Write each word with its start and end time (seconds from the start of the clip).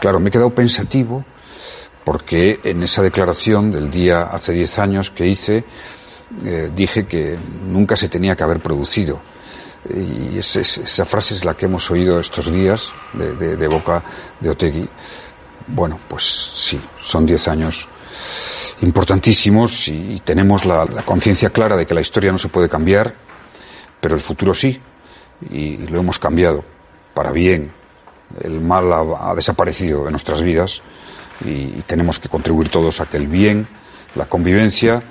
Claro, 0.00 0.20
me 0.20 0.28
he 0.28 0.32
quedado 0.32 0.50
pensativo 0.50 1.24
porque 2.04 2.60
en 2.64 2.82
esa 2.82 3.02
declaración 3.02 3.72
del 3.72 3.90
día 3.90 4.24
hace 4.24 4.52
10 4.52 4.78
años 4.78 5.10
que 5.10 5.26
hice, 5.26 5.64
eh, 6.44 6.70
dije 6.74 7.06
que 7.06 7.36
nunca 7.66 7.96
se 7.96 8.08
tenía 8.08 8.36
que 8.36 8.44
haber 8.44 8.60
producido. 8.60 9.20
Y 9.88 10.38
esa 10.38 11.04
frase 11.04 11.34
es 11.34 11.44
la 11.44 11.54
que 11.54 11.66
hemos 11.66 11.90
oído 11.90 12.18
estos 12.18 12.50
días 12.50 12.92
de, 13.12 13.68
boca 13.68 14.02
de 14.40 14.48
Otegui. 14.48 14.88
Bueno, 15.66 15.98
pues 16.08 16.24
sí, 16.24 16.80
son 17.02 17.26
10 17.26 17.48
años 17.48 17.86
importantísimos 18.80 19.88
y, 19.88 20.22
tenemos 20.24 20.64
la, 20.64 20.86
la 20.86 21.02
conciencia 21.02 21.50
clara 21.50 21.76
de 21.76 21.86
que 21.86 21.94
la 21.94 22.00
historia 22.00 22.32
no 22.32 22.38
se 22.38 22.48
puede 22.48 22.68
cambiar, 22.68 23.14
pero 24.00 24.14
el 24.14 24.20
futuro 24.22 24.54
sí, 24.54 24.80
y 25.50 25.76
lo 25.88 26.00
hemos 26.00 26.18
cambiado 26.18 26.64
para 27.12 27.30
bien, 27.30 27.70
el 28.42 28.60
mal 28.60 28.92
ha, 28.92 29.34
desaparecido 29.34 30.04
de 30.04 30.10
nuestras 30.10 30.42
vidas 30.42 30.82
y, 31.44 31.82
tenemos 31.86 32.18
que 32.18 32.28
contribuir 32.28 32.68
todos 32.68 33.00
a 33.00 33.06
que 33.06 33.16
el 33.16 33.26
bien, 33.26 33.66
la 34.14 34.26
convivencia, 34.26 35.02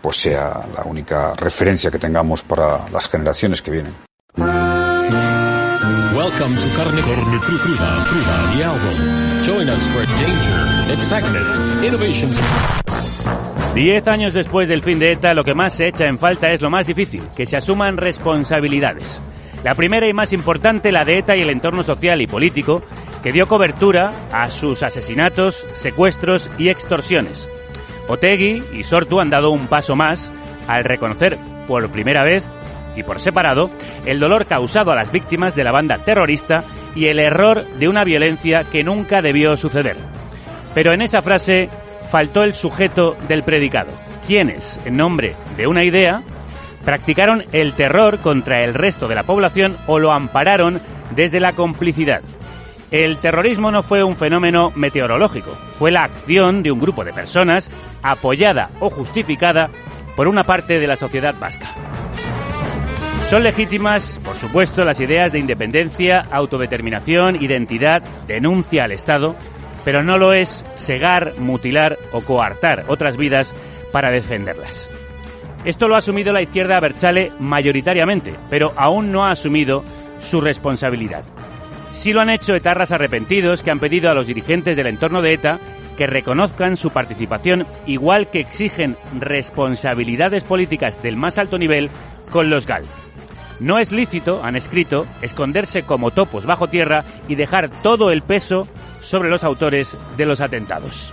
pues 0.00 0.16
sea 0.16 0.66
la 0.74 0.82
única 0.84 1.34
referencia 1.34 1.90
que 1.90 1.98
tengamos 1.98 2.42
para 2.42 2.88
las 2.90 3.08
generaciones 3.08 3.62
que 3.62 3.70
vienen. 3.70 3.94
Welcome 6.14 6.56
to 6.56 6.68
Carne, 6.76 7.00
Cruda, 7.02 8.04
Join 9.44 9.68
us 9.68 9.88
for 9.88 10.04
danger, 10.18 10.92
excitement, 10.92 11.84
innovations. 11.84 12.36
Diez 13.74 14.06
años 14.08 14.32
después 14.32 14.68
del 14.68 14.82
fin 14.82 14.98
de 14.98 15.12
ETA, 15.12 15.32
lo 15.32 15.44
que 15.44 15.54
más 15.54 15.74
se 15.74 15.86
echa 15.86 16.06
en 16.06 16.18
falta 16.18 16.50
es 16.50 16.60
lo 16.60 16.70
más 16.70 16.86
difícil, 16.86 17.22
que 17.36 17.46
se 17.46 17.56
asuman 17.56 17.96
responsabilidades. 17.96 19.20
La 19.62 19.74
primera 19.74 20.08
y 20.08 20.12
más 20.14 20.32
importante, 20.32 20.90
la 20.90 21.04
de 21.04 21.18
ETA 21.18 21.36
y 21.36 21.42
el 21.42 21.50
entorno 21.50 21.82
social 21.82 22.20
y 22.22 22.26
político, 22.26 22.82
que 23.22 23.32
dio 23.32 23.46
cobertura 23.46 24.12
a 24.32 24.48
sus 24.50 24.82
asesinatos, 24.82 25.66
secuestros 25.72 26.50
y 26.58 26.70
extorsiones. 26.70 27.48
Otegui 28.08 28.62
y 28.72 28.84
Sortu 28.84 29.20
han 29.20 29.30
dado 29.30 29.50
un 29.50 29.66
paso 29.66 29.94
más 29.94 30.32
al 30.66 30.84
reconocer 30.84 31.38
por 31.68 31.90
primera 31.90 32.22
vez 32.22 32.42
y 32.96 33.02
por 33.02 33.20
separado 33.20 33.70
el 34.06 34.18
dolor 34.18 34.46
causado 34.46 34.90
a 34.92 34.96
las 34.96 35.12
víctimas 35.12 35.54
de 35.54 35.64
la 35.64 35.72
banda 35.72 35.98
terrorista 35.98 36.64
y 36.94 37.06
el 37.06 37.18
error 37.18 37.64
de 37.78 37.88
una 37.88 38.02
violencia 38.02 38.64
que 38.64 38.82
nunca 38.82 39.22
debió 39.22 39.56
suceder. 39.56 39.96
Pero 40.74 40.92
en 40.92 41.02
esa 41.02 41.22
frase 41.22 41.68
faltó 42.10 42.42
el 42.42 42.54
sujeto 42.54 43.16
del 43.28 43.42
predicado, 43.42 43.92
quienes, 44.26 44.80
en 44.84 44.96
nombre 44.96 45.36
de 45.56 45.66
una 45.66 45.84
idea, 45.84 46.22
practicaron 46.84 47.44
el 47.52 47.74
terror 47.74 48.18
contra 48.18 48.60
el 48.60 48.74
resto 48.74 49.08
de 49.08 49.14
la 49.14 49.22
población 49.22 49.76
o 49.86 49.98
lo 49.98 50.12
ampararon 50.12 50.80
desde 51.14 51.40
la 51.40 51.52
complicidad. 51.52 52.22
El 52.90 53.18
terrorismo 53.18 53.70
no 53.70 53.82
fue 53.82 54.02
un 54.02 54.16
fenómeno 54.16 54.72
meteorológico, 54.74 55.54
fue 55.78 55.92
la 55.92 56.02
acción 56.02 56.62
de 56.62 56.72
un 56.72 56.80
grupo 56.80 57.04
de 57.04 57.12
personas 57.12 57.70
apoyada 58.02 58.70
o 58.80 58.90
justificada 58.90 59.70
por 60.16 60.26
una 60.26 60.42
parte 60.42 60.80
de 60.80 60.86
la 60.86 60.96
sociedad 60.96 61.34
vasca. 61.38 61.72
Son 63.28 63.44
legítimas, 63.44 64.18
por 64.24 64.36
supuesto, 64.36 64.84
las 64.84 64.98
ideas 64.98 65.30
de 65.30 65.38
independencia, 65.38 66.26
autodeterminación, 66.32 67.40
identidad, 67.40 68.02
denuncia 68.26 68.82
al 68.82 68.90
Estado, 68.90 69.36
pero 69.84 70.02
no 70.02 70.18
lo 70.18 70.32
es 70.32 70.64
cegar, 70.74 71.34
mutilar 71.38 71.96
o 72.10 72.22
coartar 72.22 72.86
otras 72.88 73.16
vidas 73.16 73.54
para 73.92 74.10
defenderlas. 74.10 74.90
Esto 75.64 75.88
lo 75.88 75.94
ha 75.94 75.98
asumido 75.98 76.32
la 76.32 76.42
izquierda 76.42 76.80
Berchale 76.80 77.32
mayoritariamente, 77.38 78.34
pero 78.48 78.72
aún 78.76 79.12
no 79.12 79.26
ha 79.26 79.30
asumido 79.30 79.84
su 80.20 80.40
responsabilidad. 80.40 81.24
Sí 81.92 82.12
lo 82.12 82.22
han 82.22 82.30
hecho 82.30 82.54
etarras 82.54 82.92
arrepentidos 82.92 83.62
que 83.62 83.70
han 83.70 83.78
pedido 83.78 84.10
a 84.10 84.14
los 84.14 84.26
dirigentes 84.26 84.76
del 84.76 84.86
entorno 84.86 85.20
de 85.20 85.34
ETA 85.34 85.58
que 85.98 86.06
reconozcan 86.06 86.78
su 86.78 86.90
participación, 86.90 87.66
igual 87.86 88.30
que 88.30 88.40
exigen 88.40 88.96
responsabilidades 89.18 90.44
políticas 90.44 91.02
del 91.02 91.16
más 91.16 91.36
alto 91.36 91.58
nivel 91.58 91.90
con 92.30 92.48
los 92.48 92.66
GAL. 92.66 92.84
No 93.58 93.78
es 93.78 93.92
lícito, 93.92 94.42
han 94.42 94.56
escrito, 94.56 95.06
esconderse 95.20 95.82
como 95.82 96.10
topos 96.10 96.46
bajo 96.46 96.68
tierra 96.68 97.04
y 97.28 97.34
dejar 97.34 97.68
todo 97.82 98.10
el 98.10 98.22
peso 98.22 98.66
sobre 99.02 99.28
los 99.28 99.44
autores 99.44 99.94
de 100.16 100.24
los 100.24 100.40
atentados. 100.40 101.12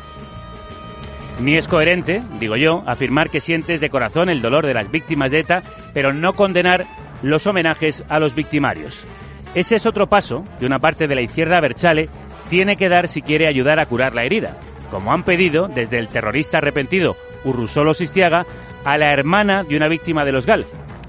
Ni 1.40 1.56
es 1.56 1.68
coherente, 1.68 2.24
digo 2.40 2.56
yo, 2.56 2.84
afirmar 2.88 3.30
que 3.30 3.42
sientes 3.42 3.80
de 3.80 3.90
corazón 3.90 4.30
el 4.30 4.42
dolor 4.42 4.66
de 4.66 4.74
las 4.74 4.90
víctimas 4.90 5.30
de 5.30 5.40
ETA, 5.40 5.62
pero 5.94 6.12
no 6.12 6.34
condenar 6.34 6.86
los 7.22 7.46
homenajes 7.46 8.04
a 8.10 8.20
los 8.20 8.34
victimarios. 8.34 9.06
Ese 9.54 9.76
es 9.76 9.86
otro 9.86 10.08
paso 10.08 10.44
que 10.60 10.66
una 10.66 10.80
parte 10.80 11.08
de 11.08 11.16
la 11.16 11.22
izquierda 11.22 11.62
Berchale 11.62 12.10
tiene 12.50 12.76
que 12.76 12.90
dar 12.90 13.08
si 13.08 13.22
quiere 13.22 13.48
ayudar 13.48 13.80
a 13.80 13.86
curar 13.86 14.16
la 14.16 14.24
herida, 14.24 14.58
como 14.90 15.14
han 15.14 15.24
pedido 15.24 15.68
desde 15.68 16.00
el 16.00 16.08
terrorista 16.08 16.58
arrepentido 16.58 17.16
Urrusolo 17.44 17.94
Sistiaga 17.94 18.46
a 18.84 18.98
la 18.98 19.14
hermana 19.14 19.64
de 19.64 19.78
una 19.78 19.88
víctima 19.88 20.26
de 20.26 20.32
los 20.32 20.46
GAL. 20.46 20.66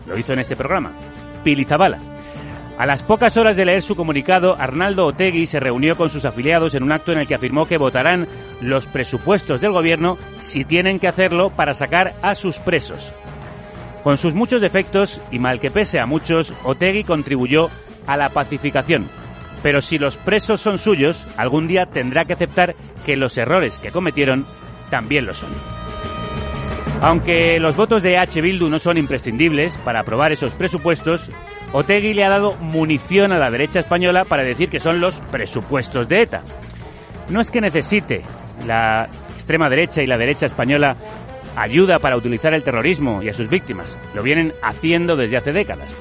Lo 0.07 0.19
hizo 0.19 0.33
en 0.35 0.41
este 0.41 0.57
programa, 0.57 0.93
Pili 1.43 1.65
Zabala. 1.65 1.99
A 2.79 2.87
las 2.87 3.03
pocas 3.03 3.37
horas 3.37 3.57
de 3.57 3.65
leer 3.65 3.83
su 3.83 3.97
comunicado, 3.97 4.55
Arnaldo 4.57 5.05
Otegui 5.05 5.47
se 5.47 5.59
reunió 5.59 5.97
con 5.97 6.11
sus 6.11 6.25
afiliados 6.25 6.75
en 6.75 6.85
un 6.85 6.93
acto 6.93 7.11
en 7.11 7.19
el 7.19 7.27
que 7.27 7.35
afirmó 7.35 7.67
que 7.67 7.77
votarán 7.77 8.29
los 8.61 8.87
presupuestos 8.87 9.61
del 9.61 9.73
gobierno 9.73 10.17
si 10.39 10.65
tienen 10.65 11.01
que 11.01 11.09
hacerlo 11.09 11.51
para 11.51 11.75
sacar 11.75 12.15
a 12.23 12.37
sus 12.37 12.59
presos. 12.59 13.13
Con 14.05 14.17
sus 14.17 14.33
muchos 14.35 14.61
defectos, 14.61 15.21
y 15.33 15.41
mal 15.41 15.59
que 15.59 15.73
pese 15.73 15.99
a 15.99 16.07
muchos, 16.07 16.55
Otegui 16.63 17.03
contribuyó 17.03 17.69
a 18.07 18.17
la 18.17 18.29
pacificación. 18.29 19.09
Pero 19.61 19.83
si 19.83 19.99
los 19.99 20.17
presos 20.17 20.61
son 20.61 20.79
suyos, 20.79 21.27
algún 21.37 21.67
día 21.67 21.87
tendrá 21.87 22.27
que 22.27 22.35
aceptar 22.35 22.77
que 23.05 23.17
los 23.17 23.37
errores 23.39 23.75
que 23.83 23.91
cometieron 23.91 24.47
también 24.89 25.27
lo 25.27 25.35
son. 25.35 25.51
Aunque 27.01 27.59
los 27.59 27.75
votos 27.75 28.05
de 28.05 28.19
H. 28.19 28.41
Bildu 28.41 28.69
no 28.69 28.79
son 28.79 28.99
imprescindibles 28.99 29.77
para 29.79 30.01
aprobar 30.01 30.31
esos 30.31 30.53
presupuestos, 30.53 31.29
Otegui 31.73 32.15
le 32.15 32.25
ha 32.25 32.31
dado 32.31 32.55
munición 32.55 33.33
a 33.33 33.39
la 33.39 33.51
derecha 33.51 33.81
española 33.81 34.25
para 34.25 34.43
decir 34.43 34.71
que 34.71 34.81
son 34.81 35.01
los 35.01 35.21
presupuestos 35.21 36.09
de 36.09 36.23
ETA. 36.23 36.43
No 37.29 37.41
es 37.41 37.51
que 37.51 37.61
necesite 37.61 38.23
la 38.67 39.09
extrema 39.35 39.69
derecha 39.69 40.03
y 40.03 40.07
la 40.07 40.17
derecha 40.17 40.47
española 40.47 40.97
ayuda 41.57 41.99
para 41.99 42.17
utilizar 42.17 42.55
el 42.55 42.63
terrorismo 42.63 43.23
y 43.23 43.29
a 43.29 43.35
sus 43.35 43.49
víctimas. 43.49 43.97
Lo 44.15 44.23
vienen 44.23 44.55
haciendo 44.63 45.17
desde 45.17 45.37
hace 45.37 45.53
décadas. 45.53 45.95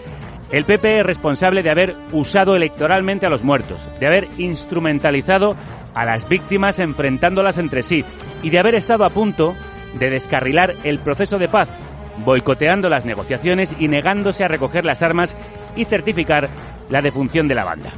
El 0.51 0.63
PP 0.63 1.00
es 1.00 1.06
responsable 1.06 1.61
de 1.61 1.69
haber 1.69 1.95
usado 2.13 2.56
electoralmente 2.56 3.25
a 3.25 3.29
los 3.29 3.44
muertos, 3.44 3.85
de 4.00 4.07
haber 4.07 4.27
instrumentalizado 4.38 5.57
a 5.94 6.06
las 6.06 6.29
víctimas 6.29 6.79
enfrentándolas 6.79 7.57
entre 7.57 7.83
sí 7.83 8.06
y 8.44 8.50
de 8.50 8.59
haber 8.59 8.75
estado 8.75 9.03
a 9.03 9.09
punto 9.09 9.56
de 10.00 10.09
descarrilar 10.09 10.73
el 10.83 11.00
proceso 11.00 11.38
de 11.38 11.50
paz, 11.50 11.67
boicoteando 12.25 12.89
las 12.89 13.05
negociaciones 13.05 13.75
y 13.79 13.88
negándose 13.88 14.44
a 14.44 14.47
recoger 14.47 14.85
las 14.85 15.01
armas 15.01 15.35
y 15.75 15.85
certificar 15.85 16.50
la 16.89 17.01
defunción 17.01 17.47
de 17.47 17.55
la 17.55 17.63
banda. 17.63 17.91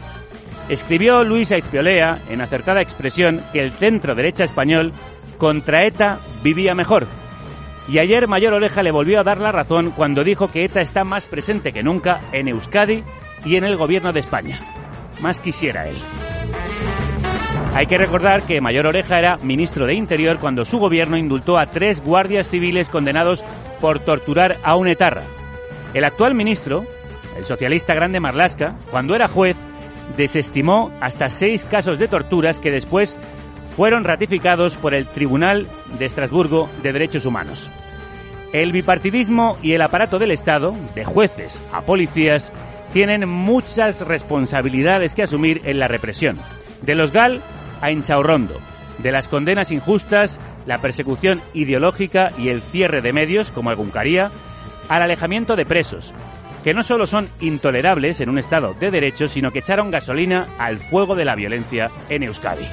Escribió 0.69 1.23
Luis 1.23 1.51
Aizpiolea, 1.51 2.19
en 2.29 2.41
acertada 2.41 2.81
expresión, 2.81 3.41
que 3.51 3.59
el 3.59 3.71
centro 3.71 4.13
derecha 4.13 4.43
español 4.43 4.93
contra 5.37 5.85
ETA 5.85 6.19
vivía 6.43 6.75
mejor. 6.75 7.07
Y 7.87 7.97
ayer 7.97 8.27
Mayor 8.27 8.53
Oreja 8.53 8.83
le 8.83 8.91
volvió 8.91 9.19
a 9.19 9.23
dar 9.23 9.39
la 9.39 9.51
razón 9.51 9.91
cuando 9.91 10.23
dijo 10.23 10.51
que 10.51 10.63
ETA 10.65 10.81
está 10.81 11.03
más 11.03 11.25
presente 11.25 11.73
que 11.73 11.81
nunca 11.81 12.21
en 12.33 12.47
Euskadi 12.47 13.03
y 13.45 13.55
en 13.55 13.63
el 13.63 13.77
gobierno 13.77 14.13
de 14.13 14.19
España. 14.19 14.59
Más 15.21 15.39
quisiera 15.39 15.87
él. 15.87 15.97
Hay 17.73 17.87
que 17.87 17.97
recordar 17.97 18.43
que 18.43 18.61
Mayor 18.61 18.87
Oreja 18.87 19.17
era 19.17 19.37
ministro 19.37 19.85
de 19.85 19.93
Interior 19.93 20.37
cuando 20.39 20.65
su 20.65 20.79
gobierno 20.79 21.17
indultó 21.17 21.57
a 21.57 21.67
tres 21.67 22.01
guardias 22.01 22.49
civiles 22.49 22.89
condenados 22.89 23.43
por 23.81 23.99
torturar 23.99 24.57
a 24.63 24.75
un 24.75 24.87
etarra. 24.87 25.23
El 25.93 26.03
actual 26.03 26.35
ministro, 26.35 26.85
el 27.37 27.45
socialista 27.45 27.93
Grande 27.93 28.19
Marlasca, 28.19 28.75
cuando 28.91 29.15
era 29.15 29.27
juez, 29.27 29.57
desestimó 30.17 30.91
hasta 31.01 31.29
seis 31.29 31.65
casos 31.65 31.99
de 31.99 32.07
torturas 32.07 32.59
que 32.59 32.71
después 32.71 33.17
fueron 33.75 34.03
ratificados 34.03 34.75
por 34.77 34.93
el 34.93 35.05
Tribunal 35.05 35.67
de 35.97 36.05
Estrasburgo 36.05 36.69
de 36.83 36.93
Derechos 36.93 37.25
Humanos. 37.25 37.69
El 38.51 38.71
bipartidismo 38.71 39.57
y 39.61 39.73
el 39.73 39.81
aparato 39.81 40.19
del 40.19 40.31
Estado, 40.31 40.75
de 40.95 41.05
jueces 41.05 41.61
a 41.71 41.81
policías, 41.81 42.51
tienen 42.91 43.29
muchas 43.29 44.01
responsabilidades 44.01 45.13
que 45.13 45.23
asumir 45.23 45.61
en 45.65 45.79
la 45.79 45.87
represión. 45.87 46.37
De 46.81 46.95
los 46.95 47.11
GAL 47.11 47.41
a 47.81 47.91
Inchaurrondo, 47.91 48.55
de 48.97 49.11
las 49.11 49.27
condenas 49.27 49.71
injustas, 49.71 50.39
la 50.69 50.77
persecución 50.77 51.41
ideológica 51.55 52.31
y 52.37 52.49
el 52.49 52.61
cierre 52.61 53.01
de 53.01 53.11
medios, 53.11 53.49
como 53.49 53.71
Eguncaría, 53.71 54.29
al 54.87 55.01
alejamiento 55.01 55.55
de 55.55 55.65
presos, 55.65 56.13
que 56.63 56.75
no 56.75 56.83
solo 56.83 57.07
son 57.07 57.27
intolerables 57.39 58.21
en 58.21 58.29
un 58.29 58.37
Estado 58.37 58.75
de 58.79 58.91
derecho, 58.91 59.27
sino 59.27 59.49
que 59.49 59.59
echaron 59.59 59.89
gasolina 59.89 60.45
al 60.59 60.77
fuego 60.77 61.15
de 61.15 61.25
la 61.25 61.33
violencia 61.33 61.89
en 62.07 62.21
Euskadi. 62.21 62.67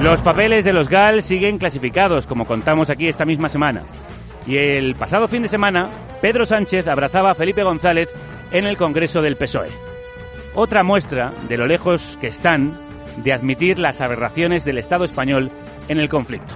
Los 0.00 0.22
papeles 0.22 0.62
de 0.62 0.72
los 0.72 0.88
GAL 0.88 1.22
siguen 1.22 1.58
clasificados, 1.58 2.28
como 2.28 2.44
contamos 2.44 2.88
aquí 2.88 3.08
esta 3.08 3.24
misma 3.24 3.48
semana. 3.48 3.82
Y 4.46 4.56
el 4.56 4.94
pasado 4.94 5.26
fin 5.26 5.42
de 5.42 5.48
semana, 5.48 5.88
Pedro 6.22 6.46
Sánchez 6.46 6.86
abrazaba 6.86 7.32
a 7.32 7.34
Felipe 7.34 7.64
González 7.64 8.14
en 8.52 8.64
el 8.64 8.76
Congreso 8.76 9.20
del 9.22 9.34
PSOE. 9.34 9.72
Otra 10.54 10.84
muestra 10.84 11.32
de 11.48 11.56
lo 11.56 11.66
lejos 11.66 12.16
que 12.20 12.28
están 12.28 12.78
de 13.24 13.32
admitir 13.32 13.80
las 13.80 14.00
aberraciones 14.00 14.64
del 14.64 14.78
Estado 14.78 15.04
español 15.04 15.50
en 15.90 15.98
el 15.98 16.08
conflicto. 16.08 16.54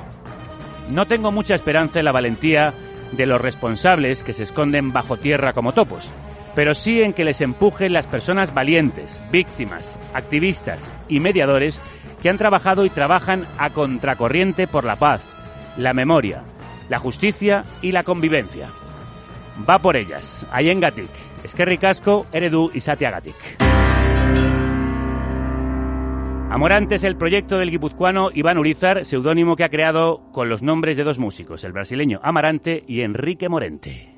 No 0.91 1.07
tengo 1.07 1.33
mucha 1.33 1.57
esperanza 1.57 1.99
en 1.99 2.05
la 2.05 2.13
valentía 2.13 2.73
de 3.13 3.27
los 3.27 3.41
responsables 3.41 4.23
que 4.23 4.33
se 4.33 4.45
esconden 4.45 4.93
bajo 4.93 5.17
tierra 5.17 5.53
como 5.53 5.75
topos, 5.75 6.09
pero 6.55 6.73
sí 6.73 7.03
en 7.03 7.13
que 7.13 7.25
les 7.25 7.41
empujen 7.41 7.93
las 7.93 8.07
personas 8.07 8.55
valientes, 8.55 9.19
víctimas, 9.33 9.97
activistas 10.15 10.89
y 11.09 11.19
mediadores 11.19 11.81
que 12.23 12.31
han 12.31 12.39
trabajado 12.39 12.85
y 12.85 12.91
trabajan 12.91 13.45
a 13.59 13.71
contracorriente 13.71 14.69
por 14.69 14.85
la 14.85 14.97
paz, 14.97 15.21
la 15.77 15.93
memoria, 15.93 16.45
la 16.89 17.01
justicia 17.01 17.65
y 17.83 17.91
la 17.91 18.05
convivencia. 18.05 18.69
Va 19.69 19.81
por 19.81 19.97
ellas, 19.97 20.47
Gatik, 20.53 21.11
Esquerri 21.43 21.79
Casco, 21.79 22.27
Eredu 22.33 22.71
y 22.73 22.79
Gatik. 22.79 24.64
Amorante 26.51 26.95
es 26.97 27.05
el 27.05 27.17
proyecto 27.17 27.59
del 27.59 27.71
guipuzcoano 27.71 28.31
Iván 28.33 28.59
Urizar, 28.59 29.05
seudónimo 29.05 29.57
que 29.57 29.65
ha 29.65 29.71
creado 29.71 30.31
con 30.33 30.49
los 30.49 30.63
nombres 30.63 30.97
de 30.97 31.05
dos 31.05 31.19
músicos, 31.19 31.65
el 31.65 31.73
brasileño 31.73 32.21
Amarante 32.23 32.85
y 32.87 33.01
Enrique 33.01 33.49
Morente. 33.49 34.15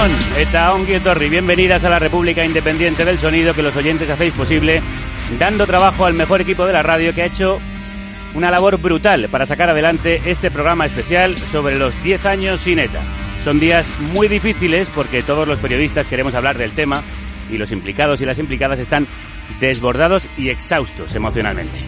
Eta 0.00 0.72
ongi 0.72 0.94
etorri, 0.94 1.28
bienvenidas 1.28 1.84
a 1.84 1.90
la 1.90 1.98
República 1.98 2.42
Independiente 2.42 3.04
del 3.04 3.18
Sonido 3.18 3.52
que 3.52 3.62
los 3.62 3.76
oyentes 3.76 4.08
hacéis 4.08 4.32
posible, 4.32 4.80
dando 5.38 5.66
trabajo 5.66 6.06
al 6.06 6.14
mejor 6.14 6.40
equipo 6.40 6.64
de 6.64 6.72
la 6.72 6.82
radio 6.82 7.12
que 7.12 7.20
ha 7.20 7.26
hecho 7.26 7.60
una 8.34 8.50
labor 8.50 8.78
brutal 8.78 9.28
para 9.30 9.44
sacar 9.44 9.68
adelante 9.68 10.22
este 10.24 10.50
programa 10.50 10.86
especial 10.86 11.36
sobre 11.36 11.78
los 11.78 12.02
10 12.02 12.24
años 12.24 12.62
sin 12.62 12.78
ETA. 12.78 13.02
Son 13.44 13.60
días 13.60 13.86
muy 13.98 14.26
difíciles 14.26 14.88
porque 14.88 15.22
todos 15.22 15.46
los 15.46 15.58
periodistas 15.58 16.06
queremos 16.06 16.34
hablar 16.34 16.56
del 16.56 16.72
tema 16.72 17.02
y 17.50 17.58
los 17.58 17.70
implicados 17.70 18.22
y 18.22 18.24
las 18.24 18.38
implicadas 18.38 18.78
están 18.78 19.06
desbordados 19.60 20.26
y 20.38 20.48
exhaustos 20.48 21.14
emocionalmente. 21.14 21.78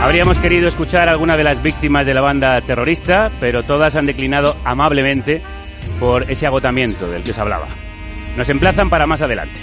Habríamos 0.00 0.38
querido 0.38 0.68
escuchar 0.68 1.08
a 1.08 1.12
alguna 1.12 1.36
de 1.36 1.42
las 1.42 1.60
víctimas 1.60 2.06
de 2.06 2.14
la 2.14 2.20
banda 2.20 2.60
terrorista, 2.60 3.32
pero 3.40 3.64
todas 3.64 3.96
han 3.96 4.06
declinado 4.06 4.56
amablemente 4.64 5.42
por 5.98 6.30
ese 6.30 6.46
agotamiento 6.46 7.10
del 7.10 7.24
que 7.24 7.32
os 7.32 7.38
hablaba. 7.38 7.66
Nos 8.36 8.48
emplazan 8.48 8.88
para 8.88 9.08
más 9.08 9.20
adelante. 9.20 9.58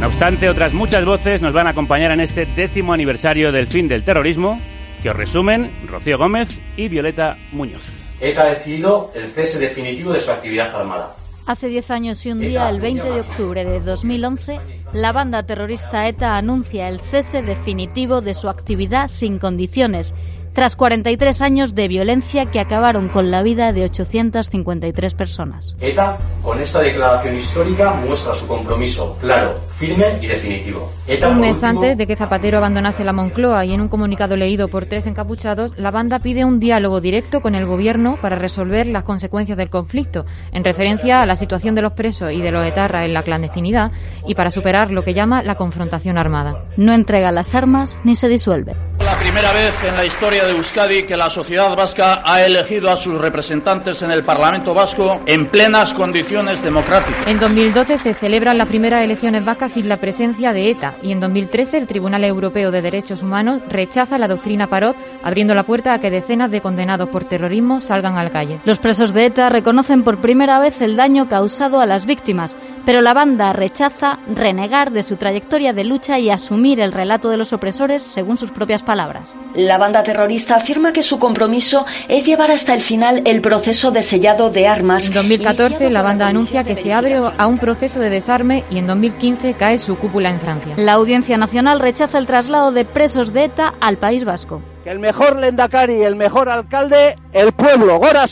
No 0.00 0.06
obstante, 0.06 0.48
otras 0.48 0.72
muchas 0.72 1.04
voces 1.04 1.42
nos 1.42 1.52
van 1.52 1.66
a 1.66 1.70
acompañar 1.70 2.12
en 2.12 2.20
este 2.20 2.46
décimo 2.46 2.92
aniversario 2.92 3.50
del 3.50 3.66
fin 3.66 3.88
del 3.88 4.04
terrorismo, 4.04 4.60
que 5.02 5.10
os 5.10 5.16
resumen 5.16 5.72
Rocío 5.88 6.16
Gómez 6.16 6.48
y 6.76 6.88
Violeta 6.88 7.36
Muñoz. 7.50 7.82
ETA 8.20 8.42
ha 8.42 8.50
decidido 8.50 9.10
el 9.14 9.26
cese 9.32 9.58
definitivo 9.58 10.12
de 10.12 10.20
su 10.20 10.30
actividad 10.30 10.74
armada. 10.74 11.16
Hace 11.46 11.68
10 11.68 11.90
años 11.92 12.26
y 12.26 12.32
un 12.32 12.40
día, 12.40 12.68
el 12.68 12.80
20 12.80 13.08
de 13.08 13.20
octubre 13.20 13.64
de 13.64 13.78
2011, 13.78 14.60
la 14.92 15.12
banda 15.12 15.44
terrorista 15.44 16.08
ETA 16.08 16.36
anuncia 16.36 16.88
el 16.88 16.98
cese 16.98 17.40
definitivo 17.40 18.20
de 18.20 18.34
su 18.34 18.48
actividad 18.48 19.06
sin 19.06 19.38
condiciones 19.38 20.12
tras 20.56 20.74
43 20.74 21.42
años 21.42 21.74
de 21.74 21.86
violencia 21.86 22.46
que 22.46 22.60
acabaron 22.60 23.10
con 23.10 23.30
la 23.30 23.42
vida 23.42 23.74
de 23.74 23.84
853 23.84 25.12
personas. 25.12 25.76
ETA, 25.82 26.16
con 26.42 26.58
esta 26.58 26.80
declaración 26.80 27.36
histórica, 27.36 27.92
muestra 27.92 28.32
su 28.32 28.48
compromiso 28.48 29.18
claro, 29.20 29.60
firme 29.72 30.18
y 30.22 30.26
definitivo. 30.26 30.90
un 31.28 31.40
mes 31.40 31.62
antes 31.62 31.98
de 31.98 32.06
que 32.06 32.16
Zapatero 32.16 32.56
abandonase 32.56 33.04
la 33.04 33.12
Moncloa 33.12 33.66
y 33.66 33.74
en 33.74 33.82
un 33.82 33.88
comunicado 33.88 34.34
leído 34.34 34.68
por 34.68 34.86
tres 34.86 35.06
encapuchados, 35.06 35.72
la 35.76 35.90
banda 35.90 36.20
pide 36.20 36.46
un 36.46 36.58
diálogo 36.58 37.02
directo 37.02 37.42
con 37.42 37.54
el 37.54 37.66
gobierno 37.66 38.18
para 38.22 38.36
resolver 38.36 38.86
las 38.86 39.04
consecuencias 39.04 39.58
del 39.58 39.68
conflicto, 39.68 40.24
en 40.52 40.64
referencia 40.64 41.20
a 41.20 41.26
la 41.26 41.36
situación 41.36 41.74
de 41.74 41.82
los 41.82 41.92
presos 41.92 42.32
y 42.32 42.40
de 42.40 42.50
los 42.50 42.64
etarras 42.64 43.04
en 43.04 43.12
la 43.12 43.24
clandestinidad 43.24 43.92
y 44.26 44.34
para 44.34 44.50
superar 44.50 44.90
lo 44.90 45.04
que 45.04 45.12
llama 45.12 45.42
la 45.42 45.56
confrontación 45.56 46.16
armada. 46.16 46.64
No 46.78 46.94
entrega 46.94 47.30
las 47.30 47.54
armas 47.54 47.98
ni 48.04 48.16
se 48.16 48.28
disuelve. 48.28 48.74
La 49.16 49.22
la 49.26 49.42
primera 49.42 49.52
vez 49.52 49.84
en 49.84 49.96
la 49.96 50.04
historia 50.06 50.44
de 50.44 50.52
Euskadi 50.52 51.02
que 51.02 51.16
la 51.16 51.28
sociedad 51.28 51.74
vasca 51.76 52.22
ha 52.24 52.42
elegido 52.42 52.90
a 52.90 52.96
sus 52.96 53.20
representantes 53.20 54.00
en 54.02 54.10
el 54.10 54.22
Parlamento 54.22 54.72
vasco 54.72 55.20
en 55.26 55.46
plenas 55.46 55.92
condiciones 55.92 56.62
democráticas. 56.62 57.26
En 57.26 57.38
2012 57.38 57.98
se 57.98 58.14
celebran 58.14 58.56
las 58.56 58.68
primeras 58.68 59.02
elecciones 59.02 59.44
vascas 59.44 59.72
sin 59.72 59.88
la 59.88 59.98
presencia 59.98 60.52
de 60.52 60.70
ETA 60.70 60.96
y 61.02 61.12
en 61.12 61.20
2013 61.20 61.76
el 61.76 61.86
Tribunal 61.86 62.24
Europeo 62.24 62.70
de 62.70 62.80
Derechos 62.82 63.22
Humanos 63.22 63.60
rechaza 63.68 64.18
la 64.18 64.28
doctrina 64.28 64.68
Parot, 64.68 64.96
abriendo 65.22 65.54
la 65.54 65.64
puerta 65.64 65.92
a 65.92 65.98
que 65.98 66.10
decenas 66.10 66.50
de 66.50 66.62
condenados 66.62 67.08
por 67.08 67.24
terrorismo 67.24 67.80
salgan 67.80 68.16
a 68.16 68.24
la 68.24 68.30
calle. 68.30 68.60
Los 68.64 68.78
presos 68.78 69.12
de 69.12 69.26
ETA 69.26 69.48
reconocen 69.48 70.02
por 70.02 70.20
primera 70.20 70.60
vez 70.60 70.80
el 70.80 70.96
daño 70.96 71.28
causado 71.28 71.80
a 71.80 71.86
las 71.86 72.06
víctimas, 72.06 72.56
pero 72.86 73.02
la 73.02 73.12
banda 73.12 73.52
rechaza 73.52 74.20
renegar 74.32 74.92
de 74.92 75.02
su 75.02 75.16
trayectoria 75.16 75.72
de 75.72 75.84
lucha 75.84 76.18
y 76.20 76.30
asumir 76.30 76.80
el 76.80 76.92
relato 76.92 77.28
de 77.28 77.36
los 77.36 77.52
opresores 77.52 78.00
según 78.00 78.36
sus 78.36 78.52
propias 78.52 78.82
palabras. 78.82 79.34
La 79.54 79.76
banda 79.76 80.04
terrorista 80.04 80.54
afirma 80.54 80.92
que 80.92 81.02
su 81.02 81.18
compromiso 81.18 81.84
es 82.08 82.24
llevar 82.24 82.52
hasta 82.52 82.72
el 82.72 82.80
final 82.80 83.22
el 83.26 83.42
proceso 83.42 83.90
de 83.90 84.02
sellado 84.02 84.50
de 84.50 84.68
armas. 84.68 85.08
En 85.08 85.14
2014 85.14 85.90
la 85.90 86.02
banda 86.02 86.28
anuncia 86.28 86.62
que 86.62 86.76
se 86.76 86.92
abre 86.94 87.16
a 87.16 87.46
un 87.46 87.58
proceso 87.58 87.98
de 87.98 88.08
desarme 88.08 88.64
y 88.70 88.78
en 88.78 88.86
2015 88.86 89.54
cae 89.54 89.78
su 89.78 89.96
cúpula 89.96 90.30
en 90.30 90.38
Francia. 90.38 90.74
La 90.76 90.92
Audiencia 90.92 91.36
Nacional 91.36 91.80
rechaza 91.80 92.18
el 92.18 92.26
traslado 92.26 92.70
de 92.70 92.84
presos 92.84 93.32
de 93.32 93.44
ETA 93.44 93.74
al 93.80 93.98
País 93.98 94.24
Vasco. 94.24 94.62
el 94.84 95.00
mejor 95.00 95.36
lendakari, 95.36 96.04
el 96.04 96.14
mejor 96.14 96.48
alcalde, 96.48 97.18
el 97.32 97.52
pueblo, 97.52 97.98
Gora. 97.98 98.26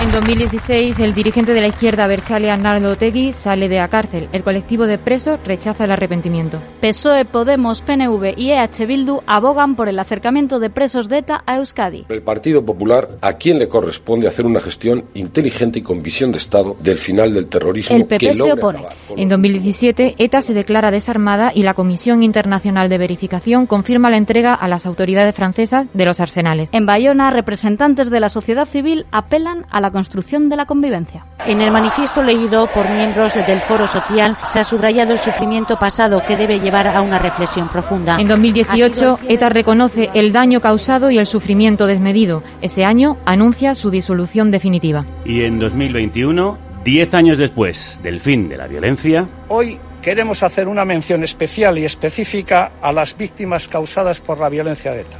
En 0.00 0.12
2016, 0.12 1.00
el 1.00 1.12
dirigente 1.12 1.52
de 1.52 1.60
la 1.60 1.66
izquierda, 1.66 2.06
Berchale 2.06 2.52
Arnaldo 2.52 2.92
Otegui, 2.92 3.32
sale 3.32 3.68
de 3.68 3.78
la 3.78 3.88
cárcel. 3.88 4.28
El 4.32 4.44
colectivo 4.44 4.86
de 4.86 4.96
presos 4.96 5.40
rechaza 5.44 5.86
el 5.86 5.90
arrepentimiento. 5.90 6.62
PSOE, 6.80 7.24
Podemos, 7.24 7.82
PNV 7.82 8.34
y 8.36 8.52
EH 8.52 8.86
Bildu 8.86 9.22
abogan 9.26 9.74
por 9.74 9.88
el 9.88 9.98
acercamiento 9.98 10.60
de 10.60 10.70
presos 10.70 11.08
de 11.08 11.18
ETA 11.18 11.42
a 11.44 11.56
Euskadi. 11.56 12.06
El 12.08 12.22
Partido 12.22 12.64
Popular, 12.64 13.18
¿a 13.20 13.32
quién 13.32 13.58
le 13.58 13.66
corresponde 13.66 14.28
hacer 14.28 14.46
una 14.46 14.60
gestión 14.60 15.04
inteligente 15.14 15.80
y 15.80 15.82
con 15.82 16.00
visión 16.00 16.30
de 16.30 16.38
Estado 16.38 16.76
del 16.78 16.98
final 16.98 17.34
del 17.34 17.48
terrorismo? 17.48 17.96
El 17.96 18.04
PP 18.04 18.18
que 18.18 18.34
se 18.34 18.52
opone. 18.52 18.84
En 19.16 19.28
2017, 19.28 20.14
ETA 20.18 20.42
se 20.42 20.54
declara 20.54 20.92
desarmada 20.92 21.50
y 21.52 21.64
la 21.64 21.74
Comisión 21.74 22.22
Internacional 22.22 22.88
de 22.88 22.98
Verificación 22.98 23.66
confirma 23.66 24.10
la 24.10 24.16
entrega 24.16 24.54
a 24.54 24.68
las 24.68 24.86
autoridades 24.86 25.34
francesas 25.34 25.88
de 25.92 26.04
los 26.04 26.20
arsenales. 26.20 26.68
En 26.70 26.86
Bayona, 26.86 27.32
representantes 27.32 28.10
de 28.10 28.20
la 28.20 28.28
sociedad 28.28 28.64
civil 28.64 29.04
apelan 29.10 29.66
a 29.70 29.80
la 29.80 29.87
construcción 29.90 30.48
de 30.48 30.56
la 30.56 30.66
convivencia. 30.66 31.24
En 31.46 31.60
el 31.60 31.70
manifiesto 31.70 32.22
leído 32.22 32.66
por 32.66 32.88
miembros 32.90 33.34
del 33.34 33.60
Foro 33.60 33.86
Social 33.86 34.36
se 34.44 34.60
ha 34.60 34.64
subrayado 34.64 35.12
el 35.12 35.18
sufrimiento 35.18 35.78
pasado 35.78 36.22
que 36.26 36.36
debe 36.36 36.60
llevar 36.60 36.88
a 36.88 37.00
una 37.00 37.18
reflexión 37.18 37.68
profunda. 37.68 38.16
En 38.18 38.28
2018, 38.28 39.20
ETA 39.28 39.48
reconoce 39.48 40.10
el 40.14 40.32
daño 40.32 40.60
causado 40.60 41.10
y 41.10 41.18
el 41.18 41.26
sufrimiento 41.26 41.86
desmedido. 41.86 42.42
Ese 42.60 42.84
año 42.84 43.16
anuncia 43.24 43.74
su 43.74 43.90
disolución 43.90 44.50
definitiva. 44.50 45.06
Y 45.24 45.42
en 45.42 45.58
2021, 45.58 46.58
10 46.84 47.14
años 47.14 47.38
después 47.38 47.98
del 48.02 48.20
fin 48.20 48.48
de 48.48 48.56
la 48.56 48.66
violencia, 48.66 49.28
Hoy 49.48 49.78
queremos 50.02 50.42
hacer 50.42 50.68
una 50.68 50.84
mención 50.84 51.24
especial 51.24 51.78
y 51.78 51.84
específica 51.84 52.72
a 52.80 52.92
las 52.92 53.16
víctimas 53.16 53.68
causadas 53.68 54.20
por 54.20 54.38
la 54.38 54.48
violencia 54.48 54.92
de 54.92 55.02
ETA. 55.02 55.18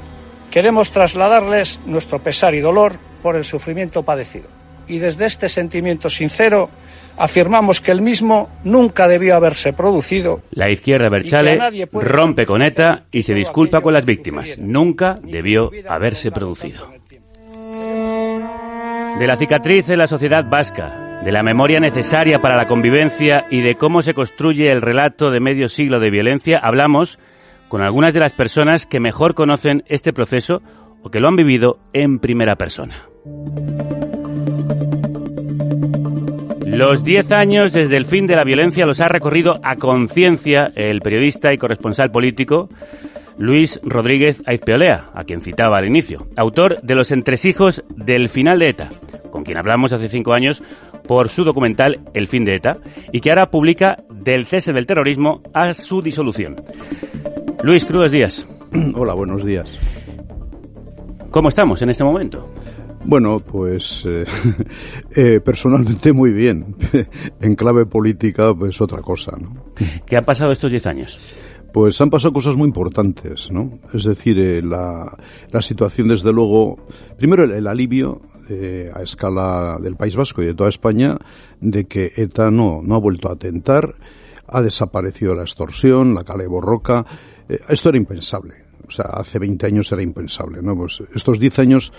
Queremos 0.51 0.93
trasladarles 0.93 1.81
nuestro 1.85 2.21
pesar 2.21 2.55
y 2.55 2.61
dolor 2.61 2.97
por 3.23 3.37
el 3.37 3.45
sufrimiento 3.45 4.03
padecido. 4.03 4.58
Y 4.89 4.99
desde 4.99 5.27
este 5.27 5.49
sentimiento 5.49 6.09
sincero 6.09 6.71
afirmamos 7.17 7.81
que 7.81 7.91
el 7.91 8.01
mismo 8.01 8.49
nunca 8.65 9.09
debió 9.09 9.35
haberse 9.35 9.73
producido 9.73 10.43
la 10.51 10.71
izquierda 10.71 11.09
Berchale 11.09 11.87
rompe 11.93 12.47
con 12.47 12.63
ETA 12.63 13.05
y 13.11 13.23
se 13.23 13.35
disculpa 13.35 13.81
con 13.81 13.95
las 13.95 14.05
víctimas. 14.05 14.59
Nunca 14.59 15.19
debió 15.23 15.71
haberse 15.89 16.31
producido. 16.31 16.93
De 19.19 19.27
la 19.27 19.37
cicatriz 19.37 19.87
de 19.87 19.97
la 19.97 20.07
sociedad 20.07 20.45
vasca, 20.49 21.21
de 21.25 21.33
la 21.33 21.43
memoria 21.43 21.81
necesaria 21.81 22.39
para 22.41 22.57
la 22.57 22.67
convivencia 22.67 23.47
y 23.51 23.61
de 23.61 23.75
cómo 23.75 24.03
se 24.03 24.15
construye 24.15 24.71
el 24.71 24.83
relato 24.83 25.31
de 25.31 25.41
medio 25.41 25.69
siglo 25.69 26.01
de 26.01 26.11
violencia, 26.11 26.59
hablamos 26.59 27.19
con 27.69 27.83
algunas 27.83 28.15
de 28.15 28.21
las 28.21 28.33
personas 28.33 28.87
que 28.87 29.01
mejor 29.01 29.35
conocen 29.35 29.85
este 29.87 30.13
proceso 30.13 30.63
o 31.03 31.11
que 31.11 31.21
lo 31.21 31.29
han 31.29 31.37
vivido 31.37 31.79
en 31.93 32.19
primera 32.19 32.57
persona. 32.57 33.09
Los 36.79 37.03
10 37.03 37.33
años 37.33 37.73
desde 37.73 37.97
el 37.97 38.07
fin 38.07 38.29
de 38.29 38.37
la 38.37 38.45
violencia 38.45 38.87
los 38.87 39.01
ha 39.01 39.09
recorrido 39.09 39.59
a 39.65 39.75
conciencia 39.75 40.71
el 40.77 41.01
periodista 41.01 41.53
y 41.53 41.59
corresponsal 41.59 42.13
político 42.13 42.69
Luis 43.37 43.81
Rodríguez 43.83 44.41
Aizpeolea, 44.47 45.11
a 45.13 45.25
quien 45.25 45.41
citaba 45.41 45.79
al 45.79 45.89
inicio, 45.89 46.29
autor 46.37 46.81
de 46.83 46.95
Los 46.95 47.11
entresijos 47.11 47.83
del 47.97 48.29
final 48.29 48.61
de 48.61 48.69
ETA, 48.69 48.91
con 49.33 49.43
quien 49.43 49.59
hablamos 49.59 49.93
hace 49.93 50.09
cinco 50.09 50.35
años 50.35 50.63
por 51.09 51.31
su 51.31 51.43
documental 51.43 51.99
El 52.15 52.29
fin 52.29 52.45
de 52.45 52.55
ETA, 52.55 52.77
y 53.11 53.23
que 53.23 53.31
ahora 53.31 53.51
publica 53.51 53.97
Del 54.09 54.47
cese 54.47 54.73
del 54.73 54.87
terrorismo 54.87 55.43
a 55.53 55.75
su 55.75 56.01
disolución. 56.01 56.55
Luis, 57.65 57.85
crudos 57.85 58.13
días. 58.13 58.47
Hola, 58.95 59.15
buenos 59.15 59.45
días. 59.45 59.81
¿Cómo 61.33 61.49
estamos 61.49 61.83
en 61.83 61.91
este 61.91 62.05
momento? 62.05 62.49
Bueno, 63.09 63.41
pues 63.41 64.05
eh, 64.05 64.27
eh, 65.17 65.41
personalmente 65.41 66.13
muy 66.13 66.31
bien. 66.31 66.77
en 67.41 67.55
clave 67.55 67.87
política, 67.87 68.55
pues 68.55 68.79
otra 68.83 69.01
cosa, 69.01 69.33
¿no? 69.41 69.73
¿Qué 70.05 70.15
ha 70.15 70.21
pasado 70.21 70.53
estos 70.53 70.71
diez 70.71 70.87
años? 70.87 71.19
Pues 71.73 71.99
han 72.03 72.11
pasado 72.11 72.35
cosas 72.35 72.55
muy 72.59 72.67
importantes, 72.67 73.51
¿no? 73.51 73.79
Es 73.95 74.05
decir, 74.05 74.39
eh, 74.39 74.61
la, 74.61 75.11
la 75.51 75.63
situación, 75.63 76.09
desde 76.09 76.35
luego, 76.35 76.87
primero 77.17 77.45
el, 77.45 77.53
el 77.53 77.67
alivio 77.67 78.21
eh, 78.51 78.91
a 78.95 79.01
escala 79.01 79.79
del 79.81 79.97
País 79.97 80.15
Vasco 80.15 80.43
y 80.43 80.47
de 80.47 80.55
toda 80.55 80.69
España 80.69 81.17
de 81.63 81.87
que 81.87 82.13
ETA 82.15 82.51
no, 82.51 82.83
no 82.85 82.95
ha 82.95 82.99
vuelto 82.99 83.31
a 83.31 83.33
atentar, 83.33 83.95
ha 84.47 84.61
desaparecido 84.61 85.35
la 85.35 85.45
extorsión, 85.45 86.15
la 86.15 86.25
cala 86.25 86.43
de 86.43 86.49
borroca. 86.49 87.07
Eh, 87.49 87.59
esto 87.71 87.89
era 87.89 87.97
impensable. 87.97 88.69
O 88.87 88.91
sea, 88.91 89.07
hace 89.07 89.39
20 89.39 89.67
años 89.67 89.93
era 89.93 90.03
impensable, 90.03 90.61
¿no? 90.63 90.77
Pues 90.77 91.03
estos 91.15 91.39
10 91.39 91.59
años, 91.59 91.93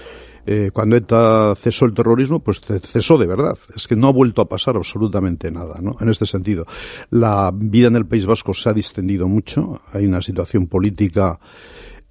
eh, 0.51 0.71
cuando 0.73 0.95
ETA 0.95 1.53
cesó 1.55 1.85
el 1.85 1.93
terrorismo, 1.93 2.39
pues 2.39 2.59
ce- 2.61 2.79
cesó 2.79 3.17
de 3.17 3.27
verdad. 3.27 3.55
Es 3.75 3.87
que 3.87 3.95
no 3.95 4.07
ha 4.07 4.11
vuelto 4.11 4.41
a 4.41 4.49
pasar 4.49 4.75
absolutamente 4.77 5.51
nada, 5.51 5.79
¿no? 5.81 5.95
En 6.01 6.09
este 6.09 6.25
sentido. 6.25 6.65
La 7.11 7.51
vida 7.53 7.87
en 7.87 7.95
el 7.95 8.07
País 8.07 8.25
Vasco 8.25 8.53
se 8.53 8.69
ha 8.69 8.73
distendido 8.73 9.27
mucho. 9.27 9.81
Hay 9.93 10.05
una 10.05 10.21
situación 10.21 10.67
política 10.67 11.39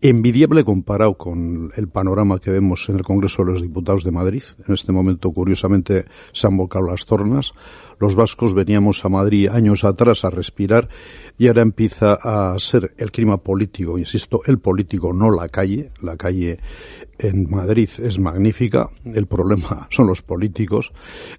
envidiable 0.01 0.63
comparado 0.65 1.15
con 1.15 1.71
el 1.77 1.89
panorama 1.89 2.39
que 2.39 2.53
vemos 2.53 2.89
en 2.89 2.97
el 2.97 3.03
Congreso 3.03 3.43
de 3.45 3.51
los 3.53 3.63
Diputados 3.63 4.05
de 4.05 4.13
Madrid. 4.13 4.45
En 4.67 4.73
este 4.75 4.93
momento, 4.93 5.33
curiosamente, 5.33 6.05
se 6.33 6.47
han 6.47 6.57
volcado 6.57 6.87
las 6.87 7.05
tornas. 7.05 7.53
Los 7.99 8.15
vascos 8.15 8.55
veníamos 8.55 9.05
a 9.05 9.09
Madrid 9.09 9.49
años 9.49 9.85
atrás 9.85 10.25
a 10.25 10.31
respirar 10.31 10.89
y 11.37 11.49
ahora 11.49 11.63
empieza 11.63 12.15
a 12.15 12.59
ser 12.59 12.95
el 12.99 13.11
clima 13.11 13.39
político, 13.39 13.99
insisto, 13.99 14.41
el 14.47 14.59
político, 14.59 15.13
no 15.13 15.31
la 15.31 15.49
calle. 15.49 15.91
La 16.03 16.17
calle 16.17 16.59
en 17.19 17.51
Madrid 17.51 17.89
es 17.99 18.19
magnífica, 18.19 18.91
el 19.05 19.27
problema 19.27 19.87
son 19.91 20.07
los 20.07 20.23
políticos. 20.23 20.93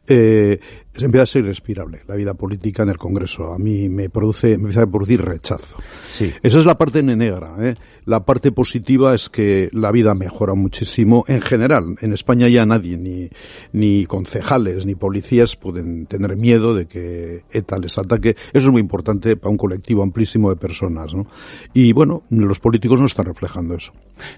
Eh, 0.07 0.59
se 0.95 1.05
empieza 1.05 1.23
a 1.23 1.27
ser 1.27 1.45
irrespirable 1.45 2.01
la 2.07 2.15
vida 2.15 2.33
política 2.33 2.83
en 2.83 2.89
el 2.89 2.97
Congreso. 2.97 3.53
A 3.53 3.59
mí 3.59 3.87
me 3.87 4.09
produce, 4.09 4.49
me 4.57 4.63
empieza 4.63 4.81
a 4.81 4.87
producir 4.87 5.21
rechazo. 5.21 5.77
Sí. 6.13 6.33
Esa 6.43 6.59
es 6.59 6.65
la 6.65 6.77
parte 6.77 7.01
negra. 7.01 7.55
¿eh? 7.59 7.75
La 8.05 8.25
parte 8.25 8.51
positiva 8.51 9.15
es 9.15 9.29
que 9.29 9.69
la 9.71 9.91
vida 9.91 10.13
mejora 10.13 10.55
muchísimo 10.55 11.23
en 11.27 11.41
general. 11.41 11.95
En 12.01 12.11
España 12.11 12.49
ya 12.49 12.65
nadie, 12.65 12.97
ni, 12.97 13.29
ni 13.71 14.05
concejales, 14.05 14.85
ni 14.85 14.95
policías 14.95 15.55
pueden 15.55 16.05
tener 16.07 16.35
miedo 16.35 16.48
de 16.57 16.87
que 16.87 17.43
ETA 17.51 17.77
les 17.77 17.97
ataque. 17.97 18.29
Eso 18.29 18.67
es 18.67 18.69
muy 18.69 18.81
importante 18.81 19.35
para 19.37 19.51
un 19.51 19.57
colectivo 19.57 20.01
amplísimo 20.01 20.49
de 20.49 20.55
personas. 20.55 21.13
¿no? 21.13 21.27
Y 21.73 21.93
bueno, 21.93 22.23
los 22.29 22.59
políticos 22.59 22.99
no 22.99 23.05
están 23.05 23.25
reflejando 23.25 23.75
eso. 23.75 23.91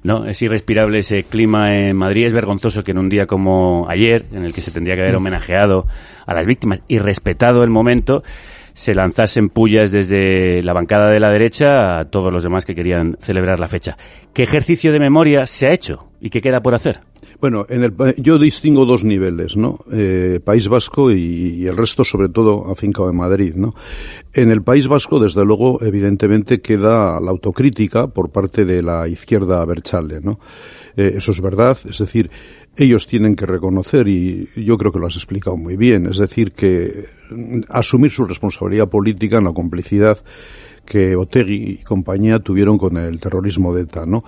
No, 0.04 0.26
es 0.26 0.42
irrespirable 0.42 1.00
ese 1.00 1.24
clima 1.24 1.74
en 1.76 1.96
Madrid. 1.96 2.26
Es 2.26 2.34
vergonzoso 2.34 2.84
que 2.84 2.92
en 2.92 2.98
un 2.98 3.10
día 3.10 3.26
como 3.26 3.88
ayer, 3.90 4.26
en 4.32 4.44
el 4.44 4.54
que 4.54 4.62
se 4.62 4.72
tendría 4.72 4.96
que 4.96 5.04
haber 5.04 5.16
homenajeado 5.16 5.86
a 6.26 6.34
las 6.34 6.46
víctimas 6.46 6.82
y 6.88 7.00
respetado 7.00 7.64
el 7.64 7.70
momento, 7.70 8.24
se 8.74 8.94
lanzasen 8.94 9.50
pullas 9.50 9.92
desde 9.92 10.64
la 10.64 10.74
bancada 10.74 11.10
de 11.10 11.20
la 11.20 11.30
derecha 11.30 12.00
a 12.00 12.06
todos 12.06 12.32
los 12.32 12.44
demás 12.44 12.66
que 12.66 12.76
querían 12.76 13.18
celebrar 13.22 13.60
la 13.60 13.68
fecha. 13.68 13.98
¿Qué 14.34 14.44
ejercicio 14.44 14.92
de 14.92 15.00
memoria 15.00 15.46
se 15.46 15.68
ha 15.68 15.74
hecho 15.74 16.08
y 16.20 16.30
qué 16.30 16.42
queda 16.42 16.62
por 16.62 16.74
hacer? 16.74 17.11
Bueno, 17.42 17.66
en 17.70 17.84
el, 17.84 17.96
yo 18.18 18.38
distingo 18.38 18.86
dos 18.86 19.04
niveles, 19.04 19.58
¿no? 19.58 19.80
Eh, 19.92 20.40
País 20.46 20.68
Vasco 20.68 21.12
y, 21.12 21.66
el 21.66 21.76
resto, 21.76 22.04
sobre 22.04 22.30
todo, 22.30 22.72
afincado 22.72 23.10
en 23.10 23.18
Madrid, 23.18 23.56
¿no? 23.56 23.74
En 24.32 24.52
el 24.52 24.62
País 24.62 24.88
Vasco, 24.88 25.20
desde 25.20 25.44
luego, 25.44 25.82
evidentemente 25.82 26.62
queda 26.62 27.20
la 27.20 27.32
autocrítica 27.32 28.10
por 28.10 28.30
parte 28.30 28.64
de 28.64 28.84
la 28.84 29.08
izquierda 29.08 29.66
Berchale, 29.66 30.22
¿no? 30.22 30.40
Eh, 30.96 31.14
eso 31.16 31.32
es 31.32 31.42
verdad, 31.42 31.80
es 31.90 31.98
decir, 31.98 32.30
ellos 32.78 33.08
tienen 33.08 33.36
que 33.36 33.48
reconocer, 33.48 34.08
y 34.08 34.48
yo 34.56 34.78
creo 34.78 34.92
que 34.92 35.00
lo 35.00 35.08
has 35.08 35.16
explicado 35.16 35.58
muy 35.58 35.78
bien, 35.78 36.06
es 36.06 36.18
decir, 36.18 36.52
que 36.52 37.06
mm, 37.32 37.62
asumir 37.70 38.12
su 38.12 38.24
responsabilidad 38.26 38.88
política 38.88 39.40
en 39.40 39.46
la 39.46 39.54
complicidad 39.54 40.20
que 40.86 41.16
Otegui 41.16 41.56
y 41.56 41.78
compañía 41.78 42.38
tuvieron 42.38 42.78
con 42.78 42.98
el 42.98 43.20
terrorismo 43.20 43.74
de 43.74 43.82
ETA, 43.82 44.06
¿no? 44.06 44.24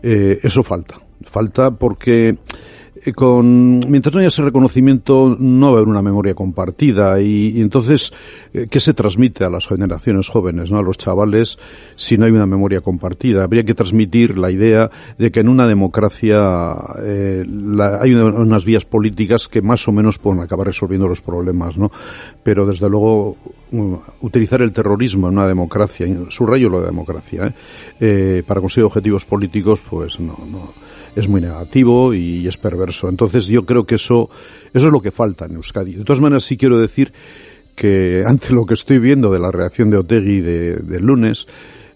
Eh, 0.00 0.38
eso 0.44 0.62
falta. 0.62 1.00
Falta 1.28 1.70
porque 1.70 2.36
eh, 3.04 3.12
con, 3.12 3.80
mientras 3.90 4.14
no 4.14 4.20
haya 4.20 4.28
ese 4.28 4.42
reconocimiento, 4.42 5.36
no 5.38 5.72
va 5.72 5.72
a 5.72 5.76
haber 5.78 5.88
una 5.88 6.02
memoria 6.02 6.34
compartida 6.34 7.20
y, 7.20 7.60
entonces, 7.60 8.12
eh, 8.52 8.68
¿qué 8.70 8.78
se 8.78 8.94
transmite 8.94 9.44
a 9.44 9.50
las 9.50 9.66
generaciones 9.66 10.28
jóvenes, 10.28 10.70
no 10.70 10.78
a 10.78 10.82
los 10.82 10.98
chavales, 10.98 11.58
si 11.96 12.16
no 12.16 12.26
hay 12.26 12.32
una 12.32 12.46
memoria 12.46 12.80
compartida? 12.80 13.42
Habría 13.42 13.64
que 13.64 13.74
transmitir 13.74 14.38
la 14.38 14.52
idea 14.52 14.90
de 15.18 15.32
que 15.32 15.40
en 15.40 15.48
una 15.48 15.66
democracia 15.66 16.76
eh, 17.02 17.44
hay 18.00 18.14
unas 18.14 18.64
vías 18.64 18.84
políticas 18.84 19.48
que 19.48 19.62
más 19.62 19.88
o 19.88 19.92
menos 19.92 20.18
pueden 20.18 20.40
acabar 20.40 20.68
resolviendo 20.68 21.08
los 21.08 21.22
problemas, 21.22 21.76
¿no? 21.76 21.90
Pero 22.44 22.66
desde 22.66 22.88
luego, 22.88 23.36
utilizar 24.20 24.62
el 24.62 24.72
terrorismo 24.72 25.28
en 25.28 25.34
una 25.34 25.46
democracia, 25.46 26.06
subrayo 26.28 26.68
lo 26.68 26.80
de 26.80 26.86
democracia, 26.86 27.54
¿eh? 28.00 28.42
para 28.46 28.60
conseguir 28.60 28.84
objetivos 28.84 29.24
políticos, 29.24 29.82
pues 29.88 30.20
no, 30.20 30.38
no 30.50 30.72
es 31.14 31.28
muy 31.28 31.40
negativo 31.40 32.14
y 32.14 32.46
es 32.46 32.56
perverso. 32.56 33.08
Entonces 33.08 33.46
yo 33.46 33.64
creo 33.64 33.84
que 33.84 33.96
eso, 33.96 34.30
eso 34.72 34.86
es 34.86 34.92
lo 34.92 35.00
que 35.00 35.10
falta 35.10 35.46
en 35.46 35.56
Euskadi. 35.56 35.94
De 35.94 36.04
todas 36.04 36.20
maneras 36.20 36.44
sí 36.44 36.56
quiero 36.56 36.78
decir 36.78 37.12
que 37.74 38.22
ante 38.26 38.52
lo 38.52 38.66
que 38.66 38.74
estoy 38.74 38.98
viendo 38.98 39.32
de 39.32 39.40
la 39.40 39.50
reacción 39.50 39.90
de 39.90 39.98
Otegui 39.98 40.40
del 40.40 40.86
de 40.86 41.00
lunes, 41.00 41.46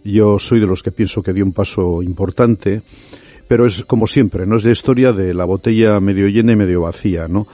yo 0.05 0.39
soy 0.39 0.61
de 0.61 0.67
los 0.67 0.83
que 0.83 0.93
pienso 0.93 1.23
que 1.23 1.33
dio 1.33 1.45
un 1.45 1.53
paso 1.53 2.03
importante, 2.03 2.83
pero 3.49 3.67
es 3.67 3.85
como 3.85 4.07
siempre, 4.07 4.47
no 4.47 4.57
es 4.57 4.63
de 4.63 4.73
historia 4.73 5.13
de 5.13 5.35
la 5.35 5.45
botella 5.45 6.01
medio 6.01 6.29
llena 6.29 6.53
y 6.53 6.57
medio 6.57 6.83
vacía, 6.83 7.29
¿no? 7.29 7.47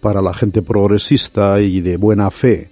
Para 0.00 0.22
la 0.22 0.32
gente 0.32 0.62
progresista 0.62 1.60
y 1.60 1.80
de 1.80 1.96
buena 1.96 2.30
fe, 2.30 2.68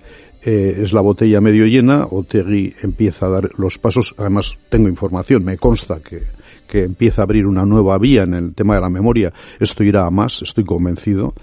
eh, 0.46 0.78
es 0.82 0.94
la 0.94 1.02
botella 1.02 1.42
medio 1.42 1.66
llena, 1.66 2.06
Otegui 2.10 2.72
empieza 2.82 3.26
a 3.26 3.28
dar 3.28 3.50
los 3.58 3.76
pasos, 3.78 4.14
además 4.16 4.56
tengo 4.70 4.88
información, 4.88 5.44
me 5.44 5.58
consta 5.58 6.00
que 6.00 6.22
que 6.66 6.82
empieza 6.82 7.22
a 7.22 7.24
abrir 7.24 7.46
una 7.46 7.64
nueva 7.64 7.98
vía 7.98 8.24
en 8.24 8.34
el 8.34 8.54
tema 8.54 8.74
de 8.74 8.80
la 8.80 8.90
memoria, 8.90 9.32
esto 9.60 9.84
irá 9.84 10.06
a 10.06 10.10
más, 10.10 10.42
estoy 10.42 10.64
convencido. 10.64 11.34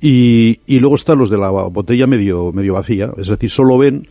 Y, 0.00 0.60
y 0.66 0.80
luego 0.80 0.96
están 0.96 1.18
los 1.18 1.30
de 1.30 1.38
la 1.38 1.50
botella 1.50 2.06
medio, 2.06 2.52
medio 2.52 2.74
vacía, 2.74 3.12
es 3.16 3.28
decir, 3.28 3.48
solo 3.48 3.78
ven 3.78 4.06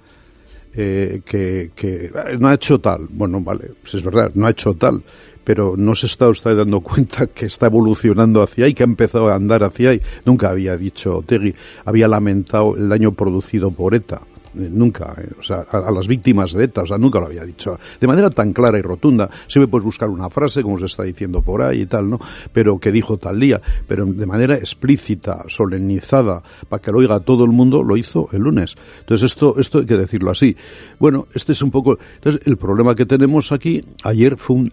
eh, 0.73 1.21
que, 1.25 1.71
que 1.75 2.11
no 2.39 2.47
ha 2.47 2.55
hecho 2.55 2.79
tal. 2.79 3.07
Bueno, 3.09 3.41
vale, 3.41 3.71
pues 3.81 3.95
es 3.95 4.03
verdad, 4.03 4.31
no 4.33 4.47
ha 4.47 4.51
hecho 4.51 4.73
tal, 4.73 5.03
pero 5.43 5.75
no 5.77 5.95
se 5.95 6.07
está 6.07 6.29
usted 6.29 6.55
dando 6.55 6.81
cuenta 6.81 7.27
que 7.27 7.45
está 7.45 7.67
evolucionando 7.67 8.41
hacia 8.41 8.65
ahí, 8.65 8.73
que 8.73 8.83
ha 8.83 8.85
empezado 8.85 9.29
a 9.29 9.35
andar 9.35 9.63
hacia 9.63 9.91
ahí. 9.91 10.01
Nunca 10.25 10.49
había 10.49 10.77
dicho 10.77 11.23
Tegui, 11.25 11.55
había 11.85 12.07
lamentado 12.07 12.75
el 12.75 12.89
daño 12.89 13.11
producido 13.13 13.71
por 13.71 13.95
ETA. 13.95 14.21
Eh, 14.55 14.69
nunca, 14.71 15.15
eh, 15.17 15.29
o 15.39 15.41
sea, 15.41 15.61
a, 15.61 15.91
las 15.91 16.07
víctimas 16.07 16.53
de 16.53 16.65
ETA, 16.65 16.83
o 16.83 16.85
sea, 16.85 16.97
nunca 16.97 17.19
lo 17.19 17.25
había 17.25 17.43
dicho 17.43 17.77
de 17.99 18.07
manera 18.07 18.29
tan 18.29 18.53
clara 18.53 18.77
y 18.77 18.81
rotunda. 18.81 19.29
me 19.55 19.67
puedes 19.67 19.85
buscar 19.85 20.09
una 20.09 20.29
frase, 20.29 20.61
como 20.61 20.77
se 20.77 20.85
está 20.85 21.03
diciendo 21.03 21.41
por 21.41 21.61
ahí 21.61 21.81
y 21.81 21.85
tal, 21.85 22.09
¿no? 22.09 22.19
Pero 22.51 22.77
que 22.79 22.91
dijo 22.91 23.17
tal 23.17 23.39
día, 23.39 23.61
pero 23.87 24.05
de 24.05 24.25
manera 24.25 24.55
explícita, 24.55 25.43
solemnizada, 25.47 26.43
para 26.69 26.81
que 26.81 26.91
lo 26.91 26.99
oiga 26.99 27.19
todo 27.19 27.45
el 27.45 27.51
mundo, 27.51 27.83
lo 27.83 27.97
hizo 27.97 28.29
el 28.31 28.41
lunes. 28.41 28.75
Entonces 28.99 29.31
esto, 29.31 29.55
esto 29.59 29.79
hay 29.79 29.85
que 29.85 29.97
decirlo 29.97 30.31
así. 30.31 30.55
Bueno, 30.99 31.27
este 31.33 31.53
es 31.53 31.61
un 31.61 31.71
poco, 31.71 31.97
entonces 32.15 32.41
el 32.45 32.57
problema 32.57 32.95
que 32.95 33.05
tenemos 33.05 33.51
aquí, 33.51 33.83
ayer 34.03 34.37
fue 34.37 34.55
un, 34.57 34.71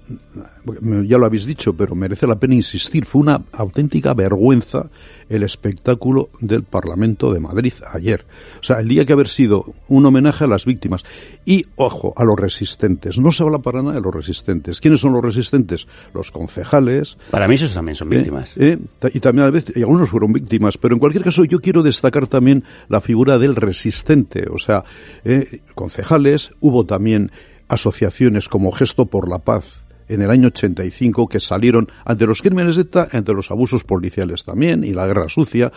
ya 1.07 1.19
lo 1.19 1.27
habéis 1.27 1.47
dicho, 1.47 1.73
pero 1.75 1.95
merece 1.95 2.27
la 2.27 2.37
pena 2.37 2.55
insistir, 2.55 3.07
fue 3.07 3.23
una 3.23 3.43
auténtica 3.53 4.15
vergüenza 4.15 4.91
el 5.29 5.45
espectáculo 5.45 6.31
del 6.41 6.65
Parlamento 6.65 7.33
de 7.33 7.41
Madrid 7.41 7.73
ayer. 7.93 8.27
O 8.61 8.63
sea, 8.63 8.81
el 8.81 8.89
día 8.89 9.05
que 9.05 9.13
haber 9.13 9.29
sido 9.29 9.65
un 9.89 10.07
homenaje 10.07 10.45
a 10.45 10.47
las 10.47 10.65
víctimas. 10.65 11.05
Y, 11.45 11.67
ojo, 11.77 12.13
a 12.17 12.25
los 12.25 12.39
resistentes. 12.39 13.19
No 13.19 13.33
se 13.33 13.43
habla 13.43 13.59
para 13.59 13.83
nada 13.83 13.97
de 13.97 14.01
los 14.01 14.15
resistentes. 14.15 14.81
¿Quiénes 14.81 15.01
son 15.01 15.13
los 15.13 15.23
resistentes? 15.23 15.87
Los 16.15 16.31
concejales. 16.31 17.19
Para 17.31 17.49
mí 17.49 17.55
esos 17.55 17.75
también 17.75 17.95
son 17.95 18.09
víctimas. 18.09 18.57
Eh, 18.57 18.79
eh, 19.03 19.11
y 19.15 19.21
también 19.21 19.49
a 19.49 19.51
veces, 19.51 19.77
y 19.77 19.81
algunos 19.81 20.09
fueron 20.09 20.33
víctimas. 20.33 20.79
Pero 20.79 20.95
en 20.95 21.01
cualquier 21.01 21.25
caso, 21.25 21.45
yo 21.45 21.61
quiero 21.61 21.83
destacar 21.83 22.27
también 22.27 22.65
la 22.89 23.01
figura 23.01 23.39
del 23.39 23.57
resistente. 23.57 24.47
O 24.51 24.59
sea, 24.59 24.85
eh, 25.25 25.61
concejales, 25.75 26.51
hubo 26.61 26.85
también 26.85 27.31
asociaciones 27.69 28.49
como 28.49 28.73
Gesto 28.73 29.07
por 29.07 29.29
la 29.29 29.39
Paz, 29.39 29.80
en 30.11 30.23
el 30.23 30.31
año 30.31 30.49
85 30.49 31.29
que 31.29 31.41
salieron 31.41 31.89
ante 32.05 32.27
los 32.27 32.43
crímenes 32.43 32.77
de 32.77 32.83
ETA, 32.83 33.09
ante 33.13 33.33
los 33.33 33.51
abusos 33.51 33.85
policiales 33.85 34.45
también 34.45 34.83
y 34.85 34.93
la 34.93 35.07
guerra 35.07 35.29
sucia. 35.29 35.73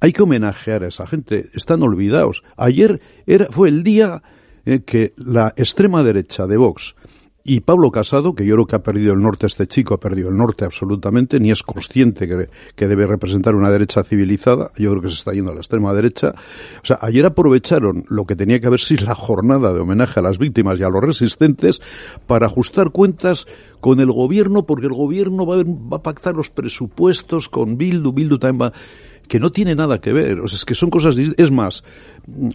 Hay 0.00 0.12
que 0.12 0.22
homenajear 0.22 0.82
a 0.82 0.88
esa 0.88 1.06
gente. 1.06 1.50
Están 1.54 1.82
olvidados. 1.82 2.42
Ayer 2.56 3.00
era, 3.26 3.46
fue 3.46 3.68
el 3.68 3.84
día 3.84 4.22
eh, 4.66 4.80
que 4.80 5.12
la 5.16 5.54
extrema 5.56 6.02
derecha 6.02 6.46
de 6.46 6.56
Vox 6.56 6.96
y 7.46 7.60
Pablo 7.60 7.90
Casado, 7.90 8.34
que 8.34 8.46
yo 8.46 8.54
creo 8.54 8.66
que 8.66 8.76
ha 8.76 8.82
perdido 8.82 9.12
el 9.12 9.20
norte, 9.20 9.46
este 9.46 9.66
chico 9.66 9.92
ha 9.92 10.00
perdido 10.00 10.30
el 10.30 10.36
norte 10.36 10.64
absolutamente, 10.64 11.38
ni 11.38 11.50
es 11.50 11.62
consciente 11.62 12.26
que, 12.26 12.48
que, 12.74 12.88
debe 12.88 13.06
representar 13.06 13.54
una 13.54 13.70
derecha 13.70 14.02
civilizada, 14.02 14.70
yo 14.78 14.90
creo 14.90 15.02
que 15.02 15.08
se 15.08 15.16
está 15.16 15.32
yendo 15.32 15.50
a 15.50 15.54
la 15.54 15.60
extrema 15.60 15.92
derecha. 15.92 16.32
O 16.82 16.86
sea, 16.86 16.98
ayer 17.02 17.26
aprovecharon 17.26 18.04
lo 18.08 18.24
que 18.24 18.34
tenía 18.34 18.60
que 18.60 18.66
haber 18.66 18.80
sido 18.80 19.04
la 19.04 19.14
jornada 19.14 19.74
de 19.74 19.80
homenaje 19.80 20.20
a 20.20 20.22
las 20.22 20.38
víctimas 20.38 20.80
y 20.80 20.84
a 20.84 20.88
los 20.88 21.04
resistentes 21.04 21.82
para 22.26 22.46
ajustar 22.46 22.92
cuentas 22.92 23.46
con 23.78 24.00
el 24.00 24.10
gobierno, 24.10 24.64
porque 24.64 24.86
el 24.86 24.94
gobierno 24.94 25.44
va 25.44 25.56
a, 25.56 25.64
va 25.64 25.98
a 25.98 26.02
pactar 26.02 26.34
los 26.34 26.48
presupuestos 26.48 27.50
con 27.50 27.76
Bildu, 27.76 28.14
Bildu 28.14 28.38
también 28.38 28.70
va 28.70 28.72
que 29.28 29.40
no 29.40 29.50
tiene 29.50 29.74
nada 29.74 30.00
que 30.00 30.12
ver. 30.12 30.40
O 30.40 30.48
sea, 30.48 30.56
es 30.56 30.64
que 30.64 30.74
son 30.74 30.90
cosas. 30.90 31.16
Es 31.16 31.50
más, 31.50 31.84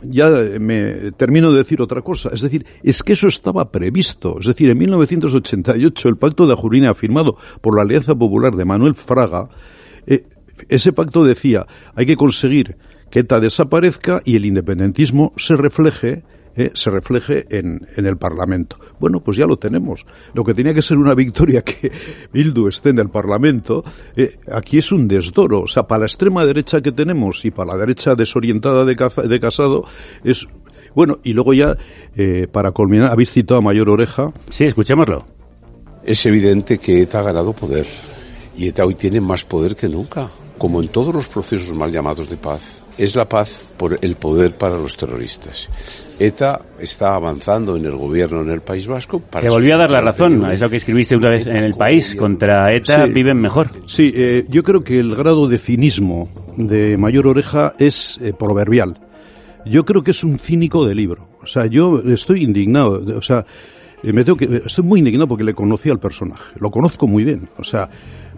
ya 0.03 0.29
me 0.59 1.11
termino 1.11 1.51
de 1.51 1.59
decir 1.59 1.81
otra 1.81 2.01
cosa. 2.01 2.29
Es 2.33 2.41
decir, 2.41 2.65
es 2.83 3.03
que 3.03 3.13
eso 3.13 3.27
estaba 3.27 3.71
previsto. 3.71 4.37
Es 4.39 4.47
decir, 4.47 4.69
en 4.69 4.77
1988 4.77 6.09
el 6.09 6.17
pacto 6.17 6.47
de 6.47 6.53
Ajurín 6.53 6.93
firmado 6.95 7.37
por 7.61 7.75
la 7.75 7.83
Alianza 7.83 8.15
Popular 8.15 8.55
de 8.55 8.65
Manuel 8.65 8.95
Fraga, 8.95 9.49
eh, 10.07 10.25
ese 10.67 10.91
pacto 10.91 11.23
decía 11.23 11.65
hay 11.95 12.05
que 12.05 12.15
conseguir 12.15 12.77
que 13.09 13.19
ETA 13.19 13.39
desaparezca 13.39 14.21
y 14.25 14.35
el 14.35 14.45
independentismo 14.45 15.33
se 15.37 15.55
refleje 15.55 16.23
eh, 16.59 16.71
se 16.73 16.91
refleje 16.91 17.45
en, 17.57 17.87
en, 17.95 18.05
el 18.05 18.17
Parlamento. 18.17 18.77
Bueno, 18.99 19.21
pues 19.21 19.37
ya 19.37 19.45
lo 19.45 19.57
tenemos. 19.57 20.05
Lo 20.33 20.43
que 20.43 20.53
tenía 20.53 20.73
que 20.73 20.81
ser 20.81 20.97
una 20.97 21.15
victoria 21.15 21.61
que 21.61 21.89
Bildu 22.33 22.67
esté 22.67 22.89
en 22.89 22.99
el 22.99 23.09
Parlamento, 23.09 23.81
eh, 24.17 24.37
aquí 24.51 24.77
es 24.77 24.91
un 24.91 25.07
desdoro. 25.07 25.61
O 25.61 25.67
sea, 25.67 25.83
para 25.83 25.99
la 25.99 26.05
extrema 26.07 26.45
derecha 26.45 26.81
que 26.81 26.91
tenemos 26.91 27.45
y 27.45 27.51
para 27.51 27.71
la 27.71 27.77
derecha 27.77 28.13
desorientada 28.13 28.83
de, 28.83 28.95
de 28.95 29.39
Casado, 29.39 29.85
es... 30.25 30.47
Bueno, 30.93 31.19
y 31.23 31.31
luego 31.31 31.53
ya, 31.53 31.77
eh, 32.17 32.47
para 32.51 32.71
culminar, 32.71 33.09
habéis 33.09 33.31
citado 33.31 33.59
a 33.59 33.61
Mayor 33.61 33.89
Oreja. 33.89 34.33
Sí, 34.49 34.65
escuchémoslo. 34.65 35.25
Es 36.03 36.25
evidente 36.25 36.77
que 36.77 37.01
ETA 37.01 37.19
ha 37.19 37.23
ganado 37.23 37.53
poder. 37.53 37.87
Y 38.57 38.67
ETA 38.67 38.85
hoy 38.85 38.95
tiene 38.95 39.21
más 39.21 39.45
poder 39.45 39.77
que 39.77 39.87
nunca, 39.87 40.29
como 40.57 40.81
en 40.81 40.89
todos 40.89 41.15
los 41.15 41.29
procesos 41.29 41.73
mal 41.73 41.89
llamados 41.89 42.27
de 42.27 42.35
paz 42.35 42.83
es 42.99 43.15
la 43.15 43.25
paz 43.27 43.73
por 43.77 43.97
el 44.01 44.15
poder 44.15 44.55
para 44.55 44.77
los 44.77 44.97
terroristas. 44.97 45.69
ETA 46.19 46.61
está 46.79 47.15
avanzando 47.15 47.77
en 47.77 47.85
el 47.85 47.95
gobierno 47.95 48.41
en 48.41 48.49
el 48.49 48.59
País 48.59 48.87
Vasco. 48.87 49.19
Para 49.19 49.43
Te 49.43 49.49
volví 49.49 49.71
a 49.71 49.77
dar 49.77 49.89
la 49.89 50.01
razón 50.01 50.43
a 50.43 50.53
eso 50.53 50.69
que 50.69 50.75
escribiste 50.75 51.15
una 51.15 51.29
vez 51.29 51.47
en 51.47 51.63
el 51.63 51.75
país. 51.75 52.13
Contra 52.15 52.73
ETA 52.73 53.05
viven 53.05 53.37
mejor. 53.37 53.69
Sí, 53.87 54.11
eh, 54.13 54.45
yo 54.49 54.63
creo 54.63 54.83
que 54.83 54.99
el 54.99 55.15
grado 55.15 55.47
de 55.47 55.57
cinismo 55.57 56.29
de 56.57 56.97
Mayor 56.97 57.27
Oreja 57.27 57.73
es 57.79 58.19
eh, 58.21 58.33
proverbial. 58.37 58.99
Yo 59.65 59.85
creo 59.85 60.03
que 60.03 60.11
es 60.11 60.23
un 60.25 60.37
cínico 60.37 60.85
de 60.85 60.93
libro. 60.93 61.29
O 61.41 61.45
sea, 61.45 61.67
yo 61.67 62.01
estoy 62.05 62.43
indignado. 62.43 63.01
O 63.17 63.21
sea, 63.21 63.45
eh, 64.03 64.11
me 64.11 64.25
tengo 64.25 64.37
que, 64.37 64.63
estoy 64.65 64.83
muy 64.83 64.99
indignado 64.99 65.29
porque 65.29 65.45
le 65.45 65.53
conocí 65.53 65.89
al 65.89 65.99
personaje. 65.99 66.43
Lo 66.59 66.69
conozco 66.69 67.07
muy 67.07 67.23
bien. 67.23 67.49
O 67.57 67.63
sea, 67.63 67.89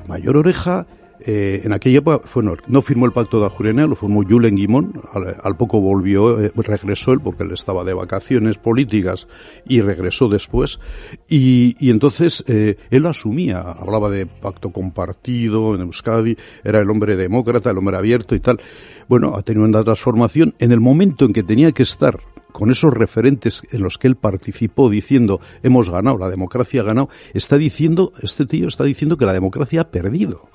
Mayor 0.08 0.38
Oreja 0.38 0.86
eh, 1.26 1.62
en 1.64 1.74
aquella 1.74 2.00
época 2.00 2.28
fue, 2.28 2.44
no, 2.44 2.82
firmó 2.82 3.06
el 3.06 3.12
pacto 3.12 3.40
de 3.40 3.46
Ajurena, 3.46 3.88
lo 3.88 3.96
firmó 3.96 4.24
Julen 4.24 4.56
Guimón, 4.56 5.02
al, 5.44 5.56
poco 5.58 5.80
volvió, 5.80 6.40
eh, 6.40 6.52
regresó 6.56 7.12
él 7.14 7.20
porque 7.22 7.44
él 7.44 7.52
estaba 7.52 7.84
de 7.84 7.94
vacaciones 7.94 8.58
políticas 8.58 9.28
y 9.66 9.82
regresó 9.82 10.30
después 10.30 10.80
y, 11.28 11.76
y 11.80 11.90
entonces 11.90 12.44
eh, 12.48 12.78
él 12.90 13.06
asumía, 13.06 13.60
hablaba 13.62 14.10
de 14.10 14.26
pacto 14.26 14.72
compartido 14.72 15.76
en 15.76 15.82
Euskadi, 15.82 16.38
era 16.64 16.80
el 16.80 16.90
hombre 16.90 17.16
demócrata, 17.16 17.72
el 17.72 17.78
hombre 17.78 17.98
abierto 17.98 18.36
y 18.36 18.40
tal. 18.40 18.60
Bueno, 19.08 19.36
ha 19.36 19.42
tenido 19.44 19.66
una 19.66 19.84
transformación 19.84 20.56
en 20.60 20.72
el 20.72 20.80
momento 20.80 21.26
en 21.26 21.34
que 21.34 21.44
tenía 21.44 21.72
que 21.72 21.84
estar 21.84 22.20
con 22.52 22.72
esos 22.72 22.94
referentes 22.94 23.64
en 23.72 23.82
los 23.82 23.98
que 23.98 24.08
él 24.08 24.16
participó 24.16 24.90
diciendo 24.90 25.40
hemos 25.64 25.90
ganado, 25.90 26.18
la 26.18 26.30
democracia 26.30 26.82
ha 26.82 26.86
ganado, 26.86 27.10
está 27.34 27.58
diciendo, 27.58 28.12
este 28.22 28.46
tío 28.46 28.68
está 28.68 28.84
diciendo 28.84 29.18
que 29.18 29.26
la 29.26 29.34
democracia 29.34 29.82
ha 29.82 29.92
perdido. 29.92 30.50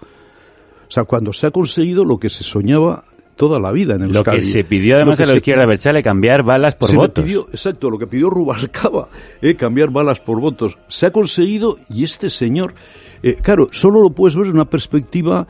O 0.88 0.90
sea, 0.90 1.04
cuando 1.04 1.32
se 1.32 1.46
ha 1.46 1.50
conseguido 1.50 2.04
lo 2.04 2.18
que 2.18 2.28
se 2.28 2.42
soñaba 2.42 3.04
toda 3.36 3.60
la 3.60 3.70
vida 3.70 3.94
en 3.94 4.04
Euskadi. 4.04 4.36
Lo 4.36 4.42
que 4.42 4.48
se 4.48 4.64
pidió 4.64 4.96
además 4.96 5.20
a 5.20 5.26
la 5.26 5.36
izquierda 5.36 5.66
Berchale 5.66 6.02
cambiar 6.02 6.42
balas 6.42 6.74
por 6.74 6.92
votos. 6.94 7.24
exacto, 7.52 7.90
lo 7.90 7.98
que 7.98 8.06
pidió 8.06 8.30
Rubalcaba, 8.30 9.08
eh, 9.42 9.54
cambiar 9.54 9.90
balas 9.90 10.20
por 10.20 10.40
votos. 10.40 10.78
Se 10.88 11.06
ha 11.06 11.10
conseguido 11.10 11.78
y 11.88 12.04
este 12.04 12.30
señor, 12.30 12.74
eh, 13.22 13.36
claro, 13.42 13.68
solo 13.72 14.02
lo 14.02 14.10
puedes 14.10 14.36
ver 14.36 14.46
en 14.46 14.52
una 14.52 14.64
perspectiva 14.64 15.46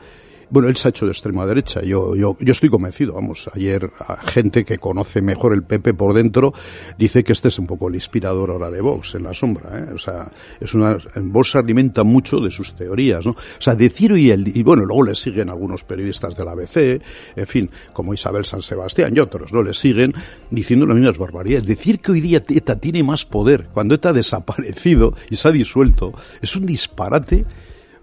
bueno, 0.49 0.69
él 0.69 0.75
se 0.75 0.87
ha 0.87 0.89
hecho 0.89 1.05
de 1.05 1.11
extrema 1.11 1.45
derecha. 1.45 1.81
Yo, 1.81 2.15
yo, 2.15 2.37
yo 2.39 2.51
estoy 2.51 2.69
convencido. 2.69 3.13
Vamos, 3.13 3.49
ayer 3.53 3.91
gente 4.25 4.63
que 4.63 4.77
conoce 4.77 5.21
mejor 5.21 5.53
el 5.53 5.63
PP 5.63 5.93
por 5.93 6.13
dentro 6.13 6.53
dice 6.97 7.23
que 7.23 7.33
este 7.33 7.49
es 7.49 7.59
un 7.59 7.67
poco 7.67 7.89
el 7.89 7.95
inspirador 7.95 8.51
ahora 8.51 8.69
de 8.69 8.81
Vox 8.81 9.15
en 9.15 9.23
la 9.23 9.33
sombra. 9.33 9.79
¿eh? 9.79 9.93
O 9.93 9.97
sea, 9.97 10.31
es 10.59 10.73
una, 10.73 10.97
Vox 11.15 11.51
se 11.51 11.57
alimenta 11.57 12.03
mucho 12.03 12.39
de 12.39 12.51
sus 12.51 12.73
teorías, 12.73 13.25
¿no? 13.25 13.31
O 13.31 13.61
sea, 13.61 13.75
de 13.75 13.89
Ciro 13.89 14.17
y 14.17 14.31
el, 14.31 14.55
y 14.55 14.63
bueno, 14.63 14.85
luego 14.85 15.03
le 15.03 15.15
siguen 15.15 15.49
algunos 15.49 15.83
periodistas 15.83 16.35
de 16.35 16.45
la 16.45 16.51
ABC, 16.51 17.01
en 17.35 17.47
fin, 17.47 17.69
como 17.93 18.13
Isabel 18.13 18.45
San 18.45 18.61
Sebastián 18.61 19.13
y 19.15 19.19
otros, 19.19 19.51
¿no? 19.53 19.63
Le 19.63 19.73
siguen 19.73 20.13
diciendo 20.49 20.85
las 20.85 20.95
mismas 20.95 21.17
barbaridades. 21.17 21.67
Decir 21.67 21.99
que 21.99 22.11
hoy 22.11 22.21
día 22.21 22.43
ETA 22.47 22.75
tiene 22.77 23.03
más 23.03 23.25
poder 23.25 23.67
cuando 23.73 23.95
ETA 23.95 24.09
ha 24.09 24.13
desaparecido 24.13 25.13
y 25.29 25.35
se 25.35 25.47
ha 25.47 25.51
disuelto 25.51 26.13
es 26.41 26.55
un 26.55 26.65
disparate 26.65 27.45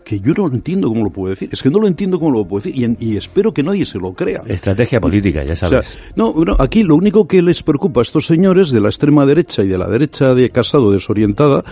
que 0.05 0.21
yo 0.21 0.33
no 0.35 0.47
entiendo 0.47 0.89
cómo 0.89 1.05
lo 1.05 1.11
puedo 1.11 1.31
decir. 1.31 1.49
Es 1.53 1.63
que 1.63 1.71
no 1.71 1.79
lo 1.79 1.89
entiendo 1.89 2.19
cómo 2.19 2.31
lo 2.31 2.45
puedo 2.47 2.63
decir 2.63 2.97
y, 3.01 3.17
espero 3.17 3.53
que 3.53 3.63
nadie 3.63 3.85
se 3.85 3.99
lo 3.99 4.13
crea. 4.13 4.43
Estrategia 4.47 5.01
política, 5.01 5.43
ya 5.45 5.57
sabes. 5.57 5.87
no, 6.15 6.33
bueno, 6.33 6.57
aquí 6.59 6.83
lo 6.83 6.95
único 6.95 7.27
que 7.27 7.43
les 7.43 7.63
preocupa 7.63 8.01
a 8.01 8.03
estos 8.03 8.27
señores 8.27 8.71
de 8.71 8.81
la 8.81 8.89
extrema 8.89 9.27
derecha 9.27 9.63
y 9.63 9.69
de 9.69 9.79
la 9.79 9.89
derecha 9.89 10.35
de 10.35 10.51
Casado 10.51 10.93
desorientada 10.93 11.65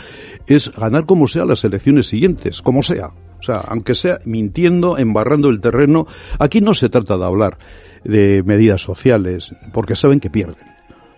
es 0.46 0.70
ganar 0.72 1.04
como 1.04 1.26
sea 1.26 1.44
las 1.44 1.62
elecciones 1.64 2.06
siguientes, 2.06 2.62
como 2.62 2.82
sea. 2.82 3.08
O 3.38 3.44
sea, 3.44 3.58
aunque 3.58 3.94
sea 3.94 4.18
mintiendo, 4.24 4.98
embarrando 4.98 5.48
el 5.48 5.60
terreno, 5.60 6.06
aquí 6.38 6.60
no 6.60 6.74
se 6.74 6.88
trata 6.88 7.18
de 7.18 7.24
hablar 7.24 7.58
de 8.04 8.42
medidas 8.44 8.82
sociales, 8.82 9.52
porque 9.72 9.96
saben 9.96 10.20
que 10.20 10.30
pierden. 10.30 10.71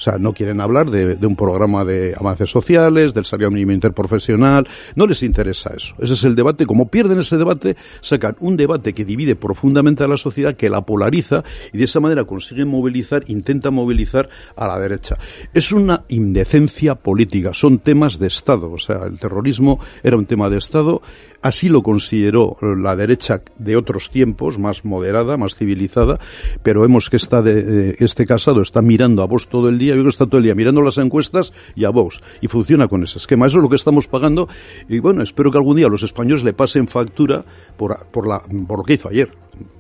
Sea, 0.05 0.19
no 0.19 0.35
quieren 0.35 0.61
hablar 0.61 0.91
de, 0.91 1.17
un 1.27 1.35
programa 1.35 1.83
de 1.83 2.15
avances 2.15 2.51
sociales, 2.51 3.15
del 3.15 3.25
salario 3.25 3.51
mínimo 3.51 3.73
interprofesional, 3.73 4.69
no 4.97 5.07
les 5.07 5.23
interesa 5.23 5.73
eso. 5.75 5.95
Ese 5.99 6.13
es 6.13 6.25
el 6.25 6.35
debate. 6.35 6.67
Como 6.67 6.89
pierden 6.89 7.21
ese 7.21 7.39
debate, 7.39 7.75
sacan 8.03 8.37
un 8.41 8.55
debate 8.55 8.93
que 8.93 9.07
divide 9.07 9.35
profundamente 9.35 10.05
a 10.05 10.09
la 10.09 10.19
sociedad, 10.19 10.57
que 10.57 10.69
la 10.69 10.83
polariza 10.83 11.43
y 11.73 11.79
de 11.79 11.85
esa 11.85 12.01
manera 12.01 12.25
consiguen 12.25 12.69
movilizar, 12.69 13.25
intentan 13.29 13.73
movilizar 13.73 14.29
a 14.57 14.69
la 14.69 14.79
derecha. 14.79 15.17
Es 15.55 15.73
una 15.73 16.05
indecencia 16.09 16.97
política, 16.97 17.55
son 17.55 17.79
temas 17.79 18.19
de 18.19 18.27
Estado. 18.27 18.73
O 18.73 18.79
sea, 18.79 19.07
el 19.07 19.19
terrorismo 19.19 19.81
era 20.03 20.19
un 20.19 20.27
tema 20.27 20.51
de 20.51 20.59
Estado 20.59 21.01
Así 21.45 21.69
lo 21.69 21.83
consideró 21.83 22.57
la 22.63 22.97
derecha 22.97 23.43
de 23.59 23.77
otros 23.77 24.09
tiempos, 24.09 24.59
más 24.59 24.83
moderada, 24.87 25.37
más 25.37 25.55
civilizada, 25.55 26.19
pero 26.63 26.81
vemos 26.81 27.11
que 27.11 27.19
está 27.19 27.43
de, 27.43 27.97
este 27.99 28.25
casado 28.25 28.63
está 28.63 28.81
mirando 28.81 29.23
a 29.23 29.27
vos 29.27 29.47
todo 29.51 29.69
el 29.69 29.77
día, 29.77 29.91
yo 29.91 29.97
creo 29.97 30.05
que 30.05 30.09
está 30.09 30.25
todo 30.25 30.39
el 30.39 30.45
día 30.45 30.55
mirando 30.55 30.81
las 30.81 30.97
encuestas 30.97 31.53
y 31.77 31.85
a 31.85 31.91
vos, 31.91 32.23
y 32.41 32.49
funciona 32.49 32.89
con 32.89 33.03
ese 33.03 33.19
esquema. 33.19 33.45
Eso 33.45 33.59
es 33.59 33.63
lo 33.63 33.69
que 33.69 33.77
estamos 33.77 34.07
pagando, 34.07 34.49
y 34.89 35.01
bueno, 35.01 35.23
espero 35.23 35.51
que 35.51 35.59
algún 35.59 35.77
día 35.77 35.87
los 35.89 36.03
españoles 36.03 36.45
le 36.45 36.55
pasen 36.55 36.89
factura 36.89 37.45
por, 37.77 38.07
por, 38.07 38.27
la, 38.27 38.41
por 38.67 38.79
lo 38.79 38.83
que 38.83 38.95
hizo 38.95 39.11
ayer. 39.11 39.31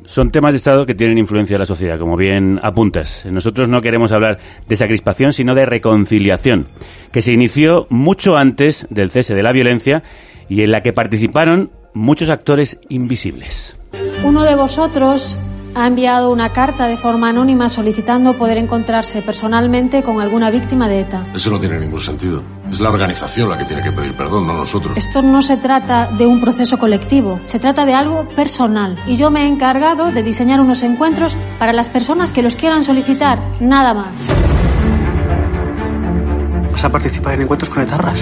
Son 0.05 0.31
temas 0.31 0.53
de 0.53 0.59
Estado 0.59 0.85
que 0.85 0.94
tienen 0.94 1.16
influencia 1.16 1.55
en 1.55 1.61
la 1.61 1.66
sociedad, 1.66 1.98
como 1.98 2.14
bien 2.14 2.61
apuntas. 2.62 3.24
Nosotros 3.24 3.70
no 3.70 3.81
queremos 3.81 4.12
hablar 4.12 4.38
de 4.68 4.74
esa 4.74 4.87
crispación, 4.87 5.33
sino 5.33 5.55
de 5.55 5.64
reconciliación, 5.64 6.66
que 7.11 7.22
se 7.22 7.33
inició 7.33 7.87
mucho 7.88 8.37
antes 8.37 8.87
del 8.90 9.11
cese 9.11 9.35
de 9.35 9.42
la 9.42 9.53
violencia 9.53 10.03
y 10.48 10.62
en 10.62 10.70
la 10.70 10.83
que 10.83 10.92
participaron 10.92 11.70
muchos 11.94 12.28
actores 12.28 12.78
invisibles. 12.88 13.76
Uno 14.24 14.42
de 14.42 14.57
vosotros 14.57 15.37
ha 15.74 15.87
enviado 15.87 16.30
una 16.30 16.52
carta 16.52 16.87
de 16.87 16.96
forma 16.96 17.28
anónima 17.30 17.68
solicitando 17.68 18.35
poder 18.35 18.59
encontrarse 18.59 19.22
personalmente 19.22 20.02
con 20.02 20.20
alguna 20.20 20.50
víctima 20.50 20.88
de 20.88 21.00
ETA. 21.00 21.26
Eso 21.35 21.50
no 21.50 21.59
tiene 21.59 21.80
ningún 21.80 21.98
sentido. 21.98 22.42
Es 22.70 22.80
la 22.80 22.90
organización 22.90 23.48
la 23.50 23.59
que 23.59 23.64
tiene 23.64 23.83
que 23.83 23.92
pedir 23.92 24.14
perdón, 24.14 24.46
no 24.46 24.54
nosotros. 24.54 24.96
Esto 24.96 25.22
no 25.22 25.42
se 25.42 25.57
trata 25.57 26.11
de 26.12 26.26
un 26.26 26.40
proceso 26.40 26.78
colectivo, 26.78 27.40
se 27.44 27.59
trata 27.59 27.85
de 27.85 27.94
algo 27.94 28.28
personal. 28.28 28.96
Y 29.07 29.16
yo 29.16 29.30
me 29.30 29.42
he 29.42 29.48
encargado 29.48 30.12
de 30.12 30.22
diseñar 30.22 30.61
unos 30.61 30.83
encuentros 30.83 31.37
para 31.59 31.72
las 31.72 31.90
personas 31.90 32.33
que 32.33 32.42
los 32.42 32.54
quieran 32.57 32.85
solicitar, 32.85 33.40
nada 33.61 33.94
más. 33.94 34.24
¿Vas 36.72 36.85
a 36.85 36.90
participar 36.90 37.35
en 37.35 37.42
encuentros 37.42 37.70
con 37.70 37.83
etarras? 37.83 38.20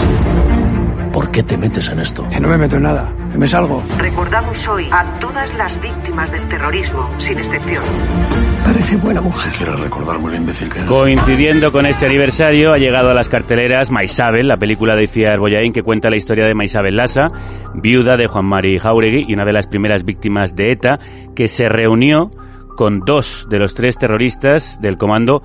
¿Por 1.12 1.30
qué 1.30 1.42
te 1.42 1.58
metes 1.58 1.90
en 1.90 2.00
esto? 2.00 2.26
Que 2.30 2.40
no 2.40 2.48
me 2.48 2.56
meto 2.56 2.76
en 2.76 2.84
nada, 2.84 3.12
que 3.30 3.36
me 3.36 3.46
salgo. 3.46 3.82
Recordamos 3.98 4.66
hoy 4.66 4.88
a 4.90 5.18
todas 5.20 5.54
las 5.56 5.78
víctimas 5.82 6.32
del 6.32 6.48
terrorismo, 6.48 7.10
sin 7.18 7.38
excepción. 7.38 7.82
Parece 8.64 8.96
buena 8.96 9.20
mujer. 9.20 9.52
Quiero 9.52 9.76
recordarme 9.76 10.30
lo 10.30 10.36
imbécil 10.36 10.70
que 10.70 10.80
Coincidiendo 10.86 11.70
con 11.70 11.84
este 11.84 12.06
aniversario, 12.06 12.72
ha 12.72 12.78
llegado 12.78 13.10
a 13.10 13.14
las 13.14 13.28
carteleras 13.28 13.90
Maisabel, 13.90 14.48
la 14.48 14.56
película 14.56 14.96
de 14.96 15.04
Iciar 15.04 15.38
Boyain 15.38 15.72
que 15.74 15.82
cuenta 15.82 16.08
la 16.08 16.16
historia 16.16 16.46
de 16.46 16.54
Maisabel 16.54 16.96
Lassa, 16.96 17.26
viuda 17.74 18.16
de 18.16 18.26
Juan 18.26 18.46
Mari 18.46 18.78
Jauregui 18.78 19.26
y 19.28 19.34
una 19.34 19.44
de 19.44 19.52
las 19.52 19.66
primeras 19.66 20.04
víctimas 20.04 20.56
de 20.56 20.72
ETA, 20.72 20.98
que 21.36 21.46
se 21.46 21.68
reunió 21.68 22.30
con 22.74 23.00
dos 23.00 23.46
de 23.50 23.58
los 23.58 23.74
tres 23.74 23.98
terroristas 23.98 24.80
del 24.80 24.96
comando 24.96 25.42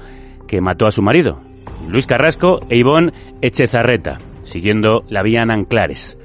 que 0.47 0.61
mató 0.61 0.87
a 0.87 0.91
su 0.91 1.01
marido, 1.01 1.41
Luis 1.89 2.07
Carrasco 2.07 2.61
e 2.69 2.77
Ivón 2.77 3.11
Echezarreta 3.41 4.19
siguiendo 4.47 5.03
la 5.09 5.23
vía 5.23 5.43
Anclares. 5.47 6.17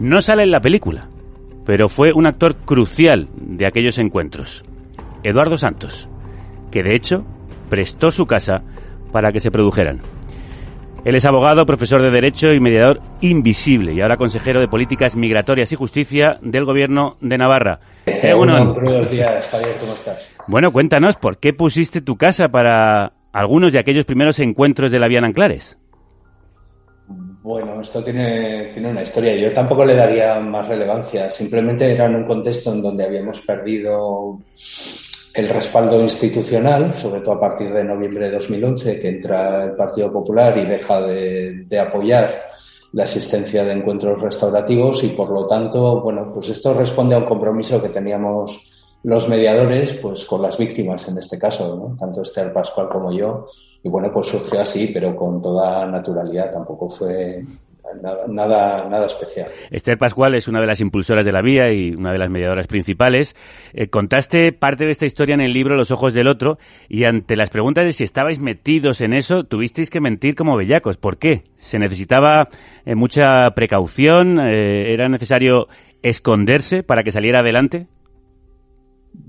No 0.00 0.20
sale 0.20 0.42
en 0.42 0.50
la 0.50 0.60
película, 0.60 1.08
pero 1.64 1.88
fue 1.88 2.12
un 2.12 2.26
actor 2.26 2.56
crucial 2.56 3.28
de 3.34 3.66
aquellos 3.66 3.98
encuentros. 3.98 4.64
Eduardo 5.22 5.58
Santos, 5.58 6.08
que 6.70 6.82
de 6.82 6.94
hecho 6.94 7.24
prestó 7.68 8.10
su 8.10 8.26
casa 8.26 8.62
para 9.12 9.32
que 9.32 9.40
se 9.40 9.50
produjeran. 9.50 10.00
Él 11.04 11.14
es 11.14 11.24
abogado, 11.26 11.64
profesor 11.64 12.02
de 12.02 12.10
Derecho 12.10 12.52
y 12.52 12.60
mediador 12.60 13.00
invisible 13.20 13.94
y 13.94 14.00
ahora 14.00 14.16
consejero 14.16 14.60
de 14.60 14.68
Políticas 14.68 15.14
Migratorias 15.14 15.70
y 15.72 15.76
Justicia 15.76 16.38
del 16.42 16.64
Gobierno 16.64 17.16
de 17.20 17.38
Navarra. 17.38 17.80
Eh, 18.06 18.34
buenos 18.34 19.10
días, 19.10 19.48
Javier, 19.48 19.76
¿cómo 19.80 19.92
estás? 19.92 20.34
Bueno, 20.48 20.72
cuéntanos, 20.72 21.16
¿por 21.16 21.38
qué 21.38 21.52
pusiste 21.52 22.00
tu 22.00 22.16
casa 22.16 22.48
para 22.48 23.12
algunos 23.32 23.72
de 23.72 23.78
aquellos 23.78 24.06
primeros 24.06 24.40
encuentros 24.40 24.90
de 24.90 24.98
la 24.98 25.08
Vía 25.08 25.20
Anclares? 25.20 25.78
Bueno, 27.48 27.80
esto 27.80 28.04
tiene, 28.04 28.66
tiene 28.74 28.90
una 28.90 29.00
historia. 29.00 29.34
Yo 29.34 29.50
tampoco 29.50 29.82
le 29.82 29.94
daría 29.94 30.38
más 30.38 30.68
relevancia. 30.68 31.30
Simplemente 31.30 31.90
era 31.90 32.04
en 32.04 32.16
un 32.16 32.26
contexto 32.26 32.74
en 32.74 32.82
donde 32.82 33.04
habíamos 33.04 33.40
perdido 33.40 34.38
el 35.32 35.48
respaldo 35.48 35.98
institucional, 36.02 36.94
sobre 36.94 37.22
todo 37.22 37.36
a 37.36 37.40
partir 37.40 37.72
de 37.72 37.82
noviembre 37.82 38.26
de 38.26 38.32
2011, 38.32 39.00
que 39.00 39.08
entra 39.08 39.64
el 39.64 39.70
Partido 39.76 40.12
Popular 40.12 40.58
y 40.58 40.66
deja 40.66 41.00
de, 41.00 41.64
de 41.66 41.80
apoyar 41.80 42.38
la 42.92 43.04
asistencia 43.04 43.64
de 43.64 43.72
encuentros 43.72 44.20
restaurativos 44.20 45.02
y 45.04 45.08
por 45.08 45.30
lo 45.30 45.46
tanto, 45.46 46.02
bueno, 46.02 46.30
pues 46.34 46.50
esto 46.50 46.74
responde 46.74 47.14
a 47.14 47.18
un 47.18 47.24
compromiso 47.24 47.80
que 47.80 47.88
teníamos 47.88 48.62
los 49.04 49.26
mediadores, 49.26 49.94
pues 49.94 50.26
con 50.26 50.42
las 50.42 50.58
víctimas 50.58 51.08
en 51.08 51.16
este 51.16 51.38
caso, 51.38 51.74
¿no? 51.76 51.96
tanto 51.96 52.20
Esther 52.20 52.52
Pascual 52.52 52.90
como 52.90 53.10
yo, 53.10 53.46
y 53.82 53.88
bueno, 53.88 54.10
pues 54.12 54.28
surgió 54.28 54.60
así, 54.60 54.90
pero 54.92 55.14
con 55.14 55.40
toda 55.40 55.86
naturalidad, 55.86 56.50
tampoco 56.50 56.90
fue 56.90 57.44
Nada, 58.28 58.86
nada, 58.88 59.06
especial. 59.06 59.48
Esther 59.70 59.98
Pascual 59.98 60.34
es 60.34 60.48
una 60.48 60.60
de 60.60 60.66
las 60.66 60.80
impulsoras 60.80 61.24
de 61.24 61.32
la 61.32 61.42
vía 61.42 61.72
y 61.72 61.94
una 61.94 62.12
de 62.12 62.18
las 62.18 62.30
mediadoras 62.30 62.66
principales. 62.66 63.34
Eh, 63.72 63.88
contaste 63.88 64.52
parte 64.52 64.84
de 64.84 64.90
esta 64.90 65.06
historia 65.06 65.34
en 65.34 65.40
el 65.40 65.52
libro 65.52 65.76
Los 65.76 65.90
ojos 65.90 66.14
del 66.14 66.28
otro 66.28 66.58
y 66.88 67.04
ante 67.04 67.36
las 67.36 67.50
preguntas 67.50 67.84
de 67.84 67.92
si 67.92 68.04
estabais 68.04 68.38
metidos 68.38 69.00
en 69.00 69.14
eso, 69.14 69.44
tuvisteis 69.44 69.90
que 69.90 70.00
mentir 70.00 70.34
como 70.34 70.56
bellacos. 70.56 70.96
¿Por 70.96 71.18
qué? 71.18 71.44
¿Se 71.56 71.78
necesitaba 71.78 72.48
eh, 72.84 72.94
mucha 72.94 73.50
precaución? 73.54 74.38
Eh, 74.38 74.92
¿Era 74.92 75.08
necesario 75.08 75.68
esconderse 76.02 76.82
para 76.82 77.02
que 77.02 77.10
saliera 77.10 77.40
adelante? 77.40 77.86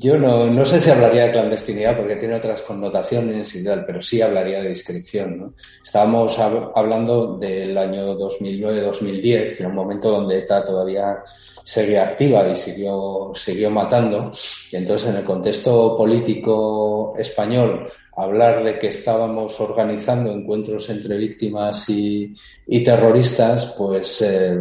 Yo 0.02 0.18
no, 0.18 0.48
no, 0.48 0.64
sé 0.64 0.80
si 0.80 0.90
hablaría 0.90 1.26
de 1.26 1.34
clandestinidad 1.34 1.98
porque 1.98 2.16
tiene 2.16 2.36
otras 2.36 2.62
connotaciones 2.62 3.54
y 3.54 3.66
tal, 3.66 3.86
pero 3.86 4.02
sí 4.02 4.22
hablaría 4.22 4.62
de 4.62 4.70
discreción. 4.70 5.38
¿no? 5.38 5.54
Estábamos 5.84 6.40
hablando 6.40 7.38
del 7.38 7.78
año 7.78 8.18
2009-2010, 8.18 9.22
que 9.22 9.56
era 9.60 9.68
un 9.68 9.76
momento 9.76 10.10
donde 10.10 10.40
ETA 10.40 10.64
todavía 10.64 11.18
seguía 11.66 12.08
activa 12.08 12.48
y 12.48 12.56
siguió, 12.56 13.34
siguió 13.36 13.70
matando. 13.70 14.32
Y 14.72 14.78
entonces, 14.78 15.10
en 15.10 15.18
el 15.18 15.26
contexto 15.26 15.98
político 15.98 17.14
español, 17.18 17.92
hablar 18.16 18.64
de 18.64 18.80
que 18.80 18.88
estábamos 18.88 19.60
organizando 19.60 20.32
encuentros 20.32 20.90
entre 20.90 21.18
víctimas 21.18 21.90
y, 21.90 22.34
y 22.68 22.82
terroristas, 22.82 23.76
pues. 23.78 24.22
Eh, 24.22 24.60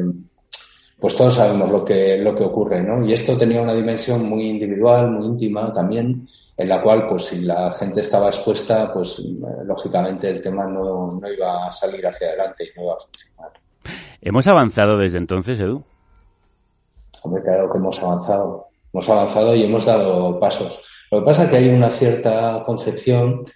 pues 1.01 1.17
todos 1.17 1.35
sabemos 1.35 1.71
lo 1.71 1.85
que, 1.85 2.19
lo 2.19 2.35
que 2.35 2.43
ocurre, 2.43 2.83
¿no? 2.83 3.07
Y 3.07 3.13
esto 3.13 3.37
tenía 3.39 3.63
una 3.63 3.75
dimensión 3.75 4.29
muy 4.29 4.49
individual, 4.49 5.11
muy 5.11 5.27
íntima 5.27 5.73
también, 5.73 6.29
en 6.57 6.69
la 6.69 6.83
cual, 6.83 7.07
pues 7.09 7.27
si 7.27 7.43
la 7.43 7.73
gente 7.73 8.01
estaba 8.01 8.27
expuesta, 8.27 8.93
pues 8.93 9.23
lógicamente 9.65 10.29
el 10.29 10.41
tema 10.41 10.67
no, 10.67 11.07
no 11.07 11.33
iba 11.33 11.69
a 11.69 11.73
salir 11.73 12.05
hacia 12.05 12.29
adelante 12.29 12.65
y 12.65 12.77
no 12.77 12.85
iba 12.85 12.95
a 12.95 12.99
funcionar. 12.99 13.53
¿Hemos 14.21 14.47
avanzado 14.49 14.99
desde 14.99 15.19
entonces, 15.19 15.61
Edu? 15.61 15.85
Hombre, 17.23 17.43
claro 17.43 17.71
que 17.71 17.79
hemos 17.79 18.03
avanzado. 18.03 18.67
Hemos 18.93 19.09
avanzado 19.09 19.55
y 19.55 19.63
hemos 19.63 19.85
dado 19.85 20.41
pasos. 20.41 20.81
Lo 21.11 21.21
que 21.21 21.25
pasa 21.27 21.45
es 21.45 21.51
que 21.51 21.57
hay 21.57 21.69
una 21.69 21.91
cierta 21.91 22.63
concepción 22.65 23.47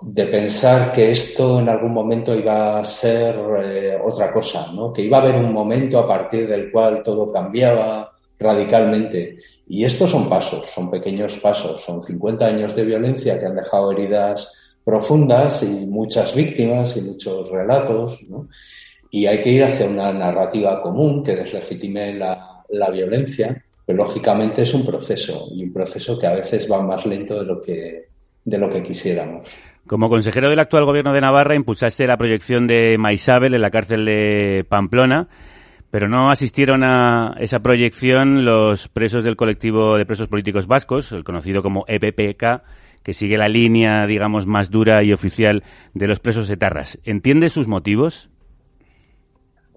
de 0.00 0.26
pensar 0.26 0.92
que 0.92 1.10
esto 1.10 1.58
en 1.58 1.68
algún 1.68 1.92
momento 1.92 2.34
iba 2.34 2.78
a 2.78 2.84
ser 2.84 3.36
eh, 3.62 3.98
otra 4.02 4.32
cosa, 4.32 4.72
¿no? 4.72 4.92
que 4.92 5.02
iba 5.02 5.18
a 5.18 5.22
haber 5.22 5.36
un 5.36 5.52
momento 5.52 5.98
a 5.98 6.06
partir 6.06 6.48
del 6.48 6.70
cual 6.70 7.02
todo 7.02 7.32
cambiaba 7.32 8.12
radicalmente. 8.38 9.38
Y 9.66 9.84
estos 9.84 10.10
son 10.10 10.28
pasos, 10.28 10.66
son 10.68 10.90
pequeños 10.90 11.36
pasos, 11.38 11.82
son 11.82 12.02
50 12.02 12.46
años 12.46 12.74
de 12.74 12.84
violencia 12.84 13.38
que 13.38 13.46
han 13.46 13.56
dejado 13.56 13.92
heridas 13.92 14.52
profundas 14.84 15.62
y 15.62 15.86
muchas 15.86 16.34
víctimas 16.34 16.96
y 16.96 17.02
muchos 17.02 17.50
relatos, 17.50 18.22
¿no? 18.28 18.48
Y 19.10 19.26
hay 19.26 19.42
que 19.42 19.50
ir 19.50 19.64
hacia 19.64 19.86
una 19.86 20.12
narrativa 20.12 20.80
común 20.80 21.22
que 21.22 21.34
deslegitime 21.34 22.14
la, 22.14 22.62
la 22.70 22.90
violencia, 22.90 23.62
pero 23.84 24.04
lógicamente 24.04 24.62
es 24.62 24.72
un 24.74 24.84
proceso 24.84 25.48
y 25.50 25.64
un 25.64 25.72
proceso 25.72 26.18
que 26.18 26.26
a 26.26 26.34
veces 26.34 26.70
va 26.70 26.80
más 26.82 27.04
lento 27.06 27.38
de 27.38 27.44
lo 27.44 27.60
que, 27.60 28.08
de 28.44 28.58
lo 28.58 28.70
que 28.70 28.82
quisiéramos. 28.82 29.56
Como 29.88 30.10
consejero 30.10 30.50
del 30.50 30.58
actual 30.58 30.84
gobierno 30.84 31.14
de 31.14 31.22
Navarra, 31.22 31.54
impulsaste 31.54 32.06
la 32.06 32.18
proyección 32.18 32.66
de 32.66 32.98
Maisabel 32.98 33.54
en 33.54 33.62
la 33.62 33.70
cárcel 33.70 34.04
de 34.04 34.66
Pamplona, 34.68 35.28
pero 35.90 36.08
no 36.08 36.30
asistieron 36.30 36.84
a 36.84 37.34
esa 37.40 37.60
proyección 37.60 38.44
los 38.44 38.88
presos 38.88 39.24
del 39.24 39.36
colectivo 39.36 39.96
de 39.96 40.04
presos 40.04 40.28
políticos 40.28 40.66
vascos, 40.66 41.10
el 41.12 41.24
conocido 41.24 41.62
como 41.62 41.86
EPPK, 41.88 42.62
que 43.02 43.14
sigue 43.14 43.38
la 43.38 43.48
línea, 43.48 44.06
digamos, 44.06 44.46
más 44.46 44.70
dura 44.70 45.02
y 45.02 45.14
oficial 45.14 45.64
de 45.94 46.06
los 46.06 46.20
presos 46.20 46.50
etarras. 46.50 46.98
¿Entiende 47.04 47.48
sus 47.48 47.66
motivos? 47.66 48.28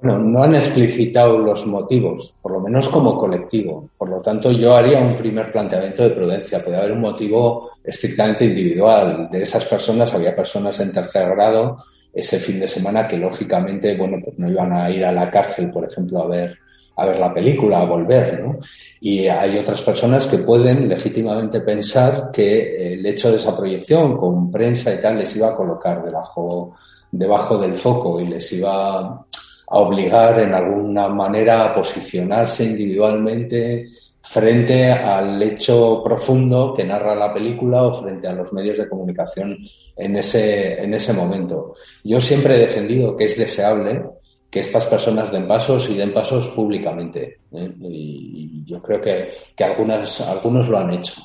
No 0.01 0.43
han 0.43 0.55
explicitado 0.55 1.37
los 1.37 1.67
motivos, 1.67 2.35
por 2.41 2.53
lo 2.53 2.59
menos 2.61 2.89
como 2.89 3.17
colectivo. 3.19 3.91
Por 3.95 4.09
lo 4.09 4.19
tanto, 4.19 4.51
yo 4.51 4.75
haría 4.75 4.99
un 4.99 5.15
primer 5.15 5.51
planteamiento 5.51 6.01
de 6.01 6.09
prudencia. 6.09 6.63
Puede 6.63 6.77
haber 6.77 6.93
un 6.93 7.01
motivo 7.01 7.69
estrictamente 7.83 8.45
individual. 8.45 9.29
De 9.31 9.43
esas 9.43 9.63
personas, 9.65 10.11
había 10.15 10.35
personas 10.35 10.79
en 10.79 10.91
tercer 10.91 11.29
grado 11.29 11.83
ese 12.11 12.39
fin 12.39 12.59
de 12.59 12.67
semana 12.67 13.07
que, 13.07 13.15
lógicamente, 13.17 13.95
bueno, 13.95 14.17
pues 14.23 14.39
no 14.39 14.49
iban 14.49 14.73
a 14.73 14.89
ir 14.89 15.05
a 15.05 15.11
la 15.11 15.29
cárcel, 15.29 15.69
por 15.69 15.85
ejemplo, 15.85 16.23
a 16.23 16.27
ver, 16.27 16.57
a 16.95 17.05
ver 17.05 17.19
la 17.19 17.31
película, 17.31 17.81
a 17.81 17.85
volver, 17.85 18.41
¿no? 18.41 18.57
Y 18.99 19.27
hay 19.27 19.57
otras 19.57 19.81
personas 19.81 20.25
que 20.25 20.39
pueden 20.39 20.89
legítimamente 20.89 21.61
pensar 21.61 22.31
que 22.33 22.93
el 22.93 23.05
hecho 23.05 23.29
de 23.29 23.37
esa 23.37 23.55
proyección 23.55 24.17
con 24.17 24.51
prensa 24.51 24.93
y 24.93 24.99
tal 24.99 25.19
les 25.19 25.35
iba 25.35 25.49
a 25.49 25.55
colocar 25.55 26.03
debajo, 26.03 26.75
debajo 27.11 27.57
del 27.59 27.75
foco 27.77 28.19
y 28.19 28.27
les 28.27 28.51
iba 28.53 29.25
a 29.71 29.77
obligar 29.77 30.37
en 30.39 30.53
alguna 30.53 31.07
manera 31.07 31.63
a 31.63 31.73
posicionarse 31.73 32.65
individualmente 32.65 33.89
frente 34.21 34.91
al 34.91 35.41
hecho 35.41 36.03
profundo 36.03 36.73
que 36.75 36.83
narra 36.83 37.15
la 37.15 37.33
película 37.33 37.83
o 37.83 37.93
frente 37.93 38.27
a 38.27 38.33
los 38.33 38.51
medios 38.51 38.77
de 38.77 38.89
comunicación 38.89 39.57
en 39.95 40.17
ese, 40.17 40.83
en 40.83 40.93
ese 40.93 41.13
momento. 41.13 41.75
Yo 42.03 42.19
siempre 42.19 42.55
he 42.55 42.67
defendido 42.67 43.15
que 43.15 43.25
es 43.25 43.37
deseable 43.37 44.03
que 44.49 44.59
estas 44.59 44.85
personas 44.85 45.31
den 45.31 45.47
pasos 45.47 45.89
y 45.89 45.95
den 45.95 46.13
pasos 46.13 46.49
públicamente. 46.49 47.39
¿eh? 47.53 47.71
Y, 47.79 48.63
yo 48.65 48.81
creo 48.81 49.01
que, 49.01 49.29
que 49.55 49.63
algunas, 49.63 50.21
algunos 50.21 50.67
lo 50.67 50.77
han 50.77 50.91
hecho. 50.91 51.21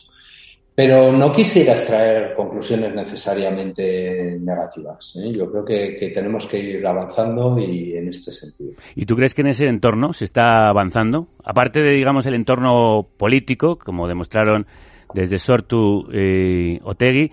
Pero 0.77 1.11
no 1.11 1.33
quisiera 1.33 1.73
extraer 1.73 2.35
conclusiones 2.35 2.95
necesariamente 2.95 4.37
negativas. 4.39 5.17
¿eh? 5.17 5.33
Yo 5.33 5.51
creo 5.51 5.65
que, 5.65 6.11
tenemos 6.13 6.47
que 6.47 6.59
ir 6.59 6.87
avanzando 6.87 7.59
y 7.59 7.97
en 7.97 8.09
este 8.09 8.31
sentido. 8.31 8.73
¿Y 8.95 9.07
tú 9.07 9.17
crees 9.17 9.33
que 9.33 9.41
en 9.41 9.49
ese 9.49 9.69
entorno 9.69 10.13
se 10.13 10.27
está 10.27 10.69
avanzando? 10.69 11.29
Aparte 11.43 11.81
de, 11.81 11.93
digamos, 11.93 12.27
el 12.27 12.35
entorno 12.35 13.09
político, 13.17 13.79
como 13.79 14.07
demostraron 14.07 14.67
desde 15.15 15.39
Sortu 15.39 16.13
y 16.13 16.79
Otegui, 16.85 17.33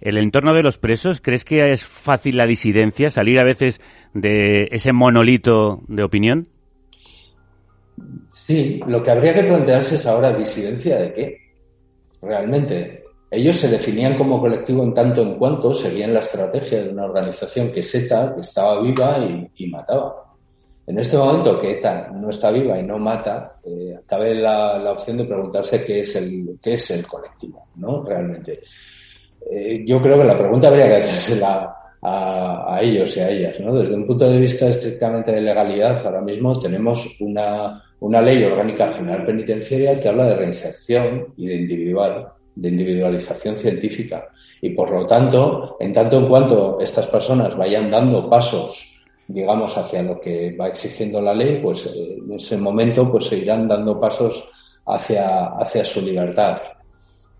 el 0.00 0.16
entorno 0.16 0.54
de 0.54 0.62
los 0.62 0.78
presos, 0.78 1.20
¿crees 1.20 1.44
que 1.44 1.72
es 1.72 1.84
fácil 1.84 2.36
la 2.36 2.46
disidencia, 2.46 3.10
salir 3.10 3.40
a 3.40 3.44
veces 3.44 3.80
de 4.12 4.68
ese 4.70 4.92
monolito 4.92 5.82
de 5.88 6.04
opinión? 6.04 6.46
Sí, 8.30 8.80
lo 8.86 9.02
que 9.02 9.10
habría 9.10 9.34
que 9.34 9.42
plantearse 9.42 9.96
es 9.96 10.06
ahora 10.06 10.32
disidencia 10.32 10.96
de 10.96 11.12
qué 11.12 11.43
realmente. 12.24 13.04
Ellos 13.30 13.56
se 13.56 13.68
definían 13.68 14.16
como 14.16 14.40
colectivo 14.40 14.84
en 14.84 14.94
tanto 14.94 15.22
en 15.22 15.34
cuanto 15.34 15.74
seguían 15.74 16.14
la 16.14 16.20
estrategia 16.20 16.82
de 16.82 16.90
una 16.90 17.04
organización 17.04 17.72
que 17.72 17.80
es 17.80 17.94
ETA, 17.94 18.34
que 18.34 18.42
estaba 18.42 18.80
viva 18.80 19.18
y, 19.54 19.66
mataba. 19.66 20.14
En 20.86 20.98
este 20.98 21.16
momento 21.16 21.60
que 21.60 21.72
ETA 21.72 22.10
no 22.10 22.30
está 22.30 22.50
viva 22.50 22.78
y 22.78 22.84
no 22.84 22.98
mata, 22.98 23.56
eh, 23.64 23.98
cabe 24.06 24.34
la, 24.36 24.92
opción 24.92 25.16
de 25.16 25.24
preguntarse 25.24 25.82
qué 25.82 26.02
es 26.02 26.14
el, 26.14 26.58
qué 26.62 26.74
es 26.74 26.90
el 26.92 27.06
colectivo, 27.06 27.66
¿no? 27.76 28.04
Realmente. 28.04 28.60
Eh, 29.50 29.82
yo 29.84 30.00
creo 30.00 30.18
que 30.18 30.24
la 30.24 30.38
pregunta 30.38 30.68
habría 30.68 30.88
que 30.88 30.96
hacérsela 30.96 31.76
a, 32.02 32.76
a, 32.76 32.82
ellos 32.82 33.16
y 33.16 33.20
a 33.20 33.30
ellas, 33.30 33.58
¿no? 33.60 33.74
Desde 33.74 33.94
un 33.94 34.06
punto 34.06 34.28
de 34.28 34.38
vista 34.38 34.68
estrictamente 34.68 35.32
de 35.32 35.40
legalidad, 35.40 36.06
ahora 36.06 36.20
mismo 36.20 36.58
tenemos 36.60 37.16
una, 37.20 37.82
una 38.04 38.20
ley 38.20 38.44
orgánica 38.44 38.92
general 38.92 39.24
penitenciaria 39.24 39.98
que 39.98 40.10
habla 40.10 40.26
de 40.26 40.36
reinserción 40.36 41.32
y 41.38 41.46
de 41.46 41.54
individual, 41.54 42.28
de 42.54 42.68
individualización 42.68 43.56
científica. 43.56 44.28
Y 44.60 44.70
por 44.70 44.90
lo 44.90 45.06
tanto, 45.06 45.78
en 45.80 45.90
tanto 45.94 46.18
en 46.18 46.28
cuanto 46.28 46.78
estas 46.80 47.06
personas 47.06 47.56
vayan 47.56 47.90
dando 47.90 48.28
pasos, 48.28 49.00
digamos, 49.26 49.74
hacia 49.78 50.02
lo 50.02 50.20
que 50.20 50.54
va 50.54 50.68
exigiendo 50.68 51.18
la 51.22 51.32
ley, 51.32 51.60
pues 51.62 51.86
eh, 51.86 52.18
en 52.18 52.34
ese 52.34 52.58
momento 52.58 53.10
pues 53.10 53.24
se 53.24 53.38
irán 53.38 53.66
dando 53.66 53.98
pasos 53.98 54.50
hacia, 54.84 55.46
hacia 55.54 55.82
su 55.82 56.02
libertad. 56.02 56.58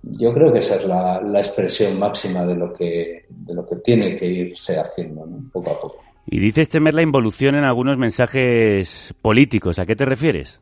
Yo 0.02 0.32
creo 0.32 0.50
que 0.50 0.60
esa 0.60 0.76
es 0.76 0.86
la, 0.86 1.40
expresión 1.40 1.98
máxima 1.98 2.46
de 2.46 2.54
lo 2.54 2.72
que, 2.72 3.26
de 3.28 3.54
lo 3.54 3.66
que 3.66 3.76
tiene 3.76 4.16
que 4.16 4.24
irse 4.24 4.78
haciendo, 4.78 5.26
poco 5.52 5.70
a 5.72 5.80
poco. 5.80 6.13
Y 6.26 6.40
dices 6.40 6.68
temer 6.68 6.94
la 6.94 7.02
involución 7.02 7.54
en 7.54 7.64
algunos 7.64 7.98
mensajes 7.98 9.14
políticos. 9.20 9.78
¿A 9.78 9.86
qué 9.86 9.94
te 9.94 10.04
refieres? 10.04 10.60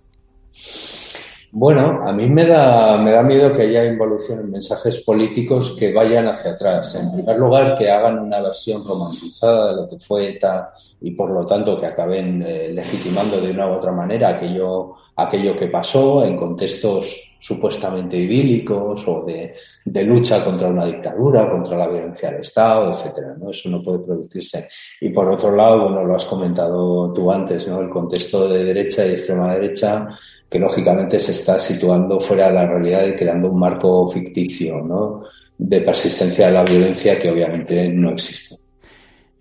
Bueno, 1.55 2.09
a 2.09 2.13
mí 2.13 2.31
me 2.31 2.47
da, 2.47 2.97
me 2.97 3.11
da 3.11 3.23
miedo 3.23 3.53
que 3.53 3.63
haya 3.63 3.85
involución 3.85 4.41
en 4.41 4.51
mensajes 4.53 5.01
políticos 5.01 5.77
que 5.79 5.93
vayan 5.93 6.27
hacia 6.27 6.53
atrás. 6.53 6.95
En 6.95 7.13
primer 7.13 7.39
lugar, 7.39 7.77
que 7.77 7.91
hagan 7.91 8.19
una 8.19 8.41
versión 8.41 8.83
romantizada 8.87 9.71
de 9.71 9.83
lo 9.83 9.89
que 9.89 9.99
fue 9.99 10.31
ETA 10.31 10.73
y 11.03 11.11
por 11.11 11.31
lo 11.31 11.45
tanto 11.45 11.79
que 11.79 11.85
acaben 11.85 12.43
eh, 12.43 12.71
legitimando 12.73 13.39
de 13.39 13.51
una 13.51 13.69
u 13.69 13.75
otra 13.75 13.93
manera 13.93 14.31
aquello, 14.31 14.95
aquello 15.15 15.55
que 15.55 15.67
pasó 15.67 16.25
en 16.25 16.39
contextos 16.39 17.32
supuestamente 17.43 18.17
idílicos 18.17 19.03
o 19.09 19.25
de, 19.27 20.05
lucha 20.05 20.45
contra 20.45 20.69
una 20.69 20.87
dictadura, 20.87 21.51
contra 21.51 21.77
la 21.77 21.89
violencia 21.89 22.31
del 22.31 22.41
Estado, 22.41 22.91
etcétera, 22.91 23.35
¿no? 23.37 23.51
Eso 23.51 23.69
no 23.69 23.83
puede 23.83 23.99
producirse. 23.99 24.69
Y 25.01 25.09
por 25.09 25.29
otro 25.29 25.55
lado, 25.57 25.83
bueno, 25.83 26.05
lo 26.05 26.15
has 26.15 26.25
comentado 26.25 27.13
tú 27.13 27.33
antes, 27.33 27.67
¿no? 27.67 27.81
El 27.81 27.89
contexto 27.89 28.47
de 28.47 28.63
derecha 28.63 29.05
y 29.05 29.11
extrema 29.11 29.55
derecha 29.55 30.09
que 30.49 30.61
lógicamente 30.61 31.19
se 31.19 31.33
está 31.33 31.59
situando 31.59 32.21
fuera 32.21 32.47
de 32.47 32.55
la 32.55 32.67
realidad 32.67 33.07
y 33.09 33.17
creando 33.17 33.51
un 33.51 33.59
marco 33.59 34.09
ficticio, 34.09 34.81
¿no? 34.81 35.25
De 35.59 35.81
persistencia 35.81 36.47
de 36.47 36.53
la 36.53 36.63
violencia 36.63 37.19
que 37.19 37.29
obviamente 37.29 37.89
no 37.89 38.11
existe. 38.11 38.57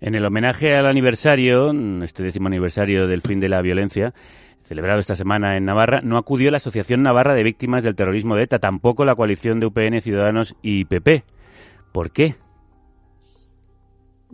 En 0.00 0.16
el 0.16 0.24
homenaje 0.24 0.74
al 0.74 0.86
aniversario, 0.86 1.70
este 2.02 2.24
décimo 2.24 2.48
aniversario 2.48 3.06
del 3.06 3.20
fin 3.20 3.38
de 3.38 3.48
la 3.48 3.62
violencia, 3.62 4.12
celebrado 4.64 5.00
esta 5.00 5.16
semana 5.16 5.56
en 5.56 5.64
Navarra, 5.64 6.00
no 6.02 6.16
acudió 6.16 6.50
la 6.50 6.56
Asociación 6.58 7.02
Navarra 7.02 7.34
de 7.34 7.42
Víctimas 7.42 7.82
del 7.82 7.96
Terrorismo 7.96 8.36
de 8.36 8.44
ETA, 8.44 8.58
tampoco 8.58 9.04
la 9.04 9.14
coalición 9.14 9.60
de 9.60 9.66
UPN, 9.66 10.00
Ciudadanos 10.00 10.56
y 10.62 10.84
PP. 10.84 11.24
¿Por 11.92 12.10
qué? 12.10 12.36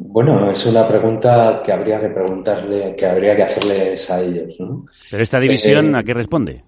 Bueno, 0.00 0.48
es 0.50 0.64
una 0.64 0.86
pregunta 0.86 1.60
que 1.64 1.72
habría 1.72 2.00
que 2.00 2.10
preguntarle, 2.10 2.94
que 2.96 3.04
habría 3.04 3.34
que 3.34 3.42
hacerles 3.42 4.08
a 4.10 4.22
ellos, 4.22 4.56
¿no? 4.60 4.86
Pero 5.10 5.22
esta 5.22 5.40
división, 5.40 5.94
eh, 5.94 5.98
¿a 5.98 6.02
qué 6.04 6.14
responde? 6.14 6.62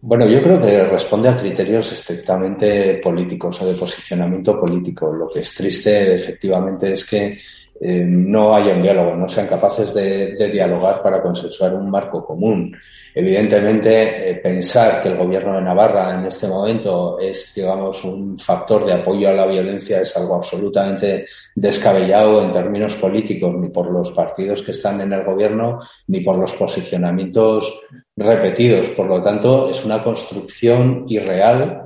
Bueno, 0.00 0.28
yo 0.28 0.40
creo 0.40 0.60
que 0.60 0.84
responde 0.84 1.30
a 1.30 1.36
criterios 1.36 1.90
estrictamente 1.90 3.00
políticos 3.02 3.60
o 3.60 3.66
de 3.66 3.74
posicionamiento 3.74 4.60
político. 4.60 5.12
Lo 5.12 5.28
que 5.30 5.40
es 5.40 5.52
triste, 5.52 6.16
efectivamente, 6.16 6.92
es 6.92 7.04
que 7.04 7.40
eh, 7.80 8.04
no 8.06 8.54
haya 8.54 8.72
un 8.72 8.82
diálogo, 8.82 9.16
no 9.16 9.28
sean 9.28 9.48
capaces 9.48 9.92
de, 9.94 10.36
dialogar 10.52 11.02
para 11.02 11.20
consensuar 11.20 11.74
un 11.74 11.90
marco 11.90 12.24
común. 12.24 12.74
Evidentemente, 13.12 14.30
eh, 14.30 14.34
pensar 14.36 15.02
que 15.02 15.08
el 15.08 15.16
gobierno 15.16 15.54
de 15.54 15.62
Navarra 15.62 16.14
en 16.14 16.26
este 16.26 16.46
momento 16.46 17.18
es, 17.18 17.52
digamos, 17.54 18.04
un 18.04 18.38
factor 18.38 18.84
de 18.86 18.92
apoyo 18.92 19.28
a 19.28 19.32
la 19.32 19.46
violencia 19.46 20.00
es 20.00 20.16
algo 20.16 20.36
absolutamente 20.36 21.26
descabellado 21.54 22.42
en 22.42 22.52
términos 22.52 22.94
políticos, 22.94 23.54
ni 23.54 23.68
por 23.68 23.90
los 23.90 24.12
partidos 24.12 24.62
que 24.62 24.72
están 24.72 25.00
en 25.00 25.12
el 25.12 25.24
gobierno, 25.24 25.80
ni 26.06 26.20
por 26.20 26.38
los 26.38 26.52
posicionamientos 26.54 27.80
repetidos. 28.16 28.88
Por 28.90 29.06
lo 29.06 29.20
tanto, 29.20 29.68
es 29.70 29.84
una 29.84 30.02
construcción 30.02 31.04
irreal 31.08 31.83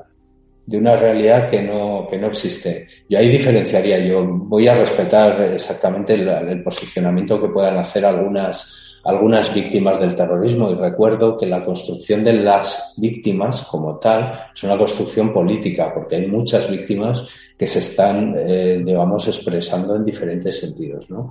de 0.68 0.76
una 0.76 0.96
realidad 0.96 1.48
que 1.48 1.62
no, 1.62 2.06
que 2.10 2.18
no 2.18 2.26
existe. 2.26 2.86
Yo 3.08 3.18
ahí 3.18 3.30
diferenciaría, 3.30 3.98
yo 4.00 4.22
voy 4.22 4.68
a 4.68 4.74
respetar 4.74 5.40
exactamente 5.40 6.12
el, 6.12 6.62
posicionamiento 6.62 7.40
que 7.40 7.48
puedan 7.48 7.78
hacer 7.78 8.04
algunas, 8.04 9.00
algunas 9.04 9.54
víctimas 9.54 9.98
del 9.98 10.14
terrorismo 10.14 10.70
y 10.70 10.74
recuerdo 10.74 11.38
que 11.38 11.46
la 11.46 11.64
construcción 11.64 12.22
de 12.22 12.34
las 12.34 12.92
víctimas 12.98 13.62
como 13.62 13.98
tal 13.98 14.50
es 14.54 14.62
una 14.62 14.76
construcción 14.76 15.32
política 15.32 15.90
porque 15.94 16.16
hay 16.16 16.26
muchas 16.26 16.70
víctimas 16.70 17.24
que 17.58 17.66
se 17.66 17.78
están, 17.78 18.34
eh, 18.36 18.82
digamos, 18.84 19.26
expresando 19.26 19.96
en 19.96 20.04
diferentes 20.04 20.60
sentidos, 20.60 21.08
¿no? 21.08 21.30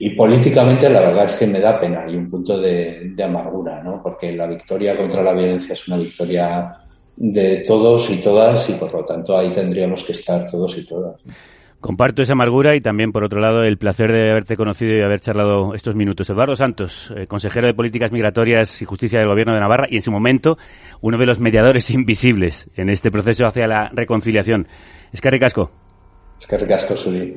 Y 0.00 0.10
políticamente 0.10 0.90
la 0.90 1.02
verdad 1.02 1.26
es 1.26 1.36
que 1.36 1.46
me 1.46 1.60
da 1.60 1.78
pena 1.78 2.04
y 2.08 2.16
un 2.16 2.28
punto 2.28 2.58
de, 2.58 3.12
de 3.14 3.22
amargura, 3.22 3.80
¿no? 3.80 4.02
Porque 4.02 4.32
la 4.32 4.48
victoria 4.48 4.96
contra 4.96 5.22
la 5.22 5.32
violencia 5.32 5.74
es 5.74 5.86
una 5.86 5.98
victoria 5.98 6.81
de 7.16 7.64
todos 7.66 8.10
y 8.10 8.20
todas 8.20 8.68
y 8.70 8.74
por 8.74 8.92
lo 8.92 9.04
tanto 9.04 9.36
ahí 9.36 9.52
tendríamos 9.52 10.02
que 10.04 10.12
estar 10.12 10.50
todos 10.50 10.76
y 10.78 10.86
todas. 10.86 11.20
Comparto 11.82 12.22
esa 12.22 12.34
amargura 12.34 12.76
y 12.76 12.80
también, 12.80 13.10
por 13.10 13.24
otro 13.24 13.40
lado, 13.40 13.64
el 13.64 13.76
placer 13.76 14.12
de 14.12 14.30
haberte 14.30 14.56
conocido 14.56 14.96
y 14.96 15.02
haber 15.02 15.18
charlado 15.18 15.74
estos 15.74 15.96
minutos. 15.96 16.30
Eduardo 16.30 16.54
Santos, 16.54 17.12
eh, 17.16 17.26
consejero 17.26 17.66
de 17.66 17.74
Políticas 17.74 18.12
Migratorias 18.12 18.80
y 18.80 18.84
Justicia 18.84 19.18
del 19.18 19.28
Gobierno 19.28 19.52
de 19.52 19.58
Navarra 19.58 19.88
y, 19.90 19.96
en 19.96 20.02
su 20.02 20.12
momento, 20.12 20.56
uno 21.00 21.18
de 21.18 21.26
los 21.26 21.40
mediadores 21.40 21.90
invisibles 21.94 22.70
en 22.76 22.88
este 22.88 23.10
proceso 23.10 23.46
hacia 23.46 23.66
la 23.66 23.90
reconciliación. 23.92 24.68
Es 25.12 25.20
que 25.20 25.28
ricasco. 25.28 25.72
Es 26.38 26.46
que 26.46 26.96
Suli. 26.96 27.36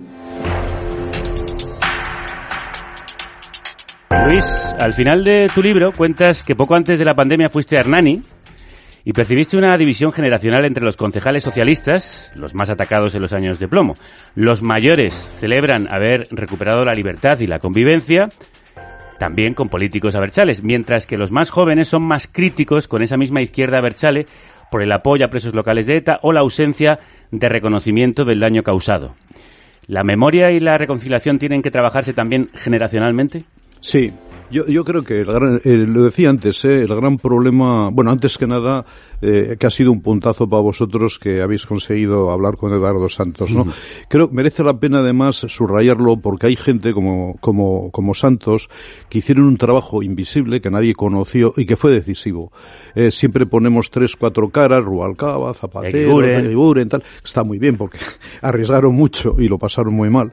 Luis, 4.28 4.76
al 4.80 4.94
final 4.94 5.24
de 5.24 5.50
tu 5.54 5.62
libro 5.64 5.92
cuentas 5.92 6.44
que 6.44 6.56
poco 6.56 6.76
antes 6.76 7.00
de 7.00 7.06
la 7.06 7.16
pandemia 7.16 7.50
fuiste 7.50 7.78
a 7.78 7.82
Hernani 7.82 8.22
y 9.06 9.14
percibiste 9.14 9.56
una 9.56 9.78
división 9.78 10.12
generacional 10.12 10.66
entre 10.66 10.84
los 10.84 10.98
concejales 10.98 11.44
socialistas, 11.44 12.32
los 12.36 12.56
más 12.56 12.72
atacados 12.72 13.14
en 13.14 13.22
los 13.22 13.34
años 13.34 13.60
de 13.60 13.68
plomo. 13.68 13.94
Los 14.34 14.64
mayores 14.64 15.14
celebran 15.40 15.88
haber 15.94 16.28
recuperado 16.32 16.84
la 16.84 16.96
libertad 16.96 17.40
y 17.40 17.46
la 17.46 17.60
convivencia, 17.60 18.30
también 19.20 19.54
con 19.54 19.70
políticos 19.70 20.16
abertzales, 20.16 20.64
mientras 20.64 21.06
que 21.06 21.18
los 21.18 21.32
más 21.32 21.52
jóvenes 21.52 21.88
son 21.88 22.04
más 22.04 22.28
críticos 22.28 22.88
con 22.88 23.04
esa 23.04 23.16
misma 23.16 23.44
izquierda 23.44 23.78
abertzale 23.78 24.26
por 24.72 24.82
el 24.82 24.92
apoyo 24.92 25.24
a 25.24 25.30
presos 25.30 25.54
locales 25.54 25.86
de 25.86 25.98
ETA 25.98 26.20
o 26.24 26.34
la 26.34 26.40
ausencia 26.40 27.00
de 27.30 27.48
reconocimiento 27.48 28.26
del 28.26 28.40
daño 28.40 28.64
causado. 28.64 29.16
¿La 29.86 30.04
memoria 30.04 30.50
y 30.50 30.60
la 30.60 30.80
reconciliación 30.80 31.38
tienen 31.38 31.62
que 31.62 31.70
trabajarse 31.70 32.14
también 32.14 32.50
generacionalmente? 32.56 33.44
Sí, 33.82 34.12
yo, 34.50 34.66
yo 34.68 34.84
creo 34.84 35.04
que, 35.04 35.22
el 35.22 35.26
gran, 35.26 35.62
eh, 35.64 35.86
lo 35.88 36.04
decía 36.04 36.30
antes, 36.30 36.64
eh, 36.66 36.82
el 36.82 36.96
gran 36.96 37.18
problema, 37.18 37.90
bueno, 37.92 38.12
antes 38.12 38.38
que 38.38 38.48
nada, 38.48 38.86
eh, 39.22 39.56
que 39.60 39.68
ha 39.68 39.70
sido 39.70 39.92
un 39.92 40.02
puntazo 40.02 40.48
para 40.48 40.62
vosotros 40.62 41.18
que 41.18 41.42
habéis 41.42 41.66
conseguido 41.66 42.32
hablar 42.32 42.58
con 42.58 42.74
Eduardo 42.74 43.10
Santos, 43.10 43.52
¿no? 43.52 43.66
Creo 44.10 44.30
que 44.30 44.36
merece 44.36 44.64
la 44.64 44.78
pena 44.78 45.00
además 45.00 45.38
subrayarlo 45.48 46.18
porque 46.18 46.48
hay 46.48 46.56
gente 46.56 46.94
como, 46.94 47.36
como, 47.40 47.92
como 47.92 48.14
Santos 48.14 48.70
que 49.10 49.20
hicieron 49.20 49.46
un 49.46 49.58
trabajo 49.58 50.04
invisible 50.04 50.62
que 50.62 50.70
nadie 50.70 50.94
conoció 50.94 51.54
y 51.58 51.66
que 51.66 51.76
fue 51.76 51.92
decisivo. 51.92 52.52
Eh, 52.94 53.10
siempre 53.10 53.46
ponemos 53.46 53.90
tres, 53.90 54.16
cuatro 54.16 54.50
caras, 54.50 54.84
Rualcaba, 54.84 55.54
Zapatero, 55.54 56.24
Eguiguren, 56.24 56.90
tal. 56.90 57.04
Está 57.24 57.44
muy 57.44 57.58
bien 57.58 57.78
porque 57.78 57.98
arriesgaron 58.42 58.94
mucho 58.94 59.36
y 59.40 59.48
lo 59.48 59.58
pasaron 59.58 59.94
muy 59.94 60.10
mal. 60.10 60.32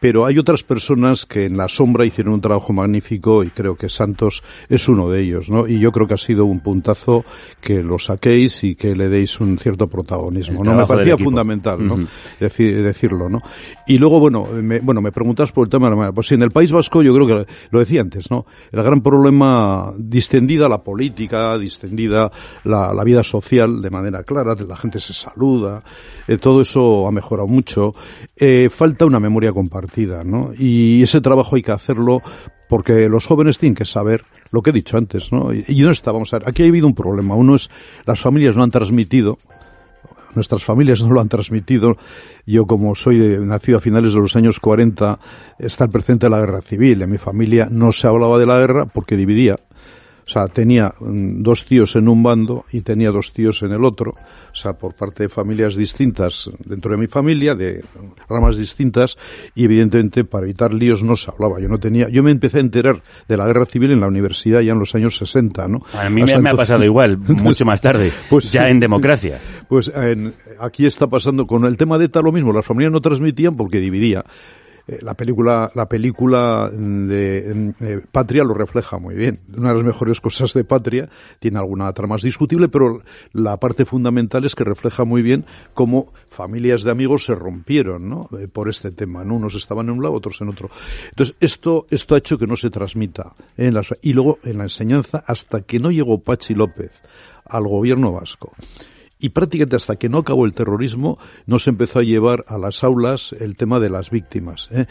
Pero 0.00 0.26
hay 0.26 0.38
otras 0.38 0.62
personas 0.62 1.26
que 1.26 1.44
en 1.44 1.56
la 1.56 1.68
sombra 1.68 2.04
hicieron 2.04 2.34
un 2.34 2.40
trabajo 2.40 2.72
magnífico 2.72 3.44
y 3.44 3.50
creo 3.50 3.76
que 3.76 3.88
Santos 3.88 4.42
es 4.68 4.88
uno 4.88 5.08
de 5.08 5.20
ellos, 5.22 5.50
¿no? 5.50 5.68
Y 5.68 5.78
yo 5.78 5.92
creo 5.92 6.06
que 6.06 6.14
ha 6.14 6.18
sido 6.18 6.46
un 6.46 6.60
puntazo 6.60 7.24
que 7.60 7.82
lo 7.82 7.98
saquéis 7.98 8.64
y 8.64 8.74
que 8.74 8.96
le 8.96 9.08
deis 9.08 9.40
un 9.40 9.58
cierto 9.58 9.88
protagonismo, 9.88 10.64
¿no? 10.64 10.74
Me 10.74 10.86
parecía 10.86 11.16
fundamental, 11.16 11.86
¿no? 11.86 11.98
decirlo, 12.38 13.28
¿no? 13.28 13.42
Y 13.86 13.98
luego, 13.98 14.20
bueno, 14.20 14.46
me, 14.46 14.80
bueno, 14.80 15.00
me 15.00 15.12
preguntas 15.12 15.52
por 15.52 15.66
el 15.66 15.70
tema 15.70 15.90
de 15.90 15.96
la 15.96 16.12
Pues 16.12 16.28
sí, 16.28 16.34
en 16.34 16.42
el 16.42 16.50
País 16.50 16.72
Vasco 16.72 17.02
yo 17.02 17.14
creo 17.14 17.26
que, 17.26 17.46
lo 17.70 17.78
decía 17.78 18.00
antes, 18.00 18.30
¿no? 18.30 18.46
El 18.72 18.82
gran 18.82 19.02
problema, 19.02 19.92
distendida 19.96 20.68
la 20.68 20.82
política, 20.82 21.58
distendida 21.58 22.30
la, 22.64 22.94
la 22.94 23.04
vida 23.04 23.22
social 23.22 23.82
de 23.82 23.90
manera 23.90 24.22
clara, 24.22 24.54
la 24.54 24.76
gente 24.76 25.00
se 25.00 25.12
saluda, 25.12 25.82
eh, 26.26 26.38
todo 26.38 26.60
eso 26.60 27.06
ha 27.06 27.12
mejorado 27.12 27.48
mucho. 27.48 27.92
Eh, 28.36 28.68
falta 28.70 29.04
una 29.04 29.20
memoria 29.20 29.52
compartida, 29.52 29.89
¿no? 30.24 30.52
Y 30.56 31.02
ese 31.02 31.20
trabajo 31.20 31.56
hay 31.56 31.62
que 31.62 31.72
hacerlo 31.72 32.22
porque 32.68 33.08
los 33.08 33.26
jóvenes 33.26 33.58
tienen 33.58 33.74
que 33.74 33.84
saber 33.84 34.24
lo 34.52 34.62
que 34.62 34.70
he 34.70 34.72
dicho 34.72 34.96
antes, 34.96 35.32
¿no? 35.32 35.52
Y, 35.52 35.82
no 35.82 35.90
está, 35.90 36.12
vamos 36.12 36.32
a 36.34 36.38
aquí 36.46 36.62
ha 36.62 36.66
habido 36.66 36.86
un 36.86 36.94
problema. 36.94 37.34
Uno 37.34 37.56
es, 37.56 37.70
las 38.06 38.20
familias 38.20 38.56
no 38.56 38.62
han 38.62 38.70
transmitido, 38.70 39.38
nuestras 40.34 40.64
familias 40.64 41.02
no 41.04 41.12
lo 41.12 41.20
han 41.20 41.28
transmitido. 41.28 41.96
Yo, 42.46 42.66
como 42.66 42.94
soy 42.94 43.18
de, 43.18 43.38
nacido 43.38 43.78
a 43.78 43.80
finales 43.80 44.12
de 44.12 44.20
los 44.20 44.36
años 44.36 44.60
40, 44.60 45.18
está 45.58 45.88
presente 45.88 46.26
de 46.26 46.30
la 46.30 46.40
guerra 46.40 46.60
civil. 46.60 47.02
En 47.02 47.10
mi 47.10 47.18
familia 47.18 47.68
no 47.70 47.92
se 47.92 48.06
hablaba 48.06 48.38
de 48.38 48.46
la 48.46 48.58
guerra 48.58 48.86
porque 48.86 49.16
dividía. 49.16 49.56
O 50.30 50.32
sea, 50.32 50.46
tenía 50.46 50.94
mm, 51.00 51.42
dos 51.42 51.64
tíos 51.64 51.96
en 51.96 52.06
un 52.06 52.22
bando 52.22 52.64
y 52.70 52.82
tenía 52.82 53.10
dos 53.10 53.32
tíos 53.32 53.64
en 53.64 53.72
el 53.72 53.84
otro. 53.84 54.12
O 54.12 54.54
sea, 54.54 54.74
por 54.74 54.94
parte 54.94 55.24
de 55.24 55.28
familias 55.28 55.74
distintas 55.74 56.48
dentro 56.64 56.92
de 56.92 56.98
mi 56.98 57.08
familia, 57.08 57.56
de 57.56 57.84
ramas 58.28 58.56
distintas, 58.56 59.18
y 59.56 59.64
evidentemente 59.64 60.22
para 60.22 60.44
evitar 60.44 60.72
líos 60.72 61.02
no 61.02 61.16
se 61.16 61.32
hablaba. 61.32 61.58
Yo 61.58 61.66
no 61.66 61.78
tenía, 61.78 62.08
yo 62.08 62.22
me 62.22 62.30
empecé 62.30 62.58
a 62.58 62.60
enterar 62.60 63.02
de 63.26 63.36
la 63.36 63.44
guerra 63.44 63.64
civil 63.64 63.90
en 63.90 63.98
la 63.98 64.06
universidad 64.06 64.60
ya 64.60 64.70
en 64.70 64.78
los 64.78 64.94
años 64.94 65.16
60, 65.16 65.66
¿no? 65.66 65.80
A 65.94 66.08
mí 66.08 66.22
me, 66.22 66.48
ha 66.48 66.54
pasado 66.54 66.84
igual, 66.84 67.18
mucho 67.18 67.64
más 67.64 67.80
tarde, 67.80 68.12
pues, 68.28 68.52
ya 68.52 68.68
en 68.68 68.78
democracia. 68.78 69.36
Pues 69.68 69.90
en, 69.92 70.34
aquí 70.60 70.86
está 70.86 71.08
pasando 71.08 71.44
con 71.48 71.64
el 71.64 71.76
tema 71.76 71.98
de 71.98 72.04
ETA 72.04 72.20
lo 72.22 72.30
mismo. 72.30 72.52
Las 72.52 72.64
familias 72.64 72.92
no 72.92 73.00
transmitían 73.00 73.56
porque 73.56 73.80
dividía. 73.80 74.24
Eh, 74.90 74.98
la 75.02 75.14
película, 75.14 75.70
la 75.76 75.88
película 75.88 76.68
de 76.68 77.72
eh, 77.78 78.00
Patria 78.10 78.42
lo 78.42 78.54
refleja 78.54 78.98
muy 78.98 79.14
bien. 79.14 79.38
Una 79.56 79.68
de 79.68 79.76
las 79.76 79.84
mejores 79.84 80.20
cosas 80.20 80.52
de 80.52 80.64
Patria 80.64 81.08
tiene 81.38 81.58
alguna 81.58 81.92
trama 81.92 82.10
más 82.10 82.22
discutible, 82.22 82.68
pero 82.68 83.00
la 83.32 83.56
parte 83.58 83.84
fundamental 83.84 84.44
es 84.44 84.56
que 84.56 84.64
refleja 84.64 85.04
muy 85.04 85.22
bien 85.22 85.46
cómo 85.74 86.12
familias 86.28 86.82
de 86.82 86.90
amigos 86.90 87.24
se 87.26 87.36
rompieron, 87.36 88.08
¿no? 88.08 88.28
Eh, 88.36 88.48
por 88.48 88.68
este 88.68 88.90
tema, 88.90 89.22
¿no? 89.22 89.36
Unos 89.36 89.54
estaban 89.54 89.86
en 89.86 89.92
un 89.92 90.02
lado, 90.02 90.14
otros 90.14 90.40
en 90.40 90.48
otro. 90.48 90.70
Entonces, 91.10 91.36
esto, 91.38 91.86
esto 91.90 92.16
ha 92.16 92.18
hecho 92.18 92.36
que 92.36 92.48
no 92.48 92.56
se 92.56 92.70
transmita 92.70 93.34
en 93.56 93.74
las, 93.74 93.94
y 94.02 94.12
luego 94.12 94.40
en 94.42 94.58
la 94.58 94.64
enseñanza 94.64 95.22
hasta 95.24 95.60
que 95.60 95.78
no 95.78 95.92
llegó 95.92 96.18
Pachi 96.18 96.54
López 96.54 97.00
al 97.44 97.62
gobierno 97.62 98.10
vasco 98.10 98.54
y 99.20 99.28
prácticamente 99.30 99.76
hasta 99.76 99.96
que 99.96 100.08
no 100.08 100.18
acabó 100.18 100.46
el 100.46 100.54
terrorismo 100.54 101.18
no 101.46 101.58
se 101.58 101.70
empezó 101.70 102.00
a 102.00 102.02
llevar 102.02 102.44
a 102.48 102.58
las 102.58 102.82
aulas 102.82 103.34
el 103.38 103.56
tema 103.56 103.78
de 103.78 103.90
las 103.90 104.10
víctimas. 104.10 104.68
¿eh? 104.72 104.86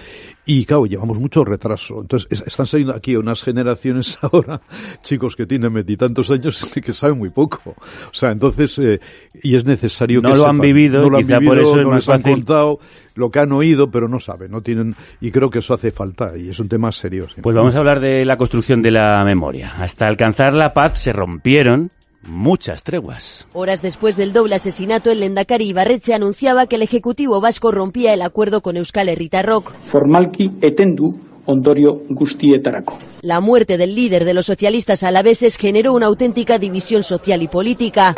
Y 0.46 0.66
claro, 0.66 0.86
llevamos 0.86 1.20
mucho 1.20 1.44
retraso. 1.44 2.02
Entonces 2.02 2.44
están 2.46 2.66
saliendo 2.66 2.96
aquí 2.96 3.16
unas 3.16 3.44
generaciones 3.44 4.18
ahora, 4.22 4.62
chicos 5.02 5.36
que 5.36 5.46
tienen 5.46 5.74
veintitantos 5.74 6.30
años 6.32 6.64
que 6.74 6.94
saben 6.94 7.18
muy 7.18 7.30
poco. 7.30 7.74
O 7.76 8.14
sea, 8.14 8.32
entonces, 8.32 8.78
eh, 8.80 9.00
y 9.42 9.56
es 9.56 9.66
necesario 9.66 10.22
no 10.22 10.32
que 10.32 10.38
lo 10.38 10.48
han 10.48 10.60
vivido, 10.60 11.02
no 11.02 11.10
lo 11.10 11.18
han 11.18 11.28
vivido, 11.28 11.50
por 11.50 11.60
eso 11.60 11.80
es 11.80 11.86
no 11.86 11.90
más 11.92 12.08
les 12.08 12.10
han 12.10 12.22
contado 12.22 12.80
lo 13.16 13.32
que 13.32 13.40
han 13.40 13.52
oído, 13.52 13.92
pero 13.92 14.08
no 14.08 14.20
saben, 14.20 14.52
no 14.52 14.62
tienen, 14.62 14.96
y 15.20 15.32
creo 15.32 15.50
que 15.50 15.60
eso 15.60 15.74
hace 15.74 15.92
falta, 15.92 16.38
y 16.38 16.50
es 16.50 16.60
un 16.60 16.70
tema 16.70 16.92
serio. 16.92 17.28
sí. 17.28 17.42
Pues 17.42 17.56
vamos 17.56 17.76
a 17.76 17.80
hablar 17.80 18.00
de 18.00 18.24
la 18.24 18.38
construcción 18.38 18.82
de 18.82 18.92
la 18.92 19.24
memoria. 19.26 19.74
Hasta 19.78 20.08
alcanzar 20.08 20.54
la 20.54 20.74
paz 20.74 21.00
se 21.00 21.12
rompieron 21.12 21.92
muchas 22.22 22.84
treguas. 22.84 23.46
Horas 23.54 23.82
después 23.82 24.16
del 24.16 24.34
doble 24.34 24.56
asesinato, 24.56 25.12
el 25.12 25.22
Lendakari 25.22 25.70
Ibarretxe 25.70 26.14
anunciaba 26.14 26.68
que 26.68 26.76
el 26.76 26.84
Ejecutivo 26.84 27.42
vasco 27.42 27.72
rompía 27.72 28.14
el 28.14 28.22
acuerdo 28.22 28.62
con 28.62 28.78
Euskal 28.78 29.10
Herritarrok. 29.10 29.74
Formalki 29.82 30.52
etendu 30.62 31.16
ondorio 31.46 32.02
guztietarako. 32.10 32.98
La 33.22 33.40
muerte 33.40 33.78
del 33.78 33.96
líder 33.96 34.24
de 34.26 34.34
los 34.34 34.46
socialistas 34.46 35.04
alaveses 35.04 35.58
generó 35.58 35.94
una 35.94 36.06
auténtica 36.06 36.60
división 36.60 37.04
social 37.04 37.42
y 37.42 37.48
política. 37.48 38.16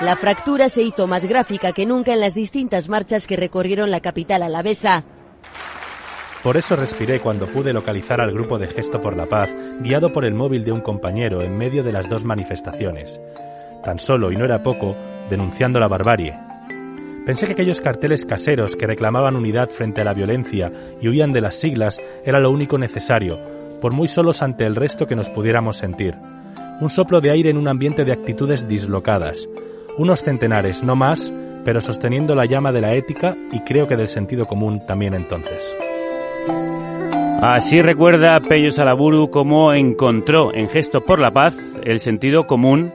La 0.00 0.14
fractura 0.14 0.68
se 0.68 0.82
hizo 0.82 1.08
más 1.08 1.24
gráfica 1.24 1.72
que 1.72 1.84
nunca 1.84 2.12
en 2.12 2.20
las 2.20 2.34
distintas 2.34 2.88
marchas 2.88 3.26
que 3.26 3.36
recorrieron 3.36 3.90
la 3.90 4.00
capital 4.00 4.42
alavesa. 4.42 5.04
Por 6.42 6.56
eso 6.56 6.76
respiré 6.76 7.18
cuando 7.18 7.46
pude 7.46 7.72
localizar 7.72 8.20
al 8.20 8.32
grupo 8.32 8.58
de 8.58 8.68
Gesto 8.68 9.00
por 9.00 9.16
la 9.16 9.26
Paz, 9.26 9.50
guiado 9.80 10.12
por 10.12 10.24
el 10.24 10.34
móvil 10.34 10.64
de 10.64 10.70
un 10.70 10.80
compañero 10.80 11.42
en 11.42 11.58
medio 11.58 11.82
de 11.82 11.92
las 11.92 12.08
dos 12.08 12.24
manifestaciones. 12.24 13.20
Tan 13.82 13.98
solo, 13.98 14.30
y 14.30 14.36
no 14.36 14.44
era 14.44 14.62
poco, 14.62 14.94
denunciando 15.28 15.80
la 15.80 15.88
barbarie. 15.88 16.34
Pensé 17.26 17.46
que 17.46 17.52
aquellos 17.52 17.80
carteles 17.80 18.24
caseros 18.24 18.76
que 18.76 18.86
reclamaban 18.86 19.34
unidad 19.34 19.68
frente 19.68 20.00
a 20.00 20.04
la 20.04 20.14
violencia 20.14 20.72
y 21.00 21.08
huían 21.08 21.32
de 21.32 21.40
las 21.40 21.56
siglas 21.56 22.00
era 22.24 22.38
lo 22.38 22.50
único 22.50 22.78
necesario, 22.78 23.38
por 23.80 23.92
muy 23.92 24.06
solos 24.06 24.40
ante 24.40 24.64
el 24.64 24.76
resto 24.76 25.06
que 25.06 25.16
nos 25.16 25.28
pudiéramos 25.30 25.76
sentir. 25.76 26.14
Un 26.80 26.88
soplo 26.88 27.20
de 27.20 27.32
aire 27.32 27.50
en 27.50 27.56
un 27.56 27.66
ambiente 27.66 28.04
de 28.04 28.12
actitudes 28.12 28.68
dislocadas. 28.68 29.48
Unos 29.98 30.22
centenares, 30.22 30.84
no 30.84 30.94
más, 30.94 31.34
pero 31.64 31.80
sosteniendo 31.80 32.36
la 32.36 32.46
llama 32.46 32.70
de 32.70 32.80
la 32.80 32.94
ética 32.94 33.36
y 33.52 33.60
creo 33.60 33.88
que 33.88 33.96
del 33.96 34.08
sentido 34.08 34.46
común 34.46 34.86
también 34.86 35.14
entonces. 35.14 35.74
Así 37.40 37.80
recuerda 37.82 38.40
Pello 38.40 38.72
Salaburu 38.72 39.30
cómo 39.30 39.72
encontró 39.72 40.52
en 40.52 40.68
Gesto 40.68 41.02
por 41.02 41.20
la 41.20 41.30
Paz 41.30 41.56
el 41.84 42.00
sentido 42.00 42.48
común 42.48 42.92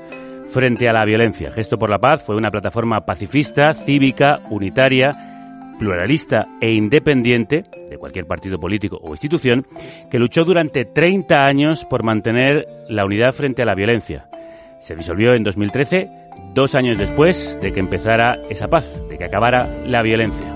frente 0.49 0.89
a 0.89 0.93
la 0.93 1.05
violencia. 1.05 1.49
Gesto 1.53 1.77
por 1.77 1.89
la 1.89 1.99
Paz 1.99 2.23
fue 2.23 2.35
una 2.35 2.51
plataforma 2.51 3.05
pacifista, 3.05 3.73
cívica, 3.73 4.41
unitaria, 4.49 5.73
pluralista 5.79 6.45
e 6.59 6.73
independiente 6.73 7.63
de 7.89 7.97
cualquier 7.97 8.25
partido 8.25 8.59
político 8.59 8.99
o 9.01 9.11
institución 9.11 9.65
que 10.11 10.19
luchó 10.19 10.43
durante 10.43 10.83
30 10.83 11.45
años 11.45 11.85
por 11.85 12.03
mantener 12.03 12.67
la 12.89 13.05
unidad 13.05 13.31
frente 13.31 13.61
a 13.61 13.65
la 13.65 13.75
violencia. 13.75 14.27
Se 14.81 14.93
disolvió 14.93 15.35
en 15.35 15.43
2013, 15.43 16.09
dos 16.53 16.75
años 16.75 16.97
después 16.97 17.57
de 17.61 17.71
que 17.71 17.79
empezara 17.79 18.41
esa 18.49 18.67
paz, 18.67 18.85
de 19.07 19.17
que 19.17 19.23
acabara 19.23 19.69
la 19.85 20.01
violencia. 20.01 20.53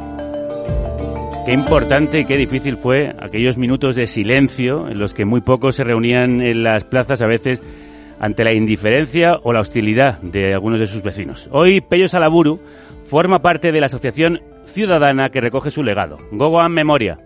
Qué 1.47 1.53
importante 1.53 2.19
y 2.19 2.25
qué 2.25 2.35
difícil 2.35 2.75
fue 2.75 3.15
aquellos 3.21 3.57
minutos 3.57 3.95
de 3.95 4.07
silencio 4.07 4.89
en 4.89 4.99
los 4.99 5.13
que 5.13 5.23
muy 5.23 5.39
pocos 5.39 5.77
se 5.77 5.85
reunían 5.85 6.41
en 6.41 6.61
las 6.61 6.83
plazas, 6.83 7.21
a 7.21 7.25
veces 7.25 7.63
ante 8.19 8.43
la 8.43 8.53
indiferencia 8.53 9.37
o 9.43 9.53
la 9.53 9.61
hostilidad 9.61 10.19
de 10.21 10.53
algunos 10.53 10.77
de 10.77 10.87
sus 10.87 11.01
vecinos. 11.01 11.47
Hoy 11.53 11.79
Pello 11.79 12.09
Salaburu 12.09 12.59
forma 13.05 13.39
parte 13.39 13.71
de 13.71 13.79
la 13.79 13.85
asociación 13.85 14.41
ciudadana 14.65 15.29
que 15.29 15.39
recoge 15.39 15.71
su 15.71 15.83
legado, 15.83 16.17
Gogoan 16.33 16.73
Memoria. 16.73 17.17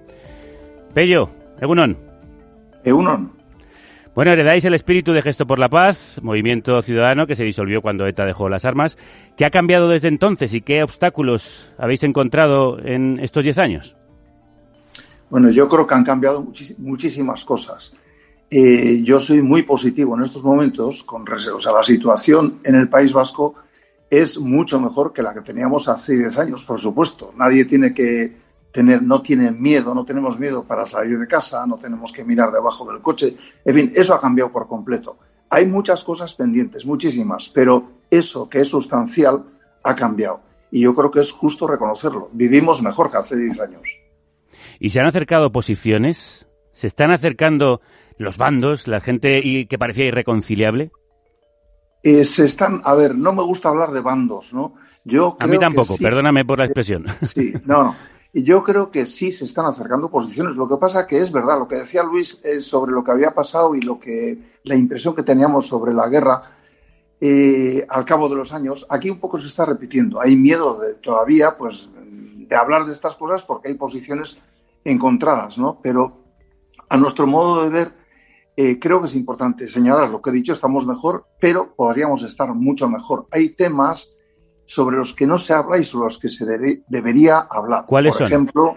Pello, 0.94 1.32
Egunon. 1.60 1.98
Egunon. 2.84 3.32
Bueno, 4.14 4.34
heredáis 4.34 4.64
el 4.66 4.76
espíritu 4.76 5.14
de 5.14 5.24
Gesto 5.24 5.48
por 5.48 5.58
la 5.58 5.70
Paz, 5.70 6.20
movimiento 6.22 6.80
ciudadano 6.84 7.26
que 7.26 7.36
se 7.36 7.44
disolvió 7.44 7.82
cuando 7.82 8.06
ETA 8.06 8.26
dejó 8.26 8.50
las 8.50 8.66
armas. 8.66 9.00
¿Qué 9.36 9.46
ha 9.46 9.50
cambiado 9.50 9.90
desde 9.90 10.10
entonces 10.10 10.54
y 10.54 10.62
qué 10.62 10.84
obstáculos 10.84 11.74
habéis 11.80 12.04
encontrado 12.04 12.78
en 12.86 13.20
estos 13.20 13.44
diez 13.44 13.58
años? 13.58 13.96
Bueno, 15.32 15.50
yo 15.50 15.70
creo 15.70 15.88
que 15.88 15.94
han 15.94 16.04
cambiado 16.04 16.46
muchísimas 16.80 17.46
cosas. 17.46 17.94
Eh, 18.50 19.02
yo 19.02 19.18
soy 19.22 19.42
muy 19.42 19.64
positivo 19.64 20.18
en 20.18 20.26
estos 20.26 20.44
momentos 20.44 21.04
con 21.04 21.24
o 21.26 21.60
sea, 21.62 21.72
la 21.72 21.86
situación 21.86 22.60
en 22.66 22.76
el 22.76 22.90
País 22.90 23.14
Vasco 23.14 23.56
es 24.10 24.38
mucho 24.38 24.82
mejor 24.82 25.14
que 25.14 25.24
la 25.24 25.34
que 25.34 25.40
teníamos 25.40 25.88
hace 25.88 26.18
10 26.18 26.38
años, 26.38 26.66
por 26.66 26.82
supuesto. 26.82 27.32
Nadie 27.38 27.64
tiene 27.64 27.94
que 27.94 28.36
tener, 28.74 29.02
no 29.02 29.22
tiene 29.22 29.52
miedo, 29.52 29.96
no 29.96 30.04
tenemos 30.04 30.38
miedo 30.38 30.66
para 30.66 30.86
salir 30.86 31.18
de 31.18 31.28
casa, 31.28 31.66
no 31.66 31.78
tenemos 31.78 32.12
que 32.12 32.26
mirar 32.26 32.52
debajo 32.52 32.86
del 32.92 33.02
coche. 33.02 33.38
En 33.64 33.74
fin, 33.74 33.94
eso 33.96 34.14
ha 34.14 34.20
cambiado 34.20 34.52
por 34.52 34.68
completo. 34.68 35.16
Hay 35.50 35.66
muchas 35.66 36.04
cosas 36.04 36.34
pendientes, 36.34 36.86
muchísimas, 36.86 37.48
pero 37.48 37.86
eso 38.10 38.50
que 38.50 38.60
es 38.60 38.68
sustancial 38.68 39.46
ha 39.82 39.96
cambiado. 39.96 40.42
Y 40.72 40.82
yo 40.82 40.94
creo 40.94 41.10
que 41.10 41.22
es 41.22 41.32
justo 41.32 41.68
reconocerlo. 41.68 42.28
Vivimos 42.34 42.84
mejor 42.84 43.10
que 43.10 43.16
hace 43.16 43.38
10 43.38 43.62
años. 43.62 44.01
¿Y 44.84 44.90
se 44.90 45.00
han 45.00 45.06
acercado 45.06 45.52
posiciones? 45.52 46.48
¿Se 46.74 46.88
están 46.88 47.12
acercando 47.12 47.82
los 48.18 48.40
bandos, 48.40 48.88
la 48.88 49.00
gente 49.00 49.68
que 49.70 49.78
parecía 49.78 50.06
irreconciliable? 50.06 50.90
Eh, 52.02 52.24
se 52.24 52.46
están, 52.46 52.82
a 52.84 52.96
ver, 52.96 53.14
no 53.14 53.32
me 53.32 53.44
gusta 53.44 53.70
hablar 53.70 53.92
de 53.92 54.02
bandos, 54.02 54.52
¿no? 54.56 54.74
Yo 55.06 55.38
a 55.40 55.46
mí 55.46 55.60
tampoco, 55.60 55.98
perdóname 55.98 56.46
por 56.46 56.58
la 56.58 56.66
expresión. 56.66 57.06
Sí, 57.22 57.54
no, 57.64 57.84
no. 57.84 57.96
Y 58.34 58.42
yo 58.42 58.64
creo 58.64 58.90
que 58.90 59.06
sí 59.06 59.32
se 59.32 59.46
están 59.46 59.68
acercando 59.68 60.10
posiciones. 60.10 60.56
Lo 60.56 60.68
que 60.68 60.78
pasa 60.78 61.06
que 61.06 61.20
es 61.20 61.32
verdad, 61.32 61.60
lo 61.60 61.68
que 61.68 61.76
decía 61.76 62.02
Luis 62.02 62.40
es 62.44 62.66
sobre 62.66 62.92
lo 62.92 63.04
que 63.04 63.12
había 63.12 63.36
pasado 63.36 63.76
y 63.76 63.82
lo 63.82 64.00
que 64.00 64.40
la 64.64 64.76
impresión 64.76 65.14
que 65.14 65.22
teníamos 65.22 65.68
sobre 65.68 65.94
la 65.94 66.10
guerra 66.10 66.42
eh, 67.20 67.86
al 67.88 68.04
cabo 68.04 68.28
de 68.30 68.36
los 68.36 68.52
años, 68.52 68.88
aquí 68.90 69.12
un 69.12 69.20
poco 69.20 69.40
se 69.40 69.48
está 69.48 69.64
repitiendo. 69.64 70.20
Hay 70.20 70.36
miedo 70.36 70.80
de, 70.80 70.96
todavía, 70.96 71.56
pues, 71.56 71.88
de 71.94 72.56
hablar 72.56 72.86
de 72.86 72.94
estas 72.94 73.14
cosas 73.14 73.44
porque 73.44 73.68
hay 73.68 73.76
posiciones 73.76 74.40
encontradas, 74.84 75.58
¿no? 75.58 75.80
Pero 75.82 76.26
a 76.90 76.98
nuestro 76.98 77.28
modo 77.28 77.64
de 77.64 77.70
ver, 77.70 77.94
eh, 78.58 78.80
creo 78.80 79.00
que 79.00 79.08
es 79.08 79.16
importante 79.16 79.68
señalar 79.68 80.10
lo 80.10 80.22
que 80.22 80.30
he 80.30 80.34
dicho, 80.34 80.54
estamos 80.54 80.86
mejor, 80.86 81.26
pero 81.40 81.74
podríamos 81.74 82.24
estar 82.24 82.54
mucho 82.54 82.90
mejor. 82.90 83.28
Hay 83.32 83.50
temas 83.56 84.10
sobre 84.66 84.98
los 84.98 85.14
que 85.14 85.26
no 85.26 85.38
se 85.38 85.54
habla 85.54 85.78
y 85.78 85.86
sobre 85.86 86.06
los 86.06 86.20
que 86.20 86.30
se 86.30 86.46
debería 86.88 87.40
hablar. 87.40 87.86
¿Cuáles 87.86 88.16
por 88.16 88.26
Ejemplo, 88.26 88.76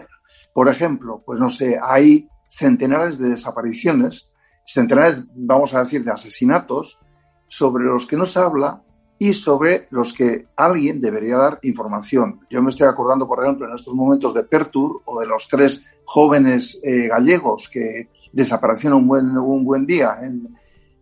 por 0.52 0.68
ejemplo, 0.68 1.22
pues 1.26 1.40
no 1.40 1.50
sé, 1.50 1.78
hay 1.82 2.28
centenares 2.48 3.18
de 3.18 3.30
desapariciones, 3.30 4.30
centenares, 4.64 5.24
vamos 5.34 5.74
a 5.74 5.80
decir, 5.80 6.04
de 6.04 6.12
asesinatos 6.12 7.00
sobre 7.48 7.84
los 7.84 8.06
que 8.06 8.16
no 8.16 8.26
se 8.26 8.38
habla 8.38 8.83
y 9.24 9.32
sobre 9.32 9.86
los 9.88 10.12
que 10.12 10.48
alguien 10.54 11.00
debería 11.00 11.38
dar 11.38 11.58
información. 11.62 12.40
Yo 12.50 12.62
me 12.62 12.70
estoy 12.70 12.86
acordando, 12.86 13.26
por 13.26 13.42
ejemplo, 13.42 13.66
en 13.66 13.74
estos 13.74 13.94
momentos 13.94 14.34
de 14.34 14.44
Pertur 14.44 15.00
o 15.06 15.18
de 15.18 15.26
los 15.26 15.48
tres 15.48 15.82
jóvenes 16.04 16.78
eh, 16.82 17.08
gallegos 17.08 17.70
que 17.72 18.10
desaparecieron 18.34 18.98
un 18.98 19.08
buen, 19.08 19.38
un 19.38 19.64
buen 19.64 19.86
día 19.86 20.18
en, 20.20 20.54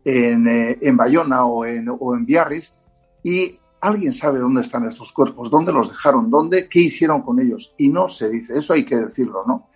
en, 0.04 0.46
eh, 0.46 0.78
en 0.80 0.96
Bayona 0.96 1.46
o 1.46 1.64
en, 1.64 1.88
o 1.88 2.14
en 2.14 2.24
Biarritz 2.24 2.72
y 3.24 3.58
alguien 3.80 4.14
sabe 4.14 4.38
dónde 4.38 4.60
están 4.60 4.86
estos 4.86 5.10
cuerpos, 5.12 5.50
dónde 5.50 5.72
los 5.72 5.90
dejaron, 5.90 6.30
dónde, 6.30 6.68
qué 6.68 6.78
hicieron 6.78 7.22
con 7.22 7.40
ellos. 7.40 7.74
Y 7.76 7.88
no 7.88 8.08
se 8.08 8.30
dice, 8.30 8.56
eso 8.56 8.72
hay 8.72 8.84
que 8.84 8.98
decirlo, 8.98 9.42
¿no? 9.44 9.66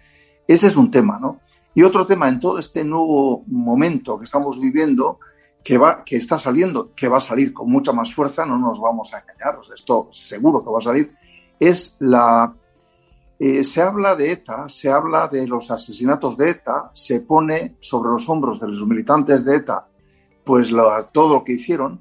Ese 0.47 0.69
es 0.69 0.77
un 0.77 0.93
tema, 0.93 1.19
¿no? 1.19 1.41
Y 1.75 1.83
otro 1.83 2.07
tema 2.07 2.29
en 2.29 2.39
todo 2.39 2.61
este 2.61 2.85
nuevo 2.85 3.43
momento 3.49 4.17
que 4.17 4.25
estamos 4.25 4.61
viviendo, 4.61 5.19
que, 5.67 5.79
va, 5.79 6.05
que 6.05 6.15
está 6.15 6.39
saliendo, 6.39 6.95
que 6.95 7.09
va 7.09 7.17
a 7.17 7.21
salir 7.21 7.53
con 7.53 7.69
mucha 7.69 7.93
más 7.93 8.15
fuerza, 8.15 8.47
no 8.47 8.57
nos 8.57 8.81
vamos 8.81 9.13
a 9.13 9.19
engañar, 9.19 9.59
esto 9.75 10.09
seguro 10.13 10.63
que 10.63 10.71
va 10.71 10.79
a 10.79 10.83
salir, 10.83 11.13
es 11.59 11.97
la 11.99 12.55
eh, 13.41 13.65
se 13.65 13.83
habla 13.83 14.15
de 14.15 14.31
ETA, 14.31 14.69
se 14.69 14.89
habla 14.89 15.27
de 15.27 15.45
los 15.45 15.69
asesinatos 15.73 16.37
de 16.37 16.51
ETA, 16.51 16.93
se 16.95 17.19
pone 17.19 17.75
sobre 17.81 18.11
los 18.11 18.29
hombros 18.29 18.61
de 18.61 18.69
los 18.69 18.87
militantes 18.87 19.45
de 19.45 19.57
ETA 19.57 19.89
pues 20.45 20.71
todo 21.11 21.35
lo 21.35 21.43
que 21.43 21.55
hicieron, 21.55 22.01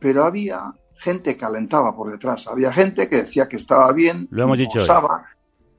pero 0.00 0.24
había 0.24 0.74
gente 0.96 1.36
que 1.36 1.44
alentaba 1.44 1.94
por 1.94 2.10
detrás, 2.10 2.48
había 2.48 2.72
gente 2.72 3.08
que 3.08 3.18
decía 3.18 3.48
que 3.48 3.58
estaba 3.58 3.92
bien, 3.92 4.26
lo 4.32 4.42
hemos 4.42 4.58
dicho 4.58 4.80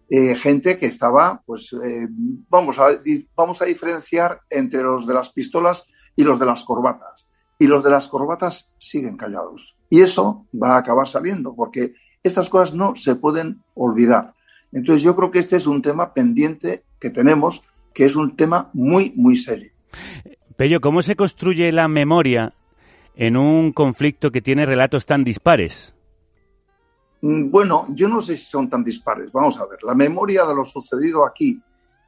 eh, 0.08 0.36
gente 0.36 0.78
que 0.78 0.86
estaba, 0.86 1.42
pues 1.46 1.76
eh, 1.84 2.08
vamos, 2.48 2.80
a, 2.80 2.98
vamos 3.36 3.62
a 3.62 3.66
diferenciar 3.66 4.40
entre 4.50 4.84
los 4.84 5.06
de 5.06 5.14
las 5.14 5.34
pistolas 5.34 5.84
y 6.16 6.24
los 6.24 6.40
de 6.40 6.46
las 6.46 6.64
corbatas. 6.64 7.15
Y 7.58 7.68
los 7.68 7.84
de 7.84 7.90
las 7.90 8.08
corbatas 8.08 8.74
siguen 8.78 9.18
callados. 9.18 9.76
Y 9.90 10.02
eso 10.02 10.46
va 10.54 10.76
a 10.76 10.80
acabar 10.80 11.08
saliendo, 11.08 11.56
porque 11.56 11.94
estas 12.24 12.50
cosas 12.50 12.74
no 12.74 12.96
se 12.96 13.16
pueden 13.16 13.62
olvidar. 13.76 14.34
Entonces 14.72 15.04
yo 15.04 15.16
creo 15.16 15.32
que 15.32 15.40
este 15.40 15.56
es 15.56 15.68
un 15.68 15.82
tema 15.82 16.14
pendiente 16.14 16.84
que 17.00 17.10
tenemos, 17.10 17.64
que 17.94 18.06
es 18.06 18.16
un 18.16 18.36
tema 18.36 18.70
muy, 18.74 19.14
muy 19.16 19.38
serio. 19.38 19.72
Pello, 20.58 20.82
¿cómo 20.82 21.02
se 21.02 21.16
construye 21.16 21.72
la 21.72 21.88
memoria 21.88 22.54
en 23.16 23.38
un 23.38 23.72
conflicto 23.72 24.32
que 24.32 24.42
tiene 24.42 24.66
relatos 24.66 25.06
tan 25.06 25.24
dispares? 25.24 25.94
Mm, 27.22 27.50
bueno, 27.50 27.88
yo 27.90 28.08
no 28.08 28.22
sé 28.22 28.38
si 28.38 28.46
son 28.46 28.70
tan 28.70 28.84
dispares. 28.84 29.32
Vamos 29.32 29.60
a 29.60 29.66
ver, 29.66 29.80
la 29.84 29.96
memoria 29.96 30.46
de 30.46 30.56
lo 30.56 30.66
sucedido 30.66 31.26
aquí, 31.26 31.62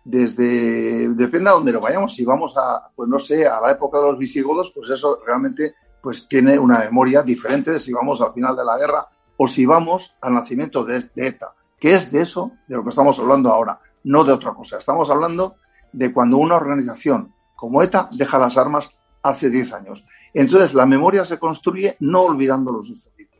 desde, 0.07 1.09
depende 1.09 1.49
a 1.49 1.53
dónde 1.53 1.73
lo 1.73 1.81
vayamos, 1.81 2.15
si 2.15 2.23
vamos 2.23 2.55
a, 2.57 2.89
pues 2.95 3.09
no 3.09 3.19
sé, 3.19 3.45
a 3.45 3.59
la 3.59 3.71
época 3.71 3.99
de 3.99 4.05
los 4.05 4.17
visigodos, 4.17 4.71
pues 4.73 4.89
eso 4.89 5.19
realmente 5.25 5.75
pues 6.01 6.27
tiene 6.27 6.57
una 6.57 6.79
memoria 6.79 7.21
diferente 7.21 7.71
de 7.71 7.79
si 7.79 7.91
vamos 7.91 8.21
al 8.21 8.33
final 8.33 8.55
de 8.55 8.63
la 8.63 8.77
guerra 8.77 9.07
o 9.35 9.47
si 9.47 9.65
vamos 9.65 10.15
al 10.21 10.33
nacimiento 10.33 10.83
de 10.83 11.03
ETA 11.15 11.53
que 11.79 11.93
es 11.93 12.11
de 12.11 12.21
eso 12.21 12.51
de 12.67 12.75
lo 12.75 12.83
que 12.83 12.89
estamos 12.89 13.19
hablando 13.19 13.49
ahora, 13.49 13.79
no 14.03 14.23
de 14.23 14.31
otra 14.31 14.53
cosa. 14.53 14.77
Estamos 14.77 15.09
hablando 15.09 15.57
de 15.91 16.11
cuando 16.11 16.37
una 16.37 16.55
organización 16.55 17.33
como 17.55 17.81
ETA 17.81 18.09
deja 18.11 18.37
las 18.37 18.57
armas 18.57 18.91
hace 19.23 19.49
10 19.49 19.73
años. 19.73 20.05
Entonces, 20.33 20.73
la 20.73 20.85
memoria 20.85 21.25
se 21.25 21.39
construye 21.39 21.97
no 21.99 22.21
olvidando 22.21 22.71
lo 22.71 22.83
sucedido. 22.83 23.31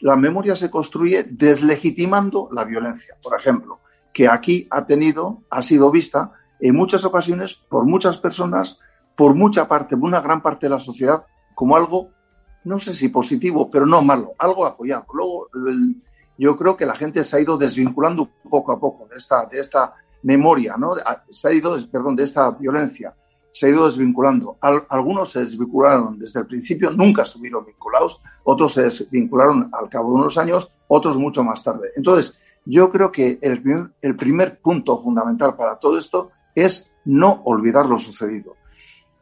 La 0.00 0.16
memoria 0.16 0.54
se 0.54 0.70
construye 0.70 1.24
deslegitimando 1.24 2.48
la 2.52 2.64
violencia, 2.64 3.16
por 3.20 3.38
ejemplo, 3.38 3.80
que 4.18 4.26
aquí 4.26 4.66
ha 4.70 4.84
tenido, 4.84 5.44
ha 5.48 5.62
sido 5.62 5.92
vista 5.92 6.32
en 6.58 6.74
muchas 6.74 7.04
ocasiones 7.04 7.54
por 7.54 7.84
muchas 7.84 8.18
personas, 8.18 8.76
por 9.14 9.32
mucha 9.36 9.68
parte, 9.68 9.96
por 9.96 10.08
una 10.08 10.20
gran 10.20 10.42
parte 10.42 10.66
de 10.66 10.70
la 10.70 10.80
sociedad, 10.80 11.24
como 11.54 11.76
algo, 11.76 12.10
no 12.64 12.80
sé 12.80 12.94
si 12.94 13.10
positivo, 13.10 13.70
pero 13.70 13.86
no 13.86 14.02
malo, 14.02 14.32
algo 14.36 14.66
apoyado. 14.66 15.06
Luego, 15.14 15.46
yo 16.36 16.56
creo 16.56 16.76
que 16.76 16.84
la 16.84 16.96
gente 16.96 17.22
se 17.22 17.36
ha 17.36 17.40
ido 17.40 17.56
desvinculando 17.56 18.28
poco 18.50 18.72
a 18.72 18.80
poco 18.80 19.06
de 19.06 19.18
esta, 19.18 19.46
de 19.46 19.60
esta 19.60 19.94
memoria, 20.24 20.74
¿no? 20.76 20.96
Se 21.30 21.46
ha 21.46 21.52
ido, 21.52 21.76
perdón, 21.88 22.16
de 22.16 22.24
esta 22.24 22.50
violencia, 22.50 23.14
se 23.52 23.66
ha 23.66 23.68
ido 23.68 23.86
desvinculando. 23.86 24.58
algunos 24.88 25.30
se 25.30 25.44
desvincularon 25.44 26.18
desde 26.18 26.40
el 26.40 26.46
principio, 26.48 26.90
nunca 26.90 27.22
estuvieron 27.22 27.64
vinculados, 27.64 28.20
otros 28.42 28.72
se 28.72 28.82
desvincularon 28.82 29.70
al 29.72 29.88
cabo 29.88 30.12
de 30.12 30.22
unos 30.22 30.36
años, 30.38 30.72
otros 30.88 31.16
mucho 31.16 31.44
más 31.44 31.62
tarde. 31.62 31.92
Entonces, 31.94 32.36
yo 32.70 32.90
creo 32.90 33.10
que 33.10 33.38
el 33.40 33.62
primer, 33.62 33.86
el 34.02 34.14
primer 34.14 34.58
punto 34.60 35.02
fundamental 35.02 35.56
para 35.56 35.78
todo 35.78 35.98
esto 35.98 36.30
es 36.54 36.92
no 37.04 37.42
olvidar 37.44 37.86
lo 37.86 37.98
sucedido 37.98 38.56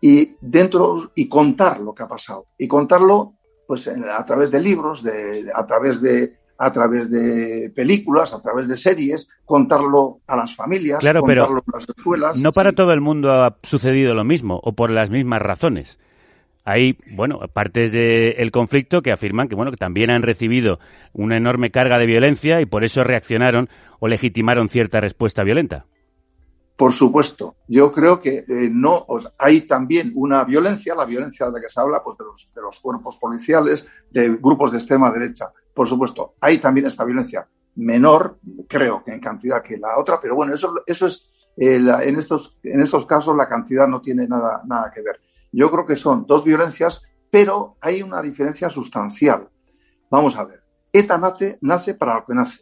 y 0.01 0.35
dentro 0.41 1.13
y 1.15 1.29
contar 1.29 1.81
lo 1.81 1.95
que 1.95 2.03
ha 2.03 2.09
pasado 2.09 2.47
y 2.59 2.67
contarlo 2.67 3.35
pues 3.67 3.89
a 3.89 4.25
través 4.25 4.51
de 4.51 4.61
libros, 4.61 5.03
de, 5.03 5.51
a 5.55 5.67
través 5.67 6.01
de 6.01 6.37
a 6.59 6.73
través 6.73 7.11
de 7.11 7.71
películas, 7.75 8.33
a 8.33 8.41
través 8.41 8.67
de 8.67 8.79
series, 8.79 9.29
contarlo 9.45 10.21
a 10.27 10.37
las 10.37 10.55
familias, 10.57 11.05
contarlo 11.05 11.63
a 11.67 11.77
las 11.77 11.89
escuelas. 11.89 12.37
No 12.39 12.51
para 12.51 12.73
todo 12.73 12.93
el 12.93 13.03
mundo 13.03 13.31
ha 13.31 13.59
sucedido 13.63 14.15
lo 14.15 14.25
mismo 14.25 14.59
o 14.63 14.73
por 14.73 14.91
las 14.91 15.11
mismas 15.11 15.43
razones. 15.43 15.99
Hay, 16.67 16.99
bueno, 17.13 17.39
partes 17.53 17.93
del 17.93 18.51
conflicto 18.51 19.01
que 19.01 19.13
afirman 19.13 19.49
que, 19.49 19.55
bueno, 19.55 19.71
que 19.71 19.77
también 19.77 20.11
han 20.11 20.23
recibido 20.23 20.81
una 21.13 21.37
enorme 21.37 21.71
carga 21.71 21.97
de 21.97 22.07
violencia 22.07 22.61
y 22.61 22.67
por 22.67 22.83
eso 22.83 23.05
reaccionaron 23.05 23.69
o 24.01 24.09
legitimaron 24.09 24.69
cierta 24.69 25.01
respuesta 25.01 25.45
violenta. 25.45 25.87
Por 26.77 26.93
supuesto, 26.93 27.55
yo 27.69 27.93
creo 27.93 28.21
que 28.21 28.45
eh, 28.49 28.69
no 28.71 29.07
hay 29.39 29.63
también 29.63 30.11
una 30.17 30.43
violencia, 30.43 30.97
la 30.97 31.05
violencia 31.05 31.47
de 31.47 31.53
la 31.53 31.61
que 31.61 31.73
se 31.73 31.81
habla, 31.81 32.03
pues 32.03 32.19
de 32.19 32.25
los, 32.25 32.51
de 32.53 32.61
los 32.61 32.81
cuerpos 32.81 33.17
policiales, 33.19 33.89
de 34.11 34.31
grupos 34.31 34.73
de 34.73 34.79
extrema 34.79 35.13
derecha. 35.13 35.53
Por 35.73 35.89
supuesto, 35.89 36.35
hay 36.41 36.59
también 36.59 36.87
esta 36.87 37.05
violencia 37.05 37.47
menor, 37.77 38.39
creo 38.69 39.05
que 39.05 39.13
en 39.13 39.21
cantidad 39.21 39.63
que 39.63 39.79
la 39.79 39.97
otra, 39.99 40.19
pero 40.21 40.35
bueno, 40.35 40.53
eso, 40.53 40.75
eso 40.85 41.07
es 41.07 41.31
eh, 41.57 41.77
en 41.77 42.19
estos 42.19 42.59
en 42.63 42.83
estos 42.83 43.07
casos 43.07 43.35
la 43.35 43.49
cantidad 43.49 43.89
no 43.89 44.01
tiene 44.01 44.27
nada 44.27 44.63
nada 44.67 44.91
que 44.93 45.01
ver. 45.01 45.21
Yo 45.53 45.71
creo 45.71 45.87
que 45.87 45.97
son 45.97 46.27
dos 46.27 46.45
violencias 46.45 47.03
pero 47.31 47.77
hay 47.81 48.03
una 48.03 48.23
diferencia 48.23 48.71
sustancial. 48.71 49.49
Vamos 50.11 50.37
a 50.37 50.45
ver, 50.45 50.63
ETA 50.93 51.19
nace, 51.19 51.59
nace 51.61 51.95
para 51.95 52.15
lo 52.15 52.25
que 52.25 52.35
nace 52.35 52.61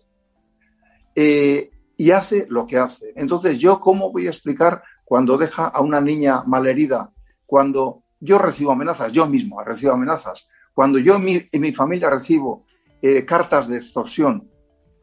eh, 1.15 1.71
y 1.97 2.11
hace 2.11 2.47
lo 2.49 2.67
que 2.67 2.79
hace. 2.79 3.13
Entonces, 3.17 3.59
¿yo 3.59 3.81
cómo 3.81 4.11
voy 4.11 4.27
a 4.27 4.31
explicar 4.31 4.83
cuando 5.05 5.37
deja 5.37 5.67
a 5.67 5.81
una 5.81 6.01
niña 6.01 6.43
malherida, 6.45 7.11
cuando 7.47 8.03
yo 8.19 8.39
recibo 8.39 8.73
amenazas, 8.73 9.13
yo 9.13 9.27
mismo 9.27 9.63
recibo 9.63 9.93
amenazas, 9.93 10.49
cuando 10.73 10.99
yo 10.99 11.17
en 11.17 11.61
mi, 11.61 11.73
familia 11.73 12.11
recibo 12.11 12.65
eh, 13.01 13.25
cartas 13.25 13.69
de 13.69 13.77
extorsión? 13.77 14.51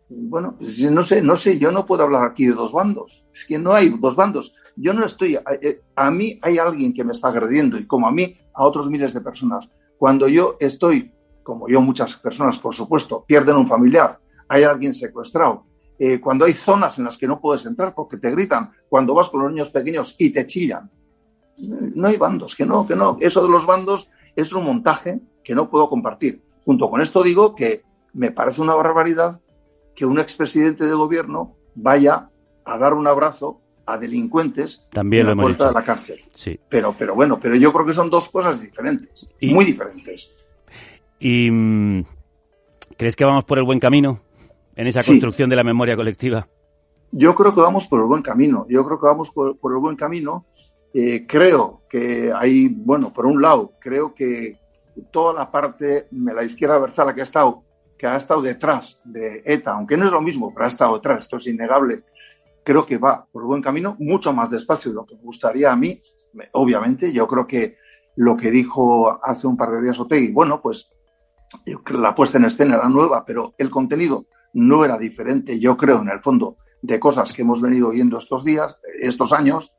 Bueno, 0.09 0.57
no 0.59 1.03
sé, 1.03 1.21
no 1.21 1.37
sé, 1.37 1.57
yo 1.57 1.71
no 1.71 1.85
puedo 1.85 2.03
hablar 2.03 2.25
aquí 2.25 2.45
de 2.45 2.53
dos 2.53 2.73
bandos. 2.73 3.23
Es 3.33 3.45
que 3.45 3.57
no 3.57 3.71
hay 3.71 3.87
dos 3.87 4.17
bandos. 4.17 4.53
Yo 4.75 4.93
no 4.93 5.05
estoy, 5.05 5.37
eh, 5.61 5.81
a 5.95 6.11
mí 6.11 6.39
hay 6.41 6.57
alguien 6.57 6.93
que 6.93 7.03
me 7.03 7.11
está 7.11 7.29
agrediendo 7.29 7.77
y 7.77 7.85
como 7.85 8.07
a 8.07 8.11
mí, 8.11 8.37
a 8.53 8.63
otros 8.63 8.89
miles 8.89 9.13
de 9.13 9.21
personas. 9.21 9.69
Cuando 9.97 10.27
yo 10.27 10.57
estoy, 10.59 11.13
como 11.43 11.67
yo 11.67 11.81
muchas 11.81 12.15
personas, 12.15 12.59
por 12.59 12.73
supuesto, 12.73 13.23
pierden 13.25 13.57
un 13.57 13.67
familiar, 13.67 14.19
hay 14.47 14.63
alguien 14.63 14.93
secuestrado, 14.93 15.65
eh, 15.99 16.19
cuando 16.19 16.45
hay 16.45 16.53
zonas 16.53 16.97
en 16.97 17.05
las 17.05 17.17
que 17.17 17.27
no 17.27 17.39
puedes 17.39 17.65
entrar 17.65 17.93
porque 17.93 18.17
te 18.17 18.31
gritan, 18.31 18.71
cuando 18.89 19.13
vas 19.13 19.29
con 19.29 19.43
los 19.43 19.51
niños 19.51 19.69
pequeños 19.69 20.15
y 20.17 20.31
te 20.31 20.47
chillan. 20.47 20.89
No 21.57 22.07
hay 22.07 22.17
bandos, 22.17 22.55
que 22.55 22.65
no, 22.65 22.87
que 22.87 22.95
no. 22.95 23.17
Eso 23.19 23.43
de 23.43 23.49
los 23.49 23.67
bandos 23.67 24.09
es 24.35 24.51
un 24.51 24.65
montaje 24.65 25.19
que 25.43 25.53
no 25.53 25.69
puedo 25.69 25.89
compartir. 25.89 26.41
Junto 26.65 26.89
con 26.89 27.01
esto 27.01 27.21
digo 27.21 27.53
que 27.53 27.83
me 28.13 28.31
parece 28.31 28.61
una 28.61 28.73
barbaridad 28.73 29.39
que 29.95 30.05
un 30.05 30.19
expresidente 30.19 30.85
de 30.85 30.93
gobierno 30.93 31.55
vaya 31.75 32.29
a 32.65 32.77
dar 32.77 32.93
un 32.93 33.07
abrazo 33.07 33.61
a 33.85 33.97
delincuentes 33.97 34.85
También 34.91 35.27
en 35.27 35.37
la 35.37 35.41
puerta 35.41 35.67
de 35.67 35.73
la 35.73 35.83
cárcel. 35.83 36.21
Sí. 36.35 36.59
Pero, 36.69 36.95
pero 36.97 37.15
bueno, 37.15 37.39
pero 37.39 37.55
yo 37.55 37.73
creo 37.73 37.85
que 37.85 37.93
son 37.93 38.09
dos 38.09 38.29
cosas 38.29 38.61
diferentes, 38.61 39.25
y, 39.39 39.53
muy 39.53 39.65
diferentes. 39.65 40.29
¿Y 41.19 41.49
mm, 41.51 42.05
crees 42.97 43.15
que 43.15 43.25
vamos 43.25 43.43
por 43.45 43.57
el 43.57 43.63
buen 43.63 43.79
camino 43.79 44.21
en 44.75 44.87
esa 44.87 45.03
construcción 45.03 45.49
de 45.49 45.55
la 45.55 45.63
memoria 45.63 45.95
colectiva? 45.95 46.47
Yo 47.11 47.35
creo 47.35 47.53
que 47.53 47.61
vamos 47.61 47.87
por 47.87 47.99
el 47.99 48.05
buen 48.05 48.21
camino. 48.21 48.65
Yo 48.69 48.85
creo 48.85 48.99
que 48.99 49.05
vamos 49.05 49.31
por, 49.31 49.57
el 49.63 49.77
buen 49.79 49.97
camino. 49.97 50.45
Eh, 50.93 51.25
creo 51.27 51.81
que 51.89 52.31
hay, 52.33 52.69
bueno, 52.69 53.11
por 53.13 53.25
un 53.25 53.41
lado, 53.41 53.73
creo 53.79 54.13
que 54.13 54.57
toda 55.11 55.33
la 55.33 55.51
parte 55.51 56.07
de 56.09 56.33
la 56.33 56.43
izquierda 56.43 56.79
versala 56.79 57.13
que 57.13 57.21
ha 57.21 57.23
estado 57.23 57.63
que 58.01 58.07
ha 58.07 58.17
estado 58.17 58.41
detrás 58.41 58.99
de 59.03 59.43
ETA, 59.45 59.73
aunque 59.73 59.95
no 59.95 60.07
es 60.07 60.11
lo 60.11 60.21
mismo, 60.21 60.51
pero 60.51 60.65
ha 60.65 60.69
estado 60.69 60.95
detrás, 60.95 61.19
esto 61.19 61.35
es 61.35 61.45
innegable, 61.45 62.01
creo 62.63 62.85
que 62.85 62.97
va 62.97 63.25
por 63.31 63.43
buen 63.43 63.61
camino, 63.61 63.95
mucho 63.99 64.33
más 64.33 64.49
despacio 64.49 64.91
de 64.91 64.95
lo 64.95 65.05
que 65.05 65.15
me 65.15 65.21
gustaría 65.21 65.71
a 65.71 65.75
mí. 65.75 65.99
Obviamente, 66.53 67.11
yo 67.11 67.27
creo 67.27 67.47
que 67.47 67.77
lo 68.15 68.37
que 68.37 68.51
dijo 68.51 69.19
hace 69.23 69.47
un 69.47 69.57
par 69.57 69.71
de 69.71 69.81
días 69.81 69.99
Otegui, 69.99 70.31
bueno, 70.31 70.61
pues 70.61 70.91
la 71.91 72.15
puesta 72.15 72.37
en 72.37 72.45
escena 72.45 72.75
era 72.75 72.89
nueva, 72.89 73.25
pero 73.25 73.53
el 73.57 73.69
contenido 73.69 74.25
no 74.53 74.83
era 74.85 74.97
diferente, 74.97 75.59
yo 75.59 75.77
creo, 75.77 76.01
en 76.01 76.09
el 76.09 76.19
fondo, 76.19 76.57
de 76.81 76.99
cosas 76.99 77.31
que 77.33 77.43
hemos 77.43 77.61
venido 77.61 77.89
oyendo 77.89 78.17
estos 78.17 78.43
días, 78.43 78.75
estos 78.99 79.33
años. 79.33 79.73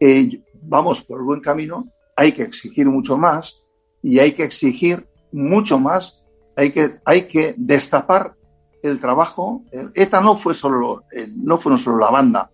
Eh, 0.00 0.42
vamos 0.62 1.02
por 1.02 1.22
buen 1.24 1.40
camino, 1.40 1.86
hay 2.16 2.32
que 2.32 2.42
exigir 2.42 2.88
mucho 2.88 3.18
más 3.18 3.60
y 4.02 4.18
hay 4.18 4.32
que 4.32 4.44
exigir 4.44 5.08
mucho 5.32 5.78
más, 5.78 6.22
hay 6.56 6.72
que, 6.72 7.00
hay 7.04 7.22
que 7.22 7.54
destapar 7.56 8.34
el 8.82 9.00
trabajo. 9.00 9.62
ETA 9.94 10.20
no 10.20 10.36
fue 10.36 10.54
solo, 10.54 11.04
eh, 11.12 11.28
no 11.34 11.58
fue 11.58 11.76
solo 11.78 11.98
la 11.98 12.10
banda 12.10 12.50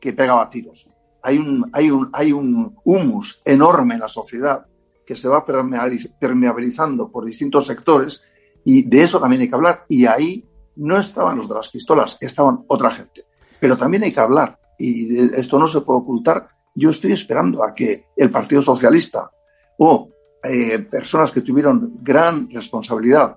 que 0.00 0.12
pegaba 0.12 0.48
tiros. 0.48 0.88
Hay 1.22 1.38
un, 1.38 1.68
hay 1.72 1.90
un, 1.90 2.08
hay 2.12 2.32
un 2.32 2.76
humus 2.84 3.40
enorme 3.44 3.94
en 3.94 4.00
la 4.00 4.08
sociedad 4.08 4.66
que 5.06 5.16
se 5.16 5.28
va 5.28 5.44
permeabilizando 5.44 7.10
por 7.10 7.24
distintos 7.24 7.66
sectores 7.66 8.22
y 8.64 8.82
de 8.82 9.02
eso 9.02 9.18
también 9.18 9.42
hay 9.42 9.48
que 9.48 9.54
hablar. 9.54 9.84
Y 9.88 10.06
ahí 10.06 10.44
no 10.76 10.98
estaban 10.98 11.38
los 11.38 11.48
de 11.48 11.54
las 11.54 11.68
pistolas, 11.70 12.18
estaban 12.20 12.64
otra 12.68 12.90
gente. 12.90 13.24
Pero 13.58 13.76
también 13.76 14.04
hay 14.04 14.12
que 14.12 14.20
hablar 14.20 14.58
y 14.78 15.18
esto 15.34 15.58
no 15.58 15.66
se 15.66 15.80
puede 15.80 16.00
ocultar. 16.00 16.48
Yo 16.74 16.90
estoy 16.90 17.12
esperando 17.12 17.64
a 17.64 17.74
que 17.74 18.06
el 18.16 18.30
Partido 18.30 18.62
Socialista 18.62 19.30
o 19.78 20.08
eh, 20.44 20.78
personas 20.78 21.32
que 21.32 21.40
tuvieron 21.40 21.98
gran 22.02 22.48
responsabilidad 22.50 23.36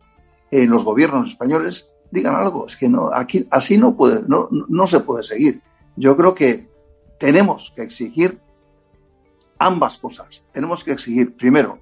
en 0.51 0.69
los 0.69 0.83
gobiernos 0.83 1.29
españoles 1.29 1.87
digan 2.11 2.35
algo. 2.35 2.67
Es 2.67 2.77
que 2.77 2.89
no, 2.89 3.09
aquí 3.13 3.47
así 3.49 3.77
no 3.77 3.95
puede, 3.95 4.21
no, 4.27 4.47
no 4.51 4.87
se 4.87 4.99
puede 4.99 5.23
seguir. 5.23 5.61
Yo 5.95 6.15
creo 6.15 6.35
que 6.35 6.67
tenemos 7.17 7.71
que 7.75 7.83
exigir 7.83 8.39
ambas 9.57 9.97
cosas. 9.97 10.43
Tenemos 10.51 10.83
que 10.83 10.91
exigir, 10.91 11.35
primero, 11.35 11.79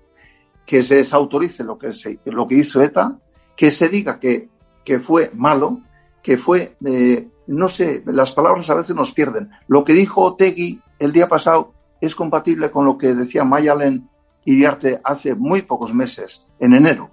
que 0.66 0.84
se 0.84 0.96
desautorice 0.96 1.64
lo 1.64 1.78
que, 1.78 1.94
se, 1.94 2.20
lo 2.26 2.48
que 2.48 2.56
hizo 2.56 2.82
ETA, 2.82 3.18
que 3.56 3.72
se 3.72 3.90
diga 3.90 4.20
que, 4.20 4.50
que 4.86 5.00
fue 5.00 5.32
malo, 5.34 5.82
que 6.22 6.38
fue, 6.38 6.76
eh, 6.86 7.28
no 7.48 7.70
sé, 7.70 8.04
las 8.06 8.32
palabras 8.32 8.70
a 8.70 8.76
veces 8.76 8.96
nos 8.96 9.14
pierden. 9.14 9.50
Lo 9.68 9.84
que 9.84 9.94
dijo 9.94 10.22
Otegui 10.22 10.82
el 11.00 11.12
día 11.12 11.28
pasado 11.28 11.74
es 12.02 12.16
compatible 12.16 12.72
con 12.72 12.86
lo 12.86 12.98
que 12.98 13.14
decía 13.14 13.44
Mayalen 13.44 14.10
Iriarte 14.46 15.02
hace 15.04 15.36
muy 15.36 15.62
pocos 15.62 15.94
meses, 15.94 16.46
en 16.60 16.74
enero 16.74 17.10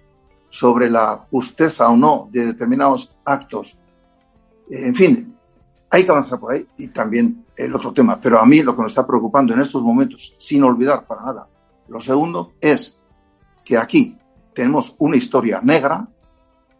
sobre 0.57 0.88
la 0.88 1.18
justeza 1.30 1.86
o 1.90 1.98
no 1.98 2.30
de 2.32 2.46
determinados 2.46 3.14
actos. 3.26 3.76
En 4.70 4.94
fin, 4.94 5.36
hay 5.90 6.02
que 6.02 6.11
avanzar 6.11 6.40
por 6.40 6.54
ahí 6.54 6.66
y 6.78 6.88
también 6.88 7.44
el 7.54 7.74
otro 7.74 7.92
tema. 7.92 8.18
Pero 8.18 8.40
a 8.40 8.46
mí 8.46 8.62
lo 8.62 8.74
que 8.74 8.80
me 8.80 8.88
está 8.88 9.07
preocupando 9.07 9.52
en 9.52 9.61
estos 9.61 9.82
momentos, 9.82 10.34
sin 10.38 10.64
olvidar 10.64 11.07
para 11.07 11.24
nada, 11.24 11.46
lo 11.88 12.00
segundo 12.00 12.54
es 12.59 12.98
que 13.66 13.76
aquí 13.76 14.16
tenemos 14.54 14.94
una 14.98 15.18
historia 15.18 15.61
negra. 15.62 16.09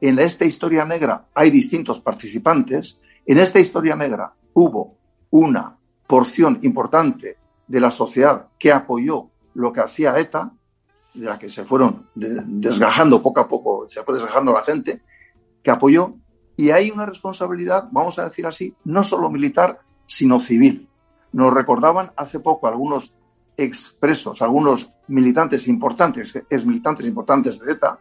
En 0.01 0.21
esta 0.21 0.47
historia 0.47 0.87
negra 0.87 1.27
hay 1.35 1.51
distintos 1.51 2.01
participantes. 2.01 2.99
En 3.27 3.39
esta 3.39 3.61
historia 3.61 3.95
negra 3.95 4.33
hubo 4.55 4.97
una 5.29 5.77
porción 6.07 6.61
importante 6.63 7.37
de 7.67 7.81
la 7.81 7.91
sociedad 7.91 8.47
que 8.59 8.73
apoyó 8.73 9.29
lo 9.53 9.71
que 9.71 9.81
hacía 9.81 10.19
ETA, 10.19 10.53
de 11.17 11.27
la 11.27 11.39
que 11.39 11.49
se 11.49 11.65
fueron 11.65 12.09
desgajando 12.15 13.23
poco 13.23 13.41
a 13.41 13.49
poco, 13.49 13.89
se 13.89 14.03
fue 14.03 14.15
desgajando 14.15 14.53
la 14.53 14.63
gente, 14.63 15.03
que 15.63 15.71
apoyó, 15.71 16.15
y 16.57 16.71
hay 16.71 16.91
una 16.91 17.07
responsabilidad, 17.07 17.89
vamos 17.91 18.19
a 18.19 18.25
decir 18.25 18.47
así, 18.47 18.75
no 18.85 19.05
solo 19.05 19.31
militar, 19.31 19.81
sino 20.07 20.41
civil. 20.41 20.89
Nos 21.33 21.53
recordaban 21.53 22.13
hace 22.17 22.41
poco 22.41 22.67
algunos 22.67 23.13
expresos, 23.57 24.43
algunos 24.43 24.91
militantes 25.09 25.69
importantes, 25.69 26.35
ex 26.37 26.65
militantes 26.65 27.07
importantes 27.07 27.59
de 27.59 27.73
ETA, 27.73 27.99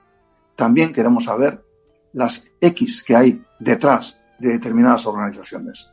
también 0.55 0.93
queremos 0.93 1.25
saber 1.25 1.63
las 2.13 2.45
X 2.61 3.03
que 3.03 3.15
hay 3.15 3.43
detrás 3.59 4.19
de 4.39 4.49
determinadas 4.53 5.05
organizaciones. 5.05 5.91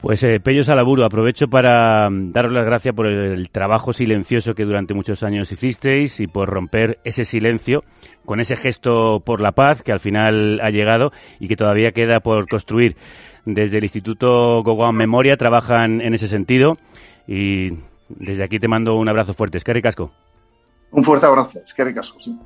Pues 0.00 0.22
eh, 0.24 0.40
Pello 0.40 0.62
Salaburu, 0.62 1.04
aprovecho 1.04 1.48
para 1.48 2.10
mm, 2.10 2.32
daros 2.32 2.52
las 2.52 2.64
gracias 2.64 2.94
por 2.94 3.06
el, 3.06 3.48
trabajo 3.50 3.92
silencioso 3.92 4.54
que 4.54 4.64
durante 4.64 4.92
muchos 4.94 5.22
años 5.22 5.50
hicisteis 5.50 6.20
y 6.20 6.26
por 6.26 6.50
romper 6.50 6.98
ese 7.04 7.24
silencio 7.24 7.82
con 8.24 8.40
ese 8.40 8.56
gesto 8.56 9.20
por 9.24 9.40
la 9.40 9.52
paz 9.52 9.82
que 9.82 9.92
al 9.92 10.00
final 10.00 10.60
ha 10.62 10.70
llegado 10.70 11.12
y 11.40 11.48
que 11.48 11.56
todavía 11.56 11.92
queda 11.92 12.20
por 12.20 12.46
construir. 12.48 12.96
Desde 13.46 13.78
el 13.78 13.84
Instituto 13.84 14.62
Gogoan 14.62 14.96
Memoria 14.96 15.36
trabajan 15.36 16.00
en 16.00 16.12
ese 16.12 16.28
sentido 16.28 16.76
y 17.26 17.70
desde 18.08 18.44
aquí 18.44 18.58
te 18.58 18.68
mando 18.68 18.96
un 18.96 19.08
abrazo 19.08 19.34
fuerte. 19.34 19.58
Es 19.58 19.64
que 19.64 19.72
ricasco. 19.72 20.10
Un 20.90 21.04
fuerte 21.04 21.26
abrazo. 21.26 21.60
Es 21.64 21.72
que 21.72 21.84
ricasco, 21.84 22.20
sí. 22.20 22.36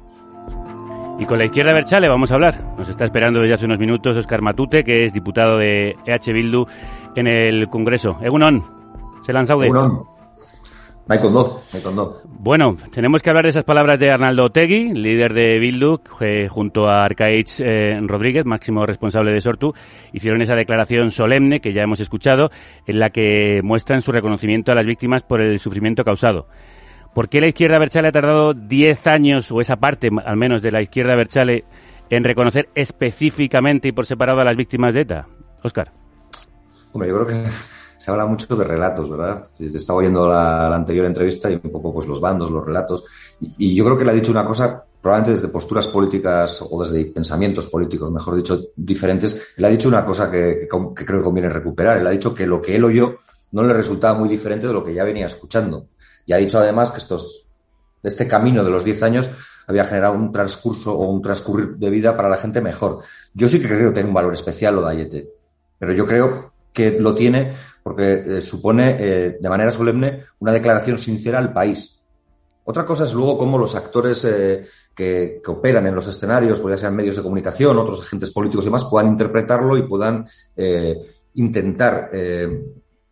Y 1.18 1.26
con 1.26 1.38
la 1.38 1.44
izquierda 1.44 1.74
Berchale 1.74 2.09
vamos 2.09 2.30
a 2.30 2.34
hablar. 2.34 2.74
Nos 2.78 2.88
está 2.88 3.05
esperando 3.05 3.40
desde 3.40 3.55
hace 3.55 3.66
unos 3.66 3.78
minutos 3.78 4.16
Oscar 4.16 4.40
Matute, 4.40 4.82
que 4.82 5.05
es 5.05 5.12
diputado 5.12 5.59
de 5.59 5.94
EH 6.07 6.32
Bildu 6.32 6.66
en 7.16 7.26
el 7.26 7.68
Congreso. 7.68 8.18
Egunon, 8.22 8.64
se 9.22 9.32
lanza 9.32 9.54
de. 9.54 9.66
Egunon. 9.66 10.11
Bueno, 12.38 12.76
tenemos 12.92 13.20
que 13.20 13.30
hablar 13.30 13.42
de 13.42 13.50
esas 13.50 13.64
palabras 13.64 13.98
de 13.98 14.12
Arnaldo 14.12 14.44
Otegui, 14.44 14.94
líder 14.94 15.34
de 15.34 15.58
Bildu, 15.58 15.98
junto 16.48 16.86
a 16.86 17.04
Arcaich 17.04 17.58
eh, 17.58 17.98
Rodríguez, 18.02 18.46
máximo 18.46 18.86
responsable 18.86 19.32
de 19.32 19.40
Sortu, 19.40 19.72
hicieron 20.12 20.40
esa 20.40 20.54
declaración 20.54 21.11
solemne 21.11 21.61
que 21.61 21.72
ya 21.72 21.82
hemos 21.82 21.98
escuchado, 21.98 22.50
en 22.86 23.00
la 23.00 23.11
que 23.11 23.61
muestran 23.64 24.02
su 24.02 24.12
reconocimiento 24.12 24.70
a 24.70 24.76
las 24.76 24.86
víctimas 24.86 25.24
por 25.24 25.40
el 25.40 25.58
sufrimiento 25.58 26.04
causado. 26.04 26.46
¿Por 27.12 27.28
qué 27.28 27.40
la 27.40 27.48
izquierda 27.48 27.80
Berchale 27.80 28.06
ha 28.06 28.12
tardado 28.12 28.54
10 28.54 29.06
años, 29.08 29.50
o 29.50 29.61
esa 29.61 29.76
parte 29.76 30.11
al 30.24 30.36
menos 30.36 30.62
de 30.62 30.70
la 30.70 30.80
izquierda 30.80 31.16
Berchale, 31.16 31.64
en 32.08 32.22
reconocer 32.22 32.68
específicamente 32.76 33.88
y 33.88 33.92
por 33.92 34.06
separado 34.06 34.40
a 34.40 34.44
las 34.44 34.56
víctimas 34.56 34.94
de 34.94 35.00
ETA? 35.00 35.26
Oscar. 35.64 35.99
Hombre, 36.93 37.09
yo 37.09 37.16
creo 37.16 37.26
que 37.26 37.51
se 37.99 38.11
habla 38.11 38.26
mucho 38.26 38.55
de 38.57 38.64
relatos, 38.64 39.11
¿verdad? 39.11 39.45
Estaba 39.59 39.99
oyendo 39.99 40.26
la, 40.26 40.74
anterior 40.74 41.07
entrevista 41.07 41.51
y 41.51 41.55
un 41.55 41.70
poco 41.70 41.93
pues 41.93 42.07
los 42.07 42.20
bandos, 42.20 42.51
los 42.51 42.64
relatos. 42.64 43.05
Y, 43.41 43.74
yo 43.74 43.84
creo 43.84 43.97
que 43.97 44.05
le 44.05 44.11
ha 44.11 44.14
dicho 44.14 44.32
una 44.32 44.45
cosa, 44.45 44.84
probablemente 45.01 45.32
desde 45.32 45.53
posturas 45.53 45.86
políticas 45.88 46.64
o 46.68 46.82
desde 46.82 47.07
pensamientos 47.07 47.66
políticos, 47.66 48.11
mejor 48.11 48.36
dicho, 48.36 48.68
diferentes. 48.76 49.55
Él 49.57 49.64
ha 49.64 49.68
dicho 49.68 49.88
una 49.88 50.05
cosa 50.05 50.30
que, 50.30 50.68
que 50.97 51.05
creo 51.05 51.18
que 51.18 51.24
conviene 51.24 51.49
recuperar. 51.49 51.99
Él 51.99 52.07
ha 52.07 52.11
dicho 52.11 52.34
que 52.34 52.47
lo 52.47 52.61
que 52.61 52.76
él 52.76 52.84
oyó 52.84 53.18
no 53.53 53.62
le 53.64 53.72
resultaba 53.72 54.18
muy 54.18 54.28
diferente 54.28 54.66
de 54.66 54.72
lo 54.72 54.84
que 54.84 54.95
ya 54.95 55.05
venía 55.05 55.26
escuchando. 55.26 55.88
Y 56.26 56.32
ha 56.32 56.36
dicho 56.36 56.59
además 56.59 56.91
que 56.91 56.99
estos, 56.99 57.53
este 58.03 58.28
camino 58.28 58.62
de 58.62 58.70
los 58.70 58.84
10 58.84 59.03
años 59.03 59.30
había 59.66 59.84
generado 59.84 60.14
un 60.14 60.32
transcurso 60.32 60.97
o 60.97 61.09
un 61.11 61.22
transcurrir 61.22 61.76
de 61.76 61.91
vida 61.91 62.16
para 62.16 62.28
la 62.28 62.36
gente 62.36 62.61
mejor. 62.61 63.01
Yo 63.34 63.49
sí 63.49 63.61
que 63.61 63.68
creo 63.68 63.88
que 63.88 63.95
tiene 63.95 64.09
un 64.09 64.14
valor 64.14 64.32
especial 64.32 64.76
lo 64.76 64.82
de 64.82 64.91
Ayete, 64.91 65.30
pero 65.78 65.93
yo 65.93 66.07
creo 66.07 66.49
que 66.72 67.00
lo 67.00 67.14
tiene 67.14 67.52
porque 67.82 68.12
eh, 68.12 68.40
supone 68.40 68.96
eh, 68.98 69.38
de 69.40 69.48
manera 69.48 69.70
solemne 69.70 70.24
una 70.38 70.52
declaración 70.52 70.98
sincera 70.98 71.38
al 71.38 71.52
país. 71.52 71.98
Otra 72.64 72.84
cosa 72.84 73.04
es 73.04 73.14
luego 73.14 73.38
cómo 73.38 73.58
los 73.58 73.74
actores 73.74 74.24
eh, 74.24 74.66
que, 74.94 75.40
que, 75.42 75.50
operan 75.50 75.86
en 75.86 75.94
los 75.94 76.06
escenarios, 76.06 76.60
pues 76.60 76.74
ya 76.74 76.78
sean 76.82 76.94
medios 76.94 77.16
de 77.16 77.22
comunicación, 77.22 77.78
otros 77.78 78.00
agentes 78.00 78.30
políticos 78.30 78.64
y 78.64 78.68
demás, 78.68 78.84
puedan 78.84 79.08
interpretarlo 79.08 79.76
y 79.76 79.88
puedan 79.88 80.26
intentar 81.34 82.10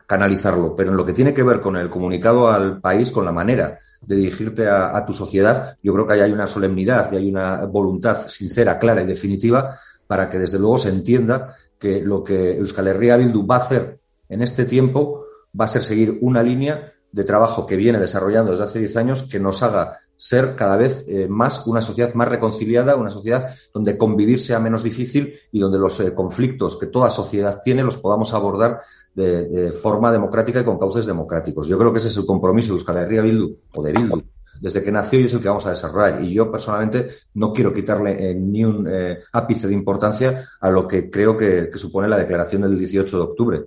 canalizarlo. 0.06 0.76
Pero 0.76 0.90
en 0.90 0.96
lo 0.96 1.04
que 1.04 1.12
tiene 1.12 1.32
que 1.32 1.42
ver 1.42 1.60
con 1.60 1.76
el 1.76 1.88
comunicado 1.88 2.48
al 2.48 2.80
país, 2.80 3.10
con 3.10 3.24
la 3.24 3.32
manera 3.32 3.78
de 4.00 4.16
dirigirte 4.16 4.68
a, 4.68 4.96
a, 4.96 5.04
tu 5.04 5.12
sociedad, 5.12 5.76
yo 5.82 5.92
creo 5.94 6.06
que 6.06 6.12
ahí 6.12 6.20
hay 6.20 6.32
una 6.32 6.46
solemnidad 6.46 7.10
y 7.10 7.16
hay 7.16 7.28
una 7.30 7.64
voluntad 7.64 8.28
sincera, 8.28 8.78
clara 8.78 9.02
y 9.02 9.06
definitiva 9.06 9.76
para 10.06 10.28
que 10.28 10.38
desde 10.38 10.58
luego 10.58 10.78
se 10.78 10.90
entienda 10.90 11.56
que 11.78 12.00
lo 12.00 12.24
que 12.24 12.56
Euskal 12.56 12.88
Herria 12.88 13.16
Bildu 13.16 13.46
va 13.46 13.56
a 13.56 13.60
hacer 13.60 14.00
en 14.28 14.42
este 14.42 14.64
tiempo 14.64 15.24
va 15.58 15.64
a 15.64 15.68
ser 15.68 15.82
seguir 15.82 16.18
una 16.20 16.42
línea 16.42 16.92
de 17.10 17.24
trabajo 17.24 17.66
que 17.66 17.76
viene 17.76 17.98
desarrollando 17.98 18.50
desde 18.50 18.64
hace 18.64 18.78
10 18.80 18.96
años 18.96 19.22
que 19.24 19.40
nos 19.40 19.62
haga 19.62 20.00
ser 20.16 20.56
cada 20.56 20.76
vez 20.76 21.04
eh, 21.06 21.28
más 21.28 21.66
una 21.68 21.80
sociedad 21.80 22.12
más 22.14 22.28
reconciliada, 22.28 22.96
una 22.96 23.10
sociedad 23.10 23.54
donde 23.72 23.96
convivir 23.96 24.40
sea 24.40 24.58
menos 24.58 24.82
difícil 24.82 25.34
y 25.52 25.60
donde 25.60 25.78
los 25.78 25.98
eh, 26.00 26.12
conflictos 26.12 26.76
que 26.76 26.86
toda 26.86 27.08
sociedad 27.08 27.62
tiene 27.62 27.84
los 27.84 27.98
podamos 27.98 28.34
abordar 28.34 28.80
de, 29.14 29.46
de, 29.46 29.72
forma 29.72 30.12
democrática 30.12 30.60
y 30.60 30.64
con 30.64 30.78
cauces 30.78 31.06
democráticos. 31.06 31.68
Yo 31.68 31.78
creo 31.78 31.92
que 31.92 32.00
ese 32.00 32.08
es 32.08 32.16
el 32.16 32.26
compromiso 32.26 32.72
de 32.72 32.78
Euskal 32.78 32.98
Herria 32.98 33.22
Bildu 33.22 33.56
o 33.74 33.82
de 33.82 33.92
Bildu 33.92 34.22
desde 34.60 34.82
que 34.82 34.92
nació 34.92 35.20
y 35.20 35.24
es 35.24 35.32
el 35.32 35.40
que 35.40 35.48
vamos 35.48 35.66
a 35.66 35.70
desarrollar. 35.70 36.22
Y 36.22 36.34
yo 36.34 36.50
personalmente 36.50 37.08
no 37.34 37.52
quiero 37.52 37.72
quitarle 37.72 38.30
eh, 38.30 38.34
ni 38.34 38.64
un 38.64 38.88
eh, 38.90 39.18
ápice 39.32 39.68
de 39.68 39.74
importancia 39.74 40.44
a 40.60 40.70
lo 40.70 40.86
que 40.86 41.10
creo 41.10 41.36
que, 41.36 41.68
que, 41.70 41.78
supone 41.78 42.08
la 42.08 42.18
declaración 42.18 42.62
del 42.62 42.78
18 42.78 43.16
de 43.16 43.22
octubre. 43.22 43.60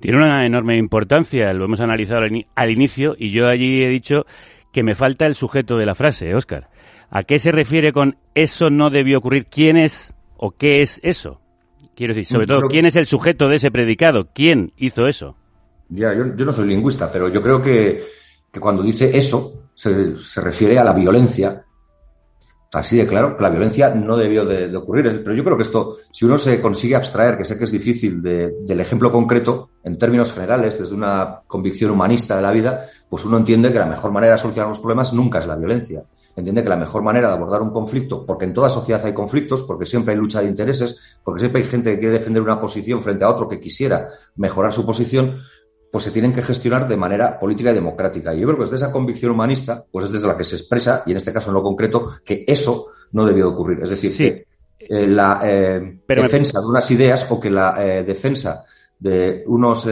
Tiene 0.00 0.18
una 0.18 0.46
enorme 0.46 0.76
importancia, 0.76 1.52
lo 1.52 1.64
hemos 1.64 1.80
analizado 1.80 2.22
al, 2.22 2.34
in 2.34 2.46
al 2.54 2.70
inicio 2.70 3.14
y 3.18 3.30
yo 3.32 3.48
allí 3.48 3.82
he 3.82 3.88
dicho 3.88 4.26
que 4.72 4.82
me 4.82 4.94
falta 4.94 5.26
el 5.26 5.34
sujeto 5.34 5.76
de 5.76 5.86
la 5.86 5.94
frase, 5.94 6.34
Óscar. 6.34 6.70
¿A 7.10 7.22
qué 7.24 7.38
se 7.38 7.52
refiere 7.52 7.92
con 7.92 8.18
eso 8.34 8.70
no 8.70 8.90
debió 8.90 9.18
ocurrir? 9.18 9.46
¿Quién 9.46 9.76
es 9.76 10.14
o 10.36 10.50
qué 10.50 10.82
es 10.82 11.00
eso? 11.02 11.40
Quiero 11.96 12.14
decir, 12.14 12.26
sobre 12.26 12.46
todo, 12.46 12.68
¿quién 12.68 12.86
es 12.86 12.94
el 12.94 13.06
sujeto 13.06 13.48
de 13.48 13.56
ese 13.56 13.72
predicado? 13.72 14.28
¿Quién 14.32 14.72
hizo 14.76 15.08
eso? 15.08 15.36
Ya, 15.88 16.14
yo, 16.14 16.36
yo 16.36 16.44
no 16.44 16.52
soy 16.52 16.68
lingüista, 16.68 17.10
pero 17.10 17.28
yo 17.28 17.42
creo 17.42 17.60
que, 17.60 18.04
que 18.52 18.60
cuando 18.60 18.84
dice 18.84 19.18
eso, 19.18 19.67
se, 19.78 20.16
se, 20.16 20.40
refiere 20.40 20.76
a 20.78 20.84
la 20.84 20.92
violencia. 20.92 21.64
Así 22.72 22.96
de 22.98 23.06
claro, 23.06 23.36
la 23.38 23.48
violencia 23.48 23.94
no 23.94 24.16
debió 24.16 24.44
de, 24.44 24.68
de, 24.68 24.76
ocurrir. 24.76 25.22
Pero 25.22 25.34
yo 25.34 25.44
creo 25.44 25.56
que 25.56 25.62
esto, 25.62 25.98
si 26.12 26.26
uno 26.26 26.36
se 26.36 26.60
consigue 26.60 26.96
abstraer, 26.96 27.38
que 27.38 27.44
sé 27.44 27.56
que 27.56 27.64
es 27.64 27.70
difícil, 27.70 28.20
de, 28.20 28.56
del 28.60 28.80
ejemplo 28.80 29.10
concreto, 29.12 29.70
en 29.84 29.96
términos 29.96 30.32
generales, 30.32 30.78
desde 30.78 30.94
una 30.94 31.42
convicción 31.46 31.92
humanista 31.92 32.36
de 32.36 32.42
la 32.42 32.52
vida, 32.52 32.86
pues 33.08 33.24
uno 33.24 33.38
entiende 33.38 33.72
que 33.72 33.78
la 33.78 33.86
mejor 33.86 34.10
manera 34.10 34.32
de 34.32 34.38
solucionar 34.38 34.68
los 34.68 34.80
problemas 34.80 35.12
nunca 35.14 35.38
es 35.38 35.46
la 35.46 35.56
violencia. 35.56 36.04
Entiende 36.36 36.62
que 36.62 36.68
la 36.68 36.76
mejor 36.76 37.02
manera 37.02 37.28
de 37.28 37.34
abordar 37.34 37.62
un 37.62 37.70
conflicto, 37.70 38.24
porque 38.26 38.44
en 38.44 38.54
toda 38.54 38.68
sociedad 38.68 39.04
hay 39.04 39.12
conflictos, 39.12 39.62
porque 39.62 39.86
siempre 39.86 40.14
hay 40.14 40.20
lucha 40.20 40.40
de 40.40 40.48
intereses, 40.48 41.18
porque 41.24 41.40
siempre 41.40 41.62
hay 41.62 41.68
gente 41.68 41.90
que 41.90 41.98
quiere 41.98 42.12
defender 42.12 42.42
una 42.42 42.60
posición 42.60 43.02
frente 43.02 43.24
a 43.24 43.30
otro 43.30 43.48
que 43.48 43.58
quisiera 43.58 44.08
mejorar 44.36 44.72
su 44.72 44.86
posición, 44.86 45.38
pues 45.90 46.04
se 46.04 46.10
tienen 46.10 46.32
que 46.32 46.42
gestionar 46.42 46.86
de 46.86 46.96
manera 46.96 47.38
política 47.38 47.70
y 47.70 47.74
democrática. 47.74 48.34
Y 48.34 48.40
yo 48.40 48.46
creo 48.48 48.58
que 48.58 48.64
desde 48.64 48.76
esa 48.76 48.92
convicción 48.92 49.32
humanista, 49.32 49.84
pues 49.90 50.06
es 50.06 50.12
desde 50.12 50.28
la 50.28 50.36
que 50.36 50.44
se 50.44 50.56
expresa, 50.56 51.02
y 51.06 51.12
en 51.12 51.16
este 51.16 51.32
caso 51.32 51.50
en 51.50 51.54
lo 51.54 51.62
concreto, 51.62 52.06
que 52.24 52.44
eso 52.46 52.92
no 53.12 53.24
debió 53.24 53.48
ocurrir. 53.48 53.80
Es 53.82 53.90
decir, 53.90 54.12
sí. 54.12 54.18
que 54.18 54.46
eh, 54.78 55.06
la 55.06 55.40
eh, 55.44 56.00
defensa 56.06 56.58
me... 56.58 56.62
de 56.62 56.70
unas 56.70 56.90
ideas 56.90 57.26
o 57.30 57.40
que 57.40 57.50
la 57.50 57.76
eh, 57.84 58.04
defensa 58.04 58.64
de 58.98 59.44
unos 59.46 59.88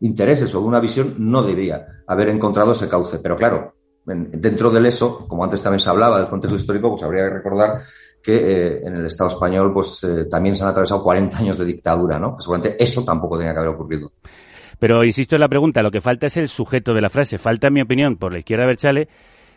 intereses 0.00 0.54
o 0.54 0.60
de 0.60 0.66
una 0.66 0.80
visión 0.80 1.14
no 1.18 1.42
debía 1.42 2.02
haber 2.06 2.30
encontrado 2.30 2.72
ese 2.72 2.88
cauce. 2.88 3.18
Pero 3.18 3.36
claro, 3.36 3.74
en, 4.06 4.30
dentro 4.32 4.70
del 4.70 4.86
eso, 4.86 5.26
como 5.28 5.44
antes 5.44 5.62
también 5.62 5.80
se 5.80 5.90
hablaba 5.90 6.18
del 6.18 6.28
contexto 6.28 6.56
histórico, 6.56 6.88
pues 6.88 7.02
habría 7.02 7.24
que 7.24 7.34
recordar 7.34 7.82
que 8.22 8.78
en 8.78 8.96
el 8.96 9.06
Estado 9.06 9.28
español 9.28 9.72
pues 9.74 10.04
también 10.30 10.56
se 10.56 10.64
han 10.64 10.70
atravesado 10.70 11.02
40 11.02 11.36
años 11.36 11.58
de 11.58 11.66
dictadura, 11.66 12.18
¿no? 12.18 12.40
Seguramente 12.40 12.82
eso 12.82 13.04
tampoco 13.04 13.36
tenía 13.36 13.52
que 13.52 13.58
haber 13.58 13.74
ocurrido. 13.74 14.10
Pero 14.78 15.04
insisto 15.04 15.36
en 15.36 15.40
la 15.40 15.48
pregunta, 15.48 15.82
lo 15.82 15.90
que 15.90 16.00
falta 16.00 16.26
es 16.26 16.36
el 16.36 16.48
sujeto 16.48 16.92
de 16.94 17.00
la 17.00 17.08
frase. 17.08 17.38
Falta, 17.38 17.68
en 17.68 17.74
mi 17.74 17.80
opinión, 17.80 18.16
por 18.16 18.32
la 18.32 18.38
izquierda 18.38 18.66
Berchale, 18.66 19.08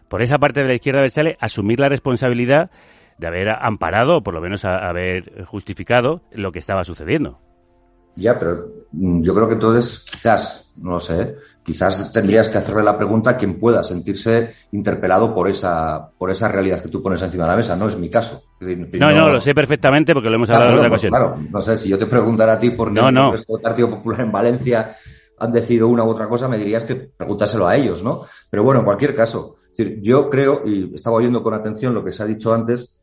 por 0.08 0.22
esa 0.22 0.38
parte 0.38 0.62
de 0.62 0.68
la 0.68 0.76
izquierda 0.76 1.02
Berchale, 1.02 1.38
asumir 1.40 1.80
la 1.80 1.90
responsabilidad 1.90 2.72
de 3.18 3.28
haber 3.28 3.50
amparado, 3.50 4.18
o 4.18 4.24
por 4.24 4.34
lo 4.34 4.42
menos 4.42 4.64
haber 4.64 5.44
justificado 5.46 6.22
lo 6.32 6.52
que 6.52 6.60
estaba 6.60 6.84
sucediendo. 6.84 7.40
Ya, 8.16 8.38
pero 8.38 8.66
yo 8.92 9.34
creo 9.34 9.48
que 9.48 9.54
entonces 9.54 10.06
quizás, 10.10 10.74
no 10.78 10.92
lo 10.92 11.00
sé, 11.00 11.36
quizás 11.64 12.12
tendrías 12.12 12.50
que 12.50 12.58
hacerle 12.58 12.84
la 12.84 12.98
pregunta 12.98 13.32
a 13.32 13.38
quien 13.38 13.60
pueda 13.60 13.84
sentirse 13.84 14.54
interpelado 14.72 15.34
por 15.34 15.50
esa, 15.50 16.10
por 16.18 16.30
esa 16.30 16.50
realidad 16.50 16.82
que 16.82 16.90
tú 16.90 17.02
pones 17.02 17.22
encima 17.22 17.46
de 17.46 17.52
la 17.52 17.56
mesa. 17.56 17.76
No 17.76 17.88
es 17.88 17.98
mi 17.98 18.10
caso. 18.10 18.44
Es 18.60 18.68
decir, 18.68 19.00
no, 19.00 19.12
no, 19.12 19.16
no, 19.16 19.30
lo 19.30 19.42
sé 19.42 19.54
perfectamente 19.54 20.14
porque 20.14 20.30
lo 20.30 20.36
hemos 20.36 20.50
hablado 20.50 20.66
claro, 20.66 20.82
en 20.82 20.86
otra 20.86 20.90
pues, 20.90 21.04
ocasión. 21.04 21.38
Claro, 21.38 21.50
no 21.52 21.62
sé, 21.62 21.78
si 21.78 21.90
yo 21.90 21.98
te 21.98 22.08
preguntara 22.08 22.54
a 22.54 22.60
ti 22.60 22.72
por 22.72 22.90
qué 22.94 23.00
no, 23.00 23.12
no. 23.12 23.34
el 23.34 23.62
Partido 23.62 23.90
Popular 23.90 24.22
en 24.22 24.32
Valencia 24.32 24.96
han 25.40 25.52
decidido 25.52 25.88
una 25.88 26.04
u 26.04 26.10
otra 26.10 26.28
cosa, 26.28 26.48
me 26.48 26.58
dirías 26.58 26.84
que 26.84 26.96
pregúntaselo 26.96 27.68
a 27.68 27.76
ellos, 27.76 28.04
¿no? 28.04 28.26
Pero 28.50 28.64
bueno, 28.64 28.82
en 28.82 28.86
cualquier 28.86 29.16
caso, 29.16 29.58
es 29.72 29.78
decir, 29.78 30.00
yo 30.02 30.30
creo, 30.30 30.62
y 30.66 30.94
estaba 30.94 31.18
oyendo 31.18 31.42
con 31.44 31.54
atención 31.54 31.94
lo 31.94 32.04
que 32.04 32.12
se 32.12 32.24
ha 32.24 32.26
dicho 32.26 32.54
antes, 32.54 33.00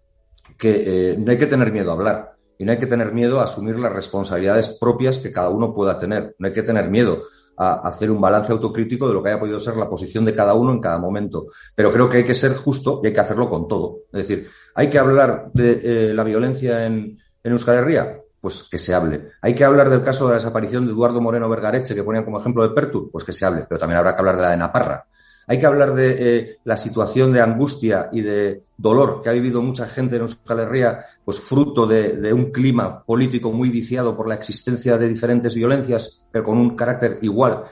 que 0.59 0.85
eh, 0.87 1.17
no 1.19 1.31
hay 1.31 1.39
que 1.39 1.47
tener 1.47 1.73
miedo 1.73 1.91
a 1.91 1.95
hablar 1.95 2.37
y 2.59 2.65
no 2.65 2.73
hay 2.73 2.79
que 2.79 2.87
tener 2.87 3.13
miedo 3.13 3.41
a 3.41 3.45
asumir 3.45 3.79
las 3.79 3.93
responsabilidades 3.93 4.79
propias 4.79 5.19
que 5.19 5.31
cada 5.31 5.51
uno 5.51 5.75
pueda 5.75 5.99
tener. 5.99 6.35
No 6.39 6.47
hay 6.47 6.53
que 6.53 6.63
tener 6.63 6.89
miedo 6.91 7.25
a 7.59 7.89
hacer 7.89 8.11
un 8.11 8.21
balance 8.21 8.53
autocrítico 8.53 9.09
de 9.09 9.15
lo 9.15 9.23
que 9.23 9.31
haya 9.31 9.41
podido 9.41 9.59
ser 9.59 9.77
la 9.77 9.89
posición 9.89 10.25
de 10.25 10.35
cada 10.35 10.55
uno 10.55 10.73
en 10.73 10.81
cada 10.81 10.99
momento. 10.99 11.47
Pero 11.75 11.93
creo 11.93 12.09
que 12.09 12.19
hay 12.19 12.25
que 12.25 12.35
ser 12.35 12.55
justo 12.55 13.01
y 13.03 13.09
hay 13.09 13.13
que 13.13 13.21
hacerlo 13.21 13.49
con 13.49 13.69
todo. 13.69 14.01
Es 14.13 14.27
decir, 14.29 14.49
hay 14.75 14.89
que 14.89 14.99
hablar 14.99 15.51
de 15.53 15.81
eh, 15.83 16.15
la 16.15 16.25
violencia 16.25 16.87
en, 16.87 17.19
en 17.43 17.53
Euskal 17.53 17.77
Herria, 17.77 18.21
pues 18.47 18.63
que 18.71 18.79
se 18.79 18.95
hable. 18.95 19.31
Hay 19.43 19.57
que 19.57 19.65
hablar 19.65 19.91
del 19.91 20.03
caso 20.03 20.27
de 20.27 20.31
la 20.31 20.37
desaparición 20.37 20.87
de 20.87 20.93
Eduardo 20.93 21.21
Moreno 21.21 21.49
Vergareche, 21.49 21.97
que 21.97 22.05
ponían 22.05 22.25
como 22.25 22.39
ejemplo 22.39 22.63
de 22.63 22.73
Pertur, 22.73 23.11
pues 23.11 23.25
que 23.25 23.33
se 23.33 23.45
hable. 23.45 23.67
Pero 23.69 23.81
también 23.81 23.99
habrá 23.99 24.15
que 24.15 24.21
hablar 24.21 24.37
de 24.37 24.43
la 24.43 24.51
de 24.51 24.57
Naparra. 24.57 25.05
Hay 25.49 25.59
que 25.59 25.67
hablar 25.67 25.97
de 25.97 26.17
eh, 26.17 26.59
la 26.63 26.77
situación 26.77 27.33
de 27.33 27.41
angustia 27.41 28.09
y 28.13 28.21
de 28.21 28.63
dolor 28.77 29.21
que 29.21 29.31
ha 29.31 29.33
vivido 29.33 29.61
mucha 29.63 29.89
gente 29.89 30.15
en 30.15 30.23
Euskal 30.23 30.61
Herria, 30.61 31.05
pues 31.25 31.41
fruto 31.41 31.89
de, 31.89 32.19
de, 32.19 32.33
un 32.33 32.53
clima 32.53 33.03
político 33.03 33.51
muy 33.51 33.69
viciado 33.69 34.17
por 34.17 34.29
la 34.29 34.37
existencia 34.37 34.97
de 34.97 35.09
diferentes 35.09 35.53
violencias, 35.57 36.25
pero 36.31 36.45
con 36.45 36.57
un 36.57 36.77
carácter 36.77 37.19
igual 37.23 37.65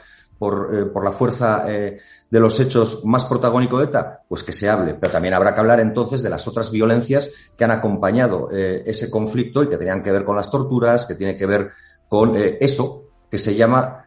por, 0.44 0.76
eh, 0.76 0.84
por 0.84 1.02
la 1.02 1.10
fuerza 1.10 1.64
eh, 1.72 1.98
de 2.30 2.38
los 2.38 2.60
hechos 2.60 3.02
más 3.06 3.24
protagónico 3.24 3.78
de 3.78 3.86
ETA, 3.86 4.20
pues 4.28 4.44
que 4.44 4.52
se 4.52 4.68
hable. 4.68 4.92
Pero 4.92 5.10
también 5.10 5.32
habrá 5.32 5.54
que 5.54 5.60
hablar 5.60 5.80
entonces 5.80 6.22
de 6.22 6.28
las 6.28 6.46
otras 6.46 6.70
violencias 6.70 7.32
que 7.56 7.64
han 7.64 7.70
acompañado 7.70 8.50
eh, 8.52 8.82
ese 8.84 9.10
conflicto 9.10 9.62
y 9.62 9.70
que 9.70 9.78
tenían 9.78 10.02
que 10.02 10.12
ver 10.12 10.22
con 10.22 10.36
las 10.36 10.50
torturas, 10.50 11.06
que 11.06 11.14
tiene 11.14 11.34
que 11.34 11.46
ver 11.46 11.70
con 12.10 12.36
eso 12.36 13.04
que 13.30 13.38
se 13.38 13.54
llama 13.54 14.04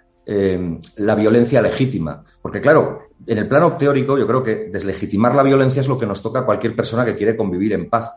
la 0.97 1.15
violencia 1.15 1.59
legítima. 1.59 2.23
Porque 2.39 2.61
claro, 2.61 2.99
en 3.25 3.39
el 3.39 3.47
plano 3.47 3.75
teórico 3.75 4.15
yo 4.17 4.27
creo 4.27 4.43
que 4.43 4.69
deslegitimar 4.71 5.33
la 5.33 5.41
violencia 5.41 5.79
es 5.79 5.87
lo 5.87 5.97
que 5.97 6.05
nos 6.05 6.21
toca 6.21 6.39
a 6.39 6.45
cualquier 6.45 6.75
persona 6.75 7.03
que 7.03 7.15
quiere 7.15 7.35
convivir 7.35 7.73
en 7.73 7.89
paz. 7.89 8.11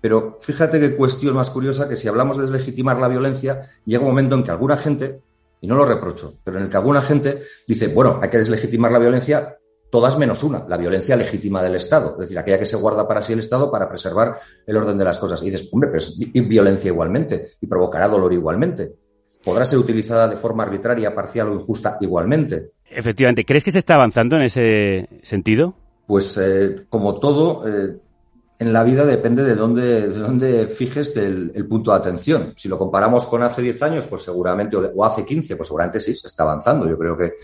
Pero 0.00 0.38
fíjate 0.40 0.80
qué 0.80 0.96
cuestión 0.96 1.34
más 1.34 1.50
curiosa 1.50 1.88
que 1.88 1.96
si 1.96 2.08
hablamos 2.08 2.38
de 2.38 2.44
deslegitimar 2.44 2.98
la 2.98 3.08
violencia, 3.08 3.70
llega 3.84 4.02
un 4.02 4.08
momento 4.08 4.34
en 4.36 4.44
que 4.44 4.50
alguna 4.50 4.76
gente, 4.76 5.20
y 5.66 5.68
no 5.68 5.74
lo 5.74 5.84
reprocho, 5.84 6.34
pero 6.44 6.58
en 6.58 6.64
el 6.64 6.70
que 6.70 6.76
alguna 6.76 7.02
gente 7.02 7.42
dice, 7.66 7.88
bueno, 7.88 8.20
hay 8.22 8.30
que 8.30 8.38
deslegitimar 8.38 8.92
la 8.92 9.00
violencia 9.00 9.58
todas 9.90 10.16
menos 10.16 10.44
una, 10.44 10.64
la 10.68 10.76
violencia 10.76 11.16
legítima 11.16 11.60
del 11.60 11.74
Estado, 11.74 12.12
es 12.12 12.18
decir, 12.18 12.38
aquella 12.38 12.58
que 12.58 12.66
se 12.66 12.76
guarda 12.76 13.08
para 13.08 13.22
sí 13.22 13.32
el 13.32 13.40
Estado 13.40 13.70
para 13.70 13.88
preservar 13.88 14.38
el 14.66 14.76
orden 14.76 14.96
de 14.96 15.04
las 15.04 15.18
cosas. 15.18 15.42
Y 15.42 15.46
dices, 15.46 15.68
hombre, 15.72 15.90
pero 15.90 15.98
es 15.98 16.18
violencia 16.18 16.88
igualmente 16.88 17.52
y 17.60 17.66
provocará 17.66 18.06
dolor 18.06 18.32
igualmente 18.32 18.94
podrá 19.46 19.64
ser 19.64 19.78
utilizada 19.78 20.26
de 20.26 20.36
forma 20.36 20.64
arbitraria, 20.64 21.14
parcial 21.14 21.48
o 21.50 21.54
injusta 21.54 21.98
igualmente. 22.00 22.72
Efectivamente. 22.90 23.44
¿Crees 23.44 23.62
que 23.62 23.70
se 23.70 23.78
está 23.78 23.94
avanzando 23.94 24.34
en 24.34 24.42
ese 24.42 25.08
sentido? 25.22 25.76
Pues 26.08 26.36
eh, 26.38 26.84
como 26.88 27.20
todo, 27.20 27.62
eh, 27.64 27.96
en 28.58 28.72
la 28.72 28.82
vida 28.84 29.04
depende 29.04 29.42
de 29.42 29.54
dónde, 29.54 30.08
de 30.08 30.18
dónde 30.18 30.66
fijes 30.68 31.16
el, 31.16 31.52
el, 31.54 31.66
punto 31.66 31.90
de 31.90 31.98
atención. 31.98 32.54
Si 32.56 32.68
lo 32.68 32.78
comparamos 32.78 33.26
con 33.26 33.42
hace 33.42 33.62
10 33.62 33.82
años, 33.82 34.06
pues 34.06 34.22
seguramente, 34.22 34.76
o 34.76 35.04
hace 35.04 35.24
15, 35.24 35.56
pues 35.56 35.68
seguramente 35.68 36.00
sí, 36.00 36.14
se 36.16 36.28
está 36.28 36.44
avanzando. 36.44 36.88
Yo 36.88 36.96
creo 36.96 37.16
que, 37.16 37.34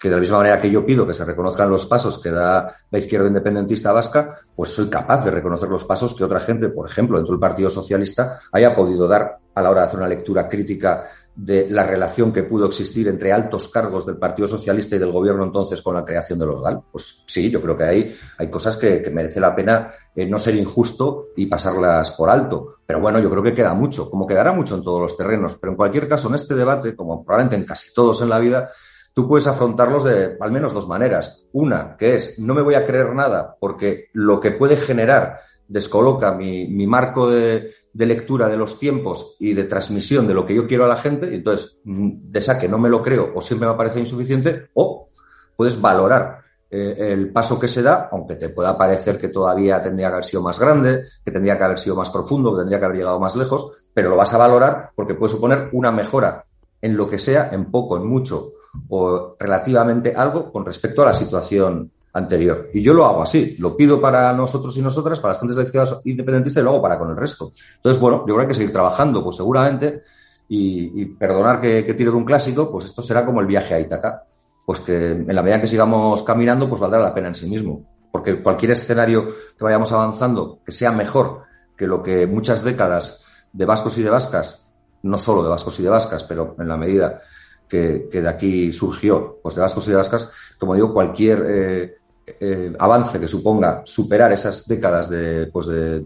que 0.00 0.08
de 0.08 0.14
la 0.14 0.20
misma 0.20 0.38
manera 0.38 0.58
que 0.58 0.70
yo 0.70 0.84
pido 0.86 1.06
que 1.06 1.12
se 1.12 1.26
reconozcan 1.26 1.68
los 1.68 1.84
pasos 1.84 2.18
que 2.22 2.30
da 2.30 2.74
la 2.90 2.98
izquierda 2.98 3.28
independentista 3.28 3.92
vasca, 3.92 4.40
pues 4.56 4.70
soy 4.70 4.88
capaz 4.88 5.22
de 5.26 5.30
reconocer 5.30 5.68
los 5.68 5.84
pasos 5.84 6.14
que 6.14 6.24
otra 6.24 6.40
gente, 6.40 6.70
por 6.70 6.88
ejemplo, 6.88 7.18
dentro 7.18 7.34
del 7.34 7.40
Partido 7.40 7.68
Socialista, 7.68 8.38
haya 8.50 8.74
podido 8.74 9.06
dar 9.06 9.38
a 9.54 9.60
la 9.60 9.70
hora 9.70 9.82
de 9.82 9.86
hacer 9.88 10.00
una 10.00 10.08
lectura 10.08 10.48
crítica 10.48 11.06
de 11.34 11.68
la 11.68 11.82
relación 11.82 12.32
que 12.32 12.44
pudo 12.44 12.66
existir 12.66 13.08
entre 13.08 13.30
altos 13.30 13.68
cargos 13.68 14.06
del 14.06 14.16
Partido 14.16 14.48
Socialista 14.48 14.96
y 14.96 14.98
del 14.98 15.12
gobierno 15.12 15.44
entonces 15.44 15.82
con 15.82 15.94
la 15.94 16.04
creación 16.04 16.38
de 16.38 16.46
los 16.46 16.62
GAL? 16.62 16.80
Pues 16.90 17.22
sí, 17.26 17.50
yo 17.50 17.60
creo 17.60 17.76
que 17.76 17.84
hay, 17.84 18.16
hay 18.38 18.48
cosas 18.48 18.78
que, 18.78 19.02
merece 19.12 19.38
la 19.38 19.54
pena 19.54 19.92
eh, 20.16 20.26
no 20.26 20.38
ser 20.38 20.54
injusto 20.54 21.28
y 21.36 21.44
pasarlas 21.44 22.12
por 22.12 22.30
alto. 22.30 22.76
Pero 22.86 23.00
bueno, 23.00 23.20
yo 23.20 23.28
creo 23.28 23.42
que 23.42 23.54
queda 23.54 23.74
mucho, 23.74 24.08
como 24.08 24.26
quedará 24.26 24.52
mucho 24.52 24.76
en 24.76 24.82
todos 24.82 25.00
los 25.00 25.14
terrenos. 25.14 25.56
Pero 25.60 25.72
en 25.72 25.76
cualquier 25.76 26.08
caso, 26.08 26.28
en 26.28 26.36
este 26.36 26.54
debate, 26.54 26.96
como 26.96 27.22
probablemente 27.22 27.56
en 27.56 27.64
casi 27.64 27.92
todos 27.92 28.22
en 28.22 28.30
la 28.30 28.38
vida, 28.38 28.70
tú 29.14 29.28
puedes 29.28 29.46
afrontarlos 29.46 30.04
de 30.04 30.36
al 30.40 30.52
menos 30.52 30.72
dos 30.72 30.88
maneras. 30.88 31.44
Una, 31.52 31.96
que 31.96 32.14
es 32.14 32.38
no 32.38 32.54
me 32.54 32.62
voy 32.62 32.74
a 32.74 32.84
creer 32.84 33.14
nada 33.14 33.56
porque 33.60 34.08
lo 34.12 34.40
que 34.40 34.50
puede 34.52 34.76
generar 34.76 35.40
descoloca 35.68 36.32
mi, 36.32 36.66
mi 36.68 36.86
marco 36.86 37.30
de, 37.30 37.72
de 37.92 38.06
lectura 38.06 38.48
de 38.48 38.56
los 38.56 38.78
tiempos 38.78 39.36
y 39.38 39.54
de 39.54 39.64
transmisión 39.64 40.26
de 40.26 40.34
lo 40.34 40.46
que 40.46 40.54
yo 40.54 40.66
quiero 40.66 40.84
a 40.84 40.88
la 40.88 40.96
gente, 40.96 41.30
y 41.30 41.36
entonces 41.36 41.80
mm, 41.84 42.30
de 42.30 42.40
saque 42.40 42.68
no 42.68 42.78
me 42.78 42.88
lo 42.88 43.02
creo 43.02 43.32
o 43.34 43.42
siempre 43.42 43.68
me 43.68 43.74
parece 43.74 44.00
insuficiente, 44.00 44.68
o 44.74 45.08
puedes 45.56 45.80
valorar 45.80 46.40
eh, 46.70 47.12
el 47.12 47.32
paso 47.32 47.58
que 47.58 47.66
se 47.66 47.82
da, 47.82 48.08
aunque 48.12 48.36
te 48.36 48.48
pueda 48.48 48.78
parecer 48.78 49.18
que 49.18 49.28
todavía 49.28 49.82
tendría 49.82 50.08
que 50.08 50.14
haber 50.14 50.24
sido 50.24 50.42
más 50.42 50.58
grande, 50.58 51.04
que 51.24 51.32
tendría 51.32 51.58
que 51.58 51.64
haber 51.64 51.78
sido 51.78 51.96
más 51.96 52.10
profundo, 52.10 52.52
que 52.52 52.60
tendría 52.60 52.78
que 52.78 52.84
haber 52.84 52.98
llegado 52.98 53.18
más 53.18 53.34
lejos, 53.34 53.72
pero 53.92 54.08
lo 54.08 54.16
vas 54.16 54.32
a 54.32 54.38
valorar 54.38 54.90
porque 54.94 55.14
puede 55.14 55.32
suponer 55.32 55.68
una 55.72 55.90
mejora 55.90 56.44
en 56.80 56.96
lo 56.96 57.08
que 57.08 57.18
sea, 57.18 57.50
en 57.52 57.70
poco, 57.70 57.96
en 57.96 58.06
mucho 58.06 58.52
o 58.88 59.36
relativamente 59.38 60.14
algo 60.14 60.52
con 60.52 60.64
respecto 60.64 61.02
a 61.02 61.06
la 61.06 61.14
situación 61.14 61.90
anterior. 62.12 62.70
Y 62.72 62.82
yo 62.82 62.92
lo 62.92 63.04
hago 63.04 63.22
así, 63.22 63.56
lo 63.58 63.76
pido 63.76 64.00
para 64.00 64.32
nosotros 64.32 64.76
y 64.76 64.82
nosotras, 64.82 65.20
para 65.20 65.34
las 65.34 65.40
gentes 65.40 65.56
de 65.56 65.62
la 65.62 65.66
izquierda 65.66 66.00
independentistas 66.04 66.60
y 66.60 66.64
luego 66.64 66.82
para 66.82 66.98
con 66.98 67.10
el 67.10 67.16
resto. 67.16 67.52
Entonces, 67.76 68.00
bueno, 68.00 68.18
yo 68.20 68.24
creo 68.24 68.36
que 68.36 68.42
hay 68.42 68.48
que 68.48 68.54
seguir 68.54 68.72
trabajando, 68.72 69.22
pues 69.22 69.36
seguramente, 69.36 70.02
y, 70.48 71.04
perdonar 71.06 71.60
que, 71.60 71.84
que 71.86 71.94
tire 71.94 72.10
de 72.10 72.16
un 72.16 72.24
clásico, 72.24 72.70
pues 72.70 72.86
esto 72.86 73.02
será 73.02 73.24
como 73.24 73.40
el 73.40 73.46
viaje 73.46 73.74
a 73.74 73.80
Ítaca. 73.80 74.24
Pues 74.66 74.80
que 74.80 75.12
en 75.12 75.34
la 75.34 75.42
medida 75.42 75.60
que 75.60 75.66
sigamos 75.66 76.22
caminando, 76.22 76.68
pues 76.68 76.80
valdrá 76.80 77.00
la 77.00 77.14
pena 77.14 77.28
en 77.28 77.34
sí 77.34 77.48
mismo. 77.48 77.86
Porque 78.10 78.42
cualquier 78.42 78.72
escenario 78.72 79.28
que 79.56 79.64
vayamos 79.64 79.92
avanzando, 79.92 80.60
que 80.64 80.72
sea 80.72 80.90
mejor 80.90 81.42
que 81.76 81.86
lo 81.86 82.02
que 82.02 82.26
muchas 82.26 82.62
décadas 82.62 83.24
de 83.52 83.64
vascos 83.64 83.96
y 83.98 84.02
de 84.02 84.10
vascas, 84.10 84.70
no 85.02 85.18
solo 85.18 85.42
de 85.42 85.50
vascos 85.50 85.78
y 85.80 85.82
de 85.82 85.88
vascas, 85.88 86.24
pero 86.24 86.56
en 86.58 86.68
la 86.68 86.76
medida 86.76 87.22
que, 87.70 88.08
de 88.10 88.28
aquí 88.28 88.72
surgió, 88.72 89.38
pues 89.42 89.54
de 89.54 89.62
vascos 89.62 89.86
y 89.86 89.90
de 89.90 89.96
vascas, 89.96 90.30
como 90.58 90.74
digo, 90.74 90.92
cualquier 90.92 91.46
eh, 91.48 91.94
eh, 92.40 92.72
avance 92.78 93.18
que 93.18 93.28
suponga 93.28 93.82
superar 93.84 94.32
esas 94.32 94.66
décadas 94.66 95.08
de, 95.08 95.46
pues 95.46 95.66
de, 95.66 96.04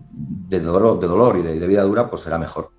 dolor, 0.61 1.01
de 1.01 1.07
dolor 1.07 1.39
y 1.39 1.43
de, 1.43 1.67
vida 1.67 1.83
dura, 1.83 2.09
pues 2.09 2.23
será 2.23 2.39
mejor. 2.39 2.71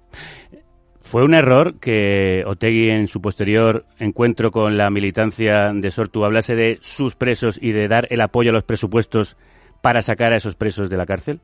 ¿Fue 1.01 1.23
un 1.23 1.33
error 1.33 1.79
que 1.79 2.43
Otegui 2.45 2.89
en 2.89 3.07
su 3.07 3.21
posterior 3.21 3.85
encuentro 3.99 4.51
con 4.51 4.77
la 4.77 4.89
militancia 4.89 5.71
de 5.73 5.91
Sortu 5.91 6.25
hablase 6.25 6.55
de 6.55 6.79
sus 6.81 7.15
presos 7.15 7.59
y 7.61 7.71
de 7.71 7.87
dar 7.87 8.07
el 8.09 8.21
apoyo 8.21 8.49
a 8.49 8.53
los 8.53 8.63
presupuestos 8.63 9.37
para 9.81 10.01
sacar 10.01 10.33
a 10.33 10.37
esos 10.37 10.55
presos 10.55 10.89
de 10.89 10.97
la 10.97 11.05
cárcel? 11.05 11.41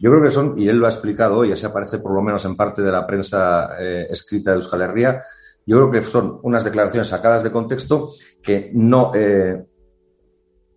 Yo 0.00 0.10
creo 0.10 0.22
que 0.22 0.30
son, 0.30 0.58
y 0.58 0.68
él 0.68 0.76
lo 0.76 0.86
ha 0.86 0.90
explicado, 0.90 1.44
y 1.44 1.52
así 1.52 1.66
aparece 1.66 1.98
por 1.98 2.12
lo 2.12 2.22
menos 2.22 2.44
en 2.44 2.54
parte 2.54 2.82
de 2.82 2.92
la 2.92 3.06
prensa 3.06 3.70
eh, 3.80 4.06
escrita 4.10 4.50
de 4.50 4.56
Euskal 4.56 4.82
Herria, 4.82 5.22
yo 5.68 5.76
creo 5.76 5.90
que 5.90 6.00
son 6.00 6.40
unas 6.44 6.64
declaraciones 6.64 7.08
sacadas 7.08 7.42
de 7.42 7.52
contexto 7.52 8.08
que 8.42 8.70
no, 8.72 9.10
eh, 9.14 9.66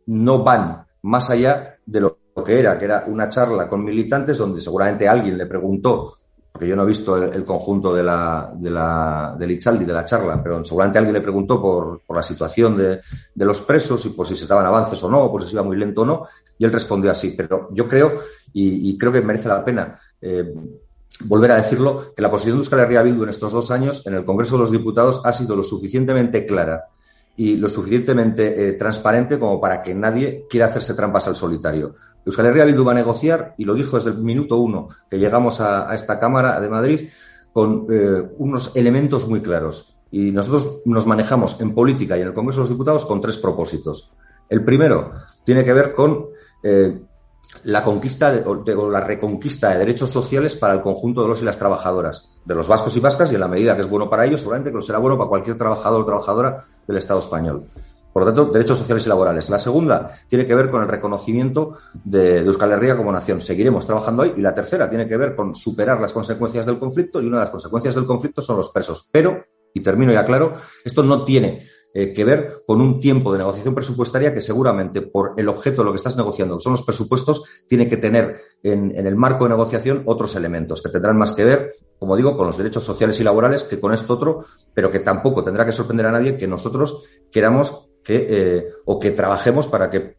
no 0.08 0.44
van 0.44 0.86
más 1.04 1.30
allá 1.30 1.78
de 1.86 2.02
lo 2.02 2.20
que 2.46 2.60
era, 2.60 2.78
que 2.78 2.86
era 2.86 3.06
una 3.08 3.30
charla 3.30 3.70
con 3.70 3.86
militantes 3.86 4.38
donde 4.38 4.60
seguramente 4.60 5.08
alguien 5.08 5.38
le 5.38 5.46
preguntó, 5.46 6.18
porque 6.52 6.68
yo 6.68 6.76
no 6.76 6.84
he 6.84 6.88
visto 6.88 7.16
el, 7.16 7.46
conjunto 7.46 7.94
de 7.94 8.04
la, 8.04 8.52
de 8.54 8.70
la, 8.70 9.34
del 9.40 9.52
Itzaldi, 9.52 9.86
de 9.86 9.94
la 9.94 10.04
charla, 10.04 10.44
pero 10.44 10.62
seguramente 10.66 10.98
alguien 10.98 11.14
le 11.14 11.22
preguntó 11.22 11.62
por, 11.62 12.02
por 12.06 12.18
la 12.18 12.24
situación 12.24 12.76
de, 12.76 13.00
de, 13.34 13.46
los 13.46 13.62
presos 13.62 14.06
y 14.08 14.10
por 14.10 14.28
si 14.28 14.36
se 14.36 14.44
estaban 14.44 14.66
avances 14.66 15.02
o 15.04 15.10
no, 15.10 15.32
por 15.32 15.42
si 15.42 15.48
se 15.48 15.54
iba 15.54 15.64
muy 15.64 15.78
lento 15.78 16.02
o 16.02 16.06
no, 16.06 16.28
y 16.58 16.66
él 16.66 16.72
respondió 16.74 17.12
así. 17.12 17.34
Pero 17.38 17.70
yo 17.72 17.88
creo, 17.88 18.20
y, 18.52 18.98
creo 18.98 19.14
que 19.14 19.22
merece 19.22 19.48
la 19.48 19.64
pena 19.64 19.98
eh, 20.20 20.54
volver 21.26 21.52
a 21.52 21.56
decirlo, 21.56 22.14
que 22.16 22.22
la 22.22 22.32
posición 22.32 22.56
de 22.56 22.60
Euskal 22.60 22.80
Herria 22.80 23.04
Bildu 23.04 23.24
en 23.24 23.30
estos 23.30 23.52
dos 23.52 23.72
años 23.72 24.06
en 24.06 24.14
el 24.14 24.26
Congreso 24.26 24.56
de 24.56 24.62
los 24.62 24.72
Diputados 24.72 25.22
ha 25.26 25.34
sido 25.34 25.56
lo 25.56 25.64
suficientemente 25.64 26.46
clara 26.46 26.86
y 27.38 27.58
lo 27.58 27.70
suficientemente 27.70 28.68
eh, 28.68 28.74
transparente 28.74 29.40
como 29.40 29.60
para 29.60 29.82
que 29.82 29.96
nadie 29.96 30.46
quiera 30.50 30.68
hacerse 30.68 30.94
trampas 30.94 31.28
al 31.28 31.36
solitario. 31.36 31.96
Euskal 32.26 32.48
Herria 32.48 32.66
Bildu 32.66 32.84
va 32.84 32.92
a 32.92 32.96
negociar, 32.96 33.56
y 33.58 33.64
lo 33.66 33.74
dijo 33.74 33.96
desde 33.96 34.12
el 34.12 34.18
minuto 34.18 34.58
uno 34.58 34.90
que 35.10 35.18
llegamos 35.18 35.60
a, 35.62 35.94
esta 35.96 36.20
Cámara 36.20 36.60
de 36.60 36.70
Madrid, 36.70 37.10
con 37.54 37.88
eh, 37.90 38.24
unos 38.38 38.76
elementos 38.76 39.28
muy 39.28 39.42
claros. 39.42 39.98
Y 40.12 40.32
nosotros 40.32 40.82
nos 40.86 41.08
manejamos 41.08 41.60
en 41.62 41.74
política 41.74 42.18
y 42.18 42.22
en 42.22 42.28
el 42.28 42.34
Congreso 42.34 42.60
de 42.60 42.64
los 42.64 42.70
Diputados 42.70 43.06
con 43.06 43.22
tres 43.22 43.38
propósitos. 43.38 44.14
El 44.50 44.64
primero 44.64 45.14
tiene 45.46 45.64
que 45.64 45.74
ver 45.74 45.94
con 45.94 46.28
eh, 46.64 47.00
la 47.64 47.84
conquista 47.84 48.34
o 48.46 48.90
la 48.90 49.02
reconquista 49.02 49.70
de 49.70 49.80
derechos 49.80 50.10
sociales 50.10 50.56
para 50.56 50.74
el 50.74 50.82
conjunto 50.82 51.22
de 51.22 51.28
los 51.28 51.42
y 51.42 51.46
las 51.46 51.60
trabajadoras, 51.60 52.34
de 52.46 52.56
los 52.56 52.68
vascos 52.68 52.96
y 52.98 53.00
vascas, 53.00 53.32
y 53.32 53.36
en 53.36 53.42
la 53.42 53.48
medida 53.48 53.76
que 53.76 53.82
es 53.82 53.90
bueno 53.90 54.10
para 54.10 54.26
ellos, 54.26 54.42
seguramente 54.42 54.72
que 54.72 54.76
lo 54.76 54.82
será 54.82 55.00
bueno 55.00 55.18
para 55.18 55.30
cualquier 55.30 55.58
trabajador 55.58 56.02
o 56.02 56.06
trabajadora 56.06 56.66
del 56.88 56.98
Estado 56.98 57.20
español. 57.20 57.68
Por 58.14 58.24
lo 58.24 58.34
tanto, 58.34 58.52
derechos 58.52 58.78
sociales 58.78 59.06
y 59.06 59.10
laborales. 59.10 59.50
La 59.50 59.58
segunda 59.58 60.12
tiene 60.28 60.46
que 60.46 60.54
ver 60.54 60.70
con 60.70 60.82
el 60.82 60.90
reconocimiento 60.90 61.78
de, 62.04 62.40
Euskal 62.40 62.74
Herria 62.74 62.98
como 62.98 63.12
nación. 63.12 63.40
Seguiremos 63.40 63.86
trabajando 63.86 64.24
ahí. 64.24 64.34
Y 64.36 64.42
la 64.42 64.54
tercera 64.54 64.90
tiene 64.90 65.08
que 65.08 65.16
ver 65.16 65.34
con 65.34 65.56
superar 65.56 66.02
las 66.02 66.12
consecuencias 66.12 66.66
del 66.66 66.78
conflicto. 66.78 67.22
Y 67.22 67.28
una 67.28 67.38
de 67.38 67.44
las 67.46 67.52
consecuencias 67.52 67.96
del 67.96 68.06
conflicto 68.06 68.42
son 68.42 68.58
los 68.58 68.70
presos. 68.70 69.08
Pero, 69.14 69.46
y 69.74 69.80
termino 69.80 70.12
ya 70.12 70.26
claro, 70.26 70.54
esto 70.84 71.04
no 71.04 71.24
tiene 71.24 71.66
eh, 71.94 72.14
que 72.14 72.24
ver 72.24 72.64
con 72.66 72.80
un 72.80 73.00
tiempo 73.00 73.34
de 73.34 73.40
negociación 73.40 73.76
presupuestaria 73.76 74.34
que 74.34 74.40
seguramente 74.40 75.02
por 75.02 75.34
el 75.36 75.50
objeto 75.50 75.82
de 75.82 75.86
lo 75.86 75.92
que 75.92 75.98
estás 75.98 76.16
negociando, 76.16 76.58
que 76.58 76.64
son 76.64 76.72
los 76.72 76.84
presupuestos, 76.84 77.44
tiene 77.68 77.90
que 77.90 77.98
tener 77.98 78.40
en, 78.64 78.96
el 78.96 79.16
marco 79.16 79.44
de 79.44 79.50
negociación 79.50 80.04
otros 80.06 80.36
elementos 80.36 80.82
que 80.82 80.90
tendrán 80.90 81.18
más 81.18 81.34
que 81.34 81.44
ver, 81.44 81.76
como 82.00 82.16
digo, 82.16 82.38
con 82.38 82.48
los 82.48 82.58
derechos 82.58 82.84
sociales 82.84 83.20
y 83.20 83.24
laborales 83.24 83.66
que 83.66 83.80
con 83.80 83.94
esto 83.94 84.14
otro, 84.14 84.46
pero 84.74 84.90
que 84.90 85.00
tampoco 85.00 85.44
tendrá 85.44 85.66
que 85.66 85.74
sorprender 85.74 86.06
a 86.06 86.12
nadie 86.12 86.38
que 86.38 86.48
nosotros 86.48 87.04
queramos 87.30 87.90
que 88.04 88.28
eh, 88.30 88.68
o 88.86 89.00
que 89.00 89.12
trabajemos 89.12 89.68
para 89.68 89.90
que 89.90 90.16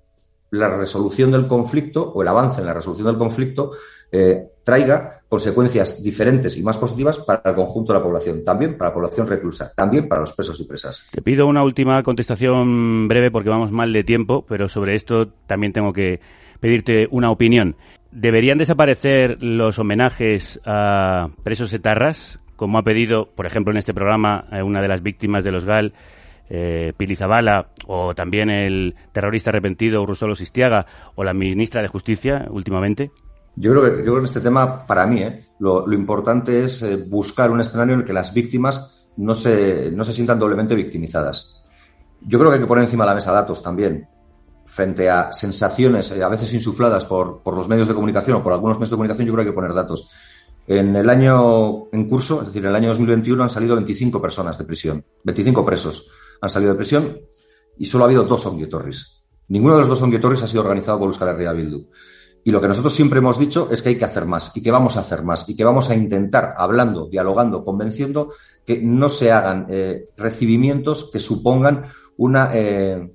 la 0.51 0.77
resolución 0.77 1.31
del 1.31 1.47
conflicto 1.47 2.12
o 2.12 2.20
el 2.20 2.29
avance 2.29 2.61
en 2.61 2.66
la 2.66 2.75
resolución 2.75 3.07
del 3.07 3.16
conflicto 3.16 3.73
eh, 4.13 4.45
traiga 4.63 5.23
consecuencias 5.29 6.03
diferentes 6.05 6.57
y 6.59 6.63
más 6.63 6.77
positivas 6.77 7.19
para 7.19 7.43
el 7.47 7.55
conjunto 7.55 7.93
de 7.93 7.99
la 7.99 8.05
población, 8.05 8.45
también 8.45 8.77
para 8.77 8.91
la 8.91 8.95
población 8.95 9.27
reclusa, 9.27 9.73
también 9.75 10.07
para 10.07 10.21
los 10.21 10.35
presos 10.35 10.61
y 10.61 10.69
presas. 10.69 11.09
Te 11.11 11.23
pido 11.23 11.47
una 11.47 11.65
última 11.65 12.03
contestación 12.03 13.09
breve 13.09 13.31
porque 13.31 13.49
vamos 13.49 13.73
mal 13.73 13.93
de 13.93 14.05
tiempo, 14.05 14.45
pero 14.47 14.69
sobre 14.69 14.95
esto 14.95 15.29
también 15.47 15.73
tengo 15.73 15.93
que 15.93 16.21
pedirte 16.61 17.09
una 17.11 17.31
opinión. 17.31 17.77
¿Deberían 18.11 18.59
desaparecer 18.59 19.43
los 19.43 19.79
homenajes 19.79 20.61
a 20.67 21.29
presos 21.43 21.73
etarras, 21.73 22.39
como 22.57 22.79
ha 22.79 22.83
pedido, 22.83 23.31
por 23.35 23.47
ejemplo, 23.47 23.73
en 23.73 23.79
este 23.79 23.95
programa, 23.95 24.47
eh, 24.53 24.63
una 24.63 24.83
de 24.83 24.89
las 24.89 25.03
víctimas 25.03 25.45
de 25.45 25.51
los 25.51 25.65
GAL, 25.65 25.95
eh, 26.51 26.93
Pili 26.97 27.17
Zabala, 27.17 27.69
o 27.87 28.15
también 28.15 28.51
el 28.51 28.95
terrorista 29.13 29.49
arrepentido 29.49 30.05
Rusolo 30.05 30.37
Sistiaga, 30.37 30.85
o 31.15 31.25
la 31.25 31.33
ministra 31.33 31.81
de 31.81 31.89
Justicia 31.89 32.47
últimamente? 32.51 33.11
Yo 33.57 33.73
creo 33.73 33.83
que, 33.83 33.91
yo 33.99 34.03
creo 34.03 34.15
que 34.15 34.19
en 34.21 34.25
este 34.25 34.41
tema, 34.41 34.87
para 34.87 35.07
mí, 35.07 35.23
¿eh? 35.23 35.47
lo, 35.59 35.93
importante 35.93 36.63
es 36.63 36.83
eh, 36.83 36.97
buscar 36.97 37.51
un 37.51 37.61
escenario 37.61 37.95
en 37.95 38.01
el 38.01 38.07
que 38.07 38.13
las 38.13 38.33
víctimas 38.33 39.07
no 39.17 39.35
se, 39.35 39.91
no 39.91 40.05
se 40.05 40.13
sientan 40.13 40.39
doblemente 40.39 40.75
victimizadas. 40.75 41.63
Yo 42.21 42.39
creo 42.39 42.51
que 42.51 42.57
hay 42.57 42.63
que 42.63 42.67
poner 42.67 42.85
encima 42.85 43.05
de 43.05 43.11
la 43.11 43.15
mesa 43.15 43.33
datos 43.33 43.63
también, 43.63 44.09
frente 44.65 45.11
a 45.11 45.33
sensaciones 45.33 46.13
eh, 46.13 46.23
a 46.23 46.29
veces 46.29 46.53
insufladas 46.55 47.05
por, 47.05 47.43
por, 47.43 47.55
los 47.55 47.69
medios 47.69 47.89
de 47.89 47.95
comunicación 47.95 48.39
o 48.39 48.43
por 48.43 48.53
algunos 48.53 48.79
medios 48.79 48.91
de 48.91 48.97
comunicación, 48.97 49.27
yo 49.27 49.35
creo 49.35 49.45
que 49.45 49.49
hay 49.49 49.53
que 49.53 49.57
poner 49.57 49.75
datos. 49.75 50.11
En 50.67 50.95
el 50.95 51.11
año 51.11 51.89
en 51.93 52.09
curso, 52.09 52.41
es 52.41 52.47
decir, 52.47 52.63
en 52.63 52.71
el 52.71 52.77
año 52.77 52.89
2021, 52.89 53.43
han 53.43 53.51
salido 53.51 53.75
25 53.75 54.23
personas 54.23 54.57
de 54.57 54.65
prisión, 54.65 55.05
25 55.25 55.67
presos 55.67 56.11
han 56.41 56.51
salido 56.51 56.73
de 56.73 56.77
prisión 56.77 57.21
y 57.79 57.87
solo 57.87 58.05
ha 58.05 58.07
habido 58.07 58.25
dos 58.25 58.45
onguietorris. 58.47 59.23
Ninguno 59.49 59.75
de 59.75 59.81
los 59.81 59.89
dos 59.89 60.03
onguietorris 60.03 60.43
ha 60.43 60.47
sido 60.47 60.63
organizado 60.63 60.99
por 60.99 61.09
Euskal 61.09 61.29
Herria 61.29 61.53
Bildu. 61.53 61.89
Y 62.45 62.51
lo 62.51 62.61
que 62.61 62.68
nosotros 62.68 62.95
siempre 62.95 63.18
hemos 63.18 63.38
dicho 63.38 63.68
es 63.70 63.82
que 63.82 63.90
hay 63.90 63.97
que 63.97 64.05
hacer 64.05 64.26
más 64.26 64.51
y 64.55 64.62
que 64.62 64.70
vamos 64.72 64.97
a 64.97 65.01
hacer 65.01 65.22
más 65.22 65.49
y 65.49 65.55
que 65.55 65.64
vamos 65.64 65.90
a 65.90 65.95
intentar, 65.95 66.55
hablando, 66.57 67.07
dialogando, 67.09 67.64
convenciendo, 67.64 68.32
que 68.66 68.80
no 68.82 69.09
se 69.09 69.30
hagan 69.30 69.66
eh, 69.70 70.09
recibimientos 70.16 71.11
que 71.12 71.20
supongan 71.20 71.86
una, 72.16 72.51
eh, 72.53 73.12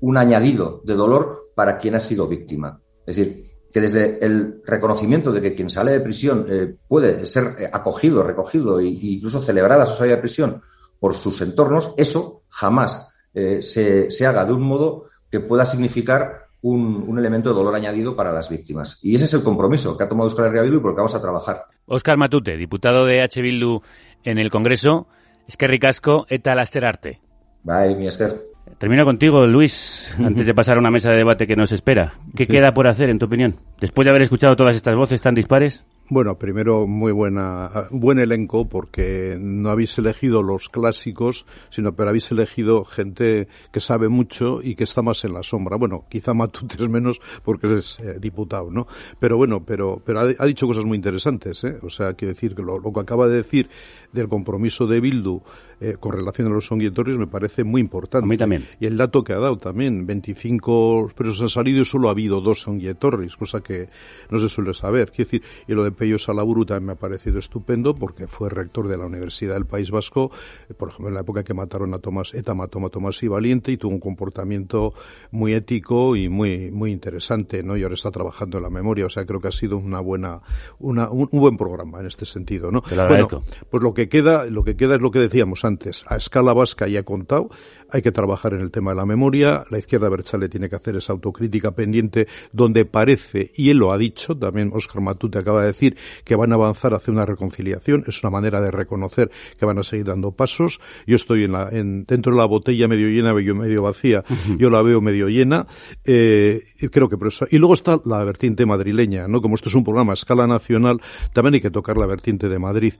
un 0.00 0.16
añadido 0.16 0.80
de 0.84 0.94
dolor 0.94 1.50
para 1.54 1.76
quien 1.76 1.94
ha 1.94 2.00
sido 2.00 2.26
víctima. 2.26 2.80
Es 3.06 3.16
decir, 3.16 3.50
que 3.70 3.80
desde 3.82 4.24
el 4.24 4.62
reconocimiento 4.64 5.30
de 5.30 5.42
que 5.42 5.54
quien 5.54 5.68
sale 5.68 5.92
de 5.92 6.00
prisión 6.00 6.46
eh, 6.48 6.74
puede 6.88 7.26
ser 7.26 7.70
acogido, 7.72 8.22
recogido 8.22 8.80
e 8.80 8.86
incluso 8.86 9.42
celebrada 9.42 9.84
su 9.84 9.96
salida 9.96 10.16
de 10.16 10.22
prisión 10.22 10.62
por 10.98 11.14
sus 11.14 11.40
entornos, 11.42 11.92
eso 11.96 12.44
jamás 12.48 13.08
se, 13.34 14.10
se 14.10 14.26
haga 14.26 14.44
de 14.44 14.52
un 14.52 14.62
modo 14.62 15.06
que 15.30 15.40
pueda 15.40 15.64
significar 15.64 16.41
un, 16.62 17.04
un, 17.06 17.18
elemento 17.18 17.50
de 17.50 17.56
dolor 17.56 17.74
añadido 17.74 18.16
para 18.16 18.32
las 18.32 18.48
víctimas. 18.48 18.98
Y 19.02 19.14
ese 19.14 19.26
es 19.26 19.34
el 19.34 19.42
compromiso 19.42 19.96
que 19.96 20.04
ha 20.04 20.08
tomado 20.08 20.28
Euskal 20.28 20.46
Herria 20.46 20.62
Bildu 20.62 20.78
y 20.78 20.80
por 20.80 20.90
el 20.90 20.94
que 20.94 21.00
vamos 21.00 21.14
a 21.14 21.20
trabajar. 21.20 21.66
Óscar 21.86 22.16
Matute, 22.16 22.56
diputado 22.56 23.04
de 23.04 23.22
H. 23.22 23.42
Bildu 23.42 23.82
en 24.24 24.38
el 24.38 24.50
Congreso. 24.50 25.08
Es 25.46 25.56
que 25.56 25.66
ricasco 25.66 26.26
eta 26.28 26.54
lasterarte. 26.54 27.20
Bye, 27.64 27.96
mi 27.96 28.06
Esker. 28.06 28.52
Termino 28.78 29.04
contigo, 29.04 29.46
Luis, 29.46 30.12
antes 30.18 30.46
de 30.46 30.54
pasar 30.54 30.76
a 30.76 30.80
una 30.80 30.90
mesa 30.90 31.10
de 31.10 31.16
debate 31.16 31.46
que 31.46 31.56
nos 31.56 31.72
espera. 31.72 32.14
¿Qué 32.36 32.46
sí. 32.46 32.52
queda 32.52 32.72
por 32.72 32.86
hacer, 32.86 33.10
en 33.10 33.18
tu 33.18 33.26
opinión? 33.26 33.56
Después 33.80 34.04
de 34.04 34.10
haber 34.10 34.22
escuchado 34.22 34.56
todas 34.56 34.76
estas 34.76 34.96
voces 34.96 35.20
tan 35.20 35.34
dispares. 35.34 35.84
Bueno, 36.12 36.36
primero 36.36 36.86
muy 36.86 37.10
buena, 37.10 37.88
buen 37.90 38.18
elenco 38.18 38.68
porque 38.68 39.38
no 39.40 39.70
habéis 39.70 39.96
elegido 39.96 40.42
los 40.42 40.68
clásicos, 40.68 41.46
sino 41.70 41.96
pero 41.96 42.10
habéis 42.10 42.30
elegido 42.30 42.84
gente 42.84 43.48
que 43.70 43.80
sabe 43.80 44.10
mucho 44.10 44.60
y 44.62 44.74
que 44.74 44.84
está 44.84 45.00
más 45.00 45.24
en 45.24 45.32
la 45.32 45.42
sombra. 45.42 45.78
Bueno, 45.78 46.04
quizá 46.10 46.34
Matute 46.34 46.76
es 46.84 46.90
menos 46.90 47.18
porque 47.42 47.78
es 47.78 47.98
eh, 48.00 48.18
diputado, 48.20 48.70
¿no? 48.70 48.86
Pero 49.20 49.38
bueno, 49.38 49.64
pero, 49.64 50.02
pero 50.04 50.20
ha, 50.20 50.24
ha, 50.38 50.44
dicho 50.44 50.66
cosas 50.66 50.84
muy 50.84 50.96
interesantes, 50.96 51.64
¿eh? 51.64 51.78
O 51.80 51.88
sea, 51.88 52.12
quiero 52.12 52.34
decir 52.34 52.54
que 52.54 52.62
lo, 52.62 52.78
lo 52.78 52.92
que 52.92 53.00
acaba 53.00 53.26
de 53.26 53.36
decir 53.36 53.70
del 54.12 54.28
compromiso 54.28 54.86
de 54.86 55.00
Bildu 55.00 55.40
eh, 55.84 55.96
con 55.98 56.12
relación 56.12 56.46
a 56.46 56.50
los 56.50 56.66
songuitorios 56.66 57.18
me 57.18 57.26
parece 57.26 57.64
muy 57.64 57.80
importante. 57.80 58.24
A 58.24 58.28
mí 58.28 58.36
también. 58.36 58.64
Y 58.78 58.86
el 58.86 58.96
dato 58.96 59.24
que 59.24 59.32
ha 59.32 59.38
dado 59.38 59.58
también, 59.58 60.06
25 60.06 61.10
presos 61.16 61.40
han 61.40 61.48
salido 61.48 61.80
y 61.80 61.84
solo 61.84 62.06
ha 62.06 62.12
habido 62.12 62.40
dos 62.40 62.60
songuitorris, 62.60 63.36
cosa 63.36 63.62
que 63.62 63.88
no 64.30 64.38
se 64.38 64.48
suele 64.48 64.74
saber. 64.74 65.10
Quiero 65.10 65.30
decir, 65.30 65.42
y 65.66 65.72
lo 65.72 65.82
de 65.82 65.90
Pello 66.02 66.18
Salaburu 66.18 66.66
también 66.66 66.86
me 66.86 66.92
ha 66.94 66.96
parecido 66.96 67.38
estupendo 67.38 67.94
porque 67.94 68.26
fue 68.26 68.50
rector 68.50 68.88
de 68.88 68.96
la 68.96 69.06
Universidad 69.06 69.54
del 69.54 69.66
País 69.66 69.92
Vasco, 69.92 70.32
eh, 70.68 70.74
por 70.74 70.88
ejemplo, 70.88 71.06
en 71.06 71.14
la 71.14 71.20
época 71.20 71.44
que 71.44 71.54
mataron 71.54 71.94
a 71.94 72.00
Tomás, 72.00 72.34
ETA 72.34 72.54
mató 72.54 72.84
a 72.84 72.90
Tomás 72.90 73.22
y 73.22 73.28
Valiente 73.28 73.70
y 73.70 73.76
tuvo 73.76 73.92
un 73.92 74.00
comportamiento 74.00 74.94
muy 75.30 75.54
ético 75.54 76.16
y 76.16 76.28
muy, 76.28 76.72
muy 76.72 76.90
interesante, 76.90 77.62
¿no? 77.62 77.76
Y 77.76 77.84
ahora 77.84 77.94
está 77.94 78.10
trabajando 78.10 78.56
en 78.56 78.64
la 78.64 78.70
memoria, 78.70 79.06
o 79.06 79.10
sea, 79.10 79.24
creo 79.24 79.40
que 79.40 79.46
ha 79.46 79.52
sido 79.52 79.76
una 79.76 80.00
buena, 80.00 80.40
una, 80.80 81.08
un, 81.08 81.28
un 81.30 81.40
buen 81.40 81.56
programa 81.56 82.00
en 82.00 82.06
este 82.06 82.24
sentido, 82.24 82.72
¿no? 82.72 82.82
Bueno, 83.06 83.28
pues 83.70 83.80
lo 83.80 83.94
que 83.94 84.08
queda, 84.08 84.46
lo 84.46 84.64
que 84.64 84.74
queda 84.74 84.96
es 84.96 85.00
lo 85.00 85.12
que 85.12 85.20
decíamos 85.20 85.64
antes, 85.64 86.04
a 86.08 86.16
escala 86.16 86.52
vasca 86.52 86.88
ya 86.88 87.04
contado, 87.04 87.48
hay 87.92 88.02
que 88.02 88.12
trabajar 88.12 88.54
en 88.54 88.60
el 88.60 88.70
tema 88.70 88.92
de 88.92 88.96
la 88.96 89.06
memoria, 89.06 89.64
la 89.70 89.78
izquierda 89.78 90.08
Berchale 90.08 90.48
tiene 90.48 90.68
que 90.68 90.76
hacer 90.76 90.96
esa 90.96 91.12
autocrítica 91.12 91.72
pendiente 91.72 92.26
donde 92.52 92.84
parece, 92.84 93.52
y 93.54 93.70
él 93.70 93.78
lo 93.78 93.92
ha 93.92 93.98
dicho, 93.98 94.36
también 94.36 94.70
Oscar 94.74 95.02
Matute 95.02 95.38
acaba 95.38 95.60
de 95.60 95.68
decir, 95.68 95.96
que 96.24 96.34
van 96.34 96.52
a 96.52 96.54
avanzar 96.54 96.94
hacia 96.94 97.12
una 97.12 97.26
reconciliación, 97.26 98.04
es 98.06 98.22
una 98.22 98.30
manera 98.30 98.60
de 98.60 98.70
reconocer 98.70 99.30
que 99.58 99.66
van 99.66 99.78
a 99.78 99.82
seguir 99.82 100.06
dando 100.06 100.32
pasos, 100.32 100.80
yo 101.06 101.16
estoy 101.16 101.44
en 101.44 101.52
la, 101.52 101.68
en, 101.70 102.04
dentro 102.04 102.32
de 102.32 102.38
la 102.38 102.46
botella 102.46 102.88
medio 102.88 103.08
llena, 103.08 103.34
medio 103.34 103.82
vacía, 103.82 104.24
uh 104.28 104.32
-huh. 104.32 104.58
yo 104.58 104.70
la 104.70 104.82
veo 104.82 105.00
medio 105.00 105.28
llena, 105.28 105.66
eh, 106.04 106.62
creo 106.90 107.08
que 107.08 107.18
por 107.18 107.28
eso, 107.28 107.46
y 107.50 107.58
luego 107.58 107.74
está 107.74 108.00
la 108.04 108.24
vertiente 108.24 108.66
madrileña, 108.66 109.28
¿no? 109.28 109.40
Como 109.40 109.54
esto 109.54 109.68
es 109.68 109.74
un 109.74 109.84
programa 109.84 110.12
a 110.12 110.14
escala 110.14 110.46
nacional, 110.46 111.00
también 111.32 111.54
hay 111.54 111.60
que 111.60 111.70
tocar 111.70 111.98
la 111.98 112.06
vertiente 112.06 112.48
de 112.48 112.58
Madrid. 112.58 112.94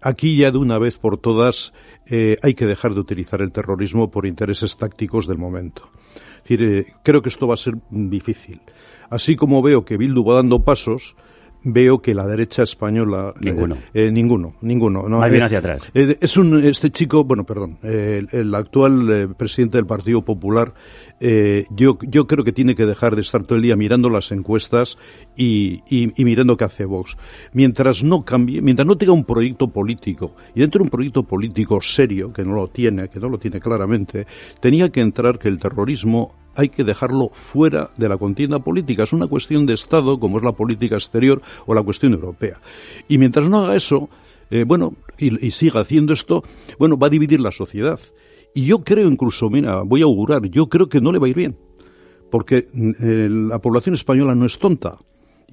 Aquí 0.00 0.36
ya 0.36 0.50
de 0.50 0.58
una 0.58 0.78
vez 0.78 0.98
por 0.98 1.18
todas, 1.18 1.72
eh, 2.06 2.36
hay 2.42 2.54
que 2.54 2.66
dejar 2.66 2.94
de 2.94 3.00
utilizar 3.00 3.40
el 3.42 3.52
terrorismo 3.52 4.10
por 4.10 4.26
intereses 4.32 4.76
tácticos 4.76 5.28
del 5.28 5.38
momento. 5.38 5.88
Es 6.42 6.48
decir, 6.48 6.62
eh, 6.62 6.94
creo 7.04 7.22
que 7.22 7.28
esto 7.28 7.46
va 7.46 7.54
a 7.54 7.60
ser 7.60 7.74
difícil. 7.90 8.60
Así 9.10 9.36
como 9.36 9.62
veo 9.62 9.84
que 9.84 10.00
Bildu 10.00 10.24
va 10.24 10.40
dando 10.40 10.64
pasos, 10.64 11.14
veo 11.64 12.00
que 12.00 12.14
la 12.14 12.26
derecha 12.26 12.62
española 12.62 13.32
ninguno. 13.40 13.76
eh, 13.94 14.06
eh, 14.06 14.10
ninguno 14.10 14.54
ninguno 14.62 15.08
no 15.08 15.18
Más 15.18 15.30
bien 15.30 15.42
hacia 15.44 15.58
atrás. 15.58 15.82
eh, 15.94 16.16
es 16.20 16.36
un 16.36 16.62
este 16.64 16.90
chico 16.90 17.24
bueno 17.24 17.44
perdón 17.44 17.78
el, 17.82 18.28
el, 18.32 18.54
actual 18.54 19.34
presidente 19.36 19.78
del 19.78 19.86
Partido 19.86 20.22
Popular 20.22 20.74
yo 21.70 21.98
yo 22.02 22.26
creo 22.26 22.44
que 22.44 22.52
tiene 22.52 22.74
que 22.74 22.84
dejar 22.84 23.14
de 23.14 23.20
estar 23.22 23.44
todo 23.44 23.56
el 23.56 23.62
día 23.62 23.76
mirando 23.76 24.10
las 24.10 24.32
encuestas 24.32 24.98
y, 25.36 25.82
y, 25.88 26.12
y, 26.20 26.24
mirando 26.24 26.56
qué 26.56 26.64
hace 26.64 26.84
Vox. 26.84 27.16
Mientras 27.52 28.02
no 28.02 28.24
cambie 28.24 28.60
mientras 28.60 28.86
no 28.86 28.96
tenga 28.98 29.12
un 29.12 29.24
proyecto 29.24 29.68
político 29.68 30.34
y 30.54 30.60
dentro 30.60 30.80
de 30.80 30.84
un 30.84 30.90
proyecto 30.90 31.22
político 31.22 31.80
serio 31.80 32.32
que 32.32 32.44
no 32.44 32.54
lo 32.54 32.68
tiene 32.68 33.08
que 33.08 33.20
no 33.20 33.28
lo 33.28 33.38
tiene 33.38 33.60
claramente 33.60 34.26
tenía 34.60 34.88
que 34.90 35.00
entrar 35.00 35.38
que 35.38 35.48
el 35.48 35.58
terrorismo 35.58 36.34
hay 36.54 36.68
que 36.68 36.84
dejarlo 36.84 37.28
fuera 37.32 37.90
de 37.96 38.08
la 38.08 38.18
contienda 38.18 38.58
política. 38.58 39.04
Es 39.04 39.12
una 39.12 39.26
cuestión 39.26 39.66
de 39.66 39.74
Estado, 39.74 40.18
como 40.18 40.38
es 40.38 40.44
la 40.44 40.52
política 40.52 40.96
exterior 40.96 41.42
o 41.66 41.74
la 41.74 41.82
cuestión 41.82 42.12
europea. 42.12 42.60
Y 43.08 43.18
mientras 43.18 43.48
no 43.48 43.64
haga 43.64 43.76
eso, 43.76 44.08
eh, 44.50 44.64
bueno, 44.66 44.94
y, 45.18 45.50
siga 45.50 45.80
haciendo 45.80 46.12
esto, 46.12 46.42
bueno, 46.78 46.98
va 46.98 47.06
a 47.06 47.10
dividir 47.10 47.40
la 47.40 47.52
sociedad. 47.52 47.98
Y 48.54 48.66
yo 48.66 48.84
creo 48.84 49.08
incluso, 49.08 49.48
mira, 49.48 49.82
voy 49.82 50.02
a 50.02 50.04
augurar, 50.04 50.42
yo 50.50 50.66
creo 50.68 50.88
que 50.88 51.00
no 51.00 51.12
le 51.12 51.18
va 51.18 51.26
a 51.26 51.30
ir 51.30 51.36
bien. 51.36 51.56
Porque 52.30 52.68
eh, 53.00 53.28
la 53.30 53.58
población 53.60 53.94
española 53.94 54.34
no 54.34 54.46
es 54.46 54.58
tonta. 54.58 54.98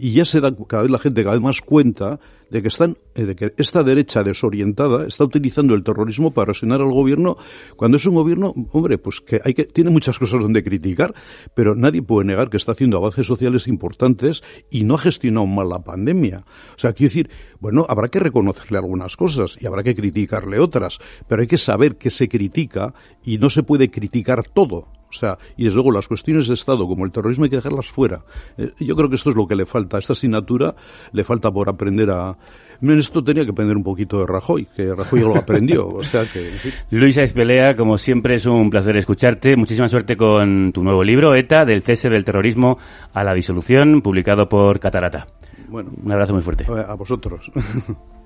Y 0.01 0.13
ya 0.13 0.23
se 0.23 0.39
da 0.39 0.55
cada 0.55 0.83
vez 0.83 0.91
la 0.91 0.97
gente 0.97 1.23
cada 1.23 1.35
vez 1.35 1.43
más 1.43 1.59
cuenta 1.59 2.21
de 2.49 2.61
que 2.61 2.69
están 2.69 2.97
eh, 3.15 3.25
de 3.25 3.35
que 3.35 3.53
esta 3.57 3.83
derecha 3.83 4.23
desorientada 4.23 5.05
está 5.05 5.25
utilizando 5.25 5.75
el 5.75 5.83
terrorismo 5.83 6.31
para 6.31 6.51
asignar 6.51 6.79
al 6.79 6.89
gobierno 6.89 7.35
cuando 7.75 7.97
es 7.97 8.05
un 8.05 8.15
gobierno, 8.15 8.53
hombre, 8.71 8.97
pues 8.97 9.19
que 9.19 9.41
hay 9.43 9.53
que 9.53 9.65
tiene 9.65 9.89
muchas 9.89 10.17
cosas 10.17 10.39
donde 10.39 10.63
criticar, 10.63 11.13
pero 11.53 11.75
nadie 11.75 12.01
puede 12.01 12.25
negar 12.25 12.49
que 12.49 12.55
está 12.55 12.71
haciendo 12.71 12.95
avances 12.95 13.25
sociales 13.25 13.67
importantes 13.67 14.41
y 14.71 14.85
no 14.85 14.95
ha 14.95 14.99
gestionado 14.99 15.45
mal 15.47 15.67
la 15.67 15.83
pandemia. 15.83 16.45
O 16.75 16.79
sea, 16.79 16.93
quiero 16.93 17.09
decir, 17.09 17.29
bueno, 17.59 17.85
habrá 17.89 18.07
que 18.07 18.21
reconocerle 18.21 18.77
algunas 18.77 19.17
cosas 19.17 19.57
y 19.59 19.67
habrá 19.67 19.83
que 19.83 19.95
criticarle 19.95 20.61
otras, 20.61 20.99
pero 21.27 21.41
hay 21.41 21.47
que 21.47 21.57
saber 21.57 21.97
qué 21.97 22.09
se 22.09 22.29
critica 22.29 22.93
y 23.25 23.37
no 23.37 23.49
se 23.49 23.63
puede 23.63 23.91
criticar 23.91 24.47
todo. 24.47 24.98
O 25.09 25.13
sea, 25.13 25.37
y 25.57 25.63
desde 25.63 25.75
luego 25.75 25.91
las 25.91 26.07
cuestiones 26.07 26.47
de 26.47 26.53
Estado 26.53 26.87
como 26.87 27.05
el 27.05 27.11
terrorismo 27.11 27.45
hay 27.45 27.49
que 27.49 27.55
dejarlas 27.55 27.87
fuera. 27.87 28.21
Eh, 28.57 28.71
yo 28.79 28.95
creo 28.95 29.09
que 29.09 29.15
esto 29.15 29.31
es 29.31 29.35
lo 29.35 29.47
que 29.47 29.55
le 29.55 29.65
falta. 29.65 29.97
A 29.97 29.99
esta 29.99 30.13
asignatura 30.13 30.75
le 31.11 31.23
falta 31.23 31.51
por 31.51 31.69
aprender 31.69 32.09
a... 32.11 32.37
Esto 32.81 33.21
tenía 33.21 33.43
que 33.43 33.51
aprender 33.51 33.75
un 33.75 33.83
poquito 33.83 34.19
de 34.19 34.25
Rajoy, 34.25 34.67
que 34.73 34.95
Rajoy 34.95 35.19
lo 35.19 35.35
aprendió. 35.35 35.87
o 35.87 36.03
sea 36.03 36.25
que... 36.31 36.53
En 36.53 36.59
fin. 36.59 36.73
Luisa 36.91 37.23
Espelea, 37.23 37.75
como 37.75 37.97
siempre 37.97 38.35
es 38.35 38.45
un 38.45 38.69
placer 38.69 38.95
escucharte. 38.97 39.57
Muchísima 39.57 39.87
suerte 39.87 40.15
con 40.15 40.71
tu 40.71 40.83
nuevo 40.83 41.03
libro, 41.03 41.35
ETA, 41.35 41.65
del 41.65 41.81
cese 41.81 42.09
del 42.09 42.23
terrorismo 42.23 42.77
a 43.13 43.23
la 43.23 43.33
disolución, 43.33 44.01
publicado 44.01 44.47
por 44.47 44.79
Catarata. 44.79 45.27
Bueno, 45.67 45.91
un 46.01 46.11
abrazo 46.11 46.33
muy 46.33 46.41
fuerte. 46.41 46.65
A 46.69 46.93
vosotros. 46.95 47.51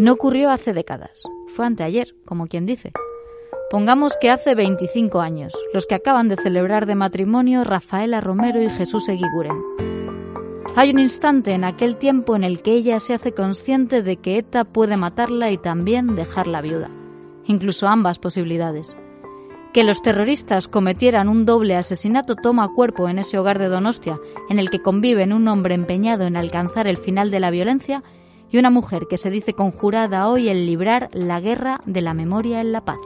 No 0.00 0.12
ocurrió 0.12 0.48
hace 0.48 0.72
décadas, 0.72 1.24
fue 1.48 1.66
anteayer, 1.66 2.14
como 2.24 2.46
quien 2.46 2.64
dice. 2.64 2.90
Pongamos 3.70 4.16
que 4.18 4.30
hace 4.30 4.54
25 4.54 5.20
años, 5.20 5.52
los 5.74 5.84
que 5.84 5.94
acaban 5.94 6.26
de 6.26 6.38
celebrar 6.38 6.86
de 6.86 6.94
matrimonio 6.94 7.64
Rafaela 7.64 8.22
Romero 8.22 8.62
y 8.62 8.70
Jesús 8.70 9.10
Eguiguren. 9.10 9.62
Hay 10.74 10.88
un 10.88 11.00
instante 11.00 11.52
en 11.52 11.64
aquel 11.64 11.98
tiempo 11.98 12.34
en 12.34 12.44
el 12.44 12.62
que 12.62 12.72
ella 12.72 12.98
se 12.98 13.12
hace 13.12 13.32
consciente 13.32 14.00
de 14.00 14.16
que 14.16 14.38
ETA 14.38 14.64
puede 14.64 14.96
matarla 14.96 15.50
y 15.50 15.58
también 15.58 16.16
dejarla 16.16 16.62
viuda. 16.62 16.88
Incluso 17.44 17.86
ambas 17.86 18.18
posibilidades. 18.18 18.96
Que 19.74 19.84
los 19.84 20.00
terroristas 20.00 20.66
cometieran 20.66 21.28
un 21.28 21.44
doble 21.44 21.76
asesinato 21.76 22.36
toma 22.36 22.72
cuerpo 22.74 23.06
en 23.10 23.18
ese 23.18 23.36
hogar 23.36 23.58
de 23.58 23.68
Donostia, 23.68 24.18
en 24.48 24.58
el 24.58 24.70
que 24.70 24.80
conviven 24.80 25.34
un 25.34 25.46
hombre 25.46 25.74
empeñado 25.74 26.24
en 26.24 26.38
alcanzar 26.38 26.88
el 26.88 26.96
final 26.96 27.30
de 27.30 27.40
la 27.40 27.50
violencia 27.50 28.02
y 28.50 28.58
una 28.58 28.70
mujer 28.70 29.06
que 29.08 29.16
se 29.16 29.30
dice 29.30 29.52
conjurada 29.52 30.28
hoy 30.28 30.48
en 30.48 30.66
librar 30.66 31.08
la 31.12 31.40
guerra 31.40 31.80
de 31.86 32.00
la 32.00 32.14
memoria 32.14 32.60
en 32.60 32.72
la 32.72 32.84
paz. 32.84 32.98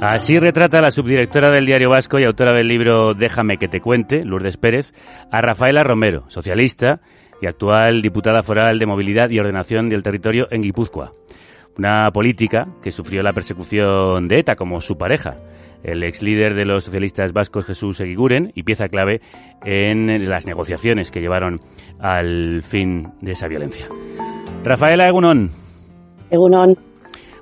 Así 0.00 0.38
retrata 0.38 0.80
la 0.80 0.90
subdirectora 0.90 1.50
del 1.50 1.64
Diario 1.64 1.90
Vasco 1.90 2.18
y 2.18 2.24
autora 2.24 2.52
del 2.52 2.66
libro 2.66 3.14
Déjame 3.14 3.56
que 3.56 3.68
te 3.68 3.80
cuente, 3.80 4.24
Lourdes 4.24 4.56
Pérez, 4.56 4.92
a 5.30 5.40
Rafaela 5.40 5.84
Romero, 5.84 6.24
socialista 6.28 7.00
y 7.40 7.46
actual 7.46 8.02
diputada 8.02 8.42
foral 8.42 8.78
de 8.80 8.86
Movilidad 8.86 9.30
y 9.30 9.38
Ordenación 9.38 9.88
del 9.88 10.02
Territorio 10.02 10.48
en 10.50 10.62
Guipúzcoa. 10.62 11.12
Una 11.78 12.10
política 12.10 12.66
que 12.82 12.90
sufrió 12.90 13.22
la 13.22 13.32
persecución 13.32 14.26
de 14.26 14.40
ETA 14.40 14.56
como 14.56 14.80
su 14.80 14.98
pareja, 14.98 15.36
el 15.82 16.02
ex 16.02 16.22
líder 16.22 16.54
de 16.54 16.64
los 16.64 16.84
socialistas 16.84 17.32
vascos 17.32 17.66
Jesús 17.66 18.00
Eguiguren 18.00 18.52
y 18.54 18.62
pieza 18.62 18.88
clave 18.88 19.20
en 19.64 20.28
las 20.28 20.46
negociaciones 20.46 21.10
que 21.10 21.20
llevaron 21.20 21.60
al 21.98 22.62
fin 22.62 23.12
de 23.20 23.32
esa 23.32 23.48
violencia. 23.48 23.88
Rafaela 24.64 25.08
Egunon. 25.08 25.50
Egunon. 26.30 26.76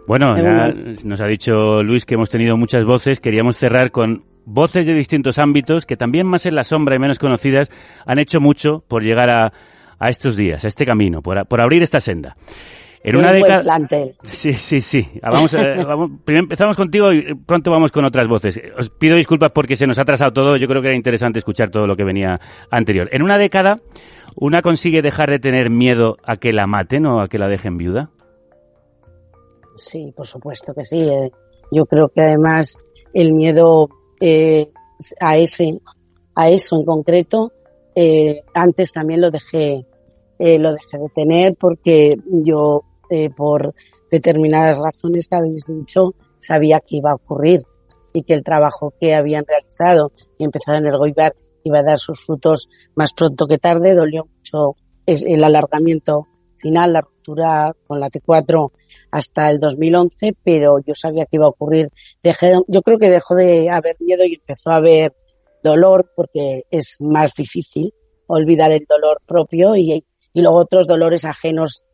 Bueno, 0.06 0.36
ya 0.36 0.74
nos 1.04 1.20
ha 1.20 1.26
dicho 1.26 1.82
Luis 1.82 2.04
que 2.04 2.14
hemos 2.14 2.30
tenido 2.30 2.56
muchas 2.56 2.84
voces. 2.84 3.20
Queríamos 3.20 3.56
cerrar 3.58 3.90
con 3.90 4.24
voces 4.44 4.86
de 4.86 4.94
distintos 4.94 5.38
ámbitos 5.38 5.86
que 5.86 5.96
también 5.96 6.26
más 6.26 6.46
en 6.46 6.54
la 6.54 6.64
sombra 6.64 6.96
y 6.96 6.98
menos 6.98 7.18
conocidas 7.18 7.68
han 8.06 8.18
hecho 8.18 8.40
mucho 8.40 8.82
por 8.88 9.02
llegar 9.02 9.30
a, 9.30 9.52
a 9.98 10.08
estos 10.08 10.34
días, 10.34 10.64
a 10.64 10.68
este 10.68 10.86
camino, 10.86 11.22
por, 11.22 11.46
por 11.46 11.60
abrir 11.60 11.82
esta 11.82 12.00
senda. 12.00 12.36
En 13.02 13.16
una 13.16 13.32
década. 13.32 13.62
Sí, 14.32 14.52
sí, 14.52 14.80
sí. 14.80 15.08
Vamos, 15.22 15.54
a, 15.54 15.74
vamos, 15.88 16.10
primero 16.24 16.44
empezamos 16.44 16.76
contigo 16.76 17.12
y 17.12 17.34
pronto 17.34 17.70
vamos 17.70 17.92
con 17.92 18.04
otras 18.04 18.28
voces. 18.28 18.60
Os 18.78 18.90
pido 18.90 19.16
disculpas 19.16 19.52
porque 19.52 19.76
se 19.76 19.86
nos 19.86 19.98
ha 19.98 20.02
atrasado 20.02 20.32
todo. 20.32 20.56
Yo 20.56 20.68
creo 20.68 20.82
que 20.82 20.88
era 20.88 20.96
interesante 20.96 21.38
escuchar 21.38 21.70
todo 21.70 21.86
lo 21.86 21.96
que 21.96 22.04
venía 22.04 22.40
anterior. 22.70 23.08
En 23.12 23.22
una 23.22 23.38
década, 23.38 23.76
¿una 24.36 24.60
consigue 24.60 25.00
dejar 25.02 25.30
de 25.30 25.38
tener 25.38 25.70
miedo 25.70 26.16
a 26.24 26.36
que 26.36 26.52
la 26.52 26.66
maten 26.66 27.06
o 27.06 27.20
a 27.20 27.28
que 27.28 27.38
la 27.38 27.48
dejen 27.48 27.78
viuda? 27.78 28.10
Sí, 29.76 30.12
por 30.14 30.26
supuesto 30.26 30.74
que 30.74 30.84
sí. 30.84 31.08
Eh. 31.08 31.30
Yo 31.72 31.86
creo 31.86 32.08
que 32.08 32.20
además 32.20 32.76
el 33.14 33.32
miedo 33.32 33.88
eh, 34.20 34.70
a 35.20 35.36
ese, 35.36 35.78
a 36.34 36.50
eso 36.50 36.76
en 36.76 36.84
concreto, 36.84 37.52
eh, 37.94 38.42
antes 38.54 38.92
también 38.92 39.20
lo 39.20 39.30
dejé, 39.30 39.86
eh, 40.38 40.58
lo 40.58 40.72
dejé 40.72 40.98
de 40.98 41.08
tener 41.14 41.52
porque 41.58 42.16
yo, 42.44 42.80
eh, 43.10 43.30
por 43.30 43.74
determinadas 44.10 44.78
razones 44.78 45.28
que 45.28 45.36
habéis 45.36 45.66
dicho, 45.66 46.14
sabía 46.38 46.80
que 46.80 46.96
iba 46.96 47.10
a 47.10 47.16
ocurrir 47.16 47.62
y 48.12 48.22
que 48.22 48.34
el 48.34 48.42
trabajo 48.42 48.94
que 49.00 49.14
habían 49.14 49.44
realizado 49.46 50.12
y 50.38 50.44
empezado 50.44 50.78
en 50.78 50.86
el 50.86 50.96
Goibar 50.96 51.34
iba 51.62 51.80
a 51.80 51.82
dar 51.82 51.98
sus 51.98 52.24
frutos 52.24 52.68
más 52.94 53.12
pronto 53.12 53.46
que 53.46 53.58
tarde. 53.58 53.94
Dolió 53.94 54.24
mucho 54.24 54.76
el 55.06 55.44
alargamiento 55.44 56.26
final, 56.56 56.92
la 56.92 57.00
ruptura 57.00 57.74
con 57.86 58.00
la 58.00 58.10
T4 58.10 58.70
hasta 59.10 59.50
el 59.50 59.58
2011, 59.58 60.36
pero 60.42 60.78
yo 60.86 60.94
sabía 60.94 61.24
que 61.26 61.36
iba 61.36 61.46
a 61.46 61.50
ocurrir. 61.50 61.88
Dejé, 62.22 62.54
yo 62.68 62.82
creo 62.82 62.98
que 62.98 63.10
dejó 63.10 63.34
de 63.34 63.70
haber 63.70 63.96
miedo 64.00 64.24
y 64.24 64.34
empezó 64.34 64.70
a 64.70 64.76
haber 64.76 65.14
dolor 65.62 66.10
porque 66.14 66.64
es 66.70 66.96
más 67.00 67.34
difícil 67.34 67.92
olvidar 68.26 68.72
el 68.72 68.86
dolor 68.88 69.20
propio 69.26 69.76
y, 69.76 70.04
y 70.32 70.40
luego 70.40 70.58
otros 70.58 70.86
dolores 70.86 71.24
ajenos 71.24 71.84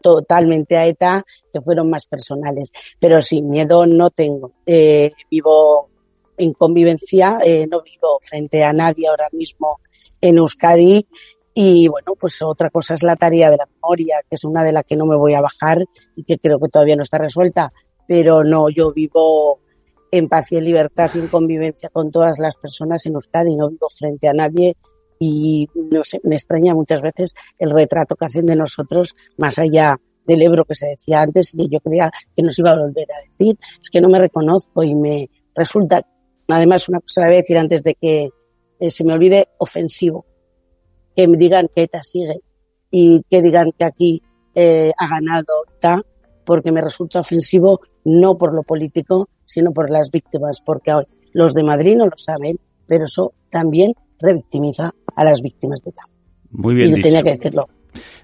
totalmente 0.00 0.76
a 0.76 0.86
ETA 0.86 1.24
que 1.52 1.60
fueron 1.60 1.90
más 1.90 2.06
personales. 2.06 2.72
Pero 2.98 3.20
sí, 3.22 3.42
miedo 3.42 3.86
no 3.86 4.10
tengo. 4.10 4.52
Eh, 4.64 5.12
vivo 5.30 5.90
en 6.36 6.52
convivencia, 6.52 7.38
eh, 7.42 7.66
no 7.70 7.82
vivo 7.82 8.18
frente 8.20 8.62
a 8.62 8.72
nadie 8.72 9.08
ahora 9.08 9.28
mismo 9.32 9.80
en 10.20 10.38
Euskadi 10.38 11.06
y 11.58 11.88
bueno, 11.88 12.12
pues 12.20 12.42
otra 12.42 12.68
cosa 12.68 12.92
es 12.92 13.02
la 13.02 13.16
tarea 13.16 13.50
de 13.50 13.56
la 13.56 13.66
memoria, 13.66 14.20
que 14.28 14.34
es 14.34 14.44
una 14.44 14.62
de 14.62 14.72
las 14.72 14.84
que 14.86 14.94
no 14.94 15.06
me 15.06 15.16
voy 15.16 15.32
a 15.32 15.40
bajar 15.40 15.82
y 16.14 16.24
que 16.24 16.38
creo 16.38 16.60
que 16.60 16.68
todavía 16.68 16.96
no 16.96 17.02
está 17.02 17.16
resuelta. 17.16 17.72
Pero 18.06 18.44
no, 18.44 18.68
yo 18.68 18.92
vivo 18.92 19.60
en 20.10 20.28
paz 20.28 20.52
y 20.52 20.58
en 20.58 20.66
libertad 20.66 21.10
y 21.14 21.20
en 21.20 21.28
convivencia 21.28 21.88
con 21.88 22.10
todas 22.10 22.38
las 22.38 22.56
personas 22.56 23.06
en 23.06 23.14
Euskadi, 23.14 23.56
no 23.56 23.70
vivo 23.70 23.88
frente 23.88 24.28
a 24.28 24.34
nadie 24.34 24.76
y 25.18 25.68
no 25.74 26.04
sé, 26.04 26.20
me 26.24 26.36
extraña 26.36 26.74
muchas 26.74 27.02
veces 27.02 27.34
el 27.58 27.70
retrato 27.70 28.16
que 28.16 28.26
hacen 28.26 28.46
de 28.46 28.56
nosotros 28.56 29.14
más 29.38 29.58
allá 29.58 29.98
del 30.26 30.42
Ebro 30.42 30.64
que 30.64 30.74
se 30.74 30.86
decía 30.86 31.22
antes 31.22 31.54
y 31.54 31.56
que 31.56 31.68
yo 31.68 31.80
creía 31.80 32.10
que 32.34 32.42
nos 32.42 32.58
iba 32.58 32.72
a 32.72 32.78
volver 32.78 33.06
a 33.12 33.26
decir. 33.28 33.56
Es 33.80 33.90
que 33.90 34.00
no 34.00 34.08
me 34.08 34.18
reconozco 34.18 34.82
y 34.82 34.94
me 34.94 35.30
resulta, 35.54 36.02
además 36.48 36.88
una 36.88 37.00
cosa 37.00 37.22
la 37.22 37.26
voy 37.28 37.34
a 37.34 37.38
decir 37.38 37.58
antes 37.58 37.82
de 37.84 37.94
que 37.94 38.30
eh, 38.80 38.90
se 38.90 39.04
me 39.04 39.12
olvide, 39.12 39.48
ofensivo 39.58 40.26
que 41.16 41.26
me 41.26 41.38
digan 41.38 41.68
que 41.74 41.84
ETA 41.84 42.02
sigue 42.02 42.40
y 42.90 43.22
que 43.28 43.40
digan 43.40 43.72
que 43.76 43.84
aquí 43.84 44.22
eh, 44.54 44.92
ha 44.96 45.08
ganado 45.08 45.64
ETA, 45.74 46.02
porque 46.44 46.70
me 46.70 46.82
resulta 46.82 47.20
ofensivo 47.20 47.80
no 48.04 48.36
por 48.38 48.54
lo 48.54 48.62
político, 48.62 49.28
sino 49.46 49.72
por 49.72 49.90
las 49.90 50.10
víctimas, 50.10 50.60
porque 50.64 50.92
hoy 50.92 51.04
los 51.32 51.54
de 51.54 51.64
Madrid 51.64 51.96
no 51.96 52.04
lo 52.04 52.16
saben, 52.16 52.60
pero 52.86 53.04
eso 53.04 53.32
también 53.50 53.94
revictimiza 54.18 54.94
a 55.16 55.24
las 55.24 55.40
víctimas 55.42 55.82
de 55.82 55.90
ETA. 55.90 56.02
Muy 56.50 56.74
bien 56.74 56.90
y 56.90 56.94
dicho. 56.94 57.02
tenía 57.02 57.22
que 57.22 57.30
decirlo. 57.30 57.66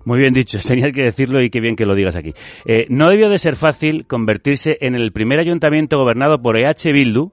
Muy 0.05 0.19
bien 0.19 0.33
dicho, 0.35 0.59
tenías 0.67 0.93
que 0.93 1.03
decirlo 1.03 1.41
y 1.41 1.51
qué 1.51 1.61
bien 1.61 1.77
que 1.77 1.87
lo 1.87 1.95
digas 1.95 2.17
aquí. 2.17 2.35
Eh, 2.65 2.87
no 2.89 3.09
debió 3.11 3.29
de 3.29 3.39
ser 3.39 3.57
fácil 3.57 4.07
convertirse 4.07 4.79
en 4.81 4.95
el 4.95 5.13
primer 5.13 5.39
ayuntamiento 5.39 5.99
gobernado 5.99 6.41
por 6.41 6.57
EH 6.57 6.93
Bildu 6.93 7.33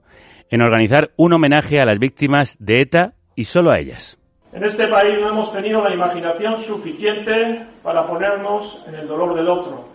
en 0.49 0.62
organizar 0.62 1.12
un 1.18 1.34
homenaje 1.34 1.80
a 1.80 1.86
las 1.86 1.99
víctimas 1.99 2.57
de 2.60 2.82
ETA 2.82 3.14
y 3.36 3.45
solo 3.45 3.72
a 3.72 3.80
ellas. 3.80 4.18
En 4.51 4.64
este 4.64 4.88
país 4.88 5.14
no 5.22 5.30
hemos 5.30 5.53
tenido 5.53 5.82
la 5.82 5.93
imaginación 5.93 6.57
suficiente 6.57 7.68
para 7.84 8.07
ponernos 8.07 8.84
en 8.88 8.95
el 8.95 9.07
dolor 9.07 9.36
del 9.36 9.47
otro. 9.47 9.88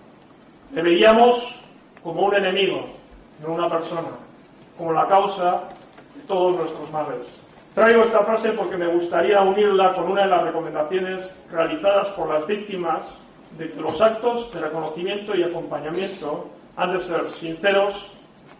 Le 0.72 0.82
veíamos 0.82 1.60
como 2.02 2.26
un 2.26 2.36
enemigo, 2.36 2.86
no 3.42 3.54
una 3.54 3.68
persona, 3.68 4.10
como 4.78 4.92
la 4.92 5.08
causa 5.08 5.68
de 6.14 6.22
todos 6.28 6.56
nuestros 6.56 6.90
males. 6.92 7.43
Traigo 7.74 8.04
esta 8.04 8.22
frase 8.22 8.52
porque 8.52 8.76
me 8.76 8.86
gustaría 8.86 9.42
unirla 9.42 9.94
con 9.94 10.12
una 10.12 10.22
de 10.22 10.28
las 10.28 10.44
recomendaciones 10.44 11.28
realizadas 11.50 12.08
por 12.10 12.32
las 12.32 12.46
víctimas 12.46 13.04
de 13.58 13.68
que 13.68 13.80
los 13.80 14.00
actos 14.00 14.52
de 14.54 14.60
reconocimiento 14.60 15.34
y 15.34 15.42
acompañamiento 15.42 16.50
han 16.76 16.92
de 16.92 16.98
ser 17.00 17.28
sinceros 17.30 18.12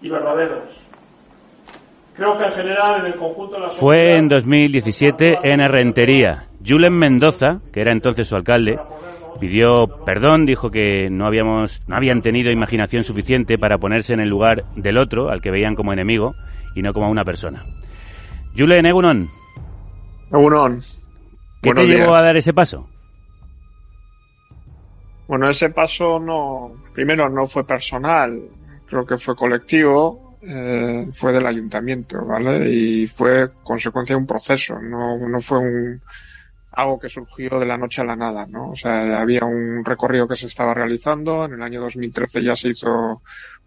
y 0.02 0.08
verdaderos. 0.08 0.64
Creo 2.16 2.36
que 2.38 2.44
en 2.44 2.52
general 2.52 3.00
en 3.00 3.06
el 3.06 3.16
conjunto 3.16 3.54
de 3.54 3.60
la 3.60 3.68
Fue 3.70 4.16
en 4.16 4.28
2017 4.28 5.38
en 5.44 5.60
Errentería. 5.60 6.46
Julen 6.66 6.94
Mendoza, 6.94 7.60
que 7.72 7.82
era 7.82 7.92
entonces 7.92 8.26
su 8.26 8.34
alcalde, 8.34 8.78
pidió 9.38 9.86
perdón, 10.04 10.44
dijo 10.44 10.70
que 10.70 11.08
no 11.10 11.26
habíamos 11.26 11.82
no 11.86 11.96
habían 11.96 12.20
tenido 12.20 12.50
imaginación 12.50 13.04
suficiente 13.04 13.58
para 13.58 13.78
ponerse 13.78 14.12
en 14.12 14.20
el 14.20 14.28
lugar 14.28 14.64
del 14.74 14.98
otro, 14.98 15.30
al 15.30 15.40
que 15.40 15.52
veían 15.52 15.76
como 15.76 15.92
enemigo 15.92 16.34
y 16.74 16.82
no 16.82 16.92
como 16.92 17.06
a 17.06 17.10
una 17.10 17.24
persona. 17.24 17.64
Julen 18.57 18.86
Egunon. 18.86 19.30
Egunon. 20.30 20.80
¿Qué 21.62 21.70
Buenos 21.70 21.86
te 21.86 21.92
llevó 21.92 22.14
a 22.14 22.22
dar 22.22 22.36
ese 22.36 22.52
paso? 22.52 22.88
Bueno, 25.26 25.48
ese 25.48 25.70
paso 25.70 26.20
no, 26.20 26.84
primero 26.92 27.30
no 27.30 27.46
fue 27.46 27.66
personal, 27.66 28.42
creo 28.86 29.07
que 29.07 29.16
fue 29.16 29.34
colectivo, 29.34 30.36
eh, 30.42 31.09
fue 31.12 31.32
del 31.32 31.46
ayuntamiento, 31.46 32.24
¿vale? 32.26 32.70
Y 32.70 33.07
fue 33.07 33.50
consecuencia 33.62 34.14
de 34.14 34.20
un 34.20 34.26
proceso, 34.26 34.78
no, 34.78 35.16
no 35.16 35.40
fue 35.40 35.59
un, 35.59 36.02
algo 36.72 36.98
que 36.98 37.09
surgió 37.09 37.59
de 37.59 37.66
la 37.66 37.78
noche 37.78 38.02
a 38.02 38.05
la 38.05 38.16
nada, 38.16 38.46
¿no? 38.46 38.70
O 38.70 38.76
sea, 38.76 39.20
había 39.20 39.44
un 39.44 39.84
recorrido 39.84 40.28
que 40.28 40.36
se 40.36 40.48
estaba 40.48 40.74
realizando, 40.74 41.46
en 41.46 41.55
el 41.55 41.62
año 41.62 41.80
2013 41.80 42.42
ya 42.42 42.55
se 42.55 42.68
hizo 42.68 43.22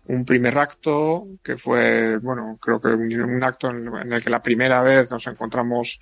un 0.08 0.26
primer 0.26 0.58
acto, 0.58 1.28
que 1.44 1.58
fue, 1.58 2.18
bueno, 2.18 2.58
creo 2.62 2.80
que 2.80 2.90
un, 2.90 3.14
un 3.22 3.44
acto 3.44 3.70
en, 3.70 3.88
en 3.88 4.14
el 4.14 4.24
que 4.24 4.30
la 4.30 4.42
primera 4.42 4.82
vez 4.82 5.12
nos 5.12 5.28
encontramos 5.28 6.00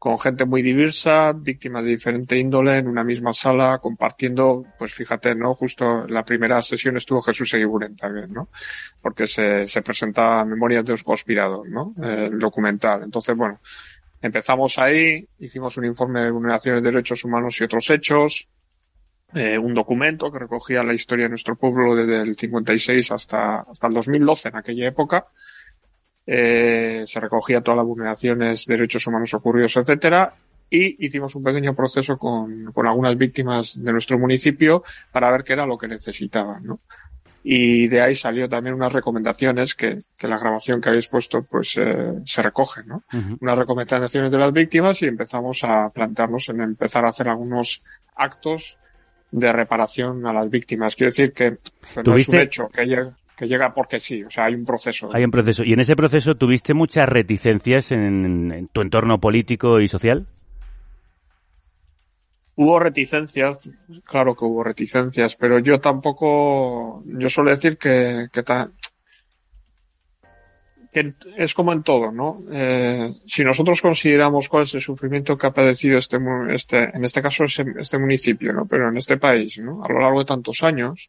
con 0.00 0.18
gente 0.18 0.46
muy 0.46 0.62
diversa, 0.62 1.32
víctimas 1.34 1.84
de 1.84 1.90
diferente 1.90 2.38
índole, 2.38 2.78
en 2.78 2.88
una 2.88 3.04
misma 3.04 3.34
sala, 3.34 3.78
compartiendo, 3.82 4.64
pues 4.78 4.94
fíjate, 4.94 5.34
¿no? 5.34 5.54
Justo 5.54 6.06
en 6.06 6.14
la 6.14 6.24
primera 6.24 6.62
sesión 6.62 6.96
estuvo 6.96 7.20
Jesús 7.20 7.52
Eguiguren 7.52 7.96
también, 7.96 8.32
¿no? 8.32 8.48
Porque 9.02 9.26
se, 9.26 9.66
se 9.66 9.82
presentaba 9.82 10.46
Memorias 10.46 10.86
de 10.86 10.92
los 10.92 11.04
Conspirados, 11.04 11.68
¿no? 11.68 11.94
Eh, 12.02 12.30
el 12.32 12.38
documental. 12.38 13.02
Entonces, 13.02 13.36
bueno, 13.36 13.60
empezamos 14.22 14.78
ahí, 14.78 15.28
hicimos 15.38 15.76
un 15.76 15.84
informe 15.84 16.22
de 16.22 16.30
vulneraciones 16.30 16.82
de 16.82 16.90
derechos 16.90 17.22
humanos 17.24 17.60
y 17.60 17.64
otros 17.64 17.90
hechos, 17.90 18.48
eh, 19.34 19.58
un 19.58 19.74
documento 19.74 20.30
que 20.30 20.38
recogía 20.38 20.82
la 20.82 20.94
historia 20.94 21.26
de 21.26 21.30
nuestro 21.30 21.56
pueblo 21.56 21.94
desde 21.94 22.22
el 22.22 22.34
56 22.34 23.12
hasta, 23.12 23.60
hasta 23.60 23.86
el 23.86 23.94
2012, 23.94 24.48
en 24.48 24.56
aquella 24.56 24.88
época, 24.88 25.26
eh, 26.26 27.04
se 27.06 27.20
recogía 27.20 27.60
todas 27.60 27.78
las 27.78 27.86
vulneraciones 27.86 28.66
de 28.66 28.76
derechos 28.76 29.06
humanos 29.06 29.32
ocurridos, 29.34 29.76
etcétera, 29.76 30.34
y 30.68 31.04
hicimos 31.04 31.34
un 31.34 31.42
pequeño 31.42 31.74
proceso 31.74 32.16
con, 32.18 32.72
con 32.72 32.86
algunas 32.86 33.16
víctimas 33.16 33.82
de 33.82 33.92
nuestro 33.92 34.18
municipio 34.18 34.84
para 35.12 35.30
ver 35.30 35.42
qué 35.42 35.54
era 35.54 35.66
lo 35.66 35.76
que 35.76 35.88
necesitaban, 35.88 36.64
¿no? 36.64 36.80
Y 37.42 37.88
de 37.88 38.02
ahí 38.02 38.14
salió 38.14 38.48
también 38.48 38.74
unas 38.74 38.92
recomendaciones 38.92 39.74
que, 39.74 40.02
que 40.16 40.28
la 40.28 40.36
grabación 40.36 40.80
que 40.80 40.90
habéis 40.90 41.08
puesto 41.08 41.42
pues 41.42 41.78
eh, 41.78 42.20
se 42.24 42.42
recoge, 42.42 42.82
¿no? 42.84 43.02
Unas 43.40 43.58
recomendaciones 43.58 44.30
de 44.30 44.38
las 44.38 44.52
víctimas 44.52 45.00
y 45.02 45.06
empezamos 45.06 45.64
a 45.64 45.88
plantearnos 45.88 46.50
en 46.50 46.60
empezar 46.60 47.06
a 47.06 47.08
hacer 47.08 47.28
algunos 47.30 47.82
actos 48.14 48.78
de 49.32 49.52
reparación 49.52 50.26
a 50.26 50.32
las 50.32 50.50
víctimas. 50.50 50.96
Quiero 50.96 51.10
decir 51.10 51.32
que 51.32 51.52
pues, 51.52 52.06
no 52.06 52.16
es 52.16 52.28
un 52.28 52.34
¿Tuviste- 52.34 52.42
hecho 52.42 52.68
que 52.68 52.84
llega, 52.84 53.16
que 53.36 53.46
llega 53.46 53.72
porque 53.72 54.00
sí, 54.00 54.22
o 54.24 54.30
sea, 54.30 54.44
hay 54.46 54.54
un 54.54 54.64
proceso. 54.64 55.10
Hay 55.14 55.24
un 55.24 55.30
proceso. 55.30 55.62
¿Y 55.64 55.72
en 55.72 55.80
ese 55.80 55.96
proceso 55.96 56.34
tuviste 56.36 56.74
muchas 56.74 57.08
reticencias 57.08 57.92
en, 57.92 58.52
en 58.52 58.68
tu 58.68 58.80
entorno 58.80 59.18
político 59.20 59.80
y 59.80 59.88
social? 59.88 60.26
Hubo 62.56 62.78
reticencias, 62.78 63.70
claro 64.04 64.34
que 64.34 64.44
hubo 64.44 64.62
reticencias, 64.62 65.34
pero 65.36 65.58
yo 65.60 65.80
tampoco, 65.80 67.02
yo 67.06 67.30
suelo 67.30 67.50
decir 67.52 67.78
que, 67.78 68.26
que, 68.30 68.42
ta- 68.42 68.70
es 70.92 71.54
como 71.54 71.72
en 71.72 71.82
todo, 71.82 72.10
¿no? 72.10 72.42
Eh, 72.50 73.14
si 73.24 73.44
nosotros 73.44 73.80
consideramos 73.80 74.48
cuál 74.48 74.64
es 74.64 74.74
el 74.74 74.80
sufrimiento 74.80 75.38
que 75.38 75.46
ha 75.46 75.52
padecido 75.52 75.98
este, 75.98 76.18
este 76.50 76.96
en 76.96 77.04
este 77.04 77.22
caso 77.22 77.44
este 77.44 77.98
municipio, 77.98 78.52
¿no? 78.52 78.66
Pero 78.66 78.88
en 78.88 78.96
este 78.96 79.16
país, 79.16 79.58
¿no? 79.58 79.84
A 79.84 79.88
lo 79.92 80.00
largo 80.00 80.18
de 80.18 80.24
tantos 80.24 80.62
años, 80.64 81.08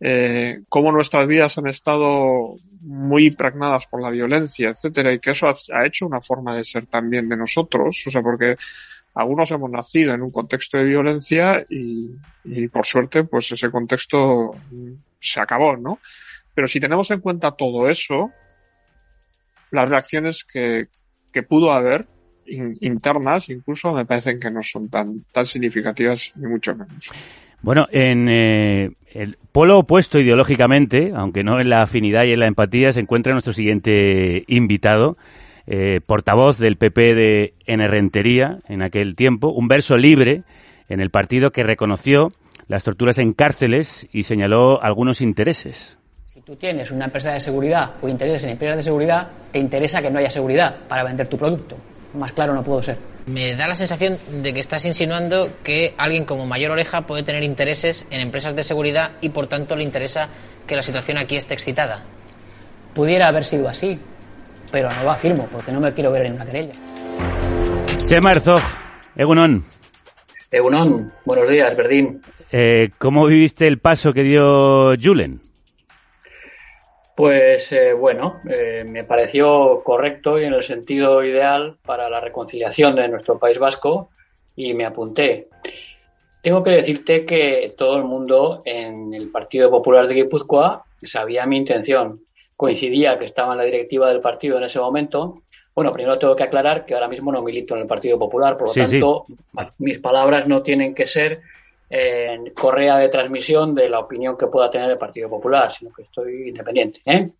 eh, 0.00 0.62
cómo 0.68 0.90
nuestras 0.90 1.26
vidas 1.26 1.58
han 1.58 1.66
estado 1.66 2.56
muy 2.80 3.26
impregnadas 3.26 3.86
por 3.86 4.02
la 4.02 4.10
violencia, 4.10 4.70
etcétera, 4.70 5.12
y 5.12 5.18
que 5.18 5.30
eso 5.30 5.48
ha, 5.48 5.86
hecho 5.86 6.06
una 6.06 6.20
forma 6.20 6.56
de 6.56 6.64
ser 6.64 6.86
también 6.86 7.28
de 7.28 7.36
nosotros, 7.36 8.04
o 8.06 8.10
sea, 8.10 8.22
porque 8.22 8.56
algunos 9.14 9.50
hemos 9.50 9.70
nacido 9.70 10.12
en 10.12 10.22
un 10.22 10.30
contexto 10.30 10.78
de 10.78 10.84
violencia 10.84 11.64
y, 11.68 12.68
por 12.68 12.84
suerte, 12.84 13.24
pues 13.24 13.52
ese 13.52 13.70
contexto 13.70 14.54
se 15.18 15.40
acabó, 15.40 15.76
¿no? 15.76 15.98
Pero 16.52 16.68
si 16.68 16.80
tenemos 16.80 17.10
en 17.10 17.20
cuenta 17.20 17.52
todo 17.52 17.88
eso, 17.88 18.30
las 19.74 19.90
reacciones 19.90 20.44
que, 20.44 20.86
que 21.32 21.42
pudo 21.42 21.72
haber 21.72 22.06
in- 22.46 22.76
internas 22.80 23.50
incluso 23.50 23.92
me 23.92 24.06
parecen 24.06 24.40
que 24.40 24.50
no 24.50 24.62
son 24.62 24.88
tan, 24.88 25.24
tan 25.32 25.46
significativas 25.46 26.32
ni 26.36 26.48
mucho 26.48 26.74
menos. 26.74 27.10
Bueno, 27.62 27.86
en 27.90 28.28
eh, 28.28 28.90
el 29.12 29.38
polo 29.52 29.78
opuesto 29.78 30.18
ideológicamente, 30.18 31.12
aunque 31.14 31.42
no 31.42 31.60
en 31.60 31.70
la 31.70 31.82
afinidad 31.82 32.24
y 32.24 32.32
en 32.32 32.40
la 32.40 32.46
empatía, 32.46 32.92
se 32.92 33.00
encuentra 33.00 33.32
nuestro 33.32 33.54
siguiente 33.54 34.44
invitado, 34.48 35.16
eh, 35.66 36.00
portavoz 36.04 36.58
del 36.58 36.76
PP 36.76 37.14
de 37.14 37.54
Enerrentería 37.64 38.58
en 38.68 38.82
aquel 38.82 39.16
tiempo, 39.16 39.48
un 39.48 39.66
verso 39.66 39.96
libre 39.96 40.42
en 40.90 41.00
el 41.00 41.08
partido 41.08 41.52
que 41.52 41.62
reconoció 41.62 42.28
las 42.68 42.84
torturas 42.84 43.16
en 43.16 43.32
cárceles 43.32 44.06
y 44.12 44.24
señaló 44.24 44.82
algunos 44.82 45.22
intereses. 45.22 45.96
Si 46.44 46.52
tú 46.52 46.56
tienes 46.56 46.90
una 46.90 47.06
empresa 47.06 47.32
de 47.32 47.40
seguridad 47.40 47.92
o 48.02 48.06
intereses 48.06 48.44
en 48.44 48.50
empresas 48.50 48.76
de 48.76 48.82
seguridad, 48.82 49.30
te 49.50 49.58
interesa 49.58 50.02
que 50.02 50.10
no 50.10 50.18
haya 50.18 50.30
seguridad 50.30 50.76
para 50.86 51.02
vender 51.02 51.26
tu 51.26 51.38
producto. 51.38 51.74
Más 52.12 52.32
claro 52.32 52.52
no 52.52 52.62
puedo 52.62 52.82
ser. 52.82 52.98
Me 53.24 53.54
da 53.54 53.66
la 53.66 53.74
sensación 53.74 54.18
de 54.42 54.52
que 54.52 54.60
estás 54.60 54.84
insinuando 54.84 55.48
que 55.64 55.94
alguien 55.96 56.26
como 56.26 56.44
Mayor 56.44 56.72
Oreja 56.72 57.06
puede 57.06 57.22
tener 57.22 57.42
intereses 57.44 58.06
en 58.10 58.20
empresas 58.20 58.54
de 58.54 58.62
seguridad 58.62 59.12
y 59.22 59.30
por 59.30 59.46
tanto 59.46 59.74
le 59.74 59.84
interesa 59.84 60.28
que 60.66 60.76
la 60.76 60.82
situación 60.82 61.16
aquí 61.16 61.34
esté 61.34 61.54
excitada. 61.54 62.02
Pudiera 62.92 63.28
haber 63.28 63.46
sido 63.46 63.66
así, 63.66 63.98
pero 64.70 64.92
no 64.92 65.02
lo 65.02 65.12
afirmo 65.12 65.48
porque 65.50 65.72
no 65.72 65.80
me 65.80 65.94
quiero 65.94 66.12
ver 66.12 66.26
en 66.26 66.34
una 66.34 66.44
querella. 66.44 66.74
Chema 68.04 68.32
Herzog, 68.32 68.60
Egunon. 69.16 69.64
Egunon, 70.50 71.10
buenos 71.24 71.48
días, 71.48 71.74
Verdín. 71.74 72.20
Eh, 72.52 72.90
¿Cómo 72.98 73.24
viviste 73.24 73.66
el 73.66 73.78
paso 73.78 74.12
que 74.12 74.22
dio 74.22 74.94
Julen? 75.02 75.43
Pues 77.16 77.70
eh, 77.70 77.92
bueno, 77.92 78.40
eh, 78.48 78.84
me 78.84 79.04
pareció 79.04 79.82
correcto 79.84 80.40
y 80.40 80.44
en 80.44 80.52
el 80.52 80.64
sentido 80.64 81.22
ideal 81.22 81.76
para 81.84 82.10
la 82.10 82.20
reconciliación 82.20 82.96
de 82.96 83.08
nuestro 83.08 83.38
País 83.38 83.58
Vasco 83.58 84.10
y 84.56 84.74
me 84.74 84.84
apunté. 84.84 85.48
Tengo 86.42 86.62
que 86.62 86.70
decirte 86.70 87.24
que 87.24 87.74
todo 87.78 87.96
el 87.96 88.04
mundo 88.04 88.62
en 88.64 89.14
el 89.14 89.30
Partido 89.30 89.70
Popular 89.70 90.08
de 90.08 90.14
Guipúzcoa 90.14 90.84
sabía 91.02 91.46
mi 91.46 91.56
intención. 91.56 92.20
Coincidía 92.56 93.18
que 93.18 93.24
estaba 93.24 93.52
en 93.52 93.58
la 93.58 93.64
directiva 93.64 94.08
del 94.08 94.20
partido 94.20 94.58
en 94.58 94.64
ese 94.64 94.80
momento. 94.80 95.42
Bueno, 95.74 95.92
primero 95.92 96.18
tengo 96.18 96.36
que 96.36 96.42
aclarar 96.42 96.84
que 96.84 96.94
ahora 96.94 97.08
mismo 97.08 97.32
no 97.32 97.42
milito 97.42 97.74
en 97.74 97.82
el 97.82 97.86
Partido 97.86 98.18
Popular, 98.18 98.56
por 98.56 98.68
lo 98.68 98.74
tanto, 98.74 99.26
mis 99.78 99.98
palabras 99.98 100.46
no 100.46 100.62
tienen 100.62 100.94
que 100.94 101.06
ser 101.06 101.40
en 101.90 102.50
correa 102.54 102.98
de 102.98 103.08
transmisión 103.08 103.74
de 103.74 103.88
la 103.88 104.00
opinión 104.00 104.36
que 104.36 104.46
pueda 104.46 104.70
tener 104.70 104.90
el 104.90 104.98
Partido 104.98 105.28
Popular, 105.28 105.72
sino 105.72 105.92
que 105.92 106.02
estoy 106.02 106.48
independiente. 106.48 107.00
¿eh? 107.04 107.30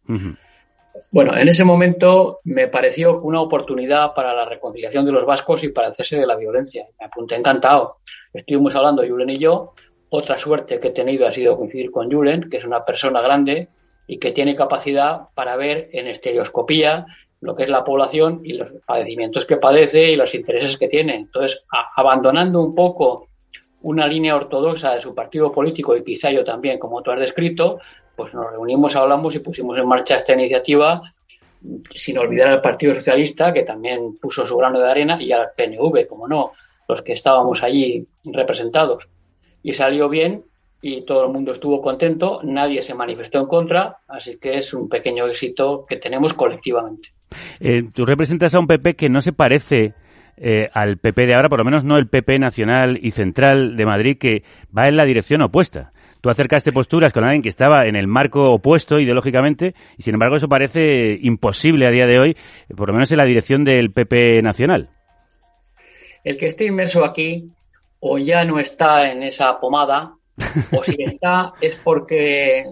Bueno, 1.10 1.36
en 1.36 1.48
ese 1.48 1.64
momento 1.64 2.40
me 2.44 2.68
pareció 2.68 3.20
una 3.20 3.40
oportunidad 3.40 4.14
para 4.14 4.34
la 4.34 4.44
reconciliación 4.44 5.04
de 5.04 5.12
los 5.12 5.26
vascos 5.26 5.64
y 5.64 5.70
para 5.70 5.88
el 5.88 5.94
cese 5.94 6.16
de 6.16 6.26
la 6.26 6.36
violencia. 6.36 6.86
Me 6.98 7.06
apunté 7.06 7.34
encantado. 7.34 7.98
Estuvimos 8.32 8.74
hablando 8.76 9.06
Julen 9.06 9.30
y 9.30 9.38
yo. 9.38 9.74
Otra 10.10 10.38
suerte 10.38 10.78
que 10.78 10.88
he 10.88 10.92
tenido 10.92 11.26
ha 11.26 11.32
sido 11.32 11.56
coincidir 11.56 11.90
con 11.90 12.10
Julen, 12.10 12.48
que 12.48 12.58
es 12.58 12.64
una 12.64 12.84
persona 12.84 13.20
grande 13.20 13.68
y 14.06 14.18
que 14.18 14.32
tiene 14.32 14.54
capacidad 14.54 15.28
para 15.34 15.56
ver 15.56 15.88
en 15.92 16.06
estereoscopía 16.06 17.06
lo 17.40 17.56
que 17.56 17.64
es 17.64 17.70
la 17.70 17.84
población 17.84 18.40
y 18.44 18.54
los 18.54 18.72
padecimientos 18.86 19.46
que 19.46 19.56
padece 19.56 20.12
y 20.12 20.16
los 20.16 20.34
intereses 20.34 20.78
que 20.78 20.88
tiene. 20.88 21.16
Entonces, 21.16 21.64
abandonando 21.96 22.60
un 22.60 22.74
poco 22.74 23.28
una 23.84 24.06
línea 24.06 24.34
ortodoxa 24.34 24.92
de 24.94 25.00
su 25.00 25.14
partido 25.14 25.52
político 25.52 25.94
y 25.94 26.02
quizá 26.02 26.30
yo 26.30 26.42
también, 26.42 26.78
como 26.78 27.02
tú 27.02 27.10
has 27.10 27.20
descrito, 27.20 27.78
pues 28.16 28.34
nos 28.34 28.50
reunimos, 28.50 28.96
hablamos 28.96 29.34
y 29.34 29.40
pusimos 29.40 29.76
en 29.76 29.86
marcha 29.86 30.16
esta 30.16 30.32
iniciativa 30.32 31.02
sin 31.94 32.18
olvidar 32.18 32.48
al 32.48 32.62
Partido 32.62 32.94
Socialista, 32.94 33.52
que 33.52 33.62
también 33.62 34.16
puso 34.20 34.44
su 34.44 34.56
grano 34.56 34.80
de 34.80 34.90
arena, 34.90 35.20
y 35.20 35.32
al 35.32 35.48
PNV, 35.56 36.06
como 36.06 36.28
no, 36.28 36.52
los 36.88 37.02
que 37.02 37.12
estábamos 37.12 37.62
allí 37.62 38.06
representados. 38.24 39.08
Y 39.62 39.72
salió 39.72 40.08
bien 40.08 40.44
y 40.82 41.02
todo 41.02 41.24
el 41.24 41.32
mundo 41.32 41.52
estuvo 41.52 41.80
contento, 41.80 42.40
nadie 42.42 42.82
se 42.82 42.94
manifestó 42.94 43.40
en 43.40 43.46
contra, 43.46 43.98
así 44.06 44.38
que 44.38 44.58
es 44.58 44.74
un 44.74 44.88
pequeño 44.88 45.26
éxito 45.26 45.86
que 45.88 45.96
tenemos 45.96 46.34
colectivamente. 46.34 47.08
Eh, 47.60 47.84
tú 47.94 48.04
representas 48.04 48.54
a 48.54 48.58
un 48.58 48.66
PP 48.66 48.94
que 48.94 49.08
no 49.08 49.22
se 49.22 49.32
parece 49.32 49.94
eh, 50.36 50.68
al 50.72 50.98
PP 50.98 51.26
de 51.26 51.34
ahora, 51.34 51.48
por 51.48 51.58
lo 51.58 51.64
menos 51.64 51.84
no 51.84 51.96
el 51.96 52.08
PP 52.08 52.38
nacional 52.38 52.98
y 53.00 53.12
central 53.12 53.76
de 53.76 53.86
Madrid, 53.86 54.18
que 54.18 54.42
va 54.76 54.88
en 54.88 54.96
la 54.96 55.04
dirección 55.04 55.42
opuesta. 55.42 55.92
Tú 56.20 56.30
acercaste 56.30 56.72
posturas 56.72 57.12
con 57.12 57.24
alguien 57.24 57.42
que 57.42 57.50
estaba 57.50 57.86
en 57.86 57.96
el 57.96 58.06
marco 58.06 58.50
opuesto 58.50 58.98
ideológicamente 58.98 59.74
y 59.98 60.02
sin 60.02 60.14
embargo 60.14 60.36
eso 60.36 60.48
parece 60.48 61.18
imposible 61.20 61.86
a 61.86 61.90
día 61.90 62.06
de 62.06 62.18
hoy, 62.18 62.36
por 62.74 62.88
lo 62.88 62.94
menos 62.94 63.12
en 63.12 63.18
la 63.18 63.26
dirección 63.26 63.62
del 63.62 63.92
PP 63.92 64.40
nacional. 64.40 64.88
El 66.24 66.38
que 66.38 66.46
esté 66.46 66.64
inmerso 66.64 67.04
aquí 67.04 67.50
o 68.00 68.16
ya 68.16 68.44
no 68.46 68.58
está 68.58 69.10
en 69.10 69.22
esa 69.22 69.60
pomada 69.60 70.14
o 70.72 70.82
si 70.82 70.96
está 71.02 71.52
es 71.60 71.76
porque 71.76 72.64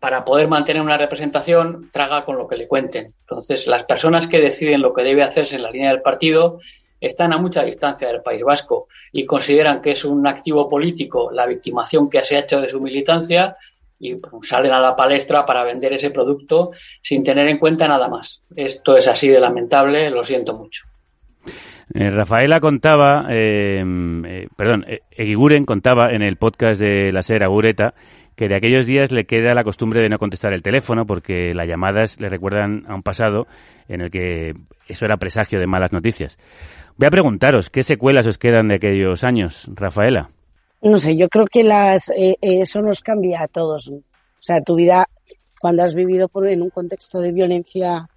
para 0.00 0.24
poder 0.24 0.48
mantener 0.48 0.82
una 0.82 0.96
representación 0.96 1.90
traga 1.92 2.24
con 2.24 2.38
lo 2.38 2.48
que 2.48 2.56
le 2.56 2.68
cuenten. 2.68 3.12
Entonces, 3.20 3.66
las 3.66 3.84
personas 3.84 4.26
que 4.26 4.40
deciden 4.40 4.80
lo 4.80 4.94
que 4.94 5.02
debe 5.02 5.22
hacerse 5.22 5.56
en 5.56 5.62
la 5.62 5.70
línea 5.70 5.90
del 5.90 6.02
partido 6.02 6.60
están 7.00 7.32
a 7.32 7.38
mucha 7.38 7.62
distancia 7.62 8.08
del 8.08 8.22
País 8.22 8.42
Vasco 8.42 8.88
y 9.12 9.24
consideran 9.24 9.82
que 9.82 9.92
es 9.92 10.04
un 10.04 10.26
activo 10.26 10.68
político 10.68 11.30
la 11.30 11.46
victimación 11.46 12.10
que 12.10 12.24
se 12.24 12.36
ha 12.36 12.40
hecho 12.40 12.60
de 12.60 12.68
su 12.68 12.80
militancia 12.80 13.56
y 13.98 14.16
salen 14.42 14.72
a 14.72 14.80
la 14.80 14.94
palestra 14.94 15.46
para 15.46 15.64
vender 15.64 15.92
ese 15.94 16.10
producto 16.10 16.72
sin 17.02 17.24
tener 17.24 17.48
en 17.48 17.58
cuenta 17.58 17.88
nada 17.88 18.08
más. 18.08 18.42
Esto 18.54 18.96
es 18.96 19.08
así 19.08 19.28
de 19.28 19.40
lamentable, 19.40 20.10
lo 20.10 20.24
siento 20.24 20.54
mucho. 20.54 20.84
Eh, 21.94 22.10
Rafaela 22.10 22.60
contaba, 22.60 23.26
eh, 23.30 23.82
eh, 24.26 24.48
perdón, 24.56 24.84
Eguiguren 25.10 25.64
contaba 25.64 26.10
en 26.10 26.22
el 26.22 26.36
podcast 26.36 26.80
de 26.80 27.12
la 27.12 27.22
serie 27.22 27.44
Agureta 27.44 27.94
que 28.36 28.48
de 28.48 28.56
aquellos 28.56 28.84
días 28.84 29.12
le 29.12 29.24
queda 29.24 29.54
la 29.54 29.64
costumbre 29.64 30.02
de 30.02 30.10
no 30.10 30.18
contestar 30.18 30.52
el 30.52 30.62
teléfono 30.62 31.06
porque 31.06 31.54
las 31.54 31.66
llamadas 31.66 32.20
le 32.20 32.28
recuerdan 32.28 32.84
a 32.86 32.94
un 32.94 33.02
pasado 33.02 33.46
en 33.88 34.02
el 34.02 34.10
que 34.10 34.52
eso 34.88 35.04
era 35.06 35.16
presagio 35.16 35.58
de 35.58 35.66
malas 35.66 35.92
noticias. 35.92 36.38
Voy 36.98 37.08
a 37.08 37.10
preguntaros, 37.10 37.68
¿qué 37.68 37.82
secuelas 37.82 38.26
os 38.26 38.38
quedan 38.38 38.68
de 38.68 38.76
aquellos 38.76 39.22
años, 39.22 39.64
Rafaela? 39.66 40.30
No 40.80 40.96
sé, 40.96 41.14
yo 41.14 41.28
creo 41.28 41.44
que 41.44 41.62
las, 41.62 42.08
eh, 42.08 42.38
eso 42.40 42.80
nos 42.80 43.02
cambia 43.02 43.42
a 43.42 43.48
todos. 43.48 43.88
O 43.88 44.02
sea, 44.40 44.62
tu 44.62 44.76
vida, 44.76 45.06
cuando 45.60 45.82
has 45.82 45.94
vivido 45.94 46.28
por, 46.28 46.48
en 46.48 46.62
un 46.62 46.70
contexto 46.70 47.20
de 47.20 47.32
violencia 47.32 48.08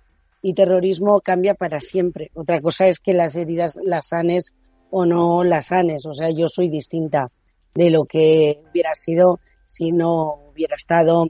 y 0.42 0.54
terrorismo, 0.54 1.20
cambia 1.20 1.56
para 1.56 1.82
siempre. 1.82 2.32
Otra 2.36 2.62
cosa 2.62 2.88
es 2.88 3.00
que 3.00 3.14
las 3.14 3.36
heridas 3.36 3.78
las 3.84 4.08
sanes 4.08 4.54
o 4.92 5.06
no 5.06 5.44
las 5.44 5.68
sanes. 5.68 6.06
O 6.06 6.14
sea, 6.14 6.30
yo 6.30 6.48
soy 6.48 6.70
distinta 6.70 7.30
de 7.74 7.90
lo 7.90 8.06
que 8.06 8.62
hubiera 8.72 8.96
sido 8.96 9.42
si 9.66 9.92
no 9.92 10.36
hubiera 10.50 10.78
estado 10.78 11.28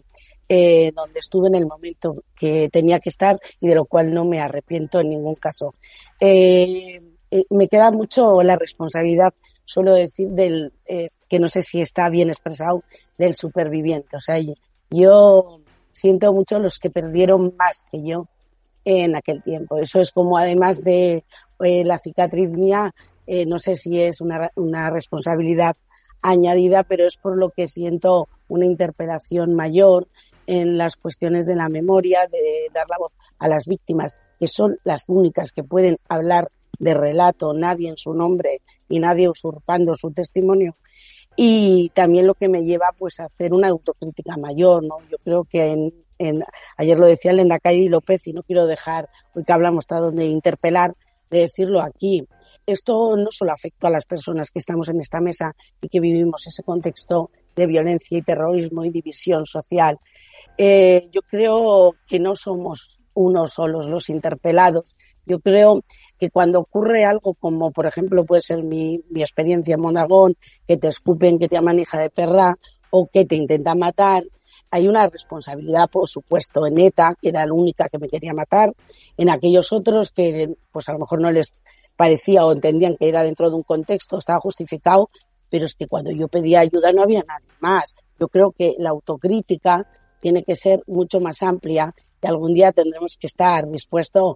eh, 0.47 0.91
donde 0.95 1.19
estuve 1.19 1.47
en 1.47 1.55
el 1.55 1.65
momento 1.65 2.23
que 2.35 2.69
tenía 2.69 2.99
que 2.99 3.09
estar 3.09 3.37
y 3.59 3.67
de 3.67 3.75
lo 3.75 3.85
cual 3.85 4.13
no 4.13 4.25
me 4.25 4.39
arrepiento 4.39 4.99
en 4.99 5.09
ningún 5.09 5.35
caso. 5.35 5.73
Eh, 6.19 7.01
eh, 7.31 7.45
me 7.49 7.67
queda 7.67 7.91
mucho 7.91 8.41
la 8.41 8.55
responsabilidad, 8.55 9.33
suelo 9.65 9.93
decir, 9.93 10.29
del, 10.29 10.73
eh, 10.85 11.09
que 11.27 11.39
no 11.39 11.47
sé 11.47 11.61
si 11.61 11.81
está 11.81 12.09
bien 12.09 12.29
expresado, 12.29 12.83
del 13.17 13.35
superviviente. 13.35 14.17
O 14.17 14.19
sea, 14.19 14.37
yo 14.89 15.59
siento 15.91 16.33
mucho 16.33 16.59
los 16.59 16.79
que 16.79 16.89
perdieron 16.89 17.53
más 17.57 17.83
que 17.91 18.03
yo 18.03 18.27
en 18.83 19.15
aquel 19.15 19.43
tiempo. 19.43 19.77
Eso 19.77 19.99
es 19.99 20.11
como, 20.11 20.37
además 20.37 20.83
de 20.83 21.23
eh, 21.59 21.83
la 21.85 21.99
cicatriz 21.99 22.49
mía, 22.49 22.93
no 23.45 23.59
sé 23.59 23.75
si 23.75 24.01
es 24.01 24.21
una, 24.21 24.49
una 24.55 24.89
responsabilidad 24.89 25.75
añadida, 26.23 26.83
pero 26.83 27.05
es 27.05 27.15
por 27.15 27.37
lo 27.37 27.51
que 27.51 27.67
siento 27.67 28.27
una 28.47 28.65
interpelación 28.65 29.53
mayor 29.53 30.07
en 30.47 30.79
las 30.79 30.95
cuestiones 30.95 31.45
de 31.45 31.55
la 31.55 31.69
memoria, 31.69 32.25
de 32.25 32.71
dar 32.73 32.87
la 32.89 32.97
voz 32.97 33.15
a 33.37 33.47
las 33.47 33.67
víctimas, 33.67 34.17
que 34.39 34.47
son 34.47 34.79
las 34.83 35.03
únicas 35.07 35.51
que 35.51 35.63
pueden 35.63 35.99
hablar 36.09 36.49
de 36.77 36.93
relato, 36.93 37.53
nadie 37.53 37.89
en 37.89 37.97
su 37.97 38.13
nombre 38.13 38.61
y 38.87 38.99
nadie 38.99 39.29
usurpando 39.29 39.95
su 39.95 40.11
testimonio. 40.11 40.75
Y 41.35 41.91
también 41.93 42.27
lo 42.27 42.33
que 42.33 42.49
me 42.49 42.63
lleva 42.63 42.93
pues 42.97 43.19
a 43.19 43.25
hacer 43.25 43.53
una 43.53 43.69
autocrítica 43.69 44.35
mayor, 44.37 44.83
¿no? 44.83 44.97
Yo 45.09 45.17
creo 45.17 45.45
que 45.45 45.91
en, 46.17 46.43
ayer 46.77 46.99
lo 46.99 47.07
decía 47.07 47.31
Calle 47.61 47.89
López 47.89 48.27
y 48.27 48.33
no 48.33 48.43
quiero 48.43 48.67
dejar, 48.67 49.09
hoy 49.33 49.43
que 49.43 49.53
hablamos 49.53 49.85
de 49.87 50.25
interpelar, 50.25 50.95
de 51.29 51.39
decirlo 51.39 51.81
aquí. 51.81 52.27
Esto 52.65 53.15
no 53.15 53.31
solo 53.31 53.51
afecta 53.51 53.87
a 53.87 53.91
las 53.91 54.05
personas 54.05 54.51
que 54.51 54.59
estamos 54.59 54.89
en 54.89 54.99
esta 54.99 55.21
mesa 55.21 55.55
y 55.81 55.87
que 55.87 55.99
vivimos 55.99 56.45
ese 56.45 56.61
contexto 56.61 57.31
de 57.55 57.67
violencia 57.67 58.17
y 58.17 58.21
terrorismo 58.21 58.83
y 58.83 58.91
división 58.91 59.45
social. 59.45 59.97
Eh, 60.57 61.07
yo 61.11 61.21
creo 61.21 61.95
que 62.07 62.19
no 62.19 62.35
somos 62.35 63.03
unos 63.13 63.53
solos 63.53 63.87
los 63.87 64.09
interpelados, 64.09 64.95
yo 65.29 65.39
creo 65.39 65.83
que 66.17 66.29
cuando 66.29 66.59
ocurre 66.59 67.05
algo 67.05 67.35
como, 67.35 67.71
por 67.71 67.85
ejemplo, 67.85 68.25
puede 68.25 68.41
ser 68.41 68.63
mi, 68.63 69.01
mi 69.09 69.21
experiencia 69.21 69.75
en 69.75 69.81
Monagón, 69.81 70.35
que 70.67 70.75
te 70.75 70.87
escupen, 70.87 71.37
que 71.39 71.47
te 71.47 71.55
llaman 71.55 71.77
de 71.77 72.09
perra 72.09 72.57
o 72.89 73.07
que 73.07 73.25
te 73.25 73.35
intentan 73.35 73.79
matar, 73.79 74.23
hay 74.71 74.87
una 74.87 75.07
responsabilidad, 75.07 75.89
por 75.89 76.07
supuesto, 76.07 76.65
en 76.67 76.77
ETA, 76.79 77.15
que 77.21 77.29
era 77.29 77.45
la 77.45 77.53
única 77.53 77.89
que 77.89 77.99
me 77.99 78.07
quería 78.07 78.33
matar, 78.33 78.73
en 79.17 79.29
aquellos 79.29 79.71
otros 79.71 80.11
que, 80.11 80.53
pues 80.71 80.89
a 80.89 80.93
lo 80.93 80.99
mejor 80.99 81.21
no 81.21 81.31
les 81.31 81.53
parecía 81.95 82.45
o 82.45 82.51
entendían 82.51 82.95
que 82.95 83.09
era 83.09 83.23
dentro 83.23 83.49
de 83.49 83.55
un 83.55 83.63
contexto, 83.63 84.17
estaba 84.17 84.39
justificado, 84.39 85.09
pero 85.49 85.65
es 85.65 85.75
que 85.75 85.87
cuando 85.87 86.11
yo 86.11 86.27
pedía 86.27 86.59
ayuda 86.61 86.93
no 86.93 87.03
había 87.03 87.23
nadie 87.27 87.49
más. 87.59 87.95
Yo 88.19 88.27
creo 88.27 88.51
que 88.51 88.73
la 88.77 88.89
autocrítica 88.89 89.87
tiene 90.21 90.43
que 90.43 90.55
ser 90.55 90.83
mucho 90.87 91.19
más 91.19 91.41
amplia 91.41 91.93
y 92.21 92.27
algún 92.27 92.53
día 92.53 92.71
tendremos 92.71 93.17
que 93.19 93.27
estar 93.27 93.67
dispuestos 93.67 94.35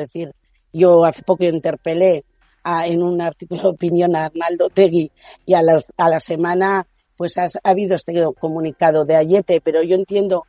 decir, 0.00 0.32
yo 0.72 1.04
hace 1.04 1.22
poco 1.22 1.44
interpelé 1.44 2.24
en 2.64 3.02
un 3.02 3.20
artículo 3.20 3.62
de 3.62 3.68
opinión 3.68 4.14
a 4.16 4.26
Arnaldo 4.26 4.70
Tegui 4.70 5.10
y 5.44 5.54
a, 5.54 5.62
a 5.96 6.08
la 6.08 6.20
semana 6.20 6.86
pues 7.16 7.38
ha, 7.38 7.46
habido 7.62 7.94
este 7.94 8.14
comunicado 8.38 9.04
de 9.04 9.16
Ayete, 9.16 9.60
pero 9.60 9.82
yo 9.82 9.94
entiendo 9.94 10.46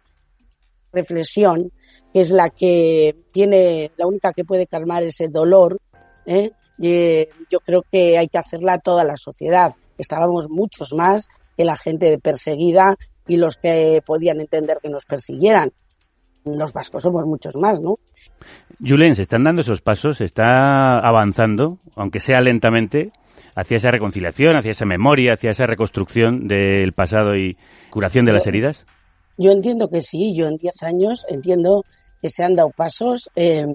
reflexión 0.92 1.72
que 2.14 2.22
es 2.22 2.32
la 2.32 2.50
que 2.50 3.16
tiene, 3.32 3.92
la 3.98 4.06
única 4.06 4.34
que 4.34 4.46
puede 4.46 4.68
calmar 4.68 5.04
ese 5.04 5.28
dolor, 5.28 5.80
¿eh? 6.26 6.52
y, 6.78 7.28
yo 7.50 7.60
creo 7.60 7.84
que 7.92 8.18
hay 8.18 8.28
que 8.28 8.38
hacerla 8.38 8.74
a 8.74 8.80
toda 8.80 9.04
la 9.04 9.18
sociedad. 9.18 9.74
Estábamos 9.98 10.50
muchos 10.50 10.94
más 10.94 11.28
que 11.58 11.66
la 11.66 11.78
gente 11.78 12.18
perseguida 12.20 12.96
y 13.28 13.38
los 13.38 13.58
que 13.58 14.02
podían 14.06 14.42
entender 14.42 14.80
que 14.82 14.90
nos 14.90 15.06
persiguieran. 15.06 15.72
Los 16.44 16.74
vascos 16.74 17.04
somos 17.04 17.26
muchos 17.26 17.56
más, 17.56 17.80
¿no? 17.80 18.00
Julen, 18.86 19.16
se 19.16 19.22
están 19.24 19.44
dando 19.44 19.62
esos 19.62 19.82
pasos, 19.82 20.18
se 20.18 20.26
está 20.26 21.00
avanzando, 21.00 21.80
aunque 21.96 22.20
sea 22.20 22.42
lentamente, 22.42 23.12
hacia 23.56 23.78
esa 23.78 23.92
reconciliación, 23.92 24.56
hacia 24.56 24.72
esa 24.72 24.86
memoria, 24.86 25.34
hacia 25.34 25.52
esa 25.52 25.66
reconstrucción 25.66 26.48
del 26.48 26.94
pasado 26.94 27.36
y 27.36 27.58
curación 27.90 28.26
de 28.26 28.34
las 28.34 28.48
heridas? 28.48 28.86
Yo 29.38 29.52
entiendo 29.52 29.90
que 29.90 30.02
sí, 30.02 30.36
yo 30.36 30.48
en 30.48 30.58
10 30.58 30.84
años 30.84 31.26
entiendo 31.30 31.84
que 32.22 32.30
se 32.30 32.44
han 32.44 32.56
dado 32.56 32.70
pasos, 32.70 33.30
eh, 33.36 33.66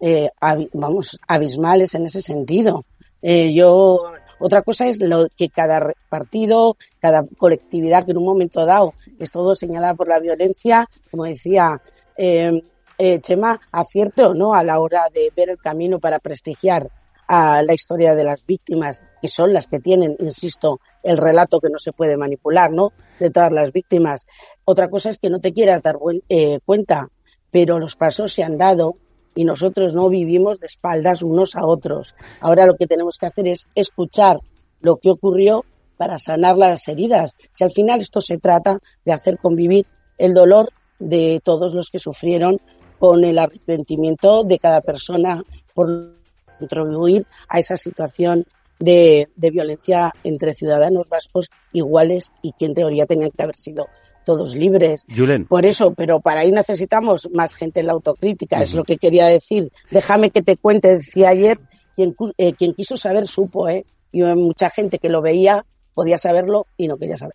eh, 0.00 0.30
vamos, 0.72 1.18
abismales 1.26 1.94
en 1.94 2.06
ese 2.06 2.22
sentido. 2.22 2.84
Eh, 3.22 3.52
yo 3.52 4.12
otra 4.38 4.62
cosa 4.62 4.86
es 4.86 5.00
lo 5.00 5.28
que 5.36 5.48
cada 5.48 5.92
partido, 6.08 6.76
cada 6.98 7.24
colectividad 7.36 8.04
que 8.04 8.12
en 8.12 8.18
un 8.18 8.24
momento 8.24 8.64
dado 8.64 8.94
es 9.18 9.30
todo 9.30 9.54
señalada 9.54 9.94
por 9.94 10.08
la 10.08 10.18
violencia, 10.18 10.88
como 11.10 11.24
decía 11.24 11.80
eh, 12.16 12.62
eh, 13.00 13.18
Chema, 13.20 13.58
acierte 13.72 14.24
o 14.24 14.34
no 14.34 14.52
a 14.52 14.62
la 14.62 14.78
hora 14.78 15.08
de 15.12 15.32
ver 15.34 15.48
el 15.48 15.58
camino 15.58 15.98
para 15.98 16.18
prestigiar 16.18 16.90
a 17.26 17.62
la 17.62 17.72
historia 17.72 18.14
de 18.14 18.24
las 18.24 18.44
víctimas, 18.44 19.00
que 19.22 19.28
son 19.28 19.52
las 19.54 19.68
que 19.68 19.80
tienen, 19.80 20.16
insisto, 20.18 20.80
el 21.02 21.16
relato 21.16 21.60
que 21.60 21.70
no 21.70 21.78
se 21.78 21.92
puede 21.92 22.16
manipular, 22.16 22.70
¿no? 22.70 22.92
De 23.18 23.30
todas 23.30 23.52
las 23.52 23.72
víctimas. 23.72 24.26
Otra 24.64 24.90
cosa 24.90 25.08
es 25.08 25.18
que 25.18 25.30
no 25.30 25.40
te 25.40 25.52
quieras 25.54 25.82
dar 25.82 25.96
eh, 26.28 26.58
cuenta, 26.66 27.08
pero 27.50 27.78
los 27.78 27.96
pasos 27.96 28.32
se 28.32 28.42
han 28.42 28.58
dado 28.58 28.96
y 29.34 29.44
nosotros 29.44 29.94
no 29.94 30.08
vivimos 30.10 30.60
de 30.60 30.66
espaldas 30.66 31.22
unos 31.22 31.56
a 31.56 31.64
otros. 31.64 32.14
Ahora 32.40 32.66
lo 32.66 32.74
que 32.74 32.86
tenemos 32.86 33.16
que 33.16 33.26
hacer 33.26 33.48
es 33.48 33.68
escuchar 33.74 34.40
lo 34.80 34.96
que 34.96 35.10
ocurrió 35.10 35.64
para 35.96 36.18
sanar 36.18 36.58
las 36.58 36.86
heridas. 36.88 37.34
Si 37.52 37.64
al 37.64 37.70
final 37.70 38.00
esto 38.00 38.20
se 38.20 38.38
trata 38.38 38.78
de 39.04 39.12
hacer 39.12 39.38
convivir 39.38 39.86
el 40.18 40.34
dolor 40.34 40.68
de 40.98 41.40
todos 41.42 41.74
los 41.74 41.90
que 41.90 41.98
sufrieron 41.98 42.60
con 43.00 43.24
el 43.24 43.38
arrepentimiento 43.38 44.44
de 44.44 44.58
cada 44.58 44.82
persona 44.82 45.42
por 45.72 46.18
contribuir 46.58 47.26
a 47.48 47.58
esa 47.58 47.78
situación 47.78 48.44
de, 48.78 49.26
violencia 49.36 50.12
entre 50.22 50.52
ciudadanos 50.52 51.08
vascos 51.08 51.48
iguales 51.72 52.30
y 52.42 52.52
que 52.52 52.66
en 52.66 52.74
teoría 52.74 53.06
tenían 53.06 53.30
que 53.30 53.42
haber 53.42 53.56
sido 53.56 53.88
todos 54.26 54.54
libres. 54.54 55.06
Por 55.48 55.64
eso, 55.64 55.94
pero 55.94 56.20
para 56.20 56.42
ahí 56.42 56.52
necesitamos 56.52 57.30
más 57.32 57.54
gente 57.54 57.80
en 57.80 57.86
la 57.86 57.94
autocrítica, 57.94 58.62
es 58.62 58.74
lo 58.74 58.84
que 58.84 58.98
quería 58.98 59.26
decir. 59.28 59.72
Déjame 59.90 60.28
que 60.28 60.42
te 60.42 60.58
cuente, 60.58 60.88
decía 60.88 61.30
ayer, 61.30 61.58
quien, 61.96 62.14
eh, 62.36 62.52
quien 62.52 62.74
quiso 62.74 62.98
saber 62.98 63.26
supo, 63.26 63.66
¿eh? 63.70 63.86
Y 64.12 64.22
mucha 64.22 64.68
gente 64.68 64.98
que 64.98 65.08
lo 65.08 65.22
veía 65.22 65.64
podía 65.94 66.18
saberlo 66.18 66.66
y 66.76 66.86
no 66.86 66.98
quería 66.98 67.16
saber. 67.16 67.34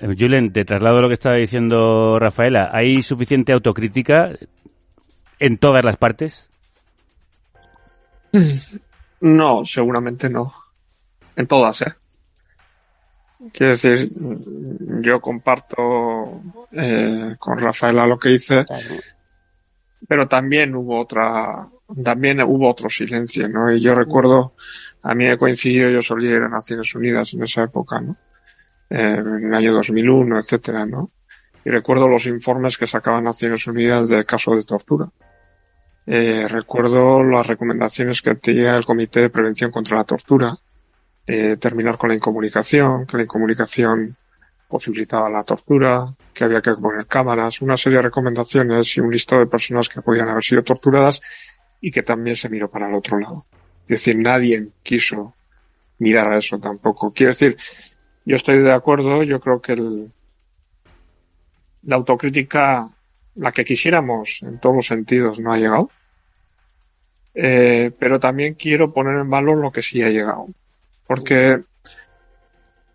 Julen, 0.00 0.52
te 0.52 0.66
traslado 0.66 1.00
lo 1.00 1.08
que 1.08 1.14
estaba 1.14 1.36
diciendo 1.36 2.18
Rafaela. 2.18 2.68
¿Hay 2.72 3.02
suficiente 3.02 3.52
autocrítica 3.52 4.32
en 5.38 5.58
todas 5.58 5.84
las 5.84 5.96
partes? 5.96 6.48
No, 9.20 9.64
seguramente 9.64 10.28
no. 10.28 10.54
En 11.36 11.46
todas, 11.46 11.82
¿eh? 11.82 11.94
Quiero 13.52 13.72
decir, 13.72 14.10
yo 15.00 15.20
comparto 15.20 16.42
eh, 16.72 17.36
con 17.38 17.58
Rafaela 17.58 18.06
lo 18.06 18.18
que 18.18 18.30
dice, 18.30 18.64
pero 20.08 20.26
también 20.26 20.74
hubo 20.74 20.98
otra, 20.98 21.68
también 22.02 22.40
hubo 22.40 22.70
otro 22.70 22.88
silencio, 22.88 23.46
¿no? 23.48 23.70
Y 23.70 23.80
yo 23.80 23.94
recuerdo, 23.94 24.54
a 25.02 25.14
mí 25.14 25.26
me 25.26 25.36
coincidió, 25.36 25.90
yo 25.90 26.00
solía 26.00 26.36
ir 26.36 26.42
a 26.42 26.48
Naciones 26.48 26.94
Unidas 26.94 27.34
en 27.34 27.42
esa 27.42 27.64
época, 27.64 28.00
¿no? 28.00 28.16
Eh, 28.88 29.16
en 29.18 29.46
el 29.48 29.54
año 29.54 29.74
2001, 29.74 30.38
etcétera, 30.38 30.86
¿no? 30.86 31.10
Y 31.66 31.68
recuerdo 31.68 32.06
los 32.06 32.28
informes 32.28 32.78
que 32.78 32.86
sacaban 32.86 33.24
Naciones 33.24 33.66
Unidas 33.66 34.08
de 34.08 34.24
caso 34.24 34.54
de 34.54 34.62
tortura. 34.62 35.10
Eh, 36.06 36.46
recuerdo 36.48 37.24
las 37.24 37.48
recomendaciones 37.48 38.22
que 38.22 38.36
tenía 38.36 38.76
el 38.76 38.84
Comité 38.84 39.22
de 39.22 39.30
Prevención 39.30 39.72
contra 39.72 39.96
la 39.96 40.04
Tortura, 40.04 40.56
eh, 41.26 41.56
terminar 41.58 41.98
con 41.98 42.10
la 42.10 42.14
incomunicación, 42.14 43.04
que 43.04 43.16
la 43.16 43.24
incomunicación 43.24 44.16
posibilitaba 44.68 45.28
la 45.28 45.42
tortura, 45.42 46.14
que 46.32 46.44
había 46.44 46.60
que 46.60 46.70
poner 46.74 47.04
cámaras, 47.06 47.60
una 47.62 47.76
serie 47.76 47.96
de 47.96 48.02
recomendaciones 48.02 48.96
y 48.96 49.00
un 49.00 49.10
listado 49.10 49.40
de 49.40 49.48
personas 49.48 49.88
que 49.88 50.02
podían 50.02 50.28
haber 50.28 50.44
sido 50.44 50.62
torturadas 50.62 51.20
y 51.80 51.90
que 51.90 52.04
también 52.04 52.36
se 52.36 52.48
miró 52.48 52.70
para 52.70 52.88
el 52.88 52.94
otro 52.94 53.18
lado. 53.18 53.44
Es 53.88 54.04
decir, 54.04 54.16
nadie 54.16 54.68
quiso 54.84 55.34
mirar 55.98 56.30
a 56.30 56.38
eso 56.38 56.60
tampoco. 56.60 57.12
Quiero 57.12 57.32
decir, 57.32 57.56
yo 58.24 58.36
estoy 58.36 58.62
de 58.62 58.72
acuerdo, 58.72 59.24
yo 59.24 59.40
creo 59.40 59.60
que 59.60 59.72
el, 59.72 60.12
la 61.86 61.96
autocrítica 61.96 62.90
la 63.36 63.52
que 63.52 63.64
quisiéramos 63.64 64.42
en 64.42 64.58
todos 64.58 64.76
los 64.76 64.86
sentidos 64.86 65.40
no 65.40 65.52
ha 65.52 65.58
llegado. 65.58 65.90
Eh, 67.34 67.92
pero 67.98 68.18
también 68.18 68.54
quiero 68.54 68.92
poner 68.92 69.18
en 69.18 69.28
valor 69.28 69.58
lo 69.58 69.70
que 69.70 69.82
sí 69.82 70.02
ha 70.02 70.08
llegado. 70.08 70.46
Porque 71.06 71.60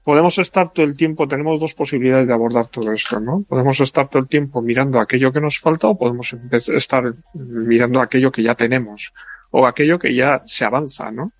podemos 0.03 0.37
estar 0.39 0.71
todo 0.71 0.85
el 0.85 0.97
tiempo, 0.97 1.27
tenemos 1.27 1.59
dos 1.59 1.75
posibilidades 1.75 2.27
de 2.27 2.33
abordar 2.33 2.67
todo 2.67 2.91
esto, 2.91 3.19
¿no? 3.19 3.43
Podemos 3.47 3.79
estar 3.79 4.09
todo 4.09 4.21
el 4.21 4.27
tiempo 4.27 4.61
mirando 4.61 4.99
aquello 4.99 5.31
que 5.31 5.41
nos 5.41 5.59
falta 5.59 5.87
o 5.87 5.97
podemos 5.97 6.35
estar 6.51 7.13
mirando 7.33 8.01
aquello 8.01 8.31
que 8.31 8.41
ya 8.43 8.55
tenemos 8.55 9.13
o 9.51 9.67
aquello 9.67 9.99
que 9.99 10.15
ya 10.15 10.41
se 10.45 10.65
avanza, 10.65 11.11
¿no? 11.11 11.33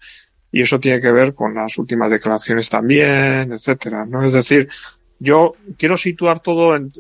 Y 0.52 0.62
eso 0.62 0.80
tiene 0.80 1.02
que 1.02 1.12
ver 1.12 1.34
con 1.34 1.56
las 1.56 1.78
últimas 1.80 2.12
declaraciones 2.12 2.70
también, 2.70 3.54
etcétera, 3.54 4.06
¿no? 4.06 4.24
Es 4.24 4.34
decir, 4.34 4.70
yo 5.18 5.56
quiero 5.78 5.98
situar 5.98 6.40
todo 6.40 6.76
en, 6.76 6.92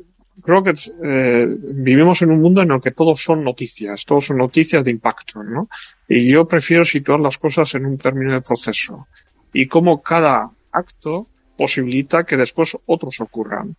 creo 0.44 0.64
que 0.64 0.74
eh, 1.04 1.48
vivimos 1.48 2.22
en 2.22 2.32
un 2.32 2.42
mundo 2.42 2.62
en 2.62 2.72
el 2.72 2.82
que 2.82 2.92
todos 2.92 3.22
son 3.22 3.44
noticias, 3.44 4.06
todos 4.06 4.26
son 4.28 4.38
noticias 4.38 4.84
de 4.84 4.92
impacto, 4.92 5.44
¿no? 5.44 5.70
Y 6.08 6.32
yo 6.32 6.48
prefiero 6.48 6.86
situar 6.86 7.20
las 7.20 7.38
cosas 7.38 7.74
en 7.76 7.86
un 7.86 7.98
término 7.98 8.34
de 8.34 8.42
proceso 8.42 9.08
y 9.54 9.68
cómo 9.68 10.02
cada 10.02 10.50
acto 10.72 11.28
posibilita 11.58 12.24
que 12.24 12.38
después 12.38 12.78
otros 12.86 13.20
ocurran. 13.22 13.76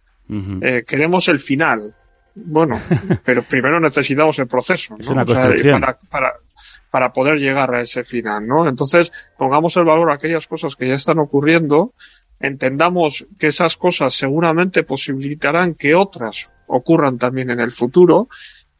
eh, 0.62 0.84
queremos 0.86 1.28
el 1.28 1.40
final. 1.40 1.94
Bueno, 2.34 2.80
pero 3.24 3.42
primero 3.42 3.80
necesitamos 3.80 4.38
el 4.38 4.46
proceso, 4.46 4.96
¿no? 4.96 5.22
o 5.22 5.26
sea, 5.26 5.52
para, 5.78 5.98
para, 6.10 6.32
para 6.90 7.12
poder 7.12 7.38
llegar 7.38 7.74
a 7.74 7.80
ese 7.80 8.04
final, 8.04 8.46
¿no? 8.46 8.68
Entonces, 8.68 9.12
pongamos 9.36 9.76
el 9.76 9.84
valor 9.84 10.10
a 10.10 10.14
aquellas 10.14 10.46
cosas 10.46 10.76
que 10.76 10.88
ya 10.88 10.94
están 10.94 11.18
ocurriendo 11.18 11.92
entendamos 12.42 13.26
que 13.38 13.46
esas 13.46 13.76
cosas 13.76 14.12
seguramente 14.14 14.82
posibilitarán 14.82 15.74
que 15.74 15.94
otras 15.94 16.50
ocurran 16.66 17.16
también 17.16 17.50
en 17.50 17.60
el 17.60 17.70
futuro. 17.70 18.28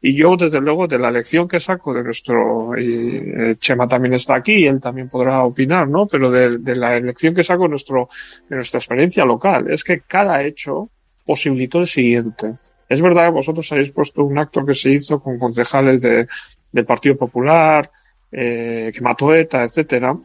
Y 0.01 0.15
yo, 0.15 0.35
desde 0.35 0.59
luego, 0.59 0.85
de 0.85 0.99
la 0.99 1.09
lección 1.09 1.47
que 1.47 1.61
saco 1.61 1.93
de 1.93 2.03
nuestro, 2.03 2.77
y 2.77 3.15
eh, 3.15 3.55
Chema 3.57 3.87
también 3.87 4.13
está 4.15 4.35
aquí, 4.35 4.65
él 4.67 4.81
también 4.81 5.07
podrá 5.07 5.43
opinar, 5.45 5.87
¿no? 5.87 6.07
Pero 6.07 6.29
de, 6.29 6.75
la 6.75 6.99
lección 6.99 7.33
que 7.33 7.41
saco 7.41 7.63
de, 7.63 7.69
nuestro, 7.69 8.09
de 8.49 8.57
nuestra 8.57 8.79
experiencia 8.79 9.23
local, 9.23 9.71
es 9.71 9.81
que 9.85 10.01
cada 10.01 10.43
hecho 10.43 10.89
posibilitó 11.25 11.79
el 11.79 11.87
siguiente. 11.87 12.55
Es 12.89 13.01
verdad 13.01 13.27
que 13.27 13.35
vosotros 13.35 13.71
habéis 13.71 13.91
puesto 13.91 14.25
un 14.25 14.37
acto 14.37 14.65
que 14.65 14.73
se 14.73 14.91
hizo 14.91 15.21
con 15.21 15.39
concejales 15.39 16.01
de, 16.01 16.27
del 16.69 16.85
Partido 16.85 17.15
Popular, 17.15 17.89
eh, 18.29 18.91
que 18.93 19.01
mató 19.01 19.33
ETA, 19.33 19.63
etcétera, 19.63 20.17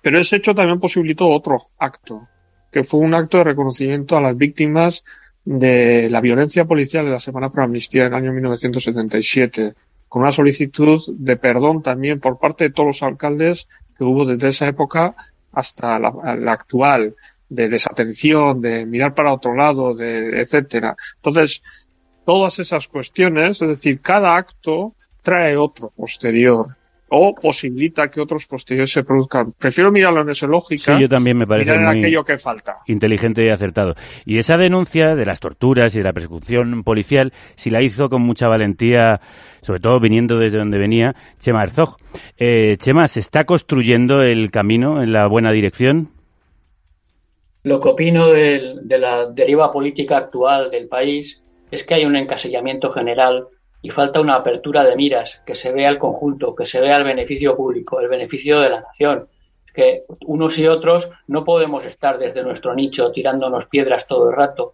pero 0.00 0.20
ese 0.20 0.36
hecho 0.36 0.54
también 0.54 0.78
posibilitó 0.78 1.28
otro 1.28 1.56
acto, 1.78 2.28
que 2.70 2.84
fue 2.84 3.00
un 3.00 3.14
acto 3.14 3.38
de 3.38 3.44
reconocimiento 3.44 4.16
a 4.16 4.20
las 4.20 4.36
víctimas 4.36 5.04
de 5.44 6.08
la 6.10 6.20
violencia 6.20 6.64
policial 6.64 7.04
de 7.04 7.12
la 7.12 7.20
Semana 7.20 7.50
Pro 7.50 7.62
Amnistía 7.62 8.02
en 8.02 8.08
el 8.08 8.14
año 8.14 8.32
1977, 8.32 9.74
con 10.08 10.22
una 10.22 10.32
solicitud 10.32 11.00
de 11.16 11.36
perdón 11.36 11.82
también 11.82 12.20
por 12.20 12.38
parte 12.38 12.64
de 12.64 12.70
todos 12.70 12.86
los 12.88 13.02
alcaldes 13.02 13.68
que 13.96 14.04
hubo 14.04 14.24
desde 14.24 14.48
esa 14.48 14.66
época 14.66 15.14
hasta 15.52 15.98
la, 15.98 16.36
la 16.36 16.52
actual, 16.52 17.14
de 17.48 17.68
desatención, 17.68 18.60
de 18.60 18.86
mirar 18.86 19.14
para 19.14 19.32
otro 19.32 19.54
lado, 19.54 19.94
de 19.94 20.40
etcétera. 20.40 20.96
Entonces, 21.16 21.62
todas 22.24 22.58
esas 22.58 22.88
cuestiones, 22.88 23.62
es 23.62 23.68
decir, 23.68 24.00
cada 24.00 24.36
acto 24.36 24.94
trae 25.22 25.56
otro 25.56 25.90
posterior. 25.90 26.76
O 27.08 27.34
posibilita 27.34 28.08
que 28.10 28.20
otros 28.20 28.46
posteriores 28.46 28.90
se 28.92 29.04
produzcan. 29.04 29.52
Prefiero 29.52 29.92
mirarlo 29.92 30.22
en 30.22 30.30
esa 30.30 30.46
lógica. 30.46 30.96
Sí, 30.96 31.02
yo 31.02 31.08
también 31.08 31.36
me 31.38 31.46
parece 31.46 31.70
mirar 31.70 31.84
en 31.84 31.90
muy 31.90 31.98
aquello 32.04 32.24
que 32.24 32.36
falta. 32.38 32.78
inteligente 32.86 33.44
y 33.44 33.48
acertado. 33.48 33.94
Y 34.24 34.38
esa 34.38 34.56
denuncia 34.56 35.14
de 35.14 35.24
las 35.24 35.38
torturas 35.38 35.94
y 35.94 35.98
de 35.98 36.04
la 36.04 36.12
persecución 36.12 36.82
policial, 36.82 37.32
si 37.54 37.70
la 37.70 37.80
hizo 37.82 38.08
con 38.08 38.22
mucha 38.22 38.48
valentía, 38.48 39.20
sobre 39.62 39.78
todo 39.80 40.00
viniendo 40.00 40.38
desde 40.38 40.58
donde 40.58 40.78
venía 40.78 41.14
Chema 41.38 41.62
Herzog. 41.62 41.96
Eh, 42.38 42.76
Chema, 42.78 43.06
¿se 43.08 43.20
está 43.20 43.44
construyendo 43.44 44.22
el 44.22 44.50
camino 44.50 45.02
en 45.02 45.12
la 45.12 45.28
buena 45.28 45.52
dirección? 45.52 46.10
Lo 47.62 47.80
que 47.80 47.88
opino 47.88 48.28
del- 48.28 48.80
de, 48.86 48.98
la 48.98 49.26
deriva 49.26 49.72
política 49.72 50.18
actual 50.18 50.70
del 50.70 50.86
país 50.88 51.42
es 51.70 51.82
que 51.84 51.94
hay 51.94 52.04
un 52.04 52.14
encasillamiento 52.16 52.90
general 52.90 53.48
y 53.82 53.90
falta 53.90 54.20
una 54.20 54.34
apertura 54.34 54.84
de 54.84 54.96
miras, 54.96 55.42
que 55.46 55.54
se 55.54 55.72
vea 55.72 55.88
el 55.88 55.98
conjunto, 55.98 56.54
que 56.54 56.66
se 56.66 56.80
vea 56.80 56.96
el 56.96 57.04
beneficio 57.04 57.56
público, 57.56 58.00
el 58.00 58.08
beneficio 58.08 58.60
de 58.60 58.70
la 58.70 58.80
nación. 58.80 59.28
Que 59.74 60.04
unos 60.26 60.58
y 60.58 60.66
otros 60.66 61.10
no 61.26 61.44
podemos 61.44 61.84
estar 61.84 62.18
desde 62.18 62.42
nuestro 62.42 62.74
nicho 62.74 63.12
tirándonos 63.12 63.66
piedras 63.66 64.06
todo 64.06 64.30
el 64.30 64.36
rato. 64.36 64.72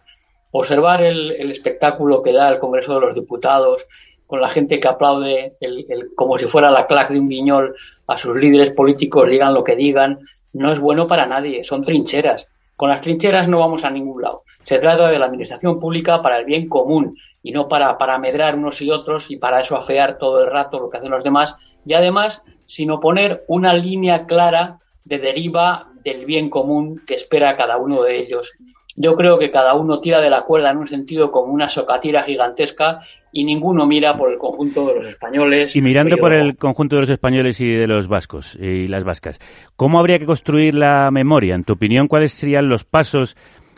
Observar 0.51 1.01
el, 1.03 1.51
espectáculo 1.51 2.23
que 2.23 2.31
da 2.31 2.49
el 2.49 2.59
Congreso 2.59 2.95
de 2.95 3.01
los 3.01 3.15
Diputados, 3.15 3.85
con 4.25 4.39
la 4.39 4.49
gente 4.49 4.79
que 4.79 4.87
aplaude 4.87 5.57
el- 5.59 6.11
como 6.15 6.37
si 6.37 6.45
fuera 6.45 6.71
la 6.71 6.87
clac 6.87 7.09
de 7.09 7.19
un 7.19 7.29
guiñol 7.29 7.75
a 8.07 8.17
sus 8.17 8.35
líderes 8.35 8.71
políticos, 8.71 9.29
digan 9.29 9.53
lo 9.53 9.63
que 9.63 9.75
digan, 9.75 10.19
no 10.53 10.71
es 10.71 10.79
bueno 10.79 11.07
para 11.07 11.25
nadie, 11.25 11.63
son 11.63 11.83
trincheras. 11.83 12.47
Con 12.75 12.89
las 12.89 13.01
trincheras 13.01 13.47
no 13.47 13.59
vamos 13.59 13.83
a 13.83 13.91
ningún 13.91 14.21
lado. 14.21 14.43
Se 14.63 14.79
trata 14.79 15.09
de 15.09 15.19
la 15.19 15.25
administración 15.25 15.79
pública 15.79 16.21
para 16.21 16.37
el 16.37 16.45
bien 16.45 16.69
común 16.69 17.15
y 17.43 17.51
no 17.51 17.67
para, 17.67 17.97
para 17.97 18.15
amedrar 18.15 18.55
unos 18.55 18.81
y 18.81 18.89
otros 18.89 19.29
y 19.29 19.37
para 19.37 19.59
eso 19.59 19.75
afear 19.75 20.17
todo 20.17 20.41
el 20.41 20.49
rato 20.49 20.79
lo 20.79 20.89
que 20.89 20.97
hacen 20.97 21.11
los 21.11 21.23
demás. 21.23 21.55
Y 21.85 21.93
además, 21.93 22.43
sino 22.65 23.01
poner 23.01 23.43
una 23.47 23.73
línea 23.73 24.25
clara 24.25 24.79
de 25.03 25.19
deriva 25.19 25.89
del 26.03 26.25
bien 26.25 26.49
común 26.49 27.01
que 27.05 27.15
espera 27.15 27.57
cada 27.57 27.77
uno 27.77 28.01
de 28.01 28.19
ellos. 28.19 28.53
Yo 28.95 29.15
creo 29.15 29.39
que 29.39 29.51
cada 29.51 29.73
uno 29.73 29.99
tira 29.99 30.21
de 30.21 30.29
la 30.29 30.43
cuerda 30.43 30.71
en 30.71 30.77
un 30.77 30.87
sentido 30.87 31.31
como 31.31 31.51
una 31.51 31.67
socatira 31.67 32.23
gigantesca 32.23 32.99
y 33.31 33.43
ninguno 33.43 33.87
mira 33.87 34.15
por 34.15 34.31
el 34.31 34.37
conjunto 34.37 34.87
de 34.87 34.95
los 34.95 35.07
españoles. 35.07 35.75
Y 35.75 35.81
mirando 35.81 36.17
por 36.17 36.31
el 36.31 36.55
conjunto 36.55 36.95
de 36.95 37.01
los 37.01 37.09
españoles 37.09 37.59
y 37.59 37.71
de 37.71 37.87
los 37.87 38.07
vascos 38.07 38.55
y 38.55 38.87
las 38.87 39.03
vascas, 39.03 39.39
¿cómo 39.75 39.99
habría 39.99 40.19
que 40.19 40.27
construir 40.27 40.75
la 40.75 41.09
memoria? 41.11 41.55
En 41.55 41.63
tu 41.63 41.73
opinión, 41.73 42.07
¿cuáles 42.07 42.33
serían 42.33 42.69
los 42.69 42.85
pasos? 42.85 43.35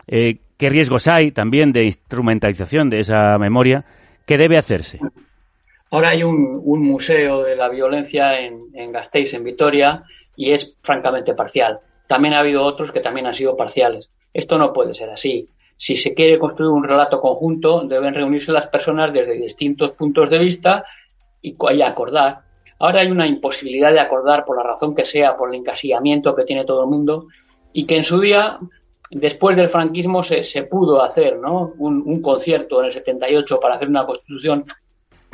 Eh, 0.08 0.40
¿Qué 0.58 0.70
riesgos 0.70 1.08
hay 1.08 1.32
también 1.32 1.74
de 1.74 1.86
instrumentalización 1.86 2.90
de 2.90 3.02
esa 3.02 3.38
memoria? 3.38 3.86
¿Qué 4.26 4.38
debe 4.38 4.58
hacerse? 4.58 5.00
Ahora 5.92 6.10
hay 6.10 6.24
un, 6.24 6.62
museo 6.64 7.44
de 7.44 7.56
la 7.56 7.70
violencia 7.70 8.40
en, 8.40 8.68
en 8.74 8.92
Gasteiz, 8.92 9.34
en 9.34 9.44
Vitoria, 9.44 10.04
y 10.36 10.52
es 10.52 10.76
francamente 10.82 11.34
parcial. 11.34 11.80
También 12.08 12.34
ha 12.34 12.40
habido 12.40 12.64
otros 12.64 12.92
que 12.92 13.00
también 13.00 13.28
han 13.28 13.34
sido 13.34 13.58
parciales. 13.58 14.10
Esto 14.34 14.58
no 14.58 14.74
puede 14.74 14.94
ser 14.94 15.10
así. 15.10 15.50
Si 15.78 15.98
se 15.98 16.14
quiere 16.14 16.40
construir 16.40 16.72
un 16.72 16.84
relato 16.84 17.20
conjunto, 17.20 17.82
deben 17.88 18.14
reunirse 18.14 18.52
las 18.52 18.68
personas 18.68 19.14
desde 19.14 19.34
distintos 19.34 19.92
puntos 19.92 20.30
de 20.30 20.40
vista 20.40 20.86
y, 21.42 21.56
y 21.74 21.82
acordar. 21.82 22.42
Ahora 22.80 23.02
hay 23.02 23.12
una 23.12 23.28
imposibilidad 23.28 23.92
de 23.92 24.00
acordar 24.00 24.46
por 24.46 24.58
la 24.58 24.64
razón 24.64 24.96
que 24.96 25.06
sea, 25.06 25.38
por 25.38 25.50
el 25.50 25.56
encasillamiento 25.56 26.36
que 26.36 26.44
tiene 26.44 26.66
todo 26.66 26.84
el 26.84 26.90
mundo, 26.90 27.28
y 27.74 27.86
que 27.86 27.98
en 27.98 28.04
su 28.04 28.20
día, 28.20 28.58
después 29.12 29.56
del 29.56 29.70
franquismo, 29.70 30.24
se, 30.24 30.44
se 30.44 30.64
pudo 30.64 31.02
hacer 31.04 31.38
¿no? 31.38 31.74
un, 31.78 32.02
un 32.06 32.22
concierto 32.22 32.80
en 32.82 32.88
el 32.88 32.94
78 32.94 33.60
para 33.60 33.76
hacer 33.76 33.88
una 33.88 34.06
constitución 34.06 34.66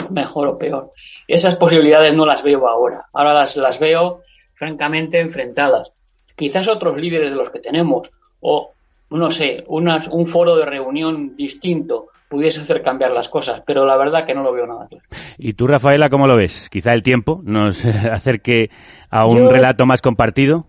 mejor 0.10 0.48
o 0.48 0.57
peor. 0.57 0.91
Esas 1.27 1.56
posibilidades 1.56 2.14
no 2.15 2.26
las 2.26 2.43
veo 2.43 2.68
ahora. 2.68 3.06
Ahora 3.14 3.34
las, 3.34 3.56
las 3.57 3.80
veo 3.80 4.22
francamente 4.56 5.19
enfrentadas. 5.19 5.91
Quizás 6.35 6.68
otros 6.68 6.98
líderes 6.98 7.30
de 7.31 7.35
los 7.35 7.49
que 7.49 7.60
tenemos, 7.60 8.10
o 8.39 8.72
no 9.11 9.31
sé, 9.31 9.64
unas- 9.68 10.07
un 10.07 10.26
foro 10.26 10.56
de 10.56 10.65
reunión 10.65 11.35
distinto 11.35 12.07
pudiese 12.30 12.61
hacer 12.61 12.81
cambiar 12.81 13.11
las 13.11 13.27
cosas, 13.27 13.61
pero 13.68 13.85
la 13.85 13.98
verdad 13.98 14.26
que 14.26 14.34
no 14.34 14.41
lo 14.41 14.53
veo 14.53 14.65
nada 14.65 14.88
claro. 14.88 15.03
¿Y 15.38 15.53
tú, 15.53 15.68
Rafaela, 15.68 16.10
cómo 16.10 16.27
lo 16.27 16.38
ves? 16.38 16.69
Quizá 16.69 16.93
el 16.93 17.03
tiempo 17.03 17.41
nos 17.43 17.84
acerque 17.85 18.69
a 19.10 19.26
un 19.26 19.38
Yo 19.38 19.45
es- 19.48 19.52
relato 19.52 19.85
más 19.85 20.02
compartido. 20.02 20.65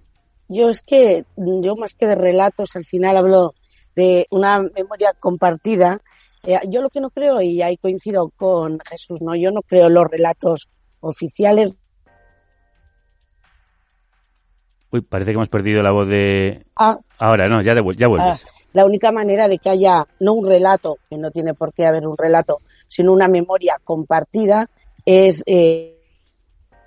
Yo 0.53 0.69
es 0.69 0.83
que, 0.83 1.25
yo 1.37 1.77
más 1.77 1.95
que 1.95 2.07
de 2.07 2.15
relatos, 2.15 2.77
al 2.77 2.85
final 2.85 3.17
hablo 3.17 3.55
de 3.97 4.27
una 4.31 4.61
memoria 4.61 5.15
compartida. 5.19 5.99
Eh, 6.45 6.59
yo 6.69 6.83
lo 6.83 6.91
que 6.91 7.01
no 7.01 7.09
creo, 7.11 7.41
y 7.41 7.63
ahí 7.63 7.77
coincido 7.79 8.29
con 8.37 8.79
Jesús, 8.81 9.21
no, 9.23 9.35
yo 9.35 9.51
no 9.51 9.63
creo 9.63 9.89
los 9.89 10.05
relatos 10.11 10.69
oficiales. 11.01 11.79
Uy, 14.91 15.01
parece 15.01 15.31
que 15.31 15.37
hemos 15.37 15.49
perdido 15.49 15.83
la 15.83 15.91
voz 15.91 16.07
de... 16.09 16.67
Ah, 16.77 16.99
Ahora, 17.19 17.49
no, 17.49 17.63
ya, 17.63 17.73
devuel- 17.73 17.97
ya 17.97 18.09
vuelves. 18.09 18.43
Ah, 18.45 18.49
la 18.75 18.85
única 18.85 19.11
manera 19.11 19.49
de 19.49 19.59
que 19.59 19.71
haya 19.71 20.07
no 20.21 20.35
un 20.35 20.47
relato, 20.47 20.99
que 21.09 21.17
no 21.17 21.31
tiene 21.31 21.55
por 21.55 21.73
qué 21.73 21.87
haber 21.87 22.07
un 22.07 22.17
relato, 22.19 22.61
sino 22.89 23.13
una 23.13 23.29
memoria 23.29 23.79
compartida, 23.83 24.69
es 25.07 25.43
eh, 25.47 25.99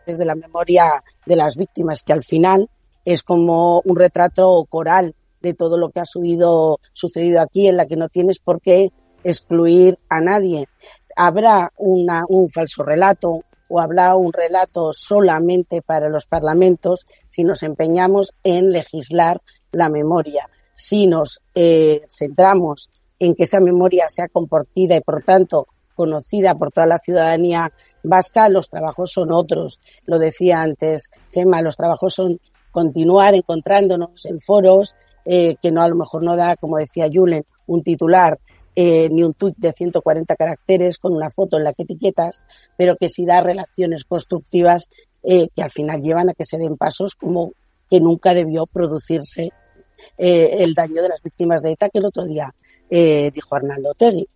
desde 0.06 0.24
la 0.26 0.36
memoria 0.36 1.04
de 1.26 1.36
las 1.36 1.56
víctimas, 1.56 2.04
que 2.04 2.14
al 2.14 2.24
final 2.24 2.70
es 3.06 3.24
como 3.24 3.82
un 3.86 3.96
retrato 3.96 4.66
coral 4.68 5.16
de 5.42 5.54
todo 5.54 5.78
lo 5.78 5.92
que 5.92 6.00
ha 6.00 6.06
sucedido 6.06 7.42
aquí, 7.42 7.68
en 7.68 7.78
la 7.78 7.86
que 7.86 7.96
no 7.96 8.10
tienes 8.10 8.40
por 8.40 8.60
qué 8.60 8.92
excluir 9.24 9.98
a 10.10 10.20
nadie. 10.20 10.68
Habrá 11.16 11.72
un 11.78 12.50
falso 12.50 12.84
relato 12.84 13.44
o 13.68 13.80
habrá 13.80 14.16
un 14.16 14.34
relato 14.34 14.92
solamente 14.94 15.82
para 15.82 16.10
los 16.10 16.28
parlamentos 16.28 17.08
si 17.30 17.44
nos 17.44 17.64
empeñamos 17.64 18.34
en 18.44 18.72
legislar 18.72 19.42
la 19.72 19.90
memoria. 19.90 20.50
Si 20.74 21.08
nos 21.08 21.42
eh, 21.54 22.02
centramos 22.10 22.90
en 23.20 23.34
que 23.34 23.44
esa 23.44 23.60
memoria 23.60 24.10
sea 24.10 24.28
compartida 24.28 24.96
y, 24.96 25.02
por 25.02 25.24
tanto, 25.24 25.68
conocida 25.96 26.56
por 26.56 26.72
toda 26.72 26.88
la 26.88 27.00
ciudadanía 27.00 27.72
vasca, 28.04 28.50
los 28.50 28.70
trabajos 28.70 29.12
son 29.12 29.32
otros. 29.32 29.80
Lo 30.06 30.20
decía 30.20 30.62
antes 30.62 31.10
Chema, 31.30 31.62
los 31.62 31.78
trabajos 31.78 32.14
son 32.14 32.40
continuar 32.76 33.34
encontrándonos 33.36 34.26
en 34.26 34.42
foros 34.42 34.98
eh, 35.24 35.56
que 35.62 35.72
no 35.72 35.82
a 35.82 35.88
lo 35.88 35.96
mejor 35.96 36.24
no 36.24 36.36
da, 36.36 36.58
como 36.58 36.78
decía 36.78 37.08
Julen, 37.12 37.46
un 37.68 37.82
titular 37.84 38.38
eh, 38.76 39.08
ni 39.10 39.24
un 39.24 39.34
tuit 39.34 39.56
de 39.58 39.72
140 39.72 40.36
caracteres 40.36 40.98
con 40.98 41.14
una 41.14 41.30
foto 41.30 41.56
en 41.58 41.64
la 41.64 41.72
que 41.72 41.84
etiquetas, 41.84 42.42
pero 42.78 42.98
que 42.98 43.08
sí 43.08 43.26
da 43.26 43.40
relaciones 43.40 44.04
constructivas 44.04 44.90
eh, 45.24 45.48
que 45.56 45.64
al 45.64 45.72
final 45.72 46.02
llevan 46.02 46.30
a 46.30 46.34
que 46.34 46.44
se 46.44 46.58
den 46.58 46.76
pasos 46.76 47.16
como 47.16 47.54
que 47.90 48.02
nunca 48.02 48.34
debió 48.34 48.66
producirse 48.66 49.52
eh, 50.18 50.58
el 50.60 50.74
daño 50.74 51.02
de 51.02 51.10
las 51.10 51.22
víctimas 51.24 51.62
de 51.62 51.72
ETA 51.72 51.90
que 51.90 52.00
el 52.00 52.06
otro 52.06 52.26
día 52.26 52.54
eh, 52.90 53.32
dijo 53.34 53.56
Arnaldo 53.56 53.94
Tegui. 53.94 54.28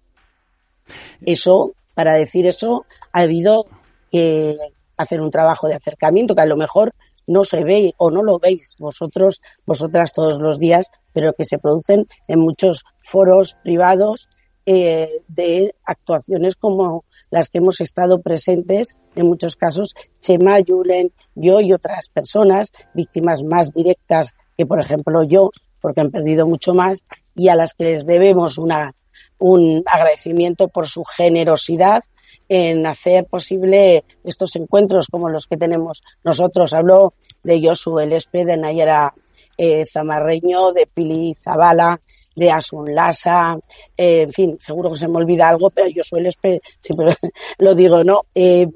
Eso, 1.26 1.74
para 1.94 2.14
decir 2.14 2.48
eso, 2.48 2.86
ha 3.12 3.22
habido 3.22 3.66
que 4.10 4.56
hacer 4.96 5.22
un 5.22 5.32
trabajo 5.32 5.68
de 5.68 5.76
acercamiento 5.76 6.34
que 6.34 6.42
a 6.42 6.46
lo 6.46 6.58
mejor 6.58 6.94
no 7.30 7.44
se 7.44 7.64
ve 7.64 7.94
o 7.98 8.10
no 8.10 8.24
lo 8.24 8.40
veis 8.40 8.76
vosotros, 8.80 9.42
vosotras 9.66 10.12
todos 10.14 10.40
los 10.40 10.60
días, 10.60 10.88
pero 11.14 11.34
que 11.34 11.46
se 11.46 11.60
producen 11.60 12.08
en 12.28 12.40
muchos 12.40 12.84
foros 13.02 13.56
privados 13.64 14.28
eh, 14.66 15.22
de 15.28 15.74
actuaciones 15.86 16.56
como 16.56 17.06
las 17.32 17.50
que 17.50 17.60
hemos 17.60 17.82
estado 17.82 18.22
presentes, 18.22 18.98
en 19.16 19.28
muchos 19.28 19.56
casos, 19.56 19.94
Chema, 20.20 20.58
Julen, 20.68 21.14
yo 21.36 21.62
y 21.62 21.72
otras 21.72 22.10
personas, 22.10 22.72
víctimas 22.96 23.44
más 23.44 23.72
directas 23.74 24.34
que, 24.58 24.66
por 24.66 24.80
ejemplo, 24.80 25.24
yo, 25.24 25.52
porque 25.82 26.02
han 26.02 26.10
perdido 26.10 26.48
mucho 26.48 26.74
más, 26.74 27.04
y 27.36 27.50
a 27.50 27.56
las 27.56 27.74
que 27.76 27.86
les 27.86 28.06
debemos 28.06 28.58
una, 28.58 28.96
un 29.38 29.84
agradecimiento 29.86 30.68
por 30.68 30.88
su 30.88 31.04
generosidad 31.04 32.02
en 32.50 32.86
hacer 32.88 33.26
posible 33.26 34.04
estos 34.24 34.56
encuentros 34.56 35.08
como 35.08 35.30
los 35.30 35.48
que 35.48 35.56
tenemos 35.56 36.02
nosotros. 36.24 36.74
Habló 36.74 37.14
de 37.44 37.62
Josu 37.66 38.00
Elespe, 38.00 38.44
de 38.44 38.58
Nayara 38.58 39.14
eh, 39.56 39.86
Zamarreño, 39.86 40.72
de 40.74 40.88
Pili 40.88 41.34
Zabala, 41.36 42.02
de 42.36 42.52
Asun 42.52 42.94
Lasa, 42.94 43.58
eh, 43.96 44.22
en 44.22 44.32
fin, 44.32 44.58
seguro 44.60 44.92
que 44.92 44.98
se 44.98 45.08
me 45.08 45.18
olvida 45.18 45.50
algo, 45.50 45.70
pero 45.70 45.90
Josu 45.94 46.18
Elespe 46.18 46.62
siempre 46.80 47.16
lo 47.60 47.76
digo, 47.76 48.04
¿no? 48.04 48.22
Eh, 48.34 48.68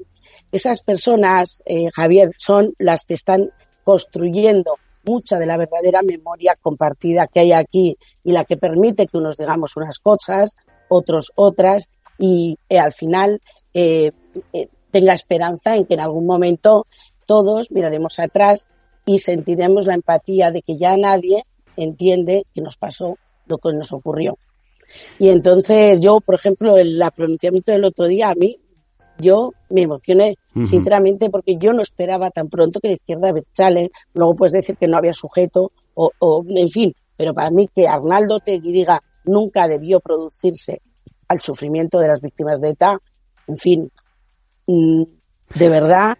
esas 0.52 0.82
personas, 0.82 1.62
eh, 1.64 1.88
Javier, 1.92 2.30
son 2.38 2.74
las 2.78 3.04
que 3.04 3.14
están 3.14 3.50
construyendo 3.82 4.76
mucha 5.04 5.38
de 5.38 5.46
la 5.46 5.56
verdadera 5.56 6.02
memoria 6.02 6.56
compartida 6.60 7.26
que 7.26 7.40
hay 7.40 7.52
aquí 7.52 7.96
y 8.22 8.32
la 8.32 8.44
que 8.44 8.56
permite 8.56 9.06
que 9.06 9.18
unos 9.18 9.36
digamos 9.36 9.76
unas 9.76 9.98
cosas, 9.98 10.54
otros 10.88 11.32
otras 11.34 11.88
y 12.18 12.56
al 12.70 12.92
final 12.92 13.40
eh, 13.74 14.12
eh, 14.52 14.68
tenga 14.90 15.12
esperanza 15.12 15.76
en 15.76 15.86
que 15.86 15.94
en 15.94 16.00
algún 16.00 16.26
momento 16.26 16.86
todos 17.26 17.70
miraremos 17.70 18.18
atrás 18.18 18.66
y 19.04 19.18
sentiremos 19.18 19.86
la 19.86 19.94
empatía 19.94 20.50
de 20.50 20.62
que 20.62 20.76
ya 20.76 20.96
nadie 20.96 21.44
entiende 21.76 22.46
que 22.54 22.60
nos 22.60 22.76
pasó 22.76 23.18
lo 23.46 23.58
que 23.58 23.72
nos 23.72 23.92
ocurrió. 23.92 24.38
Y 25.18 25.28
entonces 25.28 25.98
yo, 26.00 26.20
por 26.20 26.36
ejemplo, 26.36 26.76
el 26.76 27.02
pronunciamiento 27.14 27.72
del 27.72 27.84
otro 27.84 28.06
día, 28.06 28.30
a 28.30 28.34
mí, 28.34 28.58
yo 29.18 29.52
me 29.70 29.82
emocioné 29.82 30.36
sinceramente, 30.66 31.30
porque 31.30 31.56
yo 31.56 31.72
no 31.72 31.82
esperaba 31.82 32.30
tan 32.30 32.48
pronto 32.48 32.80
que 32.80 32.88
la 32.88 32.94
izquierda 32.94 33.32
sale, 33.52 33.90
luego 34.12 34.36
puedes 34.36 34.52
decir 34.52 34.76
que 34.76 34.86
no 34.86 34.96
había 34.96 35.12
sujeto, 35.12 35.72
o, 35.94 36.10
o 36.18 36.44
en 36.48 36.68
fin, 36.68 36.94
pero 37.16 37.34
para 37.34 37.50
mí 37.50 37.68
que 37.74 37.86
Arnaldo 37.86 38.40
Tegui 38.40 38.72
diga 38.72 39.02
nunca 39.24 39.68
debió 39.68 40.00
producirse 40.00 40.80
al 41.28 41.40
sufrimiento 41.40 41.98
de 41.98 42.08
las 42.08 42.20
víctimas 42.20 42.60
de 42.60 42.70
ETA, 42.70 43.00
en 43.46 43.56
fin, 43.56 43.92
mm, 44.66 45.02
de 45.54 45.68
verdad 45.68 46.18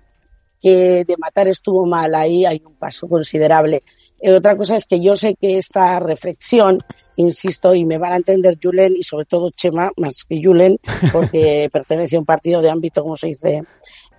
que 0.60 1.04
de 1.04 1.16
matar 1.18 1.46
estuvo 1.48 1.84
mal, 1.84 2.14
ahí 2.14 2.46
hay 2.46 2.62
un 2.64 2.76
paso 2.76 3.06
considerable. 3.06 3.82
Eh, 4.20 4.32
otra 4.32 4.56
cosa 4.56 4.76
es 4.76 4.86
que 4.86 5.00
yo 5.00 5.14
sé 5.14 5.34
que 5.34 5.58
esta 5.58 6.00
reflexión, 6.00 6.78
insisto, 7.16 7.74
y 7.74 7.84
me 7.84 7.98
van 7.98 8.12
a 8.12 8.16
entender 8.16 8.56
Julen 8.62 8.94
y 8.96 9.02
sobre 9.02 9.26
todo 9.26 9.50
Chema, 9.50 9.90
más 9.98 10.24
que 10.24 10.40
Julen, 10.42 10.78
porque 11.12 11.68
pertenece 11.72 12.16
a 12.16 12.20
un 12.20 12.24
partido 12.24 12.62
de 12.62 12.70
ámbito, 12.70 13.02
como 13.02 13.16
se 13.16 13.28
dice, 13.28 13.62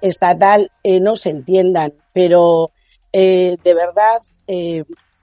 estatal, 0.02 0.72
eh, 0.84 1.00
no 1.00 1.16
se 1.16 1.32
entiendan, 1.32 1.94
pero 2.14 2.72
eh, 3.12 3.58
de 3.64 3.74
verdad 3.74 4.20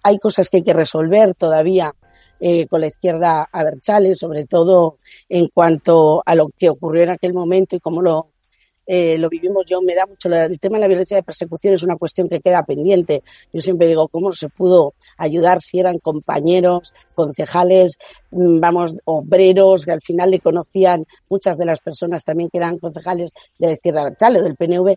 hay 0.02 0.18
cosas 0.18 0.50
que 0.50 0.56
hay 0.56 0.62
que 0.64 0.72
resolver 0.72 1.34
todavía 1.34 1.94
con 2.69 2.81
la 2.81 2.89
izquierda 2.89 3.48
a 3.52 3.64
Berchales, 3.64 4.19
sobre 4.19 4.47
todo 4.47 4.98
en 5.28 5.47
cuanto 5.48 6.23
a 6.27 6.35
lo 6.35 6.48
que 6.59 6.70
ocurrió 6.70 7.05
en 7.05 7.10
aquel 7.10 7.35
momento 7.35 7.77
y 7.77 7.81
cómo 7.81 8.02
lo 8.02 8.32
eh, 8.86 9.16
lo 9.16 9.28
vivimos 9.28 9.64
yo, 9.66 9.81
me 9.81 9.94
da 9.94 10.06
mucho 10.06 10.28
el 10.28 10.59
tema 10.59 10.77
de 10.77 10.82
la 10.82 10.89
violencia 10.89 11.16
de 11.16 11.23
persecución 11.23 11.74
es 11.74 11.82
una 11.82 11.97
cuestión 11.97 12.28
que 12.28 12.40
queda 12.40 12.64
pendiente. 12.64 13.23
Yo 13.52 13.60
siempre 13.60 13.86
digo, 13.86 14.09
¿cómo 14.09 14.32
se 14.32 14.48
pudo 14.48 14.94
ayudar 15.16 15.60
si 15.62 15.78
eran 15.78 15.98
compañeros, 15.98 16.93
concejales, 17.14 17.98
mm, 18.31 18.59
vamos, 18.59 18.97
obreros, 19.05 19.85
que 19.85 19.93
al 19.93 20.01
final 20.02 20.31
le 20.31 20.40
conocían 20.40 21.05
muchas 21.28 21.56
de 21.59 21.66
las 21.66 21.81
personas 21.81 22.24
también 22.24 22.48
que 22.51 22.59
eran 22.59 22.78
concejales 22.78 23.31
de 23.59 23.69
la 23.69 23.73
izquierda 23.74 24.02
o 24.02 24.43
del 24.43 24.56
PNV, 24.56 24.97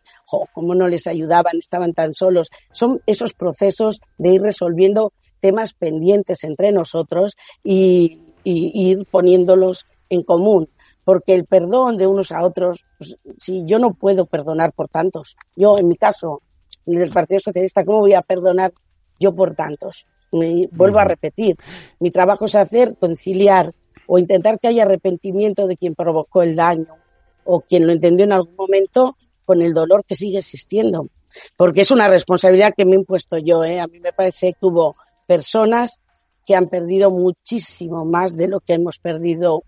cómo 0.54 0.74
no 0.74 0.88
les 0.88 1.06
ayudaban, 1.06 1.58
estaban 1.58 1.94
tan 1.94 2.14
solos. 2.14 2.50
Son 2.72 3.00
esos 3.06 3.34
procesos 3.34 4.00
de 4.18 4.34
ir 4.34 4.42
resolviendo 4.42 5.14
temas 5.40 5.74
pendientes 5.74 6.44
entre 6.44 6.72
nosotros 6.72 7.36
y 7.64 8.20
ir 8.44 9.06
poniéndolos 9.10 9.86
en 10.10 10.22
común 10.22 10.70
porque 11.06 11.36
el 11.36 11.46
perdón 11.46 11.98
de 11.98 12.08
unos 12.08 12.32
a 12.32 12.44
otros, 12.44 12.86
pues, 12.98 13.16
si 13.38 13.66
yo 13.66 13.80
no 13.80 13.94
puedo 13.94 14.26
perdonar 14.26 14.74
por 14.74 14.90
tantos, 14.90 15.38
yo 15.56 15.78
en 15.78 15.88
mi 15.88 15.96
caso, 15.96 16.42
en 16.88 17.02
el 17.02 17.12
Partido 17.12 17.40
Socialista, 17.40 17.86
¿cómo 17.86 18.00
voy 18.00 18.14
a 18.14 18.22
perdonar 18.22 18.74
yo 19.20 19.34
por 19.34 19.56
tantos? 19.56 20.08
Vuelvo 20.32 21.00
a 21.00 21.06
repetir, 21.06 21.56
mi 22.00 22.12
trabajo 22.12 22.46
es 22.46 22.56
hacer, 22.56 22.98
conciliar 23.00 23.72
o 24.08 24.20
intentar 24.20 24.60
que 24.60 24.68
haya 24.68 24.84
arrepentimiento 24.84 25.68
de 25.68 25.78
quien 25.78 25.94
provocó 25.94 26.42
el 26.42 26.56
daño 26.56 26.98
o 27.46 27.62
quien 27.62 27.86
lo 27.86 27.94
entendió 27.94 28.26
en 28.26 28.34
algún 28.34 28.56
momento 28.56 29.16
con 29.46 29.62
el 29.62 29.74
dolor 29.74 30.04
que 30.04 30.16
sigue 30.16 30.40
existiendo. 30.40 31.08
Porque 31.56 31.82
es 31.82 31.92
una 31.92 32.08
responsabilidad 32.08 32.74
que 32.76 32.86
me 32.86 32.92
he 32.92 32.96
impuesto 32.96 33.38
yo. 33.38 33.64
¿eh? 33.64 33.80
A 33.80 33.88
mí 33.88 34.00
me 34.00 34.14
parece 34.14 34.54
que 34.54 34.66
hubo 34.66 34.96
personas 35.28 36.00
que 36.46 36.56
han 36.56 36.68
perdido 36.68 37.12
muchísimo 37.12 38.06
más 38.06 38.38
de 38.38 38.48
lo 38.48 38.60
que 38.60 38.74
hemos 38.74 39.00
perdido 39.00 39.64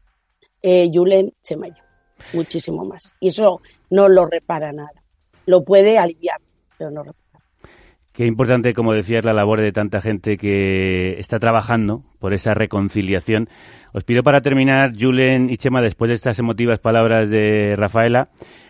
eh, 0.61 0.89
Yulen 0.91 1.33
Chemayo, 1.43 1.83
muchísimo 2.33 2.85
más. 2.85 3.13
Y 3.19 3.29
eso 3.29 3.61
no 3.89 4.07
lo 4.07 4.25
repara 4.25 4.71
nada. 4.71 5.03
Lo 5.45 5.63
puede 5.63 5.97
aliviar, 5.97 6.39
pero 6.77 6.91
no 6.91 7.03
repara. 7.03 7.27
Qué 8.17 8.25
importante, 8.25 8.73
como 8.73 8.93
decías, 8.93 9.23
la 9.25 9.33
labor 9.33 9.61
de 9.61 9.71
tanta 9.71 10.01
gente 10.01 10.37
que 10.37 11.19
está 11.19 11.37
trabajando 11.37 12.03
por 12.19 12.33
esa 12.33 12.55
reconciliación. 12.55 13.47
Os 13.93 14.03
pido 14.03 14.23
para 14.23 14.41
terminar, 14.41 14.93
Julen 14.99 15.51
y 15.51 15.57
Chema, 15.57 15.81
después 15.81 16.09
de 16.09 16.15
estas 16.15 16.39
emotivas 16.39 16.79
palabras 16.79 17.29
de 17.29 17.75
Rafaela, 17.75 18.29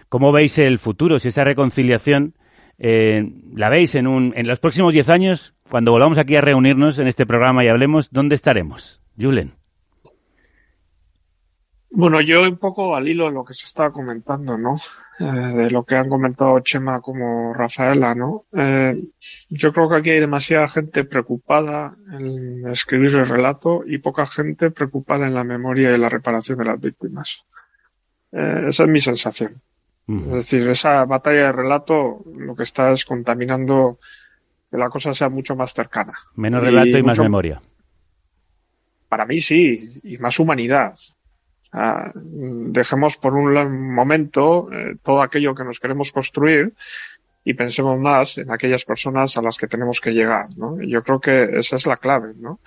¿cómo 0.09 0.34
veis 0.34 0.57
el 0.57 0.80
futuro? 0.80 1.19
Si 1.19 1.30
esa 1.30 1.45
reconciliación 1.45 2.35
eh, 2.80 3.24
la 3.56 3.70
veis 3.70 3.95
en, 3.95 4.08
un, 4.08 4.34
en 4.36 4.48
los 4.48 4.60
próximos 4.60 4.94
diez 4.94 5.10
años, 5.10 5.56
cuando 5.70 5.91
volvamos 5.91 6.18
aquí 6.18 6.36
a 6.36 6.41
reunirnos 6.41 6.99
en 6.99 7.08
este 7.08 7.26
programa 7.26 7.64
y 7.64 7.68
hablemos, 7.68 8.10
¿dónde 8.12 8.36
estaremos? 8.36 9.02
Julen. 9.20 9.54
Bueno, 11.90 12.22
yo 12.22 12.44
un 12.44 12.58
poco 12.58 12.95
al 12.95 13.08
hilo 13.08 13.26
de 13.26 13.32
lo 13.32 13.44
que 13.44 13.56
se 13.56 13.66
estaba 13.66 13.91
comentando, 13.91 14.58
¿no? 14.58 14.76
Eh, 15.20 15.24
de 15.24 15.72
lo 15.72 15.84
que 15.84 15.95
han 15.95 16.10
comentado 16.10 16.60
Chema 16.60 17.02
como 17.02 17.54
Rafaela, 17.54 18.14
¿no? 18.14 18.45
Eh, 18.56 19.02
yo 19.49 19.74
creo 19.74 19.90
que 19.90 19.95
aquí 19.95 20.10
hay 20.12 20.20
demasiada 20.20 20.68
gente 20.68 21.06
preocupada 21.06 21.95
en 22.12 22.68
escribir 22.68 23.16
el 23.16 23.28
relato 23.28 23.84
y 23.84 23.98
poca 23.98 24.28
gente 24.28 24.70
preocupada 24.70 25.26
en 25.26 25.34
la 25.34 25.44
memoria 25.44 25.91
y 25.91 25.98
la 25.98 26.10
reparación 26.10 26.60
de 26.60 26.66
las 26.66 26.80
víctimas. 26.80 27.45
Esa 28.32 28.84
es 28.84 28.90
mi 28.90 28.99
sensación. 28.99 29.62
Es 30.08 30.32
decir, 30.32 30.70
esa 30.70 31.04
batalla 31.04 31.48
de 31.48 31.52
relato 31.52 32.24
lo 32.34 32.56
que 32.56 32.64
está 32.64 32.92
es 32.92 33.04
contaminando 33.04 34.00
que 34.72 34.78
la 34.78 34.90
cosa 34.90 35.14
sea 35.14 35.28
mucho 35.28 35.56
más 35.56 35.74
cercana. 35.74 36.14
Menos 36.36 36.62
relato 36.62 36.98
y, 36.98 37.04
más 37.04 37.20
memoria. 37.20 37.62
Para 39.10 39.26
mí 39.26 39.42
sí, 39.42 40.00
y 40.04 40.18
más 40.18 40.40
humanidad. 40.40 40.94
Dejemos 42.14 43.18
por 43.18 43.34
un 43.34 43.94
momento 43.94 44.70
eh, 44.72 44.96
todo 45.04 45.22
aquello 45.22 45.54
que 45.54 45.66
nos 45.66 45.80
queremos 45.80 46.14
construir 46.14 46.74
y 47.44 47.54
pensemos 47.54 48.00
más 48.00 48.38
en 48.38 48.52
aquellas 48.52 48.84
personas 48.86 49.38
a 49.38 49.42
las 49.42 49.58
que 49.58 49.68
tenemos 49.68 50.02
que 50.02 50.12
llegar, 50.12 50.48
¿no? 50.58 50.78
yo 50.82 51.02
creo 51.02 51.20
que 51.22 51.60
esa 51.60 51.78
es 51.78 51.86
la 51.86 51.96
clave, 51.96 52.34
¿no? 52.36 52.60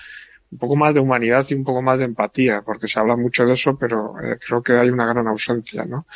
Un 0.50 0.58
poco 0.58 0.74
más 0.74 0.94
de 0.94 1.00
humanidad 1.00 1.44
y 1.50 1.54
un 1.54 1.64
poco 1.64 1.82
más 1.82 1.98
de 1.98 2.06
empatía, 2.06 2.62
porque 2.62 2.88
se 2.88 2.98
habla 2.98 3.14
mucho 3.14 3.44
de 3.44 3.52
eso, 3.52 3.76
pero 3.76 4.14
eh, 4.20 4.38
creo 4.44 4.62
que 4.62 4.72
hay 4.72 4.88
una 4.88 5.06
gran 5.06 5.28
ausencia, 5.28 5.84
¿no? 5.84 6.06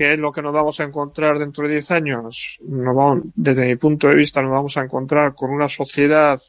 ¿Qué 0.00 0.14
es 0.14 0.18
lo 0.18 0.32
que 0.32 0.40
nos 0.40 0.54
vamos 0.54 0.80
a 0.80 0.84
encontrar 0.84 1.38
dentro 1.38 1.64
de 1.64 1.74
10 1.74 1.90
años? 1.90 2.58
desde 3.34 3.66
mi 3.66 3.76
punto 3.76 4.08
de 4.08 4.14
vista, 4.14 4.40
nos 4.40 4.52
vamos 4.52 4.78
a 4.78 4.82
encontrar 4.84 5.34
con 5.34 5.50
una 5.50 5.68
sociedad 5.68 6.40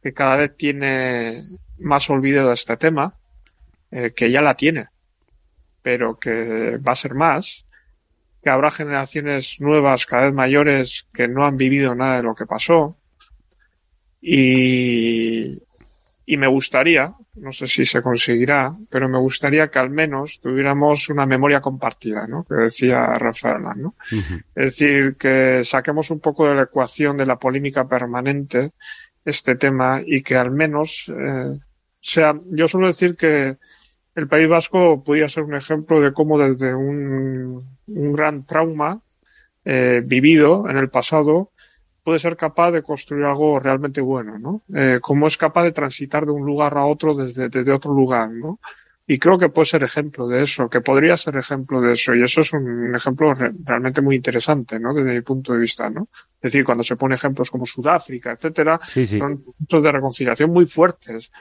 que 0.00 0.14
cada 0.14 0.36
vez 0.36 0.56
tiene 0.56 1.44
más 1.80 2.08
olvido 2.08 2.46
de 2.46 2.54
este 2.54 2.76
tema, 2.76 3.16
eh, 3.90 4.12
que 4.14 4.30
ya 4.30 4.42
la 4.42 4.54
tiene, 4.54 4.86
pero 5.82 6.20
que 6.20 6.76
va 6.76 6.92
a 6.92 6.94
ser 6.94 7.14
más, 7.14 7.66
que 8.40 8.50
habrá 8.50 8.70
generaciones 8.70 9.60
nuevas 9.60 10.06
cada 10.06 10.26
vez 10.26 10.32
mayores 10.32 11.08
que 11.12 11.26
no 11.26 11.44
han 11.44 11.56
vivido 11.56 11.96
nada 11.96 12.18
de 12.18 12.22
lo 12.22 12.36
que 12.36 12.46
pasó 12.46 12.96
y, 14.20 15.60
y 16.24 16.36
me 16.36 16.46
gustaría, 16.46 17.14
no 17.34 17.52
sé 17.52 17.66
si 17.66 17.84
se 17.84 18.00
conseguirá, 18.00 18.76
pero 18.88 19.08
me 19.08 19.18
gustaría 19.18 19.68
que 19.68 19.78
al 19.78 19.90
menos 19.90 20.40
tuviéramos 20.40 21.08
una 21.08 21.26
memoria 21.26 21.60
compartida, 21.60 22.26
¿no? 22.26 22.44
Que 22.44 22.54
decía 22.54 23.06
Rafael, 23.14 23.62
¿no? 23.76 23.96
Es 24.54 24.78
decir, 24.78 25.16
que 25.16 25.64
saquemos 25.64 26.10
un 26.10 26.20
poco 26.20 26.48
de 26.48 26.54
la 26.54 26.62
ecuación 26.62 27.16
de 27.16 27.26
la 27.26 27.38
polémica 27.38 27.88
permanente 27.88 28.72
este 29.24 29.56
tema 29.56 30.00
y 30.04 30.22
que 30.22 30.36
al 30.36 30.50
menos 30.50 31.10
eh, 31.14 31.58
sea, 32.02 32.34
yo 32.50 32.68
suelo 32.68 32.88
decir 32.88 33.16
que 33.16 33.56
el 34.14 34.28
País 34.28 34.48
Vasco 34.48 35.02
podía 35.02 35.28
ser 35.28 35.44
un 35.44 35.54
ejemplo 35.54 36.00
de 36.00 36.12
cómo 36.12 36.38
desde 36.38 36.74
un, 36.74 37.78
gran 37.86 38.44
trauma 38.44 39.00
eh, 39.64 40.02
vivido 40.04 40.68
en 40.68 40.76
el 40.76 40.90
pasado 40.90 41.51
puede 42.02 42.18
ser 42.18 42.36
capaz 42.36 42.70
de 42.72 42.82
construir 42.82 43.24
algo 43.24 43.58
realmente 43.58 44.00
bueno, 44.00 44.38
¿no? 44.38 44.62
Eh, 44.74 44.98
cómo 45.00 45.26
es 45.26 45.36
capaz 45.36 45.64
de 45.64 45.72
transitar 45.72 46.26
de 46.26 46.32
un 46.32 46.44
lugar 46.44 46.76
a 46.76 46.84
otro 46.84 47.14
desde, 47.14 47.48
desde 47.48 47.72
otro 47.72 47.92
lugar, 47.92 48.30
¿no? 48.30 48.58
Y 49.06 49.18
creo 49.18 49.38
que 49.38 49.48
puede 49.48 49.66
ser 49.66 49.82
ejemplo 49.82 50.28
de 50.28 50.42
eso, 50.42 50.68
que 50.68 50.80
podría 50.80 51.16
ser 51.16 51.36
ejemplo 51.36 51.80
de 51.80 51.92
eso. 51.92 52.14
Y 52.14 52.22
eso 52.22 52.40
es 52.40 52.52
un 52.52 52.94
ejemplo 52.94 53.34
realmente 53.34 54.00
muy 54.00 54.16
interesante, 54.16 54.78
¿no? 54.78 54.94
Desde 54.94 55.12
mi 55.12 55.20
punto 55.22 55.52
de 55.52 55.58
vista, 55.58 55.90
¿no? 55.90 56.08
Es 56.36 56.52
decir, 56.52 56.64
cuando 56.64 56.84
se 56.84 56.96
pone 56.96 57.16
ejemplos 57.16 57.50
como 57.50 57.66
Sudáfrica, 57.66 58.32
etcétera, 58.32 58.80
son 59.18 59.42
puntos 59.42 59.82
de 59.82 59.92
reconciliación 59.92 60.50
muy 60.50 60.66
fuertes 60.66 61.32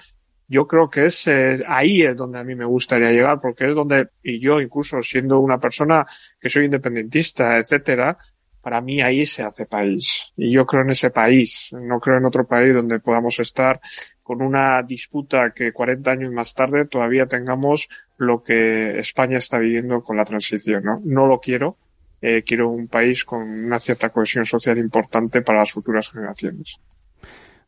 yo 0.52 0.68
creo 0.68 0.90
que 0.90 1.06
es 1.06 1.28
eh, 1.28 1.64
ahí 1.66 2.02
es 2.02 2.18
donde 2.18 2.38
a 2.38 2.44
mí 2.44 2.56
me 2.56 2.66
gustaría 2.66 3.10
llegar, 3.10 3.40
porque 3.40 3.70
es 3.70 3.74
donde, 3.74 4.10
y 4.22 4.38
yo 4.42 4.60
incluso 4.60 5.02
siendo 5.02 5.40
una 5.40 5.58
persona 5.58 6.06
que 6.42 6.50
soy 6.50 6.66
independentista, 6.66 7.58
etcétera, 7.58 8.18
para 8.62 8.82
mí 8.82 9.02
ahí 9.02 9.26
se 9.26 9.44
hace 9.44 9.66
país. 9.66 10.34
Y 10.38 10.52
yo 10.52 10.66
creo 10.66 10.84
en 10.84 10.92
ese 10.92 11.10
país, 11.10 11.70
no 11.74 12.00
creo 12.00 12.18
en 12.18 12.26
otro 12.26 12.46
país 12.46 12.74
donde 12.74 13.00
podamos 13.00 13.40
estar 13.40 13.80
con 14.24 14.42
una 14.42 14.82
disputa 14.84 15.52
que 15.54 15.74
40 15.74 16.12
años 16.12 16.32
más 16.32 16.54
tarde 16.54 16.86
todavía 16.86 17.26
tengamos 17.26 17.90
lo 18.18 18.44
que 18.44 19.00
España 19.00 19.38
está 19.38 19.58
viviendo 19.58 20.02
con 20.02 20.18
la 20.18 20.24
transición, 20.24 20.84
¿no? 20.84 21.02
No 21.04 21.28
lo 21.28 21.40
quiero. 21.40 21.78
Eh, 22.22 22.44
quiero 22.44 22.70
un 22.70 22.88
país 22.88 23.26
con 23.26 23.42
una 23.42 23.80
cierta 23.80 24.10
cohesión 24.10 24.46
social 24.46 24.78
importante 24.78 25.42
para 25.42 25.60
las 25.60 25.72
futuras 25.72 26.10
generaciones. 26.12 26.80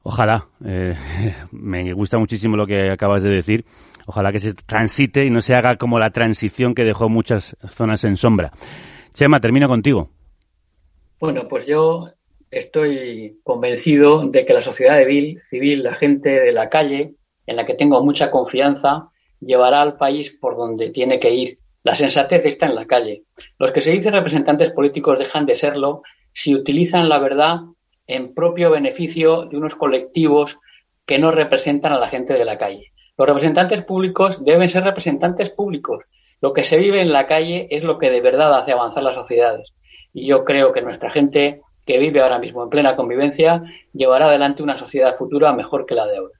Ojalá. 0.03 0.47
Eh, 0.63 0.95
me 1.51 1.91
gusta 1.93 2.17
muchísimo 2.17 2.55
lo 2.55 2.67
que 2.67 2.91
acabas 2.91 3.23
de 3.23 3.29
decir. 3.29 3.65
Ojalá 4.05 4.31
que 4.31 4.39
se 4.39 4.53
transite 4.53 5.25
y 5.25 5.29
no 5.29 5.41
se 5.41 5.55
haga 5.55 5.77
como 5.77 5.97
la 5.97 6.11
transición 6.11 6.75
que 6.75 6.83
dejó 6.83 7.09
muchas 7.09 7.55
zonas 7.65 8.03
en 8.03 8.17
sombra. 8.17 8.51
Chema, 9.13 9.39
termino 9.39 9.67
contigo. 9.67 10.09
Bueno, 11.23 11.47
pues 11.47 11.65
yo 11.65 12.09
estoy 12.51 13.39
convencido 13.45 14.27
de 14.27 14.45
que 14.45 14.53
la 14.53 14.61
sociedad 14.61 14.99
civil, 15.39 15.81
la 15.81 15.95
gente 15.95 16.41
de 16.41 16.51
la 16.51 16.69
calle, 16.69 17.15
en 17.47 17.55
la 17.55 17.65
que 17.65 17.75
tengo 17.75 18.03
mucha 18.03 18.29
confianza, 18.29 19.07
llevará 19.39 19.81
al 19.81 19.95
país 19.95 20.37
por 20.37 20.57
donde 20.57 20.89
tiene 20.89 21.21
que 21.21 21.33
ir 21.33 21.59
La 21.81 21.95
sensatez 21.95 22.45
está 22.45 22.65
en 22.65 22.75
la 22.75 22.87
calle. 22.87 23.23
Los 23.57 23.71
que 23.71 23.79
se 23.79 23.91
dicen 23.91 24.11
representantes 24.11 24.71
políticos 24.71 25.17
dejan 25.17 25.45
de 25.45 25.55
serlo 25.55 26.01
si 26.33 26.53
utilizan 26.53 27.07
la 27.07 27.19
verdad 27.19 27.59
en 28.05 28.33
propio 28.33 28.71
beneficio 28.71 29.45
de 29.45 29.55
unos 29.55 29.75
colectivos 29.75 30.59
que 31.05 31.19
no 31.19 31.31
representan 31.31 31.93
a 31.93 31.99
la 31.99 32.09
gente 32.09 32.33
de 32.33 32.43
la 32.43 32.57
calle. 32.57 32.91
Los 33.17 33.29
representantes 33.29 33.81
públicos 33.85 34.43
deben 34.43 34.67
ser 34.67 34.83
representantes 34.83 35.51
públicos. 35.51 36.03
Lo 36.41 36.51
que 36.51 36.63
se 36.63 36.75
vive 36.75 36.99
en 36.99 37.13
la 37.13 37.27
calle 37.27 37.69
es 37.71 37.85
lo 37.85 37.97
que 37.97 38.11
de 38.11 38.19
verdad 38.19 38.53
hace 38.59 38.73
avanzar 38.73 39.03
las 39.03 39.15
sociedades. 39.15 39.71
Y 40.13 40.27
yo 40.27 40.43
creo 40.45 40.71
que 40.71 40.81
nuestra 40.81 41.09
gente 41.09 41.61
que 41.85 41.99
vive 41.99 42.21
ahora 42.21 42.39
mismo 42.39 42.63
en 42.63 42.69
plena 42.69 42.95
convivencia 42.95 43.63
llevará 43.93 44.27
adelante 44.27 44.63
una 44.63 44.75
sociedad 44.75 45.15
futura 45.15 45.53
mejor 45.53 45.85
que 45.85 45.95
la 45.95 46.05
de 46.05 46.17
ahora. 46.17 46.39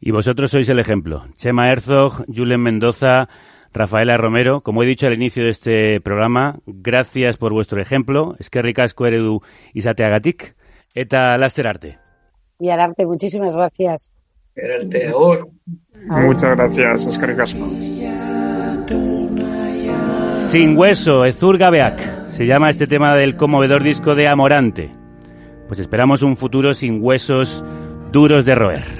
Y 0.00 0.12
vosotros 0.12 0.50
sois 0.50 0.68
el 0.68 0.78
ejemplo. 0.78 1.24
Chema 1.36 1.70
Herzog, 1.70 2.24
Julen 2.26 2.62
Mendoza, 2.62 3.28
Rafaela 3.72 4.16
Romero, 4.16 4.62
como 4.62 4.82
he 4.82 4.86
dicho 4.86 5.06
al 5.06 5.14
inicio 5.14 5.44
de 5.44 5.50
este 5.50 6.00
programa, 6.00 6.58
gracias 6.66 7.36
por 7.36 7.52
vuestro 7.52 7.80
ejemplo. 7.80 8.34
Es 8.38 8.50
que 8.50 8.62
ricasco 8.62 9.06
eredu 9.06 9.42
izateagatik. 9.74 10.54
Eta 10.94 11.36
laster 11.38 11.66
arte. 11.66 11.98
Y 12.58 12.70
arte, 12.70 13.06
muchísimas 13.06 13.56
gracias. 13.56 14.10
Muchas 16.06 16.56
gracias, 16.56 17.06
es 17.06 17.18
que 17.18 17.26
ricasco. 17.26 17.66
Sin 20.50 20.76
hueso, 20.76 21.24
Ezur 21.24 21.58
Gabeak. 21.58 22.19
Se 22.40 22.46
llama 22.46 22.70
este 22.70 22.86
tema 22.86 23.14
del 23.16 23.36
conmovedor 23.36 23.82
disco 23.82 24.14
de 24.14 24.26
Amorante. 24.26 24.90
Pues 25.68 25.78
esperamos 25.78 26.22
un 26.22 26.38
futuro 26.38 26.72
sin 26.72 27.02
huesos 27.02 27.62
duros 28.12 28.46
de 28.46 28.54
roer. 28.54 28.99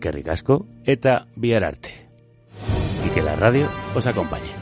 Eskerrik 0.00 0.28
asko 0.32 0.64
eta 0.86 1.26
bihar 1.36 1.64
arte. 1.64 1.92
Y 3.04 3.10
que 3.10 3.22
la 3.22 3.36
radio 3.36 3.68
os 3.94 4.06
acompañe. 4.06 4.59